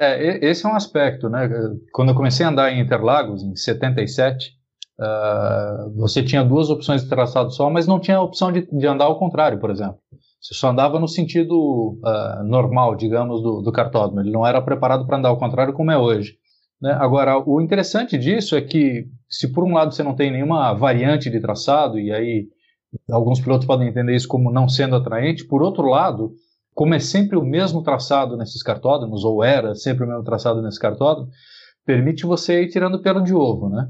É, 0.00 0.48
esse 0.48 0.64
é 0.64 0.68
um 0.68 0.74
aspecto, 0.74 1.28
né? 1.28 1.48
Quando 1.92 2.10
eu 2.10 2.14
comecei 2.14 2.46
a 2.46 2.48
andar 2.48 2.72
em 2.72 2.80
Interlagos, 2.80 3.42
em 3.42 3.54
77, 3.54 4.59
uh, 5.00 5.90
você 5.96 6.22
tinha 6.22 6.44
duas 6.44 6.68
opções 6.68 7.02
de 7.02 7.08
traçado 7.08 7.50
só, 7.50 7.70
mas 7.70 7.86
não 7.86 7.98
tinha 7.98 8.18
a 8.18 8.22
opção 8.22 8.52
de, 8.52 8.68
de 8.70 8.86
andar 8.86 9.06
ao 9.06 9.18
contrário, 9.18 9.58
por 9.58 9.70
exemplo. 9.70 9.98
Você 10.40 10.54
só 10.54 10.70
andava 10.70 10.98
no 10.98 11.08
sentido 11.08 11.98
uh, 12.02 12.44
normal, 12.44 12.94
digamos, 12.94 13.42
do, 13.42 13.60
do 13.60 13.72
cartódromo. 13.72 14.20
Ele 14.20 14.30
não 14.30 14.46
era 14.46 14.60
preparado 14.62 15.06
para 15.06 15.18
andar 15.18 15.28
ao 15.28 15.38
contrário 15.38 15.74
como 15.74 15.90
é 15.90 15.98
hoje. 15.98 16.36
Né? 16.80 16.92
Agora, 16.92 17.38
o 17.38 17.60
interessante 17.60 18.16
disso 18.16 18.56
é 18.56 18.60
que, 18.62 19.06
se 19.28 19.52
por 19.52 19.64
um 19.64 19.74
lado 19.74 19.92
você 19.92 20.02
não 20.02 20.14
tem 20.14 20.30
nenhuma 20.30 20.72
variante 20.72 21.28
de 21.28 21.40
traçado, 21.40 21.98
e 21.98 22.10
aí 22.10 22.48
alguns 23.10 23.40
pilotos 23.40 23.66
podem 23.66 23.88
entender 23.88 24.14
isso 24.14 24.28
como 24.28 24.50
não 24.50 24.68
sendo 24.68 24.96
atraente, 24.96 25.44
por 25.44 25.62
outro 25.62 25.86
lado, 25.86 26.32
como 26.74 26.94
é 26.94 26.98
sempre 26.98 27.36
o 27.36 27.44
mesmo 27.44 27.82
traçado 27.82 28.36
nesses 28.36 28.62
cartódromos, 28.62 29.24
ou 29.24 29.44
era 29.44 29.74
sempre 29.74 30.04
o 30.04 30.08
mesmo 30.08 30.24
traçado 30.24 30.62
nesse 30.62 30.80
cartódromo, 30.80 31.28
permite 31.84 32.24
você 32.24 32.62
ir 32.62 32.68
tirando 32.68 33.02
pelo 33.02 33.22
de 33.22 33.34
ovo, 33.34 33.68
né? 33.68 33.88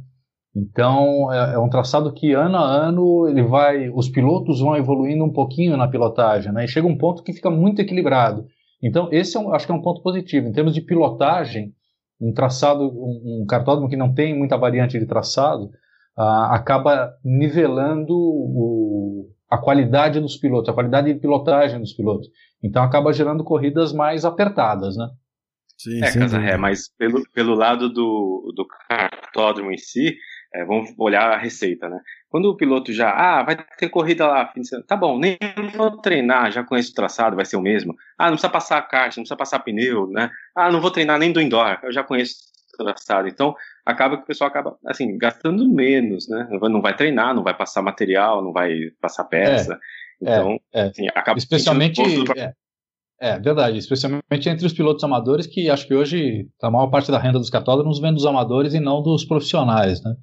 Então 0.54 1.32
é, 1.32 1.54
é, 1.54 1.58
um 1.58 1.68
traçado 1.68 2.12
que 2.12 2.32
ano 2.32 2.56
a 2.56 2.64
ano 2.64 3.28
ele 3.28 3.42
vai, 3.42 3.88
os 3.88 4.08
pilotos 4.08 4.60
vão 4.60 4.76
evoluindo 4.76 5.24
um 5.24 5.32
pouquinho 5.32 5.76
na 5.76 5.88
pilotagem, 5.88 6.52
né? 6.52 6.64
E 6.64 6.68
chega 6.68 6.86
um 6.86 6.98
ponto 6.98 7.22
que 7.22 7.32
fica 7.32 7.50
muito 7.50 7.80
equilibrado. 7.80 8.46
Então 8.82 9.08
esse 9.12 9.36
é 9.36 9.40
um, 9.40 9.54
acho 9.54 9.66
que 9.66 9.72
é 9.72 9.74
um 9.74 9.82
ponto 9.82 10.02
positivo 10.02 10.48
em 10.48 10.52
termos 10.52 10.74
de 10.74 10.80
pilotagem, 10.80 11.72
um 12.20 12.32
traçado, 12.32 12.82
um, 12.82 13.42
um 13.42 13.46
cartódromo 13.46 13.88
que 13.88 13.96
não 13.96 14.12
tem 14.12 14.36
muita 14.36 14.56
variante 14.56 14.98
de 14.98 15.06
traçado, 15.06 15.66
uh, 16.18 16.50
acaba 16.50 17.12
nivelando 17.24 18.14
o, 18.14 19.30
a 19.48 19.56
qualidade 19.56 20.20
dos 20.20 20.36
pilotos, 20.36 20.68
a 20.68 20.74
qualidade 20.74 21.12
de 21.12 21.20
pilotagem 21.20 21.80
dos 21.80 21.92
pilotos. 21.92 22.28
Então 22.62 22.82
acaba 22.82 23.12
gerando 23.12 23.44
corridas 23.44 23.92
mais 23.92 24.24
apertadas, 24.24 24.96
né? 24.96 25.08
Sim, 25.78 26.04
é, 26.04 26.12
Casarré, 26.12 26.56
mas 26.58 26.90
pelo, 26.98 27.22
pelo 27.32 27.54
lado 27.54 27.88
do, 27.88 28.52
do 28.54 28.66
cartódromo 28.86 29.72
em 29.72 29.78
si, 29.78 30.14
é, 30.52 30.64
vamos 30.64 30.92
olhar 30.98 31.30
a 31.30 31.36
receita, 31.36 31.88
né? 31.88 32.00
Quando 32.28 32.46
o 32.46 32.56
piloto 32.56 32.92
já, 32.92 33.10
ah, 33.10 33.42
vai 33.42 33.56
ter 33.56 33.88
corrida 33.88 34.26
lá, 34.26 34.46
fim 34.48 34.60
de 34.60 34.68
semana, 34.68 34.86
tá 34.86 34.96
bom, 34.96 35.18
nem 35.18 35.36
vou 35.76 36.00
treinar, 36.00 36.50
já 36.50 36.64
conheço 36.64 36.90
o 36.90 36.94
traçado, 36.94 37.36
vai 37.36 37.44
ser 37.44 37.56
o 37.56 37.62
mesmo. 37.62 37.94
Ah, 38.18 38.26
não 38.26 38.32
precisa 38.32 38.50
passar 38.50 38.82
kart, 38.82 39.16
não 39.16 39.22
precisa 39.22 39.36
passar 39.36 39.60
pneu, 39.60 40.08
né? 40.08 40.30
Ah, 40.54 40.70
não 40.70 40.80
vou 40.80 40.90
treinar 40.90 41.18
nem 41.18 41.32
do 41.32 41.40
indoor, 41.40 41.78
eu 41.82 41.92
já 41.92 42.02
conheço 42.02 42.34
o 42.78 42.84
traçado. 42.84 43.28
Então, 43.28 43.54
acaba 43.86 44.16
que 44.16 44.24
o 44.24 44.26
pessoal 44.26 44.48
acaba, 44.48 44.76
assim, 44.86 45.16
gastando 45.16 45.68
menos, 45.68 46.28
né? 46.28 46.48
Não 46.50 46.82
vai 46.82 46.96
treinar, 46.96 47.34
não 47.34 47.44
vai 47.44 47.56
passar 47.56 47.82
material, 47.82 48.42
não 48.42 48.52
vai 48.52 48.90
passar 49.00 49.24
peça. 49.24 49.74
É, 49.74 49.78
então, 50.22 50.58
é, 50.72 50.80
é. 50.80 50.82
Assim, 50.88 51.08
acaba... 51.14 51.38
Especialmente... 51.38 52.00
É, 52.36 52.52
é, 53.22 53.38
verdade, 53.38 53.76
especialmente 53.76 54.48
entre 54.48 54.64
os 54.64 54.72
pilotos 54.72 55.04
amadores, 55.04 55.46
que 55.46 55.68
acho 55.68 55.86
que 55.86 55.94
hoje 55.94 56.48
a 56.62 56.70
maior 56.70 56.86
parte 56.86 57.10
da 57.10 57.18
renda 57.18 57.38
dos 57.38 57.50
cartódromos 57.50 58.00
vem 58.00 58.14
dos 58.14 58.24
amadores 58.24 58.72
e 58.72 58.80
não 58.80 59.02
dos 59.02 59.26
profissionais, 59.26 60.02
né? 60.02 60.14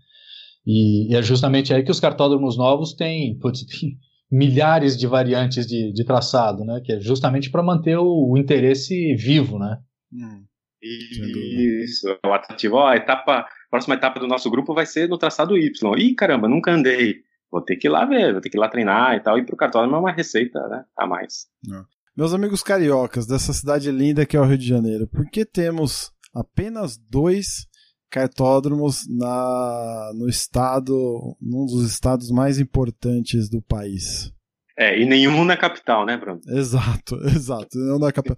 E, 0.67 1.13
e, 1.13 1.15
é 1.15 1.21
justamente 1.21 1.73
aí 1.73 1.81
que 1.81 1.91
os 1.91 1.99
cartódromos 2.01 2.57
novos 2.57 2.93
têm, 2.93 3.39
putz, 3.39 3.63
têm 3.79 3.97
milhares 4.29 4.97
de 4.97 5.07
variantes 5.07 5.65
de, 5.65 5.93
de, 5.93 6.03
traçado, 6.03 6.65
né? 6.65 6.81
Que 6.83 6.93
é 6.93 6.99
justamente 6.99 7.49
para 7.49 7.63
manter 7.63 7.97
o, 7.97 8.31
o, 8.31 8.37
interesse 8.37 9.15
vivo, 9.15 9.57
né? 9.57 9.77
Hum. 10.11 10.43
Isso, 10.83 12.07
é 12.09 12.27
o 12.27 12.33
atrativo. 12.33 12.75
Ó, 12.75 12.85
a 12.85 12.97
etapa, 12.97 13.39
a 13.39 13.47
próxima 13.69 13.95
etapa 13.95 14.19
do 14.19 14.27
nosso 14.27 14.51
grupo 14.51 14.73
vai 14.73 14.85
ser 14.85 15.07
no 15.07 15.17
traçado 15.17 15.57
Y. 15.57 15.71
Ih, 15.97 16.13
caramba, 16.13 16.49
nunca 16.49 16.71
andei. 16.71 17.15
Vou 17.49 17.61
ter 17.61 17.77
que 17.77 17.87
ir 17.87 17.89
lá 17.89 18.05
ver, 18.05 18.33
vou 18.33 18.41
ter 18.41 18.49
que 18.49 18.57
ir 18.57 18.59
lá 18.59 18.67
treinar 18.67 19.15
e 19.15 19.21
tal. 19.21 19.37
E 19.37 19.45
pro 19.45 19.55
cartódromo 19.55 19.95
é 19.95 19.99
uma 19.99 20.11
receita 20.11 20.59
né, 20.67 20.83
a 20.97 21.07
mais. 21.07 21.47
Não. 21.63 21.85
Meus 22.15 22.33
amigos 22.33 22.61
cariocas 22.61 23.25
dessa 23.25 23.53
cidade 23.53 23.89
linda 23.89 24.25
que 24.25 24.35
é 24.35 24.41
o 24.41 24.45
Rio 24.45 24.57
de 24.57 24.67
Janeiro, 24.67 25.07
por 25.07 25.29
que 25.29 25.45
temos 25.45 26.11
apenas 26.33 26.97
dois 26.97 27.67
cartódromos 28.09 29.05
na, 29.09 30.11
no 30.15 30.27
estado, 30.29 31.35
num 31.41 31.65
dos 31.65 31.89
estados 31.89 32.29
mais 32.31 32.59
importantes 32.59 33.49
do 33.49 33.61
país. 33.61 34.31
É, 34.77 34.99
e 34.99 35.05
nenhum 35.05 35.43
na 35.43 35.57
capital, 35.57 36.05
né, 36.05 36.15
Bruno? 36.17 36.39
Exato, 36.47 37.15
exato. 37.25 37.77
Nenhum 37.77 37.99
na, 37.99 38.11
cap... 38.11 38.29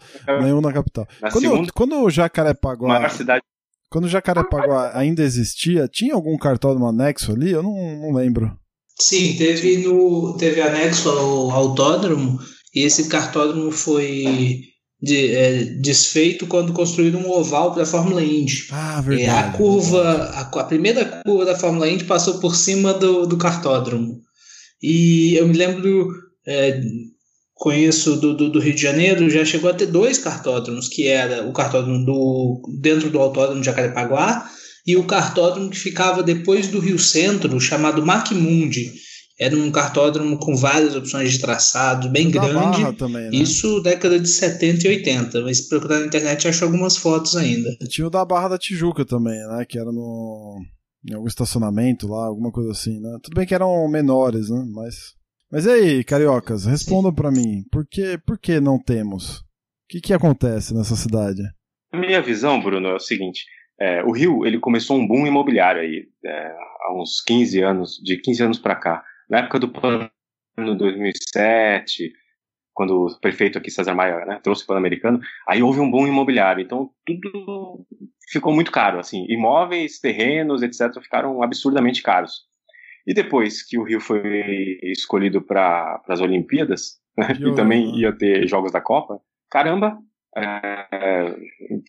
nenhum 0.41 0.61
na 0.61 0.71
capital. 0.71 1.05
Na 1.21 1.29
quando, 1.29 1.41
segunda... 1.41 1.71
quando 1.73 2.01
o 2.01 2.09
Jacarepaguá. 2.09 3.09
Cidade... 3.09 3.41
Quando 3.89 4.05
o 4.05 4.09
Jacarepaguá 4.09 4.97
ainda 4.97 5.21
existia, 5.21 5.87
tinha 5.87 6.13
algum 6.13 6.37
cartódromo 6.37 6.87
anexo 6.87 7.33
ali? 7.33 7.51
Eu 7.51 7.61
não, 7.61 7.73
não 7.73 8.13
lembro. 8.13 8.57
Sim, 8.97 9.35
teve 9.37 9.77
no 9.77 10.37
teve 10.37 10.61
anexo 10.61 11.09
ao 11.09 11.51
autódromo 11.51 12.39
e 12.75 12.83
esse 12.83 13.09
cartódromo 13.09 13.71
foi 13.71 14.61
de, 15.01 15.33
é, 15.33 15.63
desfeito 15.63 16.45
quando 16.45 16.73
construíram 16.73 17.21
um 17.21 17.31
oval 17.31 17.73
para 17.73 17.83
a 17.83 17.85
Fórmula 17.85 18.23
Indy. 18.23 18.67
Ah, 18.71 19.01
verdade. 19.01 19.29
É, 19.29 19.29
a 19.29 19.51
curva, 19.51 20.03
a, 20.03 20.41
a, 20.41 20.63
primeira 20.65 21.05
curva 21.23 21.45
da 21.45 21.55
Fórmula 21.55 21.89
Indy 21.89 22.03
passou 22.03 22.39
por 22.39 22.55
cima 22.55 22.93
do, 22.93 23.25
do 23.25 23.37
cartódromo. 23.37 24.21
E 24.81 25.35
eu 25.35 25.47
me 25.47 25.57
lembro, 25.57 26.09
é, 26.45 26.81
conheço 27.53 28.17
do, 28.17 28.35
do, 28.35 28.49
do, 28.49 28.59
Rio 28.59 28.75
de 28.75 28.81
Janeiro, 28.81 29.29
já 29.29 29.45
chegou 29.45 29.69
a 29.69 29.73
ter 29.73 29.87
dois 29.87 30.17
cartódromos, 30.17 30.89
que 30.89 31.07
era 31.07 31.47
o 31.47 31.53
cartódromo 31.53 32.05
do, 32.05 32.61
dentro 32.81 33.09
do 33.09 33.19
autódromo 33.19 33.61
de 33.61 33.65
Jacarepaguá 33.65 34.49
e 34.85 34.95
o 34.95 35.05
cartódromo 35.05 35.69
que 35.69 35.77
ficava 35.77 36.23
depois 36.23 36.67
do 36.67 36.79
Rio 36.79 36.99
Centro, 36.99 37.59
chamado 37.59 38.05
Macmundi 38.05 38.93
era 39.39 39.55
um 39.55 39.71
cartódromo 39.71 40.37
com 40.37 40.53
várias 40.53 40.95
opções 40.95 41.31
de 41.31 41.39
traçado, 41.39 42.09
bem 42.09 42.29
da 42.29 42.45
grande. 42.45 42.97
Também, 42.97 43.29
né? 43.29 43.29
Isso 43.31 43.81
década 43.81 44.19
de 44.19 44.27
70 44.27 44.85
e 44.85 44.89
80, 44.89 45.41
mas 45.41 45.57
se 45.59 45.69
procurar 45.69 45.99
na 45.99 46.07
internet 46.07 46.47
acha 46.47 46.65
algumas 46.65 46.97
fotos 46.97 47.37
ainda. 47.37 47.69
E 47.81 47.87
tinha 47.87 48.05
o 48.05 48.09
da 48.09 48.25
Barra 48.25 48.49
da 48.49 48.57
Tijuca 48.57 49.05
também, 49.05 49.39
né? 49.47 49.65
Que 49.67 49.79
era 49.79 49.91
no. 49.91 50.61
Em 51.09 51.13
algum 51.13 51.27
estacionamento 51.27 52.07
lá, 52.07 52.25
alguma 52.25 52.51
coisa 52.51 52.71
assim, 52.71 52.99
né? 52.99 53.17
Tudo 53.23 53.35
bem 53.35 53.47
que 53.47 53.55
eram 53.55 53.87
menores, 53.87 54.49
né? 54.49 54.61
Mas. 54.73 55.17
Mas 55.49 55.65
e 55.65 55.71
aí, 55.71 56.03
cariocas, 56.03 56.65
respondam 56.65 57.13
para 57.13 57.31
mim. 57.31 57.63
Por 57.71 57.87
que, 57.89 58.19
por 58.19 58.37
que 58.37 58.59
não 58.59 58.77
temos? 58.77 59.37
O 59.37 59.43
que, 59.89 60.01
que 60.01 60.13
acontece 60.13 60.75
nessa 60.75 60.95
cidade? 60.95 61.41
A 61.91 61.97
minha 61.97 62.21
visão, 62.21 62.61
Bruno, 62.61 62.89
é 62.89 62.95
o 62.95 62.99
seguinte. 62.99 63.45
É, 63.79 64.03
o 64.03 64.11
Rio 64.11 64.45
ele 64.45 64.59
começou 64.59 64.97
um 64.97 65.07
boom 65.07 65.25
imobiliário 65.25 65.81
aí 65.81 66.03
é, 66.23 66.51
há 66.81 67.01
uns 67.01 67.21
15 67.25 67.61
anos, 67.61 67.91
de 68.03 68.17
15 68.21 68.43
anos 68.43 68.59
para 68.59 68.75
cá. 68.75 69.03
Na 69.29 69.39
época 69.39 69.59
do 69.59 69.69
plano 69.69 70.09
2007, 70.57 72.11
quando 72.73 73.05
o 73.05 73.19
prefeito 73.19 73.57
aqui, 73.57 73.69
César 73.69 73.93
Maia, 73.93 74.25
né, 74.25 74.39
trouxe 74.41 74.63
o 74.63 74.65
plano 74.65 74.79
americano, 74.79 75.19
aí 75.47 75.61
houve 75.61 75.79
um 75.79 75.91
boom 75.91 76.07
imobiliário. 76.07 76.63
Então, 76.63 76.89
tudo 77.05 77.85
ficou 78.29 78.53
muito 78.53 78.71
caro. 78.71 78.99
Assim, 78.99 79.25
imóveis, 79.29 79.99
terrenos, 79.99 80.61
etc., 80.63 81.01
ficaram 81.01 81.43
absurdamente 81.43 82.01
caros. 82.01 82.47
E 83.05 83.13
depois 83.13 83.63
que 83.63 83.77
o 83.77 83.83
Rio 83.83 83.99
foi 83.99 84.79
escolhido 84.83 85.41
para 85.41 86.01
as 86.07 86.21
Olimpíadas, 86.21 86.99
né, 87.17 87.27
e 87.39 87.53
também 87.55 87.95
ia 87.97 88.11
ter 88.11 88.47
Jogos 88.47 88.71
da 88.71 88.81
Copa, 88.81 89.19
caramba, 89.49 89.97
é, 90.37 91.35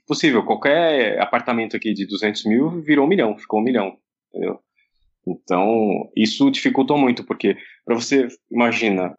possível. 0.07 0.45
Qualquer 0.45 1.21
apartamento 1.21 1.77
aqui 1.77 1.93
de 1.93 2.07
200 2.07 2.45
mil 2.47 2.83
virou 2.83 3.07
um 3.07 3.09
milhão, 3.09 3.39
ficou 3.39 3.61
um 3.61 3.65
milhão. 3.65 3.97
Entendeu? 4.29 4.61
Então, 5.27 6.11
isso 6.17 6.51
dificultou 6.51 6.97
muito, 6.99 7.25
porque 7.25 7.57
para 7.85 7.95
você, 7.95 8.29
imagina, 8.51 9.17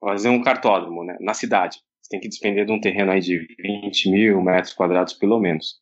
fazer 0.00 0.28
um 0.28 0.42
cartódromo 0.42 1.04
né, 1.04 1.16
na 1.20 1.34
cidade, 1.34 1.78
você 2.00 2.10
tem 2.10 2.20
que 2.20 2.28
despender 2.28 2.66
de 2.66 2.72
um 2.72 2.80
terreno 2.80 3.12
aí 3.12 3.20
de 3.20 3.38
20 3.60 4.10
mil 4.10 4.42
metros 4.42 4.72
quadrados, 4.72 5.12
pelo 5.14 5.38
menos. 5.38 5.80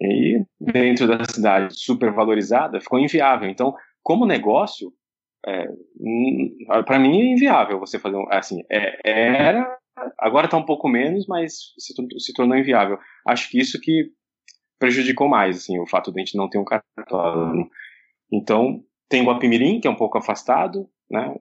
E 0.00 0.42
dentro 0.58 1.06
da 1.06 1.24
cidade 1.24 1.74
super 1.78 2.12
valorizada, 2.12 2.80
ficou 2.80 2.98
inviável. 2.98 3.48
Então, 3.48 3.74
como 4.02 4.26
negócio, 4.26 4.92
é, 5.46 5.68
hum, 6.00 6.56
para 6.86 6.98
mim 6.98 7.20
é 7.20 7.32
inviável 7.32 7.78
você 7.78 7.98
fazer 7.98 8.16
um, 8.16 8.26
assim, 8.30 8.62
é, 8.70 8.98
era, 9.04 9.78
agora 10.18 10.46
está 10.46 10.56
um 10.56 10.64
pouco 10.64 10.88
menos, 10.88 11.26
mas 11.26 11.72
se, 11.78 11.92
se 12.18 12.32
tornou 12.32 12.56
inviável. 12.56 12.98
Acho 13.26 13.50
que 13.50 13.58
isso 13.58 13.78
que 13.80 14.10
prejudicou 14.78 15.28
mais, 15.28 15.58
assim, 15.58 15.78
o 15.78 15.86
fato 15.86 16.10
de 16.10 16.20
a 16.20 16.24
gente 16.24 16.36
não 16.36 16.48
ter 16.48 16.58
um 16.58 16.64
cartódromo. 16.64 17.68
Então, 18.32 18.82
tem 19.10 19.24
Guapimirim, 19.24 19.80
que 19.80 19.88
é 19.88 19.90
um 19.90 19.96
pouco 19.96 20.16
afastado, 20.16 20.86
né? 21.10 21.34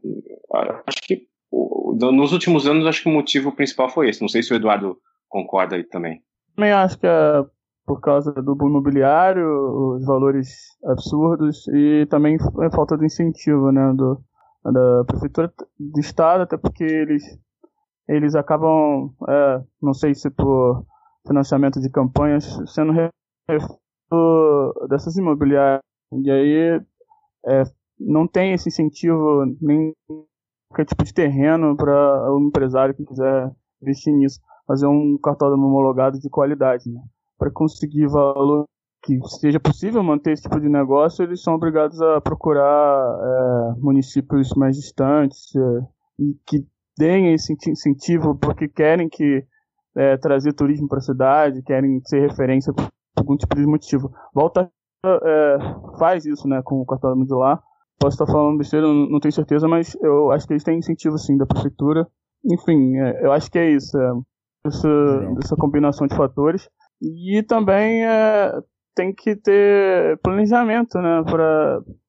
Acho 0.87 1.01
que 1.03 1.29
nos 1.51 2.33
últimos 2.33 2.67
anos, 2.67 2.85
acho 2.85 3.03
que 3.03 3.09
o 3.09 3.13
motivo 3.13 3.51
principal 3.51 3.89
foi 3.89 4.09
esse. 4.09 4.21
Não 4.21 4.27
sei 4.27 4.43
se 4.43 4.51
o 4.51 4.55
Eduardo 4.55 4.97
concorda 5.27 5.75
aí 5.75 5.83
também. 5.83 6.21
Também 6.55 6.71
acho 6.71 6.99
que 6.99 7.07
é 7.07 7.45
por 7.85 8.01
causa 8.01 8.31
do 8.33 8.55
boom 8.55 8.69
imobiliário, 8.69 9.95
os 9.95 10.05
valores 10.05 10.49
absurdos 10.85 11.67
e 11.69 12.05
também 12.07 12.37
a 12.61 12.71
falta 12.71 12.97
de 12.97 13.05
incentivo, 13.05 13.71
né, 13.71 13.93
do, 13.95 14.21
da 14.63 15.03
prefeitura 15.05 15.51
do 15.79 15.99
estado, 15.99 16.43
até 16.43 16.57
porque 16.57 16.83
eles 16.83 17.23
eles 18.07 18.35
acabam, 18.35 19.11
é, 19.27 19.61
não 19.81 19.93
sei 19.93 20.15
se 20.15 20.29
por 20.31 20.83
financiamento 21.27 21.79
de 21.79 21.89
campanhas, 21.91 22.45
sendo 22.67 22.93
dessas 24.89 25.15
imobiliárias. 25.15 25.81
E 26.11 26.31
aí 26.31 26.81
é, 27.45 27.63
não 27.99 28.27
tem 28.27 28.53
esse 28.53 28.69
incentivo 28.69 29.45
nem 29.61 29.93
qualquer 30.69 30.85
tipo 30.85 31.03
de 31.03 31.13
terreno 31.13 31.75
para 31.75 32.31
o 32.31 32.37
um 32.37 32.47
empresário 32.47 32.95
que 32.95 33.05
quiser 33.05 33.51
investir 33.81 34.13
nisso, 34.13 34.39
fazer 34.67 34.87
um 34.87 35.17
cartódromo 35.17 35.67
homologado 35.67 36.19
de 36.19 36.29
qualidade, 36.29 36.89
né? 36.89 37.01
Para 37.37 37.51
conseguir 37.51 38.07
valor 38.07 38.65
que 39.01 39.17
seja 39.39 39.59
possível 39.59 40.03
manter 40.03 40.33
esse 40.33 40.43
tipo 40.43 40.59
de 40.59 40.69
negócio, 40.69 41.23
eles 41.23 41.41
são 41.41 41.55
obrigados 41.55 42.01
a 42.01 42.19
procurar 42.19 43.73
é, 43.75 43.79
municípios 43.79 44.53
mais 44.55 44.75
distantes 44.75 45.55
é, 45.55 45.59
e 46.19 46.37
que 46.45 46.67
deem 46.97 47.33
esse 47.33 47.55
incentivo 47.67 48.35
porque 48.35 48.67
querem 48.67 49.07
que 49.07 49.45
é, 49.95 50.17
trazer 50.17 50.53
turismo 50.53 50.87
para 50.87 50.99
a 50.99 51.01
cidade, 51.01 51.63
querem 51.63 52.01
ser 52.05 52.27
referência 52.27 52.73
por 52.73 52.87
algum 53.17 53.37
tipo 53.37 53.55
de 53.55 53.65
motivo. 53.65 54.11
Volta 54.33 54.69
é, 55.05 55.57
faz 55.97 56.25
isso, 56.25 56.47
né, 56.47 56.61
com 56.63 56.81
o 56.81 56.85
cartódromo 56.85 57.25
de 57.25 57.33
lá. 57.33 57.61
Posso 57.99 58.15
estar 58.15 58.31
falando 58.31 58.57
besteira, 58.57 58.87
não, 58.87 59.09
não 59.09 59.19
tenho 59.19 59.33
certeza, 59.33 59.67
mas 59.67 59.95
eu 60.01 60.31
acho 60.31 60.47
que 60.47 60.53
eles 60.53 60.63
têm 60.63 60.79
incentivo 60.79 61.17
sim 61.17 61.37
da 61.37 61.45
prefeitura. 61.45 62.07
Enfim, 62.45 62.97
é, 62.97 63.25
eu 63.25 63.31
acho 63.31 63.51
que 63.51 63.59
é 63.59 63.69
isso, 63.71 63.97
é, 63.97 64.11
essa, 64.65 64.89
essa 65.43 65.55
combinação 65.55 66.07
de 66.07 66.15
fatores. 66.15 66.69
E 67.01 67.43
também 67.43 68.05
é, 68.05 68.53
tem 68.95 69.13
que 69.13 69.35
ter 69.35 70.17
planejamento, 70.21 70.97
né, 70.99 71.23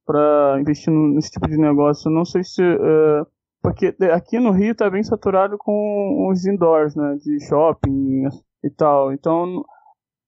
para 0.06 0.60
investir 0.60 0.92
nesse 0.92 1.30
tipo 1.30 1.48
de 1.48 1.56
negócio. 1.56 2.10
Não 2.10 2.24
sei 2.24 2.42
se 2.44 2.62
é, 2.62 3.22
porque 3.62 3.94
aqui 4.12 4.38
no 4.38 4.52
Rio 4.52 4.74
tá 4.74 4.88
bem 4.88 5.02
saturado 5.02 5.56
com 5.58 6.28
os 6.30 6.46
indoors, 6.46 6.94
né? 6.94 7.16
De 7.22 7.46
shopping 7.46 8.24
e 8.64 8.70
tal. 8.70 9.12
Então, 9.12 9.62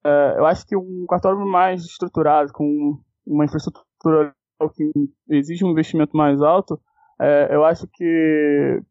é, 0.05 0.35
eu 0.39 0.47
acho 0.47 0.67
que 0.67 0.77
um 0.77 1.07
cartódromo 1.09 1.47
mais 1.47 1.83
estruturado, 1.83 2.53
com 2.53 2.99
uma 3.27 3.45
infraestrutura 3.45 4.35
que 4.75 4.93
exige 5.29 5.65
um 5.65 5.71
investimento 5.71 6.17
mais 6.17 6.41
alto, 6.41 6.81
é, 7.21 7.49
eu 7.55 7.65
acho 7.65 7.87
que 7.93 8.83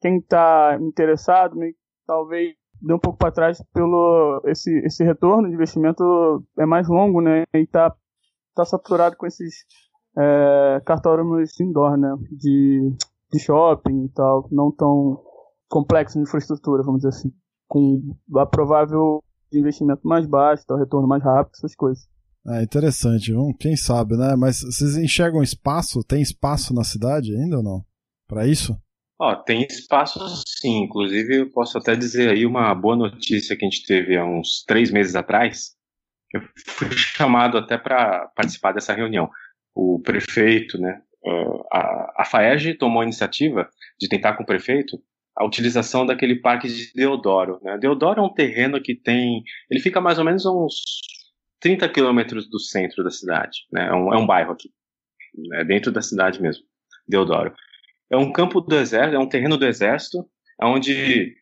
quem 0.00 0.18
está 0.18 0.78
interessado 0.80 1.56
talvez 2.06 2.54
dê 2.80 2.94
um 2.94 2.98
pouco 2.98 3.18
para 3.18 3.32
trás 3.32 3.62
pelo 3.72 4.40
esse, 4.46 4.70
esse 4.84 5.04
retorno 5.04 5.48
de 5.48 5.54
investimento 5.54 6.44
é 6.58 6.64
mais 6.64 6.88
longo, 6.88 7.20
né? 7.20 7.44
E 7.54 7.58
está 7.58 7.94
tá 8.54 8.64
saturado 8.64 9.16
com 9.16 9.26
esses 9.26 9.64
é, 10.16 10.80
cartódromos 10.84 11.60
indoor, 11.60 11.96
né? 11.98 12.14
De 12.30 12.96
de 13.32 13.38
shopping 13.38 14.06
e 14.06 14.08
tal, 14.10 14.48
não 14.50 14.70
tão 14.72 15.22
complexo 15.68 16.18
de 16.18 16.24
infraestrutura, 16.24 16.82
vamos 16.82 17.02
dizer 17.02 17.10
assim, 17.10 17.32
com 17.68 18.16
a 18.36 18.44
provável 18.44 19.22
investimento 19.58 20.06
mais 20.06 20.26
baixo, 20.26 20.64
tal, 20.66 20.78
retorno 20.78 21.08
mais 21.08 21.22
rápido, 21.22 21.54
essas 21.56 21.74
coisas. 21.74 22.08
É 22.46 22.62
interessante, 22.62 23.32
vamos, 23.32 23.56
quem 23.58 23.76
sabe, 23.76 24.16
né? 24.16 24.34
Mas 24.36 24.62
vocês 24.62 24.96
enxergam 24.96 25.42
espaço? 25.42 26.02
Tem 26.02 26.22
espaço 26.22 26.72
na 26.72 26.84
cidade 26.84 27.36
ainda 27.36 27.58
ou 27.58 27.62
não? 27.62 27.84
Para 28.26 28.46
isso? 28.46 28.74
Ó, 29.20 29.36
tem 29.36 29.66
espaço 29.66 30.18
sim. 30.46 30.84
Inclusive, 30.84 31.40
eu 31.40 31.50
posso 31.50 31.76
até 31.76 31.94
dizer 31.94 32.30
aí 32.30 32.46
uma 32.46 32.74
boa 32.74 32.96
notícia 32.96 33.54
que 33.54 33.64
a 33.64 33.68
gente 33.68 33.84
teve 33.84 34.16
há 34.16 34.24
uns 34.24 34.64
três 34.66 34.90
meses 34.90 35.14
atrás. 35.14 35.76
Eu 36.32 36.40
fui 36.66 36.88
chamado 36.96 37.58
até 37.58 37.76
para 37.76 38.28
participar 38.34 38.72
dessa 38.72 38.94
reunião. 38.94 39.28
O 39.74 40.00
prefeito, 40.00 40.78
né, 40.78 41.02
uh, 41.22 41.62
a, 41.70 42.22
a 42.22 42.24
FAERJ 42.24 42.74
tomou 42.74 43.02
a 43.02 43.04
iniciativa 43.04 43.68
de 44.00 44.08
tentar 44.08 44.34
com 44.34 44.42
o 44.42 44.46
prefeito 44.46 44.98
a 45.40 45.46
utilização 45.46 46.04
daquele 46.04 46.36
parque 46.36 46.68
de 46.68 46.92
Deodoro. 46.94 47.58
Né? 47.62 47.78
Deodoro 47.78 48.20
é 48.20 48.22
um 48.22 48.32
terreno 48.32 48.80
que 48.80 48.94
tem. 48.94 49.42
Ele 49.70 49.80
fica 49.80 49.98
mais 49.98 50.18
ou 50.18 50.24
menos 50.24 50.44
a 50.44 50.52
uns 50.52 50.74
30 51.60 51.88
quilômetros 51.88 52.48
do 52.50 52.60
centro 52.60 53.02
da 53.02 53.10
cidade. 53.10 53.60
Né? 53.72 53.86
É, 53.86 53.94
um, 53.94 54.12
é 54.12 54.18
um 54.18 54.26
bairro 54.26 54.52
aqui. 54.52 54.70
É 55.54 55.64
dentro 55.64 55.90
da 55.90 56.02
cidade 56.02 56.42
mesmo. 56.42 56.62
Deodoro. 57.08 57.54
É 58.10 58.18
um 58.18 58.30
campo 58.30 58.60
do 58.60 58.76
exército, 58.76 59.16
é 59.16 59.18
um 59.18 59.28
terreno 59.28 59.56
do 59.56 59.64
exército, 59.64 60.18
onde 60.62 61.34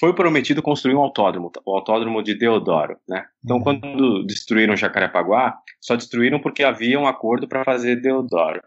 foi 0.00 0.12
prometido 0.12 0.60
construir 0.60 0.96
um 0.96 1.00
autódromo, 1.00 1.52
o 1.64 1.76
autódromo 1.76 2.22
de 2.22 2.34
Deodoro, 2.34 2.96
né? 3.08 3.24
Então, 3.44 3.58
uhum. 3.58 3.62
quando 3.62 4.26
destruíram 4.26 4.76
Jacarepaguá, 4.76 5.56
só 5.80 5.94
destruíram 5.94 6.40
porque 6.40 6.64
havia 6.64 6.98
um 6.98 7.06
acordo 7.06 7.46
para 7.46 7.62
fazer 7.62 8.00
Deodoro. 8.00 8.60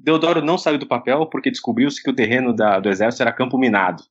Deodoro 0.00 0.40
não 0.42 0.56
saiu 0.56 0.78
do 0.78 0.86
papel 0.86 1.26
porque 1.26 1.50
descobriu-se 1.50 2.02
que 2.02 2.10
o 2.10 2.14
terreno 2.14 2.54
da, 2.54 2.78
do 2.78 2.88
exército 2.88 3.22
era 3.22 3.32
campo 3.32 3.58
minado. 3.58 4.02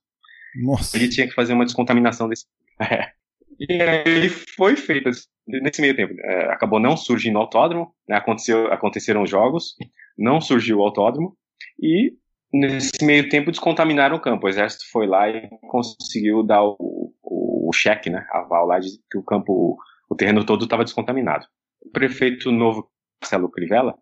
Nossa. 0.62 0.96
Ele 0.96 1.08
tinha 1.08 1.26
que 1.26 1.34
fazer 1.34 1.52
uma 1.52 1.64
descontaminação 1.64 2.28
desse. 2.28 2.44
É. 2.80 3.10
E 3.58 3.82
aí 3.82 4.28
foi 4.28 4.76
feito 4.76 5.10
nesse 5.48 5.80
meio 5.80 5.96
tempo. 5.96 6.14
É, 6.20 6.52
acabou 6.52 6.78
não 6.78 6.96
surgindo 6.96 7.36
o 7.36 7.40
autódromo, 7.40 7.92
né, 8.08 8.14
aconteceu, 8.14 8.72
aconteceram 8.72 9.24
os 9.24 9.30
jogos, 9.30 9.74
não 10.16 10.40
surgiu 10.40 10.78
o 10.78 10.82
autódromo, 10.82 11.36
e 11.82 12.12
nesse 12.52 13.04
meio 13.04 13.28
tempo 13.28 13.50
descontaminaram 13.50 14.14
o 14.14 14.20
campo. 14.20 14.46
O 14.46 14.48
exército 14.48 14.84
foi 14.92 15.08
lá 15.08 15.28
e 15.28 15.48
conseguiu 15.68 16.44
dar 16.44 16.62
o, 16.62 16.76
o, 17.20 17.68
o 17.68 17.72
cheque, 17.72 18.08
né, 18.08 18.24
aval 18.30 18.64
lá 18.64 18.78
de 18.78 18.90
que 19.10 19.18
o 19.18 19.24
campo, 19.24 19.76
o 20.08 20.14
terreno 20.14 20.46
todo 20.46 20.62
estava 20.62 20.84
descontaminado. 20.84 21.44
O 21.82 21.90
prefeito 21.90 22.52
novo, 22.52 22.88
Marcelo 23.20 23.50
Crivella, 23.50 23.98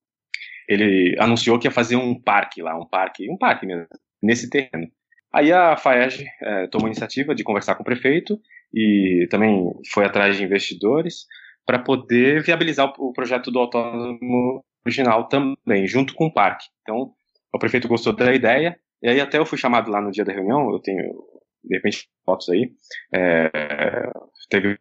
ele 0.68 1.16
anunciou 1.18 1.58
que 1.58 1.66
ia 1.66 1.70
fazer 1.72 1.96
um 1.96 2.20
parque 2.20 2.62
lá, 2.62 2.78
um 2.78 2.86
parque, 2.86 3.30
um 3.30 3.36
parque 3.36 3.66
mesmo, 3.66 3.86
nesse 4.22 4.50
terreno. 4.50 4.88
Aí 5.32 5.52
a 5.52 5.76
FAEG 5.76 6.26
é, 6.40 6.66
tomou 6.68 6.86
a 6.86 6.90
iniciativa 6.90 7.34
de 7.34 7.44
conversar 7.44 7.74
com 7.74 7.82
o 7.82 7.84
prefeito 7.84 8.40
e 8.72 9.26
também 9.30 9.70
foi 9.92 10.04
atrás 10.04 10.36
de 10.36 10.44
investidores 10.44 11.26
para 11.64 11.78
poder 11.78 12.42
viabilizar 12.42 12.86
o, 12.86 13.08
o 13.08 13.12
projeto 13.12 13.50
do 13.50 13.58
autónomo 13.58 14.64
original 14.84 15.28
também, 15.28 15.86
junto 15.86 16.14
com 16.14 16.26
o 16.26 16.32
parque. 16.32 16.66
Então, 16.82 17.12
o 17.52 17.58
prefeito 17.58 17.88
gostou 17.88 18.14
da 18.14 18.32
ideia, 18.32 18.78
e 19.02 19.08
aí 19.08 19.20
até 19.20 19.38
eu 19.38 19.46
fui 19.46 19.58
chamado 19.58 19.90
lá 19.90 20.00
no 20.00 20.10
dia 20.10 20.24
da 20.24 20.32
reunião, 20.32 20.70
eu 20.70 20.78
tenho, 20.78 21.02
de 21.64 21.76
repente, 21.76 22.08
fotos 22.24 22.48
aí, 22.48 22.70
é, 23.12 23.50
teve 24.48 24.78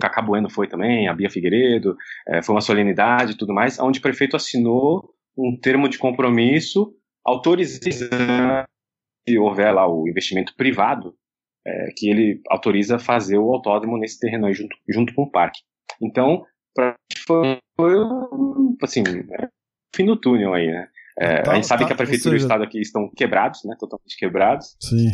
Cacá 0.00 0.22
Bueno 0.22 0.48
foi 0.48 0.68
também, 0.68 1.08
a 1.08 1.14
Bia 1.14 1.30
Figueiredo, 1.30 1.96
é, 2.28 2.42
foi 2.42 2.54
uma 2.54 2.60
solenidade 2.60 3.32
e 3.32 3.36
tudo 3.36 3.52
mais, 3.52 3.78
onde 3.78 3.98
o 3.98 4.02
prefeito 4.02 4.36
assinou 4.36 5.12
um 5.38 5.56
termo 5.56 5.88
de 5.88 5.98
compromisso 5.98 6.92
autorizando, 7.24 8.66
se 9.28 9.38
houver 9.38 9.72
lá 9.72 9.86
o 9.86 10.08
investimento 10.08 10.54
privado, 10.56 11.14
é, 11.66 11.92
que 11.96 12.08
ele 12.08 12.40
autoriza 12.48 12.98
fazer 12.98 13.38
o 13.38 13.52
autódromo 13.52 13.98
nesse 13.98 14.18
terreno 14.18 14.46
aí 14.46 14.54
junto, 14.54 14.76
junto 14.88 15.14
com 15.14 15.22
o 15.22 15.30
parque. 15.30 15.60
Então, 16.02 16.44
pra, 16.74 16.94
foi, 17.26 17.58
assim, 18.82 19.02
é, 19.02 19.48
fim 19.94 20.06
do 20.06 20.16
túnel 20.16 20.54
aí, 20.54 20.66
né? 20.66 20.88
É, 21.20 21.42
tá, 21.42 21.52
a 21.52 21.54
gente 21.56 21.66
sabe 21.66 21.82
tá, 21.82 21.88
que 21.88 21.92
a 21.92 21.96
prefeitura 21.96 22.36
e 22.36 22.38
o 22.38 22.42
estado 22.42 22.62
aqui 22.62 22.80
estão 22.80 23.10
quebrados, 23.14 23.60
né? 23.64 23.74
Totalmente 23.78 24.16
quebrados. 24.16 24.76
Sim. 24.80 25.10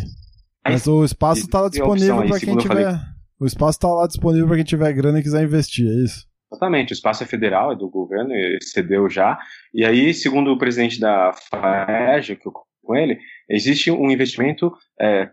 Mas, 0.64 0.86
o 0.86 1.04
espaço 1.04 1.42
está 1.42 1.68
disponível 1.68 2.26
para 2.26 2.40
quem 2.40 2.56
tiver. 2.56 3.00
O 3.38 3.46
espaço 3.46 3.78
está 3.78 3.88
lá 3.88 4.06
disponível 4.06 4.46
para 4.46 4.56
quem 4.56 4.64
tiver 4.64 4.92
grana 4.92 5.18
e 5.18 5.22
quiser 5.22 5.42
investir, 5.42 5.86
é 5.86 6.04
isso? 6.04 6.26
Exatamente, 6.54 6.92
o 6.92 6.94
espaço 6.94 7.22
é 7.22 7.26
federal, 7.26 7.72
é 7.72 7.76
do 7.76 7.88
governo, 7.88 8.32
cedeu 8.60 9.08
já. 9.08 9.38
E 9.72 9.84
aí, 9.84 10.14
segundo 10.14 10.52
o 10.52 10.58
presidente 10.58 11.00
da 11.00 11.32
FAEG, 11.50 12.36
que 12.36 12.48
eu 12.48 12.52
com 12.84 12.94
ele, 12.94 13.18
existe 13.48 13.90
um 13.90 14.10
investimento 14.10 14.72
é, 15.00 15.30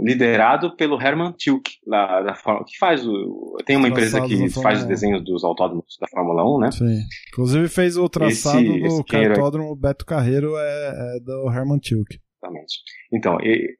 liderado 0.00 0.76
pelo 0.76 1.00
Herman 1.00 1.32
Tilke, 1.32 1.72
lá 1.86 2.22
da, 2.22 2.34
que 2.34 2.78
faz 2.78 3.06
o, 3.06 3.56
tem 3.64 3.76
uma 3.76 3.88
empresa 3.88 4.20
que 4.20 4.48
faz 4.50 4.80
os 4.80 4.84
desenhos 4.86 5.24
dos 5.24 5.44
autódromos 5.44 5.96
da 6.00 6.06
Fórmula 6.08 6.44
1, 6.56 6.60
né? 6.60 6.70
Sim. 6.70 7.00
Inclusive 7.32 7.68
fez 7.68 7.96
o 7.96 8.08
traçado 8.08 8.60
esse, 8.60 8.80
do 8.80 8.86
esse 8.86 9.04
cartódromo 9.04 9.74
Beto 9.74 10.06
Carreiro 10.06 10.56
é, 10.56 11.16
é, 11.16 11.20
do 11.20 11.50
Herman 11.50 11.78
Tilke. 11.78 12.18
Exatamente. 12.40 12.78
Então, 13.12 13.38
e, 13.40 13.76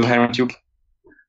o 0.00 0.04
Herman 0.04 0.30
Tilke 0.30 0.54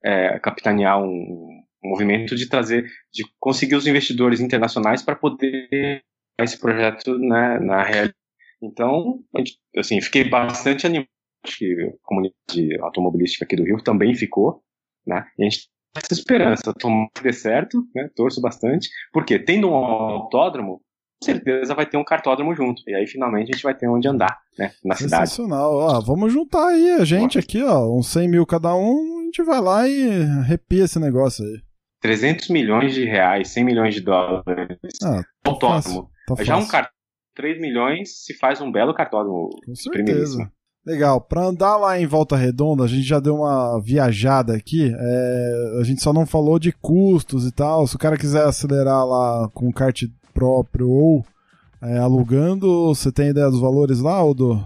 é, 0.03 0.39
capitanear 0.39 1.01
um, 1.01 1.62
um 1.83 1.89
movimento 1.89 2.35
de 2.35 2.47
trazer, 2.47 2.85
de 3.11 3.23
conseguir 3.39 3.75
os 3.75 3.87
investidores 3.87 4.39
internacionais 4.39 5.01
para 5.01 5.15
poder 5.15 6.03
esse 6.39 6.59
projeto 6.59 7.17
né, 7.17 7.59
na 7.59 7.83
realidade. 7.83 8.15
Então, 8.61 9.19
assim, 9.77 9.99
fiquei 10.01 10.29
bastante 10.29 10.85
animado 10.85 11.07
que 11.43 11.73
a 11.81 11.91
comunidade 12.03 12.81
automobilística 12.81 13.43
aqui 13.43 13.55
do 13.55 13.63
Rio 13.63 13.83
também 13.83 14.15
ficou, 14.15 14.61
né? 15.05 15.25
E 15.37 15.43
a 15.43 15.49
gente 15.49 15.67
tem 15.93 16.01
essa 16.01 16.13
esperança, 16.13 16.73
tomar 16.73 17.09
que 17.13 17.21
dê 17.21 17.33
certo, 17.33 17.85
né? 17.93 18.09
Torço 18.15 18.39
bastante, 18.39 18.89
porque 19.11 19.37
tendo 19.37 19.69
um 19.69 19.75
autódromo, 19.75 20.81
com 21.21 21.25
certeza 21.25 21.75
vai 21.75 21.85
ter 21.85 21.97
um 21.97 22.03
cartódromo 22.03 22.55
junto. 22.55 22.81
E 22.87 22.95
aí 22.95 23.05
finalmente 23.05 23.49
a 23.51 23.55
gente 23.55 23.63
vai 23.63 23.75
ter 23.75 23.89
onde 23.89 24.07
andar, 24.07 24.39
né? 24.57 24.71
Na 24.83 24.95
cidade. 24.95 25.29
Sensacional. 25.29 25.73
Ó, 25.73 26.01
vamos 26.01 26.31
juntar 26.31 26.67
aí 26.69 26.91
a 26.91 27.03
gente 27.03 27.37
aqui, 27.37 27.61
ó, 27.61 27.93
uns 27.93 28.07
100 28.07 28.29
mil 28.29 28.45
cada 28.45 28.73
um, 28.73 29.19
a 29.19 29.23
gente 29.25 29.43
vai 29.43 29.59
lá 29.59 29.87
e 29.87 30.23
arrepia 30.39 30.85
esse 30.85 30.99
negócio 30.99 31.43
aí. 31.43 31.61
300 32.03 32.49
milhões 32.49 32.93
de 32.93 33.05
reais, 33.05 33.47
100 33.47 33.63
milhões 33.63 33.95
de 33.95 34.01
dólares. 34.01 34.77
Ah, 35.01 35.23
tá 35.41 35.51
autódromo. 35.51 36.09
Tá 36.27 36.43
Já 36.43 36.57
um 36.57 36.67
cartão 36.67 36.91
3 37.33 37.59
milhões 37.59 38.25
se 38.25 38.37
faz 38.37 38.59
um 38.61 38.69
belo 38.69 38.93
cartódromo. 38.93 39.49
Com 39.65 39.73
certeza. 39.73 40.51
Legal. 40.85 41.21
Para 41.21 41.45
andar 41.45 41.77
lá 41.77 41.97
em 41.97 42.05
Volta 42.05 42.35
Redonda, 42.35 42.83
a 42.83 42.87
gente 42.87 43.03
já 43.03 43.21
deu 43.21 43.37
uma 43.37 43.79
viajada 43.81 44.53
aqui. 44.53 44.93
É, 44.93 45.77
a 45.79 45.83
gente 45.83 46.03
só 46.03 46.11
não 46.11 46.25
falou 46.25 46.59
de 46.59 46.73
custos 46.73 47.47
e 47.47 47.51
tal. 47.53 47.87
Se 47.87 47.95
o 47.95 47.99
cara 47.99 48.17
quiser 48.17 48.43
acelerar 48.43 49.05
lá 49.05 49.49
com 49.53 49.71
kart 49.71 50.03
próprio 50.33 50.89
ou 50.89 51.25
é, 51.81 51.97
alugando, 51.97 52.93
você 52.93 53.13
tem 53.13 53.29
ideia 53.29 53.49
dos 53.49 53.61
valores 53.61 54.01
lá, 54.01 54.21
Odo? 54.23 54.63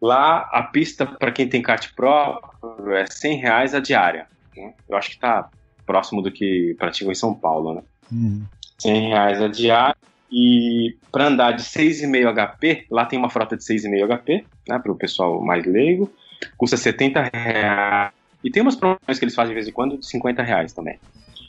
Lá, 0.00 0.48
a 0.52 0.64
pista 0.64 1.06
para 1.06 1.30
quem 1.30 1.48
tem 1.48 1.62
kart 1.62 1.94
próprio 1.94 2.92
é 2.92 3.06
100 3.06 3.38
reais 3.38 3.72
a 3.72 3.78
diária. 3.78 4.26
Né? 4.56 4.74
Eu 4.88 4.96
acho 4.96 5.10
que 5.10 5.20
tá 5.20 5.48
próximo 5.92 6.22
do 6.22 6.32
que 6.32 6.74
praticam 6.78 7.12
em 7.12 7.14
São 7.14 7.34
Paulo, 7.34 7.74
né? 7.74 7.82
Uhum. 8.10 8.44
100 8.78 9.08
reais 9.08 9.42
a 9.42 9.48
diária. 9.48 9.96
E 10.30 10.96
para 11.12 11.26
andar 11.26 11.52
de 11.52 11.62
6,5 11.62 12.32
HP, 12.32 12.86
lá 12.90 13.04
tem 13.04 13.18
uma 13.18 13.28
frota 13.28 13.54
de 13.54 13.62
6,5 13.62 14.06
HP, 14.06 14.44
né, 14.66 14.78
para 14.78 14.90
o 14.90 14.96
pessoal 14.96 15.42
mais 15.42 15.66
leigo, 15.66 16.10
custa 16.56 16.78
70 16.78 17.30
reais. 17.30 18.12
E 18.42 18.50
tem 18.50 18.62
umas 18.62 18.74
promoções 18.74 19.18
que 19.18 19.24
eles 19.26 19.34
fazem 19.34 19.50
de 19.50 19.54
vez 19.54 19.68
em 19.68 19.72
quando 19.72 19.98
de 19.98 20.06
50 20.06 20.42
reais 20.42 20.72
também. 20.72 20.98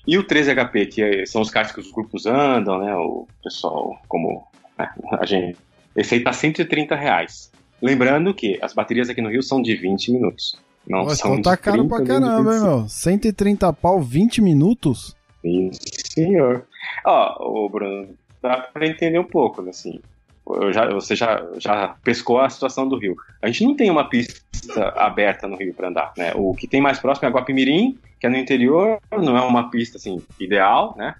E 0.06 0.18
o 0.18 0.24
13 0.24 0.54
HP, 0.54 0.86
que 0.88 1.26
são 1.26 1.42
os 1.42 1.50
carros 1.50 1.72
que 1.72 1.80
os 1.80 1.90
grupos 1.94 2.26
andam, 2.26 2.78
né, 2.80 2.94
o 2.94 3.26
pessoal, 3.42 3.98
como 4.10 4.46
né, 4.78 4.90
a 5.18 5.26
gente. 5.26 5.58
Esse 5.96 6.16
aí 6.16 6.20
tá 6.22 6.34
130 6.34 6.94
reais. 6.94 7.50
Lembrando 7.82 8.34
que 8.34 8.60
as 8.62 8.74
baterias 8.74 9.10
aqui 9.10 9.22
no 9.22 9.30
Rio 9.30 9.42
são 9.42 9.62
de 9.62 9.76
20 9.76 10.12
minutos. 10.12 10.58
Não 10.88 11.04
Nossa, 11.04 11.16
são 11.16 11.42
tá 11.42 11.56
caro 11.56 11.78
30, 11.78 11.96
pra 11.96 12.06
caramba, 12.06 12.54
hein, 12.54 12.60
25. 12.60 12.66
meu? 12.66 12.90
130 12.90 13.74
pau, 13.74 14.02
20 14.02 14.42
minutos? 14.42 15.16
Sim, 15.42 15.72
senhor. 16.14 16.66
Ó, 17.06 17.64
ô 17.66 17.70
Bruno, 17.70 18.10
dá 18.42 18.58
pra 18.58 18.88
entender 18.88 19.20
um 19.20 19.24
pouco, 19.24 19.62
né, 19.62 19.70
assim. 19.70 20.00
Eu 20.46 20.74
já, 20.74 20.90
você 20.90 21.16
já, 21.16 21.42
já 21.58 21.96
pescou 22.04 22.40
a 22.40 22.50
situação 22.50 22.88
do 22.88 22.98
Rio. 22.98 23.16
A 23.42 23.48
gente 23.48 23.64
não 23.64 23.76
tem 23.76 23.90
uma 23.90 24.10
pista 24.10 24.90
aberta 24.96 25.48
no 25.48 25.56
Rio 25.56 25.74
para 25.74 25.88
andar, 25.88 26.12
né? 26.18 26.34
O 26.36 26.54
que 26.54 26.68
tem 26.68 26.82
mais 26.82 27.00
próximo 27.00 27.30
é 27.30 27.32
Guapimirim, 27.32 27.98
que 28.20 28.28
é 28.28 28.30
no 28.30 28.38
interior, 28.38 29.00
não 29.12 29.38
é 29.38 29.42
uma 29.42 29.70
pista 29.70 29.98
assim 29.98 30.22
ideal, 30.40 30.96
né? 30.98 31.16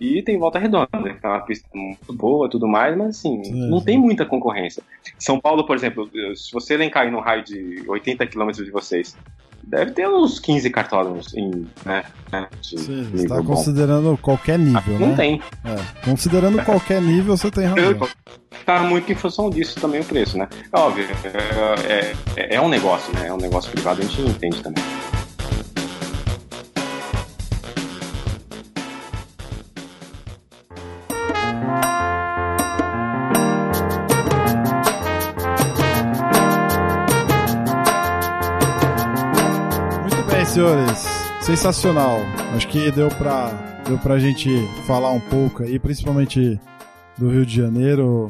E 0.00 0.22
tem 0.22 0.38
Volta 0.38 0.58
Redonda, 0.58 0.86
que 0.92 1.24
é 1.26 1.28
uma 1.28 1.40
pista 1.40 1.66
muito 1.74 2.12
boa, 2.12 2.50
tudo 2.50 2.68
mais, 2.68 2.96
mas 2.96 3.08
assim, 3.18 3.42
Sim, 3.44 3.70
não 3.70 3.78
sim. 3.78 3.84
tem 3.86 3.98
muita 3.98 4.26
concorrência. 4.26 4.82
São 5.18 5.40
Paulo, 5.40 5.64
por 5.66 5.74
exemplo, 5.76 6.10
se 6.34 6.52
você 6.52 6.74
elencar 6.74 7.04
aí 7.04 7.10
num 7.10 7.20
raio 7.20 7.42
de 7.42 7.82
80 7.88 8.26
quilômetros 8.26 8.64
de 8.64 8.70
vocês, 8.70 9.16
deve 9.62 9.92
ter 9.92 10.08
uns 10.08 10.38
15 10.38 10.70
cartódromos 10.70 11.34
em, 11.34 11.66
né, 11.84 12.04
né, 12.30 12.46
de 12.60 12.76
Você 12.78 13.16
está 13.24 13.42
bom. 13.42 14.16
qualquer 14.16 14.58
nível, 14.58 14.98
Não 14.98 15.08
né? 15.08 15.16
tem. 15.16 15.40
É, 15.64 16.04
considerando 16.04 16.62
qualquer 16.64 17.00
nível, 17.02 17.36
você 17.36 17.50
tem 17.50 17.64
razão. 17.66 18.08
Tá 18.64 18.80
muito 18.80 19.10
em 19.10 19.14
função 19.14 19.50
disso 19.50 19.80
também 19.80 20.00
o 20.00 20.04
preço, 20.04 20.36
né? 20.38 20.48
É 20.72 20.78
óbvio, 20.78 21.06
é, 21.88 22.12
é, 22.36 22.54
é 22.56 22.60
um 22.60 22.68
negócio, 22.68 23.12
né? 23.14 23.28
É 23.28 23.32
um 23.32 23.36
negócio 23.38 23.70
privado, 23.70 24.00
a 24.00 24.04
gente 24.04 24.20
entende 24.22 24.62
também. 24.62 24.82
Senhores. 40.56 41.04
Sensacional. 41.42 42.16
Acho 42.54 42.66
que 42.68 42.90
deu 42.90 43.08
pra, 43.10 43.50
deu 43.86 43.98
pra 43.98 44.18
gente 44.18 44.48
falar 44.86 45.10
um 45.10 45.20
pouco 45.20 45.62
aí, 45.62 45.78
principalmente 45.78 46.58
do 47.18 47.28
Rio 47.28 47.44
de 47.44 47.54
Janeiro, 47.54 48.28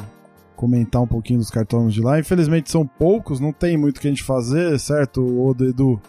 comentar 0.56 1.00
um 1.00 1.06
pouquinho 1.06 1.38
dos 1.38 1.50
cartões 1.50 1.94
de 1.94 2.00
lá. 2.00 2.18
Infelizmente 2.18 2.68
são 2.68 2.84
poucos, 2.84 3.38
não 3.38 3.52
tem 3.52 3.76
muito 3.76 3.98
o 3.98 4.00
que 4.00 4.08
a 4.08 4.10
gente 4.10 4.24
fazer, 4.24 4.76
certo, 4.80 5.22
ô 5.24 5.54
do 5.54 5.68
Edu? 5.68 6.00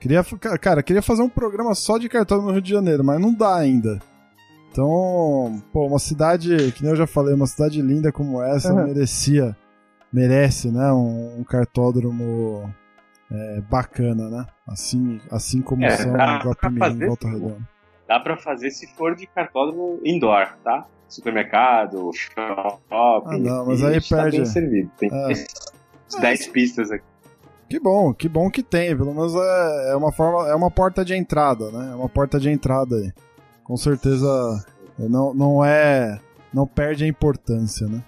Queria, 0.00 0.24
cara, 0.58 0.82
queria 0.82 1.02
fazer 1.02 1.20
um 1.22 1.28
programa 1.28 1.74
só 1.74 1.98
de 1.98 2.08
cartão 2.08 2.40
no 2.40 2.52
Rio 2.52 2.62
de 2.62 2.70
Janeiro, 2.70 3.04
mas 3.04 3.20
não 3.20 3.34
dá 3.34 3.54
ainda. 3.56 3.98
Então, 4.72 5.62
pô, 5.74 5.86
uma 5.86 5.98
cidade, 5.98 6.72
que 6.72 6.82
nem 6.82 6.92
eu 6.92 6.96
já 6.96 7.06
falei, 7.06 7.34
uma 7.34 7.46
cidade 7.46 7.82
linda 7.82 8.10
como 8.10 8.42
essa 8.42 8.72
Uhum. 8.72 8.84
merecia, 8.86 9.54
merece, 10.10 10.70
né, 10.70 10.90
um, 10.90 11.40
um 11.40 11.44
cartódromo 11.44 12.64
é, 13.30 13.60
bacana, 13.62 14.28
né? 14.28 14.46
Assim, 14.66 15.20
assim 15.30 15.60
como 15.62 15.84
É, 15.84 15.90
são 15.90 16.12
dá 16.12 16.38
Guapimirim, 16.38 16.78
fazer 16.78 17.06
Volta. 17.06 17.28
Redonda. 17.28 17.68
Dá 18.08 18.20
pra 18.20 18.36
fazer 18.36 18.70
se 18.70 18.86
for 18.94 19.14
de 19.16 19.26
cartódromo 19.26 19.98
indoor, 20.04 20.48
tá? 20.62 20.86
Supermercado, 21.08 22.10
shopping. 22.14 22.86
Ah, 22.90 23.38
não, 23.38 23.66
mas 23.66 23.80
e 23.80 23.86
aí 23.86 24.00
tá 24.00 24.16
perde. 24.22 24.36
bem 24.38 24.46
servido. 24.46 24.90
Tem 24.98 25.10
É. 25.12 26.20
10 26.20 26.46
pistas 26.48 26.90
aqui. 26.90 27.04
Que 27.68 27.80
bom, 27.80 28.14
que 28.14 28.28
bom 28.28 28.48
que 28.48 28.62
tem. 28.62 28.96
Pelo 28.96 29.12
menos 29.12 29.34
é, 29.34 29.90
é 29.92 29.96
uma 29.96 30.12
forma, 30.12 30.48
é 30.48 30.54
uma 30.54 30.70
porta 30.70 31.04
de 31.04 31.14
entrada, 31.16 31.70
né? 31.72 31.90
É 31.92 31.94
uma 31.96 32.08
porta 32.08 32.38
de 32.38 32.48
entrada 32.48 32.94
aí. 32.96 33.12
Com 33.64 33.76
certeza 33.76 34.64
é, 35.00 35.08
não, 35.08 35.34
não 35.34 35.64
é. 35.64 36.20
Não 36.54 36.64
perde 36.66 37.04
a 37.04 37.08
importância, 37.08 37.88
né? 37.88 38.02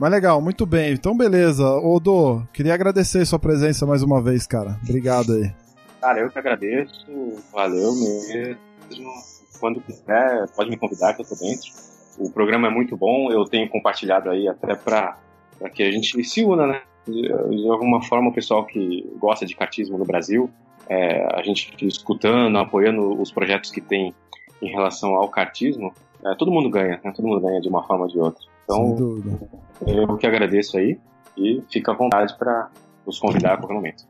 Mas 0.00 0.10
legal, 0.10 0.40
muito 0.40 0.64
bem. 0.64 0.94
Então, 0.94 1.14
beleza. 1.14 1.62
Dô, 2.02 2.40
queria 2.54 2.72
agradecer 2.72 3.26
sua 3.26 3.38
presença 3.38 3.84
mais 3.84 4.02
uma 4.02 4.18
vez, 4.22 4.46
cara. 4.46 4.78
Obrigado 4.82 5.34
aí. 5.34 5.52
Cara, 6.00 6.20
eu 6.20 6.30
que 6.30 6.38
agradeço. 6.38 7.06
Valeu 7.52 7.92
mesmo. 7.92 9.12
Quando 9.60 9.78
quiser, 9.82 10.48
pode 10.56 10.70
me 10.70 10.78
convidar 10.78 11.12
que 11.12 11.20
eu 11.20 11.26
tô 11.26 11.34
dentro. 11.34 11.70
O 12.18 12.30
programa 12.30 12.68
é 12.68 12.70
muito 12.70 12.96
bom. 12.96 13.30
Eu 13.30 13.44
tenho 13.44 13.68
compartilhado 13.68 14.30
aí 14.30 14.48
até 14.48 14.74
pra, 14.74 15.18
pra 15.58 15.68
que 15.68 15.82
a 15.82 15.92
gente 15.92 16.24
se 16.24 16.42
una, 16.46 16.66
né? 16.66 16.80
De, 17.06 17.20
de 17.20 17.68
alguma 17.68 18.02
forma, 18.02 18.30
o 18.30 18.32
pessoal 18.32 18.64
que 18.64 19.06
gosta 19.18 19.44
de 19.44 19.54
kartismo 19.54 19.98
no 19.98 20.06
Brasil, 20.06 20.48
é, 20.88 21.26
a 21.38 21.42
gente 21.42 21.76
escutando, 21.86 22.56
apoiando 22.56 23.20
os 23.20 23.30
projetos 23.30 23.70
que 23.70 23.82
tem 23.82 24.14
em 24.62 24.70
relação 24.70 25.14
ao 25.14 25.28
kartismo, 25.28 25.92
é, 26.24 26.34
todo 26.36 26.50
mundo 26.50 26.70
ganha, 26.70 26.98
né? 27.04 27.12
Todo 27.14 27.28
mundo 27.28 27.42
ganha 27.42 27.60
de 27.60 27.68
uma 27.68 27.86
forma 27.86 28.04
ou 28.04 28.10
de 28.10 28.18
outra. 28.18 28.42
Sem 28.74 28.84
Então, 28.84 28.94
dúvida. 28.94 29.50
eu 29.86 30.16
que 30.16 30.26
agradeço 30.26 30.78
aí 30.78 30.98
e 31.36 31.62
fica 31.70 31.92
à 31.92 31.94
vontade 31.96 32.36
para 32.38 32.70
nos 33.06 33.18
convidar 33.18 33.54
a 33.54 33.56
qualquer 33.56 33.74
momento. 33.74 34.04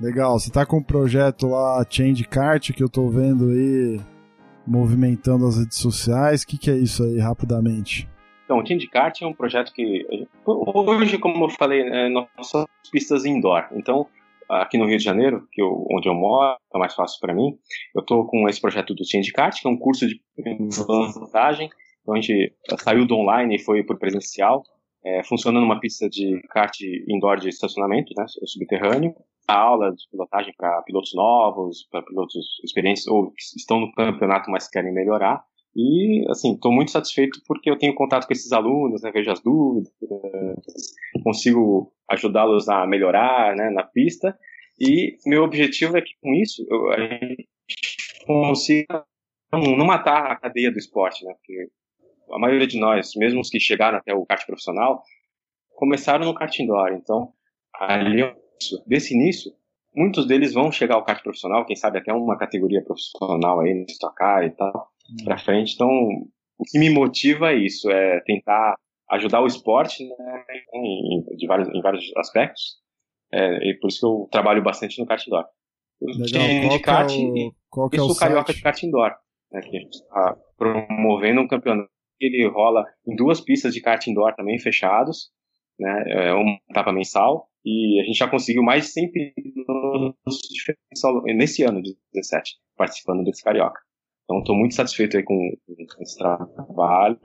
Legal, 0.00 0.38
você 0.38 0.50
tá 0.50 0.64
com 0.64 0.78
um 0.78 0.82
projeto 0.82 1.46
lá, 1.48 1.84
Change 1.88 2.24
Kart, 2.24 2.72
que 2.72 2.82
eu 2.82 2.88
tô 2.88 3.08
vendo 3.08 3.50
aí 3.50 4.00
movimentando 4.66 5.46
as 5.46 5.58
redes 5.58 5.78
sociais. 5.78 6.42
O 6.42 6.46
que, 6.46 6.56
que 6.56 6.70
é 6.70 6.76
isso 6.76 7.02
aí, 7.02 7.18
rapidamente? 7.18 8.08
Então, 8.44 8.58
o 8.58 8.62
de 8.64 8.88
Kart 8.88 9.22
é 9.22 9.26
um 9.26 9.32
projeto 9.32 9.72
que 9.72 10.04
hoje, 10.44 11.18
como 11.18 11.44
eu 11.44 11.50
falei, 11.50 11.82
é, 11.82 12.08
nós 12.08 12.26
somos 12.42 12.66
pistas 12.90 13.24
indoor. 13.24 13.64
Então, 13.72 14.06
aqui 14.48 14.76
no 14.76 14.86
Rio 14.86 14.98
de 14.98 15.04
Janeiro, 15.04 15.46
que 15.52 15.62
eu, 15.62 15.86
onde 15.90 16.08
eu 16.08 16.14
moro, 16.14 16.56
é 16.74 16.78
mais 16.78 16.94
fácil 16.94 17.20
para 17.20 17.32
mim. 17.32 17.56
Eu 17.94 18.00
estou 18.00 18.26
com 18.26 18.48
esse 18.48 18.60
projeto 18.60 18.94
do 18.94 19.04
de 19.04 19.32
Kart, 19.32 19.60
que 19.60 19.68
é 19.68 19.70
um 19.70 19.76
curso 19.76 20.06
de 20.06 20.20
vantagem. 21.14 21.70
Então, 22.10 22.16
a 22.16 22.20
gente 22.20 22.52
saiu 22.82 23.06
do 23.06 23.14
online 23.14 23.56
e 23.56 23.62
foi 23.62 23.84
por 23.84 23.98
presencial. 23.98 24.64
É, 25.04 25.22
funciona 25.24 25.60
numa 25.60 25.78
pista 25.78 26.08
de 26.08 26.40
kart 26.50 26.76
indoor 27.08 27.38
de 27.38 27.48
estacionamento, 27.48 28.12
né, 28.16 28.24
subterrâneo. 28.44 29.14
A 29.48 29.54
aula 29.54 29.92
de 29.92 30.08
pilotagem 30.10 30.52
para 30.56 30.82
pilotos 30.82 31.12
novos, 31.14 31.86
para 31.90 32.02
pilotos 32.02 32.60
experientes 32.64 33.06
ou 33.06 33.30
que 33.30 33.42
estão 33.56 33.80
no 33.80 33.92
campeonato, 33.92 34.50
mas 34.50 34.68
querem 34.68 34.92
melhorar. 34.92 35.42
E, 35.74 36.24
assim, 36.28 36.54
estou 36.54 36.72
muito 36.72 36.90
satisfeito 36.90 37.40
porque 37.46 37.70
eu 37.70 37.78
tenho 37.78 37.94
contato 37.94 38.26
com 38.26 38.32
esses 38.32 38.50
alunos, 38.52 39.02
né, 39.02 39.12
vejo 39.12 39.30
as 39.30 39.40
dúvidas, 39.40 39.92
consigo 41.22 41.92
ajudá-los 42.08 42.68
a 42.68 42.86
melhorar 42.86 43.54
né, 43.54 43.70
na 43.70 43.84
pista. 43.84 44.36
E 44.80 45.16
meu 45.24 45.44
objetivo 45.44 45.96
é 45.96 46.02
que, 46.02 46.12
com 46.20 46.34
isso, 46.34 46.66
eu, 46.68 46.90
a 46.90 47.00
gente 47.00 47.48
consiga 48.26 49.04
não, 49.52 49.76
não 49.76 49.86
matar 49.86 50.30
a 50.30 50.36
cadeia 50.36 50.70
do 50.70 50.78
esporte, 50.78 51.24
né? 51.24 51.34
Porque 51.34 51.70
a 52.32 52.38
maioria 52.38 52.66
de 52.66 52.78
nós, 52.78 53.12
mesmo 53.16 53.40
os 53.40 53.50
que 53.50 53.60
chegaram 53.60 53.98
até 53.98 54.14
o 54.14 54.26
kart 54.26 54.44
profissional, 54.46 55.02
começaram 55.74 56.24
no 56.24 56.34
kart 56.34 56.58
indoor. 56.58 56.92
Então, 56.92 57.32
ali, 57.74 58.22
desse 58.86 59.14
início, 59.14 59.52
muitos 59.94 60.26
deles 60.26 60.52
vão 60.52 60.70
chegar 60.70 60.96
ao 60.96 61.04
kart 61.04 61.22
profissional, 61.22 61.64
quem 61.64 61.76
sabe 61.76 61.98
até 61.98 62.12
uma 62.12 62.36
categoria 62.38 62.82
profissional 62.82 63.60
aí, 63.60 63.74
no 63.74 63.86
Stock 63.86 64.14
Car 64.14 64.44
e 64.44 64.50
tal, 64.50 64.88
pra 65.24 65.38
frente. 65.38 65.74
Então, 65.74 65.88
o 66.58 66.64
que 66.64 66.78
me 66.78 66.90
motiva 66.90 67.52
é 67.52 67.56
isso, 67.56 67.90
é 67.90 68.20
tentar 68.20 68.76
ajudar 69.10 69.40
o 69.40 69.46
esporte 69.46 70.04
né, 70.06 70.44
em, 70.74 71.24
de 71.36 71.46
vários, 71.46 71.68
em 71.68 71.80
vários 71.80 72.04
aspectos. 72.16 72.78
É, 73.32 73.68
e 73.68 73.74
por 73.78 73.88
isso 73.88 74.00
que 74.00 74.06
eu 74.06 74.28
trabalho 74.30 74.62
bastante 74.62 74.98
no 75.00 75.06
kart 75.06 75.24
indoor. 75.26 75.44
Legal, 76.02 76.42
qual 76.62 76.70
de 76.70 76.78
que 76.78 76.78
kart 76.80 77.12
é 77.12 77.16
o, 77.16 77.54
qual 77.68 77.90
que 77.90 77.98
é 77.98 78.02
o 78.02 78.14
Carioca 78.14 78.54
de 78.54 78.62
kart 78.62 78.82
indoor, 78.82 79.14
né, 79.52 79.60
que 79.60 79.76
a 79.76 79.80
gente 79.80 79.94
está 79.94 80.36
promovendo 80.56 81.40
um 81.40 81.48
campeonato 81.48 81.90
ele 82.20 82.46
rola 82.48 82.84
em 83.06 83.16
duas 83.16 83.40
pistas 83.40 83.72
de 83.74 83.80
kart 83.80 84.06
indoor 84.06 84.34
também 84.34 84.58
fechados, 84.58 85.30
né, 85.78 86.04
é 86.06 86.32
uma 86.34 86.58
etapa 86.70 86.92
mensal, 86.92 87.48
e 87.64 88.00
a 88.00 88.04
gente 88.04 88.18
já 88.18 88.28
conseguiu 88.28 88.62
mais 88.62 88.84
de 88.86 88.90
100 88.92 89.12
pilotos 89.12 90.38
nesse 91.36 91.62
ano 91.62 91.82
de 91.82 91.96
17, 92.12 92.56
participando 92.76 93.24
desse 93.24 93.42
Carioca. 93.42 93.80
Então 94.24 94.38
estou 94.38 94.56
muito 94.56 94.74
satisfeito 94.74 95.16
aí 95.16 95.22
com, 95.22 95.34
esse 96.00 96.16
trabalho 96.18 97.18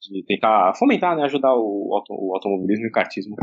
de 0.00 0.24
tentar 0.26 0.74
fomentar, 0.76 1.16
né, 1.16 1.24
ajudar 1.24 1.54
o, 1.54 1.94
auto- 1.94 2.12
o 2.14 2.34
automobilismo 2.34 2.84
e 2.84 2.88
o 2.88 2.92
kartismo 2.92 3.34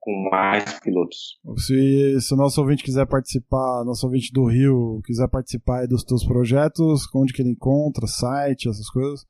com 0.00 0.28
mais 0.30 0.78
pilotos. 0.80 1.38
Se, 1.56 2.20
se 2.20 2.32
o 2.32 2.36
nosso 2.36 2.60
ouvinte 2.60 2.84
quiser 2.84 3.06
participar, 3.06 3.84
nosso 3.84 4.06
ouvinte 4.06 4.30
do 4.32 4.44
Rio 4.46 5.00
quiser 5.04 5.28
participar 5.28 5.86
dos 5.86 6.04
teus 6.04 6.24
projetos, 6.24 7.02
onde 7.14 7.32
que 7.32 7.42
ele 7.42 7.50
encontra, 7.50 8.06
site, 8.06 8.68
essas 8.68 8.88
coisas? 8.88 9.26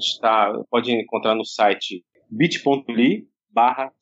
A 0.00 0.02
gente 0.02 0.18
tá, 0.18 0.50
pode 0.70 0.90
encontrar 0.90 1.34
no 1.34 1.44
site 1.44 2.02
bit.ly 2.30 3.28
barra 3.52 3.92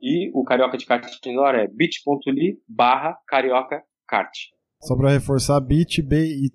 e 0.00 0.30
o 0.32 0.44
Carioca 0.44 0.78
de 0.78 0.86
Kart 0.86 1.04
Indoor 1.26 1.56
é 1.56 1.66
bit.ly 1.66 2.60
barra 2.68 3.18
Carioca 3.26 3.82
Kart. 4.06 4.30
Só 4.80 4.94
pra 4.96 5.10
reforçar, 5.10 5.60
bit.ly, 5.60 6.52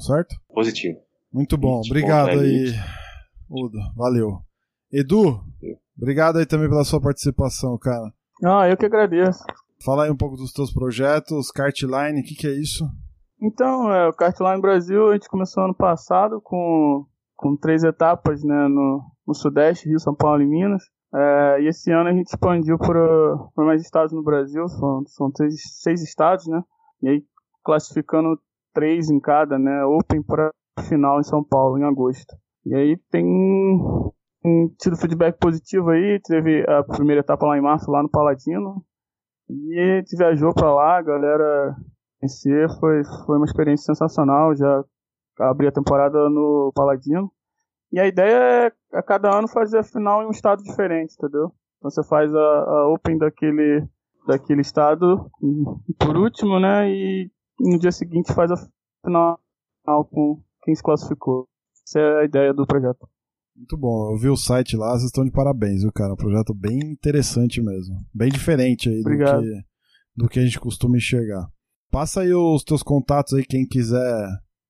certo? 0.00 0.36
Positivo. 0.52 0.98
Muito 1.32 1.56
bom, 1.56 1.80
obrigado 1.86 2.28
aí, 2.28 2.74
Udo. 3.48 3.78
Valeu. 3.96 4.42
Edu, 4.92 5.40
obrigado 5.96 6.36
aí 6.36 6.44
também 6.44 6.68
pela 6.68 6.84
sua 6.84 7.00
participação, 7.00 7.78
cara. 7.78 8.12
Ah, 8.44 8.68
eu 8.68 8.76
que 8.76 8.84
agradeço. 8.84 9.42
Fala 9.82 10.04
aí 10.04 10.10
um 10.10 10.16
pouco 10.16 10.36
dos 10.36 10.52
teus 10.52 10.70
projetos, 10.70 11.50
Cartline, 11.50 12.20
o 12.20 12.22
que, 12.22 12.34
que 12.34 12.46
é 12.46 12.52
isso? 12.52 12.84
Então, 13.40 13.92
é, 13.92 14.08
o 14.08 14.12
Cartline 14.12 14.60
Brasil 14.60 15.10
a 15.10 15.12
gente 15.12 15.28
começou 15.28 15.64
ano 15.64 15.74
passado 15.74 16.40
com, 16.40 17.04
com 17.36 17.56
três 17.56 17.84
etapas 17.84 18.42
né, 18.42 18.66
no, 18.68 19.02
no 19.26 19.34
Sudeste, 19.34 19.88
Rio, 19.88 20.00
São 20.00 20.14
Paulo 20.14 20.42
e 20.42 20.46
Minas. 20.46 20.82
É, 21.14 21.60
e 21.60 21.68
esse 21.68 21.90
ano 21.92 22.08
a 22.08 22.12
gente 22.12 22.28
expandiu 22.28 22.78
para 22.78 23.64
mais 23.64 23.82
estados 23.82 24.12
no 24.12 24.22
Brasil, 24.22 24.66
são, 24.68 25.02
são 25.06 25.30
três, 25.30 25.54
seis 25.80 26.02
estados, 26.02 26.46
né? 26.46 26.62
E 27.02 27.08
aí 27.08 27.24
classificando 27.64 28.38
três 28.74 29.10
em 29.10 29.20
cada, 29.20 29.58
né? 29.58 29.84
Open 29.84 30.22
para 30.22 30.50
final 30.88 31.20
em 31.20 31.24
São 31.24 31.42
Paulo, 31.42 31.78
em 31.78 31.84
agosto. 31.84 32.36
E 32.64 32.74
aí 32.74 32.96
tem 33.10 33.24
um, 33.24 34.68
tido 34.78 34.96
feedback 34.96 35.38
positivo 35.38 35.90
aí, 35.90 36.20
teve 36.24 36.64
a 36.68 36.82
primeira 36.82 37.20
etapa 37.20 37.46
lá 37.46 37.56
em 37.56 37.62
março, 37.62 37.90
lá 37.90 38.02
no 38.02 38.10
Paladino. 38.10 38.84
E 39.48 39.78
a 39.78 39.96
gente 39.98 40.16
viajou 40.16 40.52
para 40.52 40.74
lá, 40.74 40.98
a 40.98 41.02
galera 41.02 41.76
conhecer, 42.20 42.68
foi, 42.78 43.02
foi 43.24 43.36
uma 43.36 43.46
experiência 43.46 43.94
sensacional, 43.94 44.54
já 44.54 44.84
abri 45.40 45.66
a 45.66 45.72
temporada 45.72 46.28
no 46.28 46.72
Paladino. 46.74 47.30
E 47.92 48.00
a 48.00 48.06
ideia 48.06 48.72
é 48.92 48.96
a 48.98 49.02
cada 49.02 49.36
ano 49.36 49.48
fazer 49.48 49.78
a 49.78 49.84
final 49.84 50.22
em 50.22 50.26
um 50.26 50.30
estado 50.30 50.62
diferente, 50.62 51.14
entendeu? 51.14 51.52
Então 51.78 51.90
você 51.90 52.02
faz 52.02 52.34
a, 52.34 52.38
a 52.38 52.88
Open 52.92 53.18
daquele, 53.18 53.86
daquele 54.26 54.60
estado 54.60 55.30
por 55.98 56.16
último, 56.16 56.58
né? 56.58 56.90
E 56.90 57.30
no 57.60 57.78
dia 57.78 57.92
seguinte 57.92 58.34
faz 58.34 58.50
a 58.50 58.56
final 59.04 59.38
com 60.10 60.42
quem 60.62 60.74
se 60.74 60.82
classificou. 60.82 61.48
Essa 61.86 62.00
é 62.00 62.20
a 62.20 62.24
ideia 62.24 62.52
do 62.52 62.66
projeto. 62.66 63.08
Muito 63.54 63.76
bom, 63.78 64.12
eu 64.12 64.18
vi 64.18 64.28
o 64.28 64.36
site 64.36 64.76
lá, 64.76 64.90
vocês 64.90 65.04
estão 65.04 65.24
de 65.24 65.30
parabéns, 65.30 65.80
viu, 65.80 65.90
cara? 65.90 66.12
Um 66.12 66.16
projeto 66.16 66.52
bem 66.52 66.78
interessante 66.78 67.62
mesmo. 67.62 67.96
Bem 68.12 68.28
diferente 68.28 68.90
aí 68.90 69.02
do 69.02 69.08
que, 69.08 69.64
do 70.14 70.28
que 70.28 70.40
a 70.40 70.44
gente 70.44 70.60
costuma 70.60 70.98
enxergar. 70.98 71.48
Passa 71.90 72.20
aí 72.20 72.34
os 72.34 72.62
teus 72.64 72.82
contatos 72.82 73.34
aí, 73.34 73.44
quem 73.44 73.66
quiser 73.66 74.28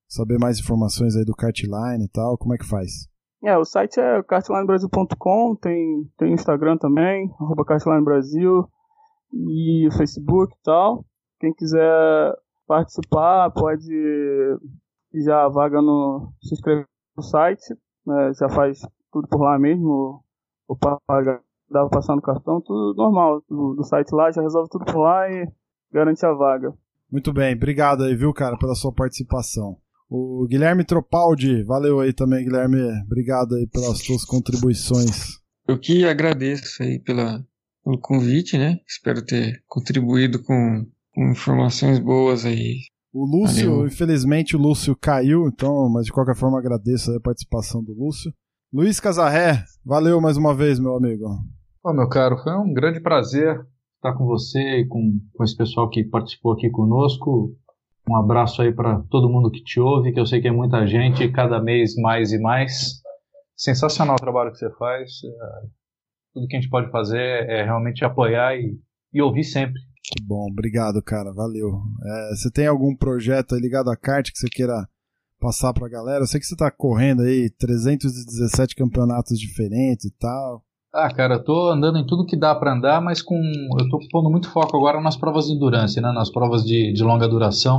saber 0.08 0.38
mais 0.38 0.58
informações 0.58 1.16
aí 1.16 1.24
do 1.24 1.34
Cartline 1.34 2.04
e 2.04 2.08
tal, 2.08 2.38
como 2.38 2.54
é 2.54 2.58
que 2.58 2.68
faz? 2.68 3.08
É, 3.42 3.56
o 3.56 3.64
site 3.64 4.00
é 4.00 4.22
cartlinebrasil.com, 4.22 5.56
tem, 5.56 6.10
tem 6.16 6.32
Instagram 6.32 6.76
também, 6.78 7.30
arroba 7.38 7.64
cartlinebrasil, 7.64 8.68
e 9.32 9.88
Facebook 9.96 10.54
e 10.54 10.62
tal. 10.62 11.04
Quem 11.38 11.52
quiser 11.52 12.34
participar, 12.66 13.50
pode 13.50 14.58
já 15.14 15.44
a 15.44 15.48
vaga 15.48 15.80
no. 15.80 16.32
se 16.42 16.54
inscrever 16.54 16.86
no 17.16 17.22
site, 17.22 17.74
né, 18.06 18.32
já 18.38 18.48
faz 18.48 18.80
tudo 19.12 19.28
por 19.28 19.40
lá 19.40 19.58
mesmo, 19.58 20.22
o 20.68 20.76
pagar, 20.76 21.40
dá 21.70 21.88
passar 21.88 22.14
no 22.14 22.22
cartão, 22.22 22.60
tudo 22.60 22.94
normal 22.96 23.42
do, 23.48 23.74
do 23.74 23.84
site 23.84 24.12
lá, 24.12 24.30
já 24.30 24.42
resolve 24.42 24.68
tudo 24.68 24.84
por 24.84 24.98
lá 24.98 25.30
e 25.30 25.46
garante 25.92 26.24
a 26.26 26.32
vaga. 26.32 26.74
Muito 27.10 27.32
bem, 27.32 27.54
obrigado 27.54 28.04
aí, 28.04 28.14
viu, 28.16 28.32
cara, 28.32 28.56
pela 28.58 28.74
sua 28.74 28.92
participação. 28.92 29.76
O 30.08 30.46
Guilherme 30.48 30.84
Tropaldi, 30.84 31.64
valeu 31.64 32.00
aí 32.00 32.12
também, 32.12 32.44
Guilherme. 32.44 32.78
Obrigado 33.04 33.56
aí 33.56 33.66
pelas 33.66 33.98
suas 33.98 34.24
contribuições. 34.24 35.40
Eu 35.66 35.78
que 35.78 36.04
agradeço 36.04 36.82
aí 36.82 37.00
pela, 37.00 37.44
pelo 37.84 37.98
convite, 37.98 38.56
né? 38.56 38.78
Espero 38.86 39.24
ter 39.24 39.62
contribuído 39.66 40.42
com, 40.42 40.86
com 41.12 41.30
informações 41.30 41.98
boas 41.98 42.44
aí. 42.44 42.76
O 43.12 43.24
Lúcio, 43.24 43.70
valeu. 43.70 43.86
infelizmente 43.86 44.54
o 44.54 44.58
Lúcio 44.60 44.94
caiu, 44.94 45.48
então, 45.48 45.88
mas 45.88 46.06
de 46.06 46.12
qualquer 46.12 46.36
forma 46.36 46.58
agradeço 46.58 47.10
a 47.12 47.20
participação 47.20 47.82
do 47.82 47.92
Lúcio. 47.92 48.32
Luiz 48.72 49.00
Casarré, 49.00 49.64
valeu 49.84 50.20
mais 50.20 50.36
uma 50.36 50.54
vez, 50.54 50.78
meu 50.78 50.94
amigo. 50.94 51.24
Ô, 51.82 51.92
meu 51.92 52.08
caro, 52.08 52.36
foi 52.36 52.52
um 52.56 52.72
grande 52.72 53.00
prazer 53.00 53.66
estar 53.96 54.14
com 54.16 54.26
você 54.26 54.80
e 54.80 54.86
com, 54.86 55.20
com 55.34 55.44
esse 55.44 55.56
pessoal 55.56 55.88
que 55.88 56.04
participou 56.04 56.52
aqui 56.52 56.70
conosco. 56.70 57.54
Um 58.08 58.16
abraço 58.16 58.62
aí 58.62 58.72
para 58.72 59.02
todo 59.10 59.28
mundo 59.28 59.50
que 59.50 59.62
te 59.62 59.80
ouve, 59.80 60.12
que 60.12 60.20
eu 60.20 60.26
sei 60.26 60.40
que 60.40 60.48
é 60.48 60.52
muita 60.52 60.86
gente, 60.86 61.30
cada 61.32 61.60
mês 61.60 61.96
mais 61.96 62.32
e 62.32 62.38
mais. 62.38 63.02
Sensacional 63.56 64.14
o 64.14 64.20
trabalho 64.20 64.52
que 64.52 64.58
você 64.58 64.70
faz. 64.76 65.10
É, 65.24 65.66
tudo 66.32 66.46
que 66.46 66.56
a 66.56 66.60
gente 66.60 66.70
pode 66.70 66.90
fazer 66.90 67.48
é 67.48 67.64
realmente 67.64 68.04
apoiar 68.04 68.56
e, 68.56 68.78
e 69.12 69.20
ouvir 69.20 69.44
sempre. 69.44 69.80
Que 70.04 70.22
bom, 70.22 70.46
obrigado, 70.48 71.02
cara, 71.02 71.32
valeu. 71.32 71.80
É, 72.04 72.28
você 72.36 72.50
tem 72.50 72.66
algum 72.66 72.94
projeto 72.94 73.56
ligado 73.56 73.90
à 73.90 73.96
kart 73.96 74.30
que 74.30 74.38
você 74.38 74.48
queira 74.48 74.86
passar 75.40 75.72
pra 75.72 75.88
galera? 75.88 76.22
Eu 76.22 76.26
sei 76.26 76.38
que 76.38 76.46
você 76.46 76.54
tá 76.54 76.70
correndo 76.70 77.22
aí 77.22 77.50
317 77.58 78.76
campeonatos 78.76 79.38
diferentes 79.38 80.04
e 80.04 80.10
tal. 80.16 80.65
Ah, 80.98 81.12
cara, 81.12 81.34
eu 81.34 81.44
tô 81.44 81.68
andando 81.68 81.98
em 81.98 82.06
tudo 82.06 82.24
que 82.24 82.34
dá 82.34 82.54
para 82.54 82.72
andar, 82.72 83.02
mas 83.02 83.20
com 83.20 83.36
eu 83.78 83.86
tô 83.90 83.98
pondo 84.10 84.30
muito 84.30 84.48
foco 84.50 84.74
agora 84.78 84.98
nas 84.98 85.14
provas 85.14 85.44
de 85.44 85.52
endurance, 85.52 86.00
né, 86.00 86.10
nas 86.10 86.30
provas 86.30 86.64
de, 86.64 86.90
de 86.90 87.02
longa 87.02 87.28
duração. 87.28 87.78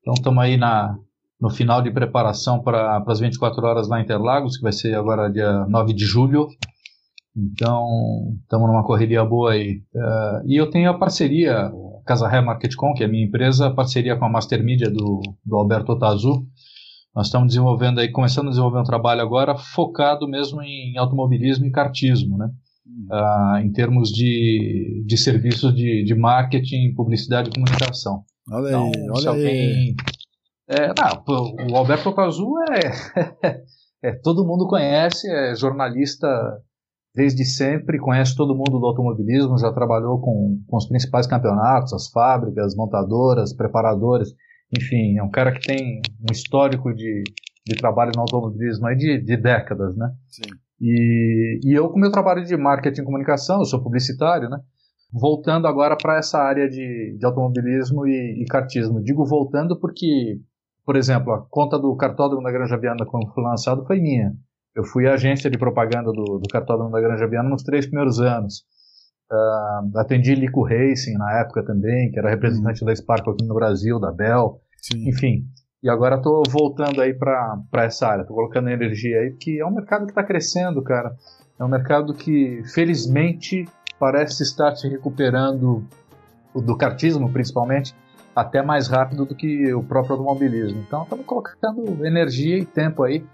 Então 0.00 0.14
estamos 0.14 0.42
aí 0.42 0.56
na, 0.56 0.96
no 1.38 1.50
final 1.50 1.82
de 1.82 1.90
preparação 1.90 2.60
para 2.60 3.04
as 3.06 3.20
24 3.20 3.62
horas 3.66 3.86
lá 3.86 4.00
em 4.00 4.04
Interlagos, 4.04 4.56
que 4.56 4.62
vai 4.62 4.72
ser 4.72 4.94
agora 4.94 5.30
dia 5.30 5.66
9 5.66 5.92
de 5.92 6.06
julho. 6.06 6.48
Então, 7.36 7.86
estamos 8.42 8.66
numa 8.66 8.82
correria 8.82 9.22
boa 9.26 9.52
aí. 9.52 9.82
Uh, 9.94 10.46
e 10.46 10.56
eu 10.56 10.70
tenho 10.70 10.90
a 10.90 10.98
parceria, 10.98 11.70
Casa 12.06 12.26
Ré 12.26 12.40
Marketcom, 12.40 12.94
que 12.94 13.02
é 13.02 13.06
a 13.06 13.10
minha 13.10 13.26
empresa, 13.26 13.66
a 13.66 13.74
parceria 13.74 14.16
com 14.16 14.24
a 14.24 14.28
Master 14.30 14.64
Media 14.64 14.90
do, 14.90 15.20
do 15.44 15.54
Alberto 15.54 15.92
Otazu, 15.92 16.46
nós 17.18 17.26
estamos 17.26 17.48
desenvolvendo 17.48 17.98
aí, 17.98 18.12
começando 18.12 18.46
a 18.46 18.50
desenvolver 18.50 18.78
um 18.78 18.84
trabalho 18.84 19.20
agora 19.20 19.58
focado 19.58 20.28
mesmo 20.28 20.62
em 20.62 20.96
automobilismo 20.96 21.66
e 21.66 21.72
kartismo, 21.72 22.38
né? 22.38 22.48
Uh, 23.10 23.56
em 23.56 23.72
termos 23.72 24.10
de, 24.10 25.02
de 25.04 25.16
serviços 25.16 25.74
de, 25.74 26.04
de 26.04 26.14
marketing, 26.14 26.94
publicidade 26.94 27.50
e 27.50 27.52
comunicação. 27.52 28.22
Olha 28.48 28.68
então, 28.68 28.92
aí, 28.94 29.10
olha 29.10 29.30
alguém, 29.30 29.50
aí. 29.50 29.96
É, 30.68 30.86
não, 30.96 31.72
o 31.72 31.76
Alberto 31.76 32.14
Cazu 32.14 32.52
é, 32.70 33.62
é, 34.10 34.12
todo 34.22 34.46
mundo 34.46 34.68
conhece, 34.68 35.28
é 35.28 35.56
jornalista 35.56 36.28
desde 37.16 37.44
sempre, 37.44 37.98
conhece 37.98 38.36
todo 38.36 38.54
mundo 38.54 38.78
do 38.78 38.86
automobilismo, 38.86 39.58
já 39.58 39.72
trabalhou 39.72 40.20
com, 40.20 40.62
com 40.68 40.76
os 40.76 40.86
principais 40.86 41.26
campeonatos, 41.26 41.92
as 41.92 42.08
fábricas, 42.10 42.76
montadoras, 42.76 43.52
preparadores. 43.52 44.28
Enfim, 44.76 45.18
é 45.18 45.22
um 45.22 45.30
cara 45.30 45.52
que 45.52 45.66
tem 45.66 46.00
um 46.20 46.32
histórico 46.32 46.92
de, 46.94 47.22
de 47.66 47.76
trabalho 47.76 48.12
no 48.14 48.22
automobilismo 48.22 48.86
aí 48.86 48.96
de, 48.96 49.18
de 49.18 49.36
décadas, 49.36 49.96
né? 49.96 50.10
Sim. 50.28 50.50
E, 50.80 51.60
e 51.64 51.72
eu, 51.74 51.88
com 51.88 51.98
meu 51.98 52.10
trabalho 52.10 52.44
de 52.44 52.56
marketing 52.56 53.00
e 53.00 53.04
comunicação, 53.04 53.58
eu 53.58 53.64
sou 53.64 53.82
publicitário, 53.82 54.48
né? 54.48 54.58
Voltando 55.12 55.66
agora 55.66 55.96
para 55.96 56.18
essa 56.18 56.38
área 56.38 56.68
de, 56.68 57.16
de 57.18 57.26
automobilismo 57.26 58.06
e, 58.06 58.42
e 58.42 58.44
kartismo. 58.44 59.02
Digo 59.02 59.24
voltando 59.24 59.78
porque, 59.80 60.38
por 60.84 60.96
exemplo, 60.96 61.32
a 61.32 61.46
conta 61.48 61.78
do 61.78 61.96
cartódromo 61.96 62.42
da 62.42 62.52
Granja 62.52 62.76
Viana, 62.76 63.06
quando 63.06 63.32
foi 63.32 63.42
lançado, 63.42 63.86
foi 63.86 63.98
minha. 64.00 64.32
Eu 64.76 64.84
fui 64.84 65.08
agência 65.08 65.50
de 65.50 65.58
propaganda 65.58 66.12
do, 66.12 66.38
do 66.38 66.48
cartódromo 66.52 66.92
da 66.92 67.00
Granja 67.00 67.26
Viana 67.26 67.48
nos 67.48 67.62
três 67.62 67.86
primeiros 67.86 68.20
anos. 68.20 68.64
Uh, 69.30 69.98
atendi 69.98 70.34
Lico 70.34 70.62
Racing 70.62 71.18
na 71.18 71.40
época 71.40 71.62
também, 71.62 72.10
que 72.10 72.18
era 72.18 72.30
representante 72.30 72.82
uhum. 72.82 72.86
da 72.86 72.96
Sparco 72.96 73.30
aqui 73.30 73.44
no 73.44 73.54
Brasil, 73.54 74.00
da 74.00 74.10
Bell. 74.10 74.60
Sim. 74.80 75.08
Enfim. 75.08 75.44
E 75.82 75.88
agora 75.88 76.16
estou 76.16 76.42
voltando 76.48 77.00
aí 77.00 77.14
para 77.14 77.84
essa 77.84 78.08
área, 78.08 78.22
estou 78.22 78.36
colocando 78.36 78.68
energia 78.68 79.20
aí, 79.20 79.30
porque 79.30 79.58
é 79.60 79.66
um 79.66 79.70
mercado 79.70 80.06
que 80.06 80.10
está 80.10 80.24
crescendo, 80.24 80.82
cara. 80.82 81.14
É 81.58 81.64
um 81.64 81.68
mercado 81.68 82.14
que, 82.14 82.62
felizmente, 82.74 83.64
parece 83.98 84.42
estar 84.42 84.74
se 84.74 84.88
recuperando, 84.88 85.84
do 86.54 86.76
kartismo 86.76 87.30
principalmente, 87.30 87.94
até 88.34 88.62
mais 88.62 88.88
rápido 88.88 89.24
do 89.24 89.34
que 89.34 89.72
o 89.72 89.82
próprio 89.82 90.14
automobilismo. 90.14 90.80
Então, 90.86 91.02
estamos 91.02 91.26
colocando 91.26 92.04
energia 92.04 92.58
e 92.58 92.64
tempo 92.64 93.02
aí 93.04 93.24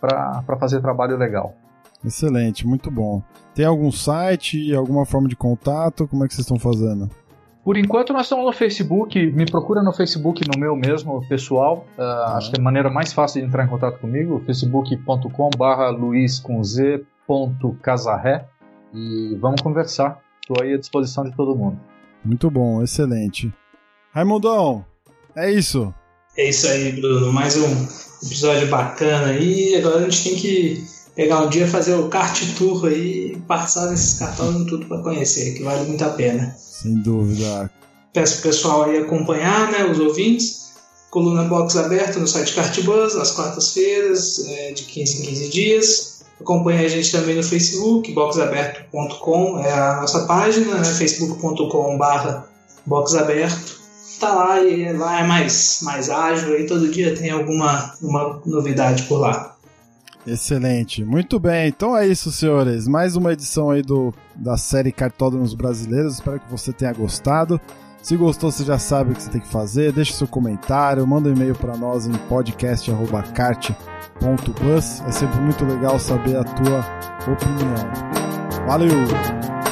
para 0.00 0.56
fazer 0.58 0.80
trabalho 0.80 1.16
legal. 1.16 1.54
Excelente, 2.04 2.66
muito 2.66 2.90
bom. 2.90 3.22
Tem 3.54 3.64
algum 3.64 3.92
site, 3.92 4.74
alguma 4.74 5.06
forma 5.06 5.28
de 5.28 5.36
contato? 5.36 6.08
Como 6.08 6.24
é 6.24 6.28
que 6.28 6.34
vocês 6.34 6.44
estão 6.44 6.58
fazendo? 6.58 7.08
Por 7.64 7.76
enquanto 7.76 8.12
nós 8.12 8.22
estamos 8.22 8.44
no 8.44 8.52
Facebook, 8.52 9.24
me 9.30 9.46
procura 9.46 9.82
no 9.82 9.92
Facebook, 9.92 10.42
no 10.52 10.58
meu 10.58 10.74
mesmo, 10.74 11.24
pessoal. 11.28 11.86
Uh, 11.96 12.02
ah. 12.02 12.34
Acho 12.36 12.50
que 12.50 12.56
é 12.56 12.60
a 12.60 12.62
maneira 12.62 12.90
mais 12.90 13.12
fácil 13.12 13.40
de 13.40 13.46
entrar 13.46 13.64
em 13.64 13.68
contato 13.68 14.00
comigo, 14.00 14.42
facebook.com 14.44 15.50
barra 15.56 15.88
luiz 15.90 16.40
com 16.40 16.62
z 16.64 17.04
ponto 17.24 17.76
casarré 17.80 18.46
e 18.92 19.36
vamos 19.40 19.62
conversar. 19.62 20.20
Estou 20.40 20.56
aí 20.60 20.74
à 20.74 20.78
disposição 20.78 21.22
de 21.22 21.36
todo 21.36 21.54
mundo. 21.54 21.78
Muito 22.24 22.50
bom, 22.50 22.82
excelente. 22.82 23.52
Raimundão, 24.12 24.84
é 25.36 25.50
isso. 25.50 25.94
É 26.36 26.48
isso 26.48 26.66
aí, 26.66 27.00
Bruno. 27.00 27.32
Mais 27.32 27.56
um 27.56 28.26
episódio 28.26 28.68
bacana 28.68 29.28
aí. 29.28 29.76
Agora 29.76 29.98
a 29.98 30.10
gente 30.10 30.24
tem 30.24 30.36
que 30.36 30.84
pegar 31.14 31.40
um 31.40 31.48
dia, 31.48 31.66
fazer 31.66 31.94
o 31.94 32.08
kart 32.08 32.40
tour 32.56 32.86
aí, 32.86 33.36
passar 33.46 33.90
nesses 33.90 34.18
cartões 34.18 34.66
tudo 34.66 34.86
para 34.86 35.02
conhecer, 35.02 35.54
que 35.54 35.62
vale 35.62 35.86
muito 35.88 36.04
a 36.04 36.10
pena. 36.10 36.54
Sem 36.58 36.96
dúvida. 36.96 37.70
Peço 38.12 38.40
pro 38.40 38.50
pessoal 38.50 38.84
aí 38.84 38.98
acompanhar, 38.98 39.70
né, 39.70 39.84
os 39.84 39.98
ouvintes. 39.98 40.72
coluna 41.10 41.44
Box 41.44 41.76
Aberto 41.76 42.18
no 42.20 42.26
site 42.26 42.54
Cartbus, 42.54 43.14
nas 43.14 43.32
quartas-feiras, 43.32 44.46
é, 44.46 44.72
de 44.72 44.84
15 44.84 45.22
em 45.22 45.26
15 45.26 45.48
dias. 45.50 46.12
Acompanhe 46.40 46.84
a 46.84 46.88
gente 46.88 47.12
também 47.12 47.36
no 47.36 47.42
Facebook, 47.42 48.10
boxaberto.com 48.12 49.60
é 49.60 49.72
a 49.72 50.00
nossa 50.00 50.26
página, 50.26 50.74
né? 50.74 50.84
facebook.com.br 50.84 52.42
boxaberto. 52.84 53.80
Tá 54.18 54.34
lá 54.34 54.60
e 54.60 54.92
lá 54.92 55.20
é 55.20 55.26
mais, 55.26 55.80
mais 55.82 56.10
ágil 56.10 56.58
e 56.58 56.66
todo 56.66 56.88
dia 56.88 57.16
tem 57.16 57.30
alguma 57.30 57.94
uma 58.00 58.40
novidade 58.44 59.04
por 59.04 59.18
lá. 59.18 59.51
Excelente, 60.26 61.04
muito 61.04 61.38
bem. 61.40 61.68
Então 61.68 61.96
é 61.96 62.06
isso, 62.06 62.30
senhores. 62.30 62.86
Mais 62.86 63.16
uma 63.16 63.32
edição 63.32 63.70
aí 63.70 63.82
do, 63.82 64.14
da 64.34 64.56
série 64.56 64.92
Cartódromos 64.92 65.54
Brasileiros. 65.54 66.14
Espero 66.14 66.40
que 66.40 66.50
você 66.50 66.72
tenha 66.72 66.92
gostado. 66.92 67.60
Se 68.02 68.16
gostou, 68.16 68.50
você 68.50 68.64
já 68.64 68.78
sabe 68.78 69.12
o 69.12 69.14
que 69.14 69.22
você 69.22 69.30
tem 69.30 69.40
que 69.40 69.48
fazer. 69.48 69.92
Deixe 69.92 70.12
seu 70.12 70.26
comentário, 70.26 71.06
manda 71.06 71.28
um 71.28 71.32
e-mail 71.32 71.54
para 71.54 71.76
nós 71.76 72.06
em 72.06 72.12
podcast.cart.bus. 72.12 75.00
É 75.06 75.12
sempre 75.12 75.40
muito 75.40 75.64
legal 75.64 75.98
saber 75.98 76.36
a 76.36 76.44
tua 76.44 76.84
opinião. 77.32 77.76
Valeu! 78.66 79.71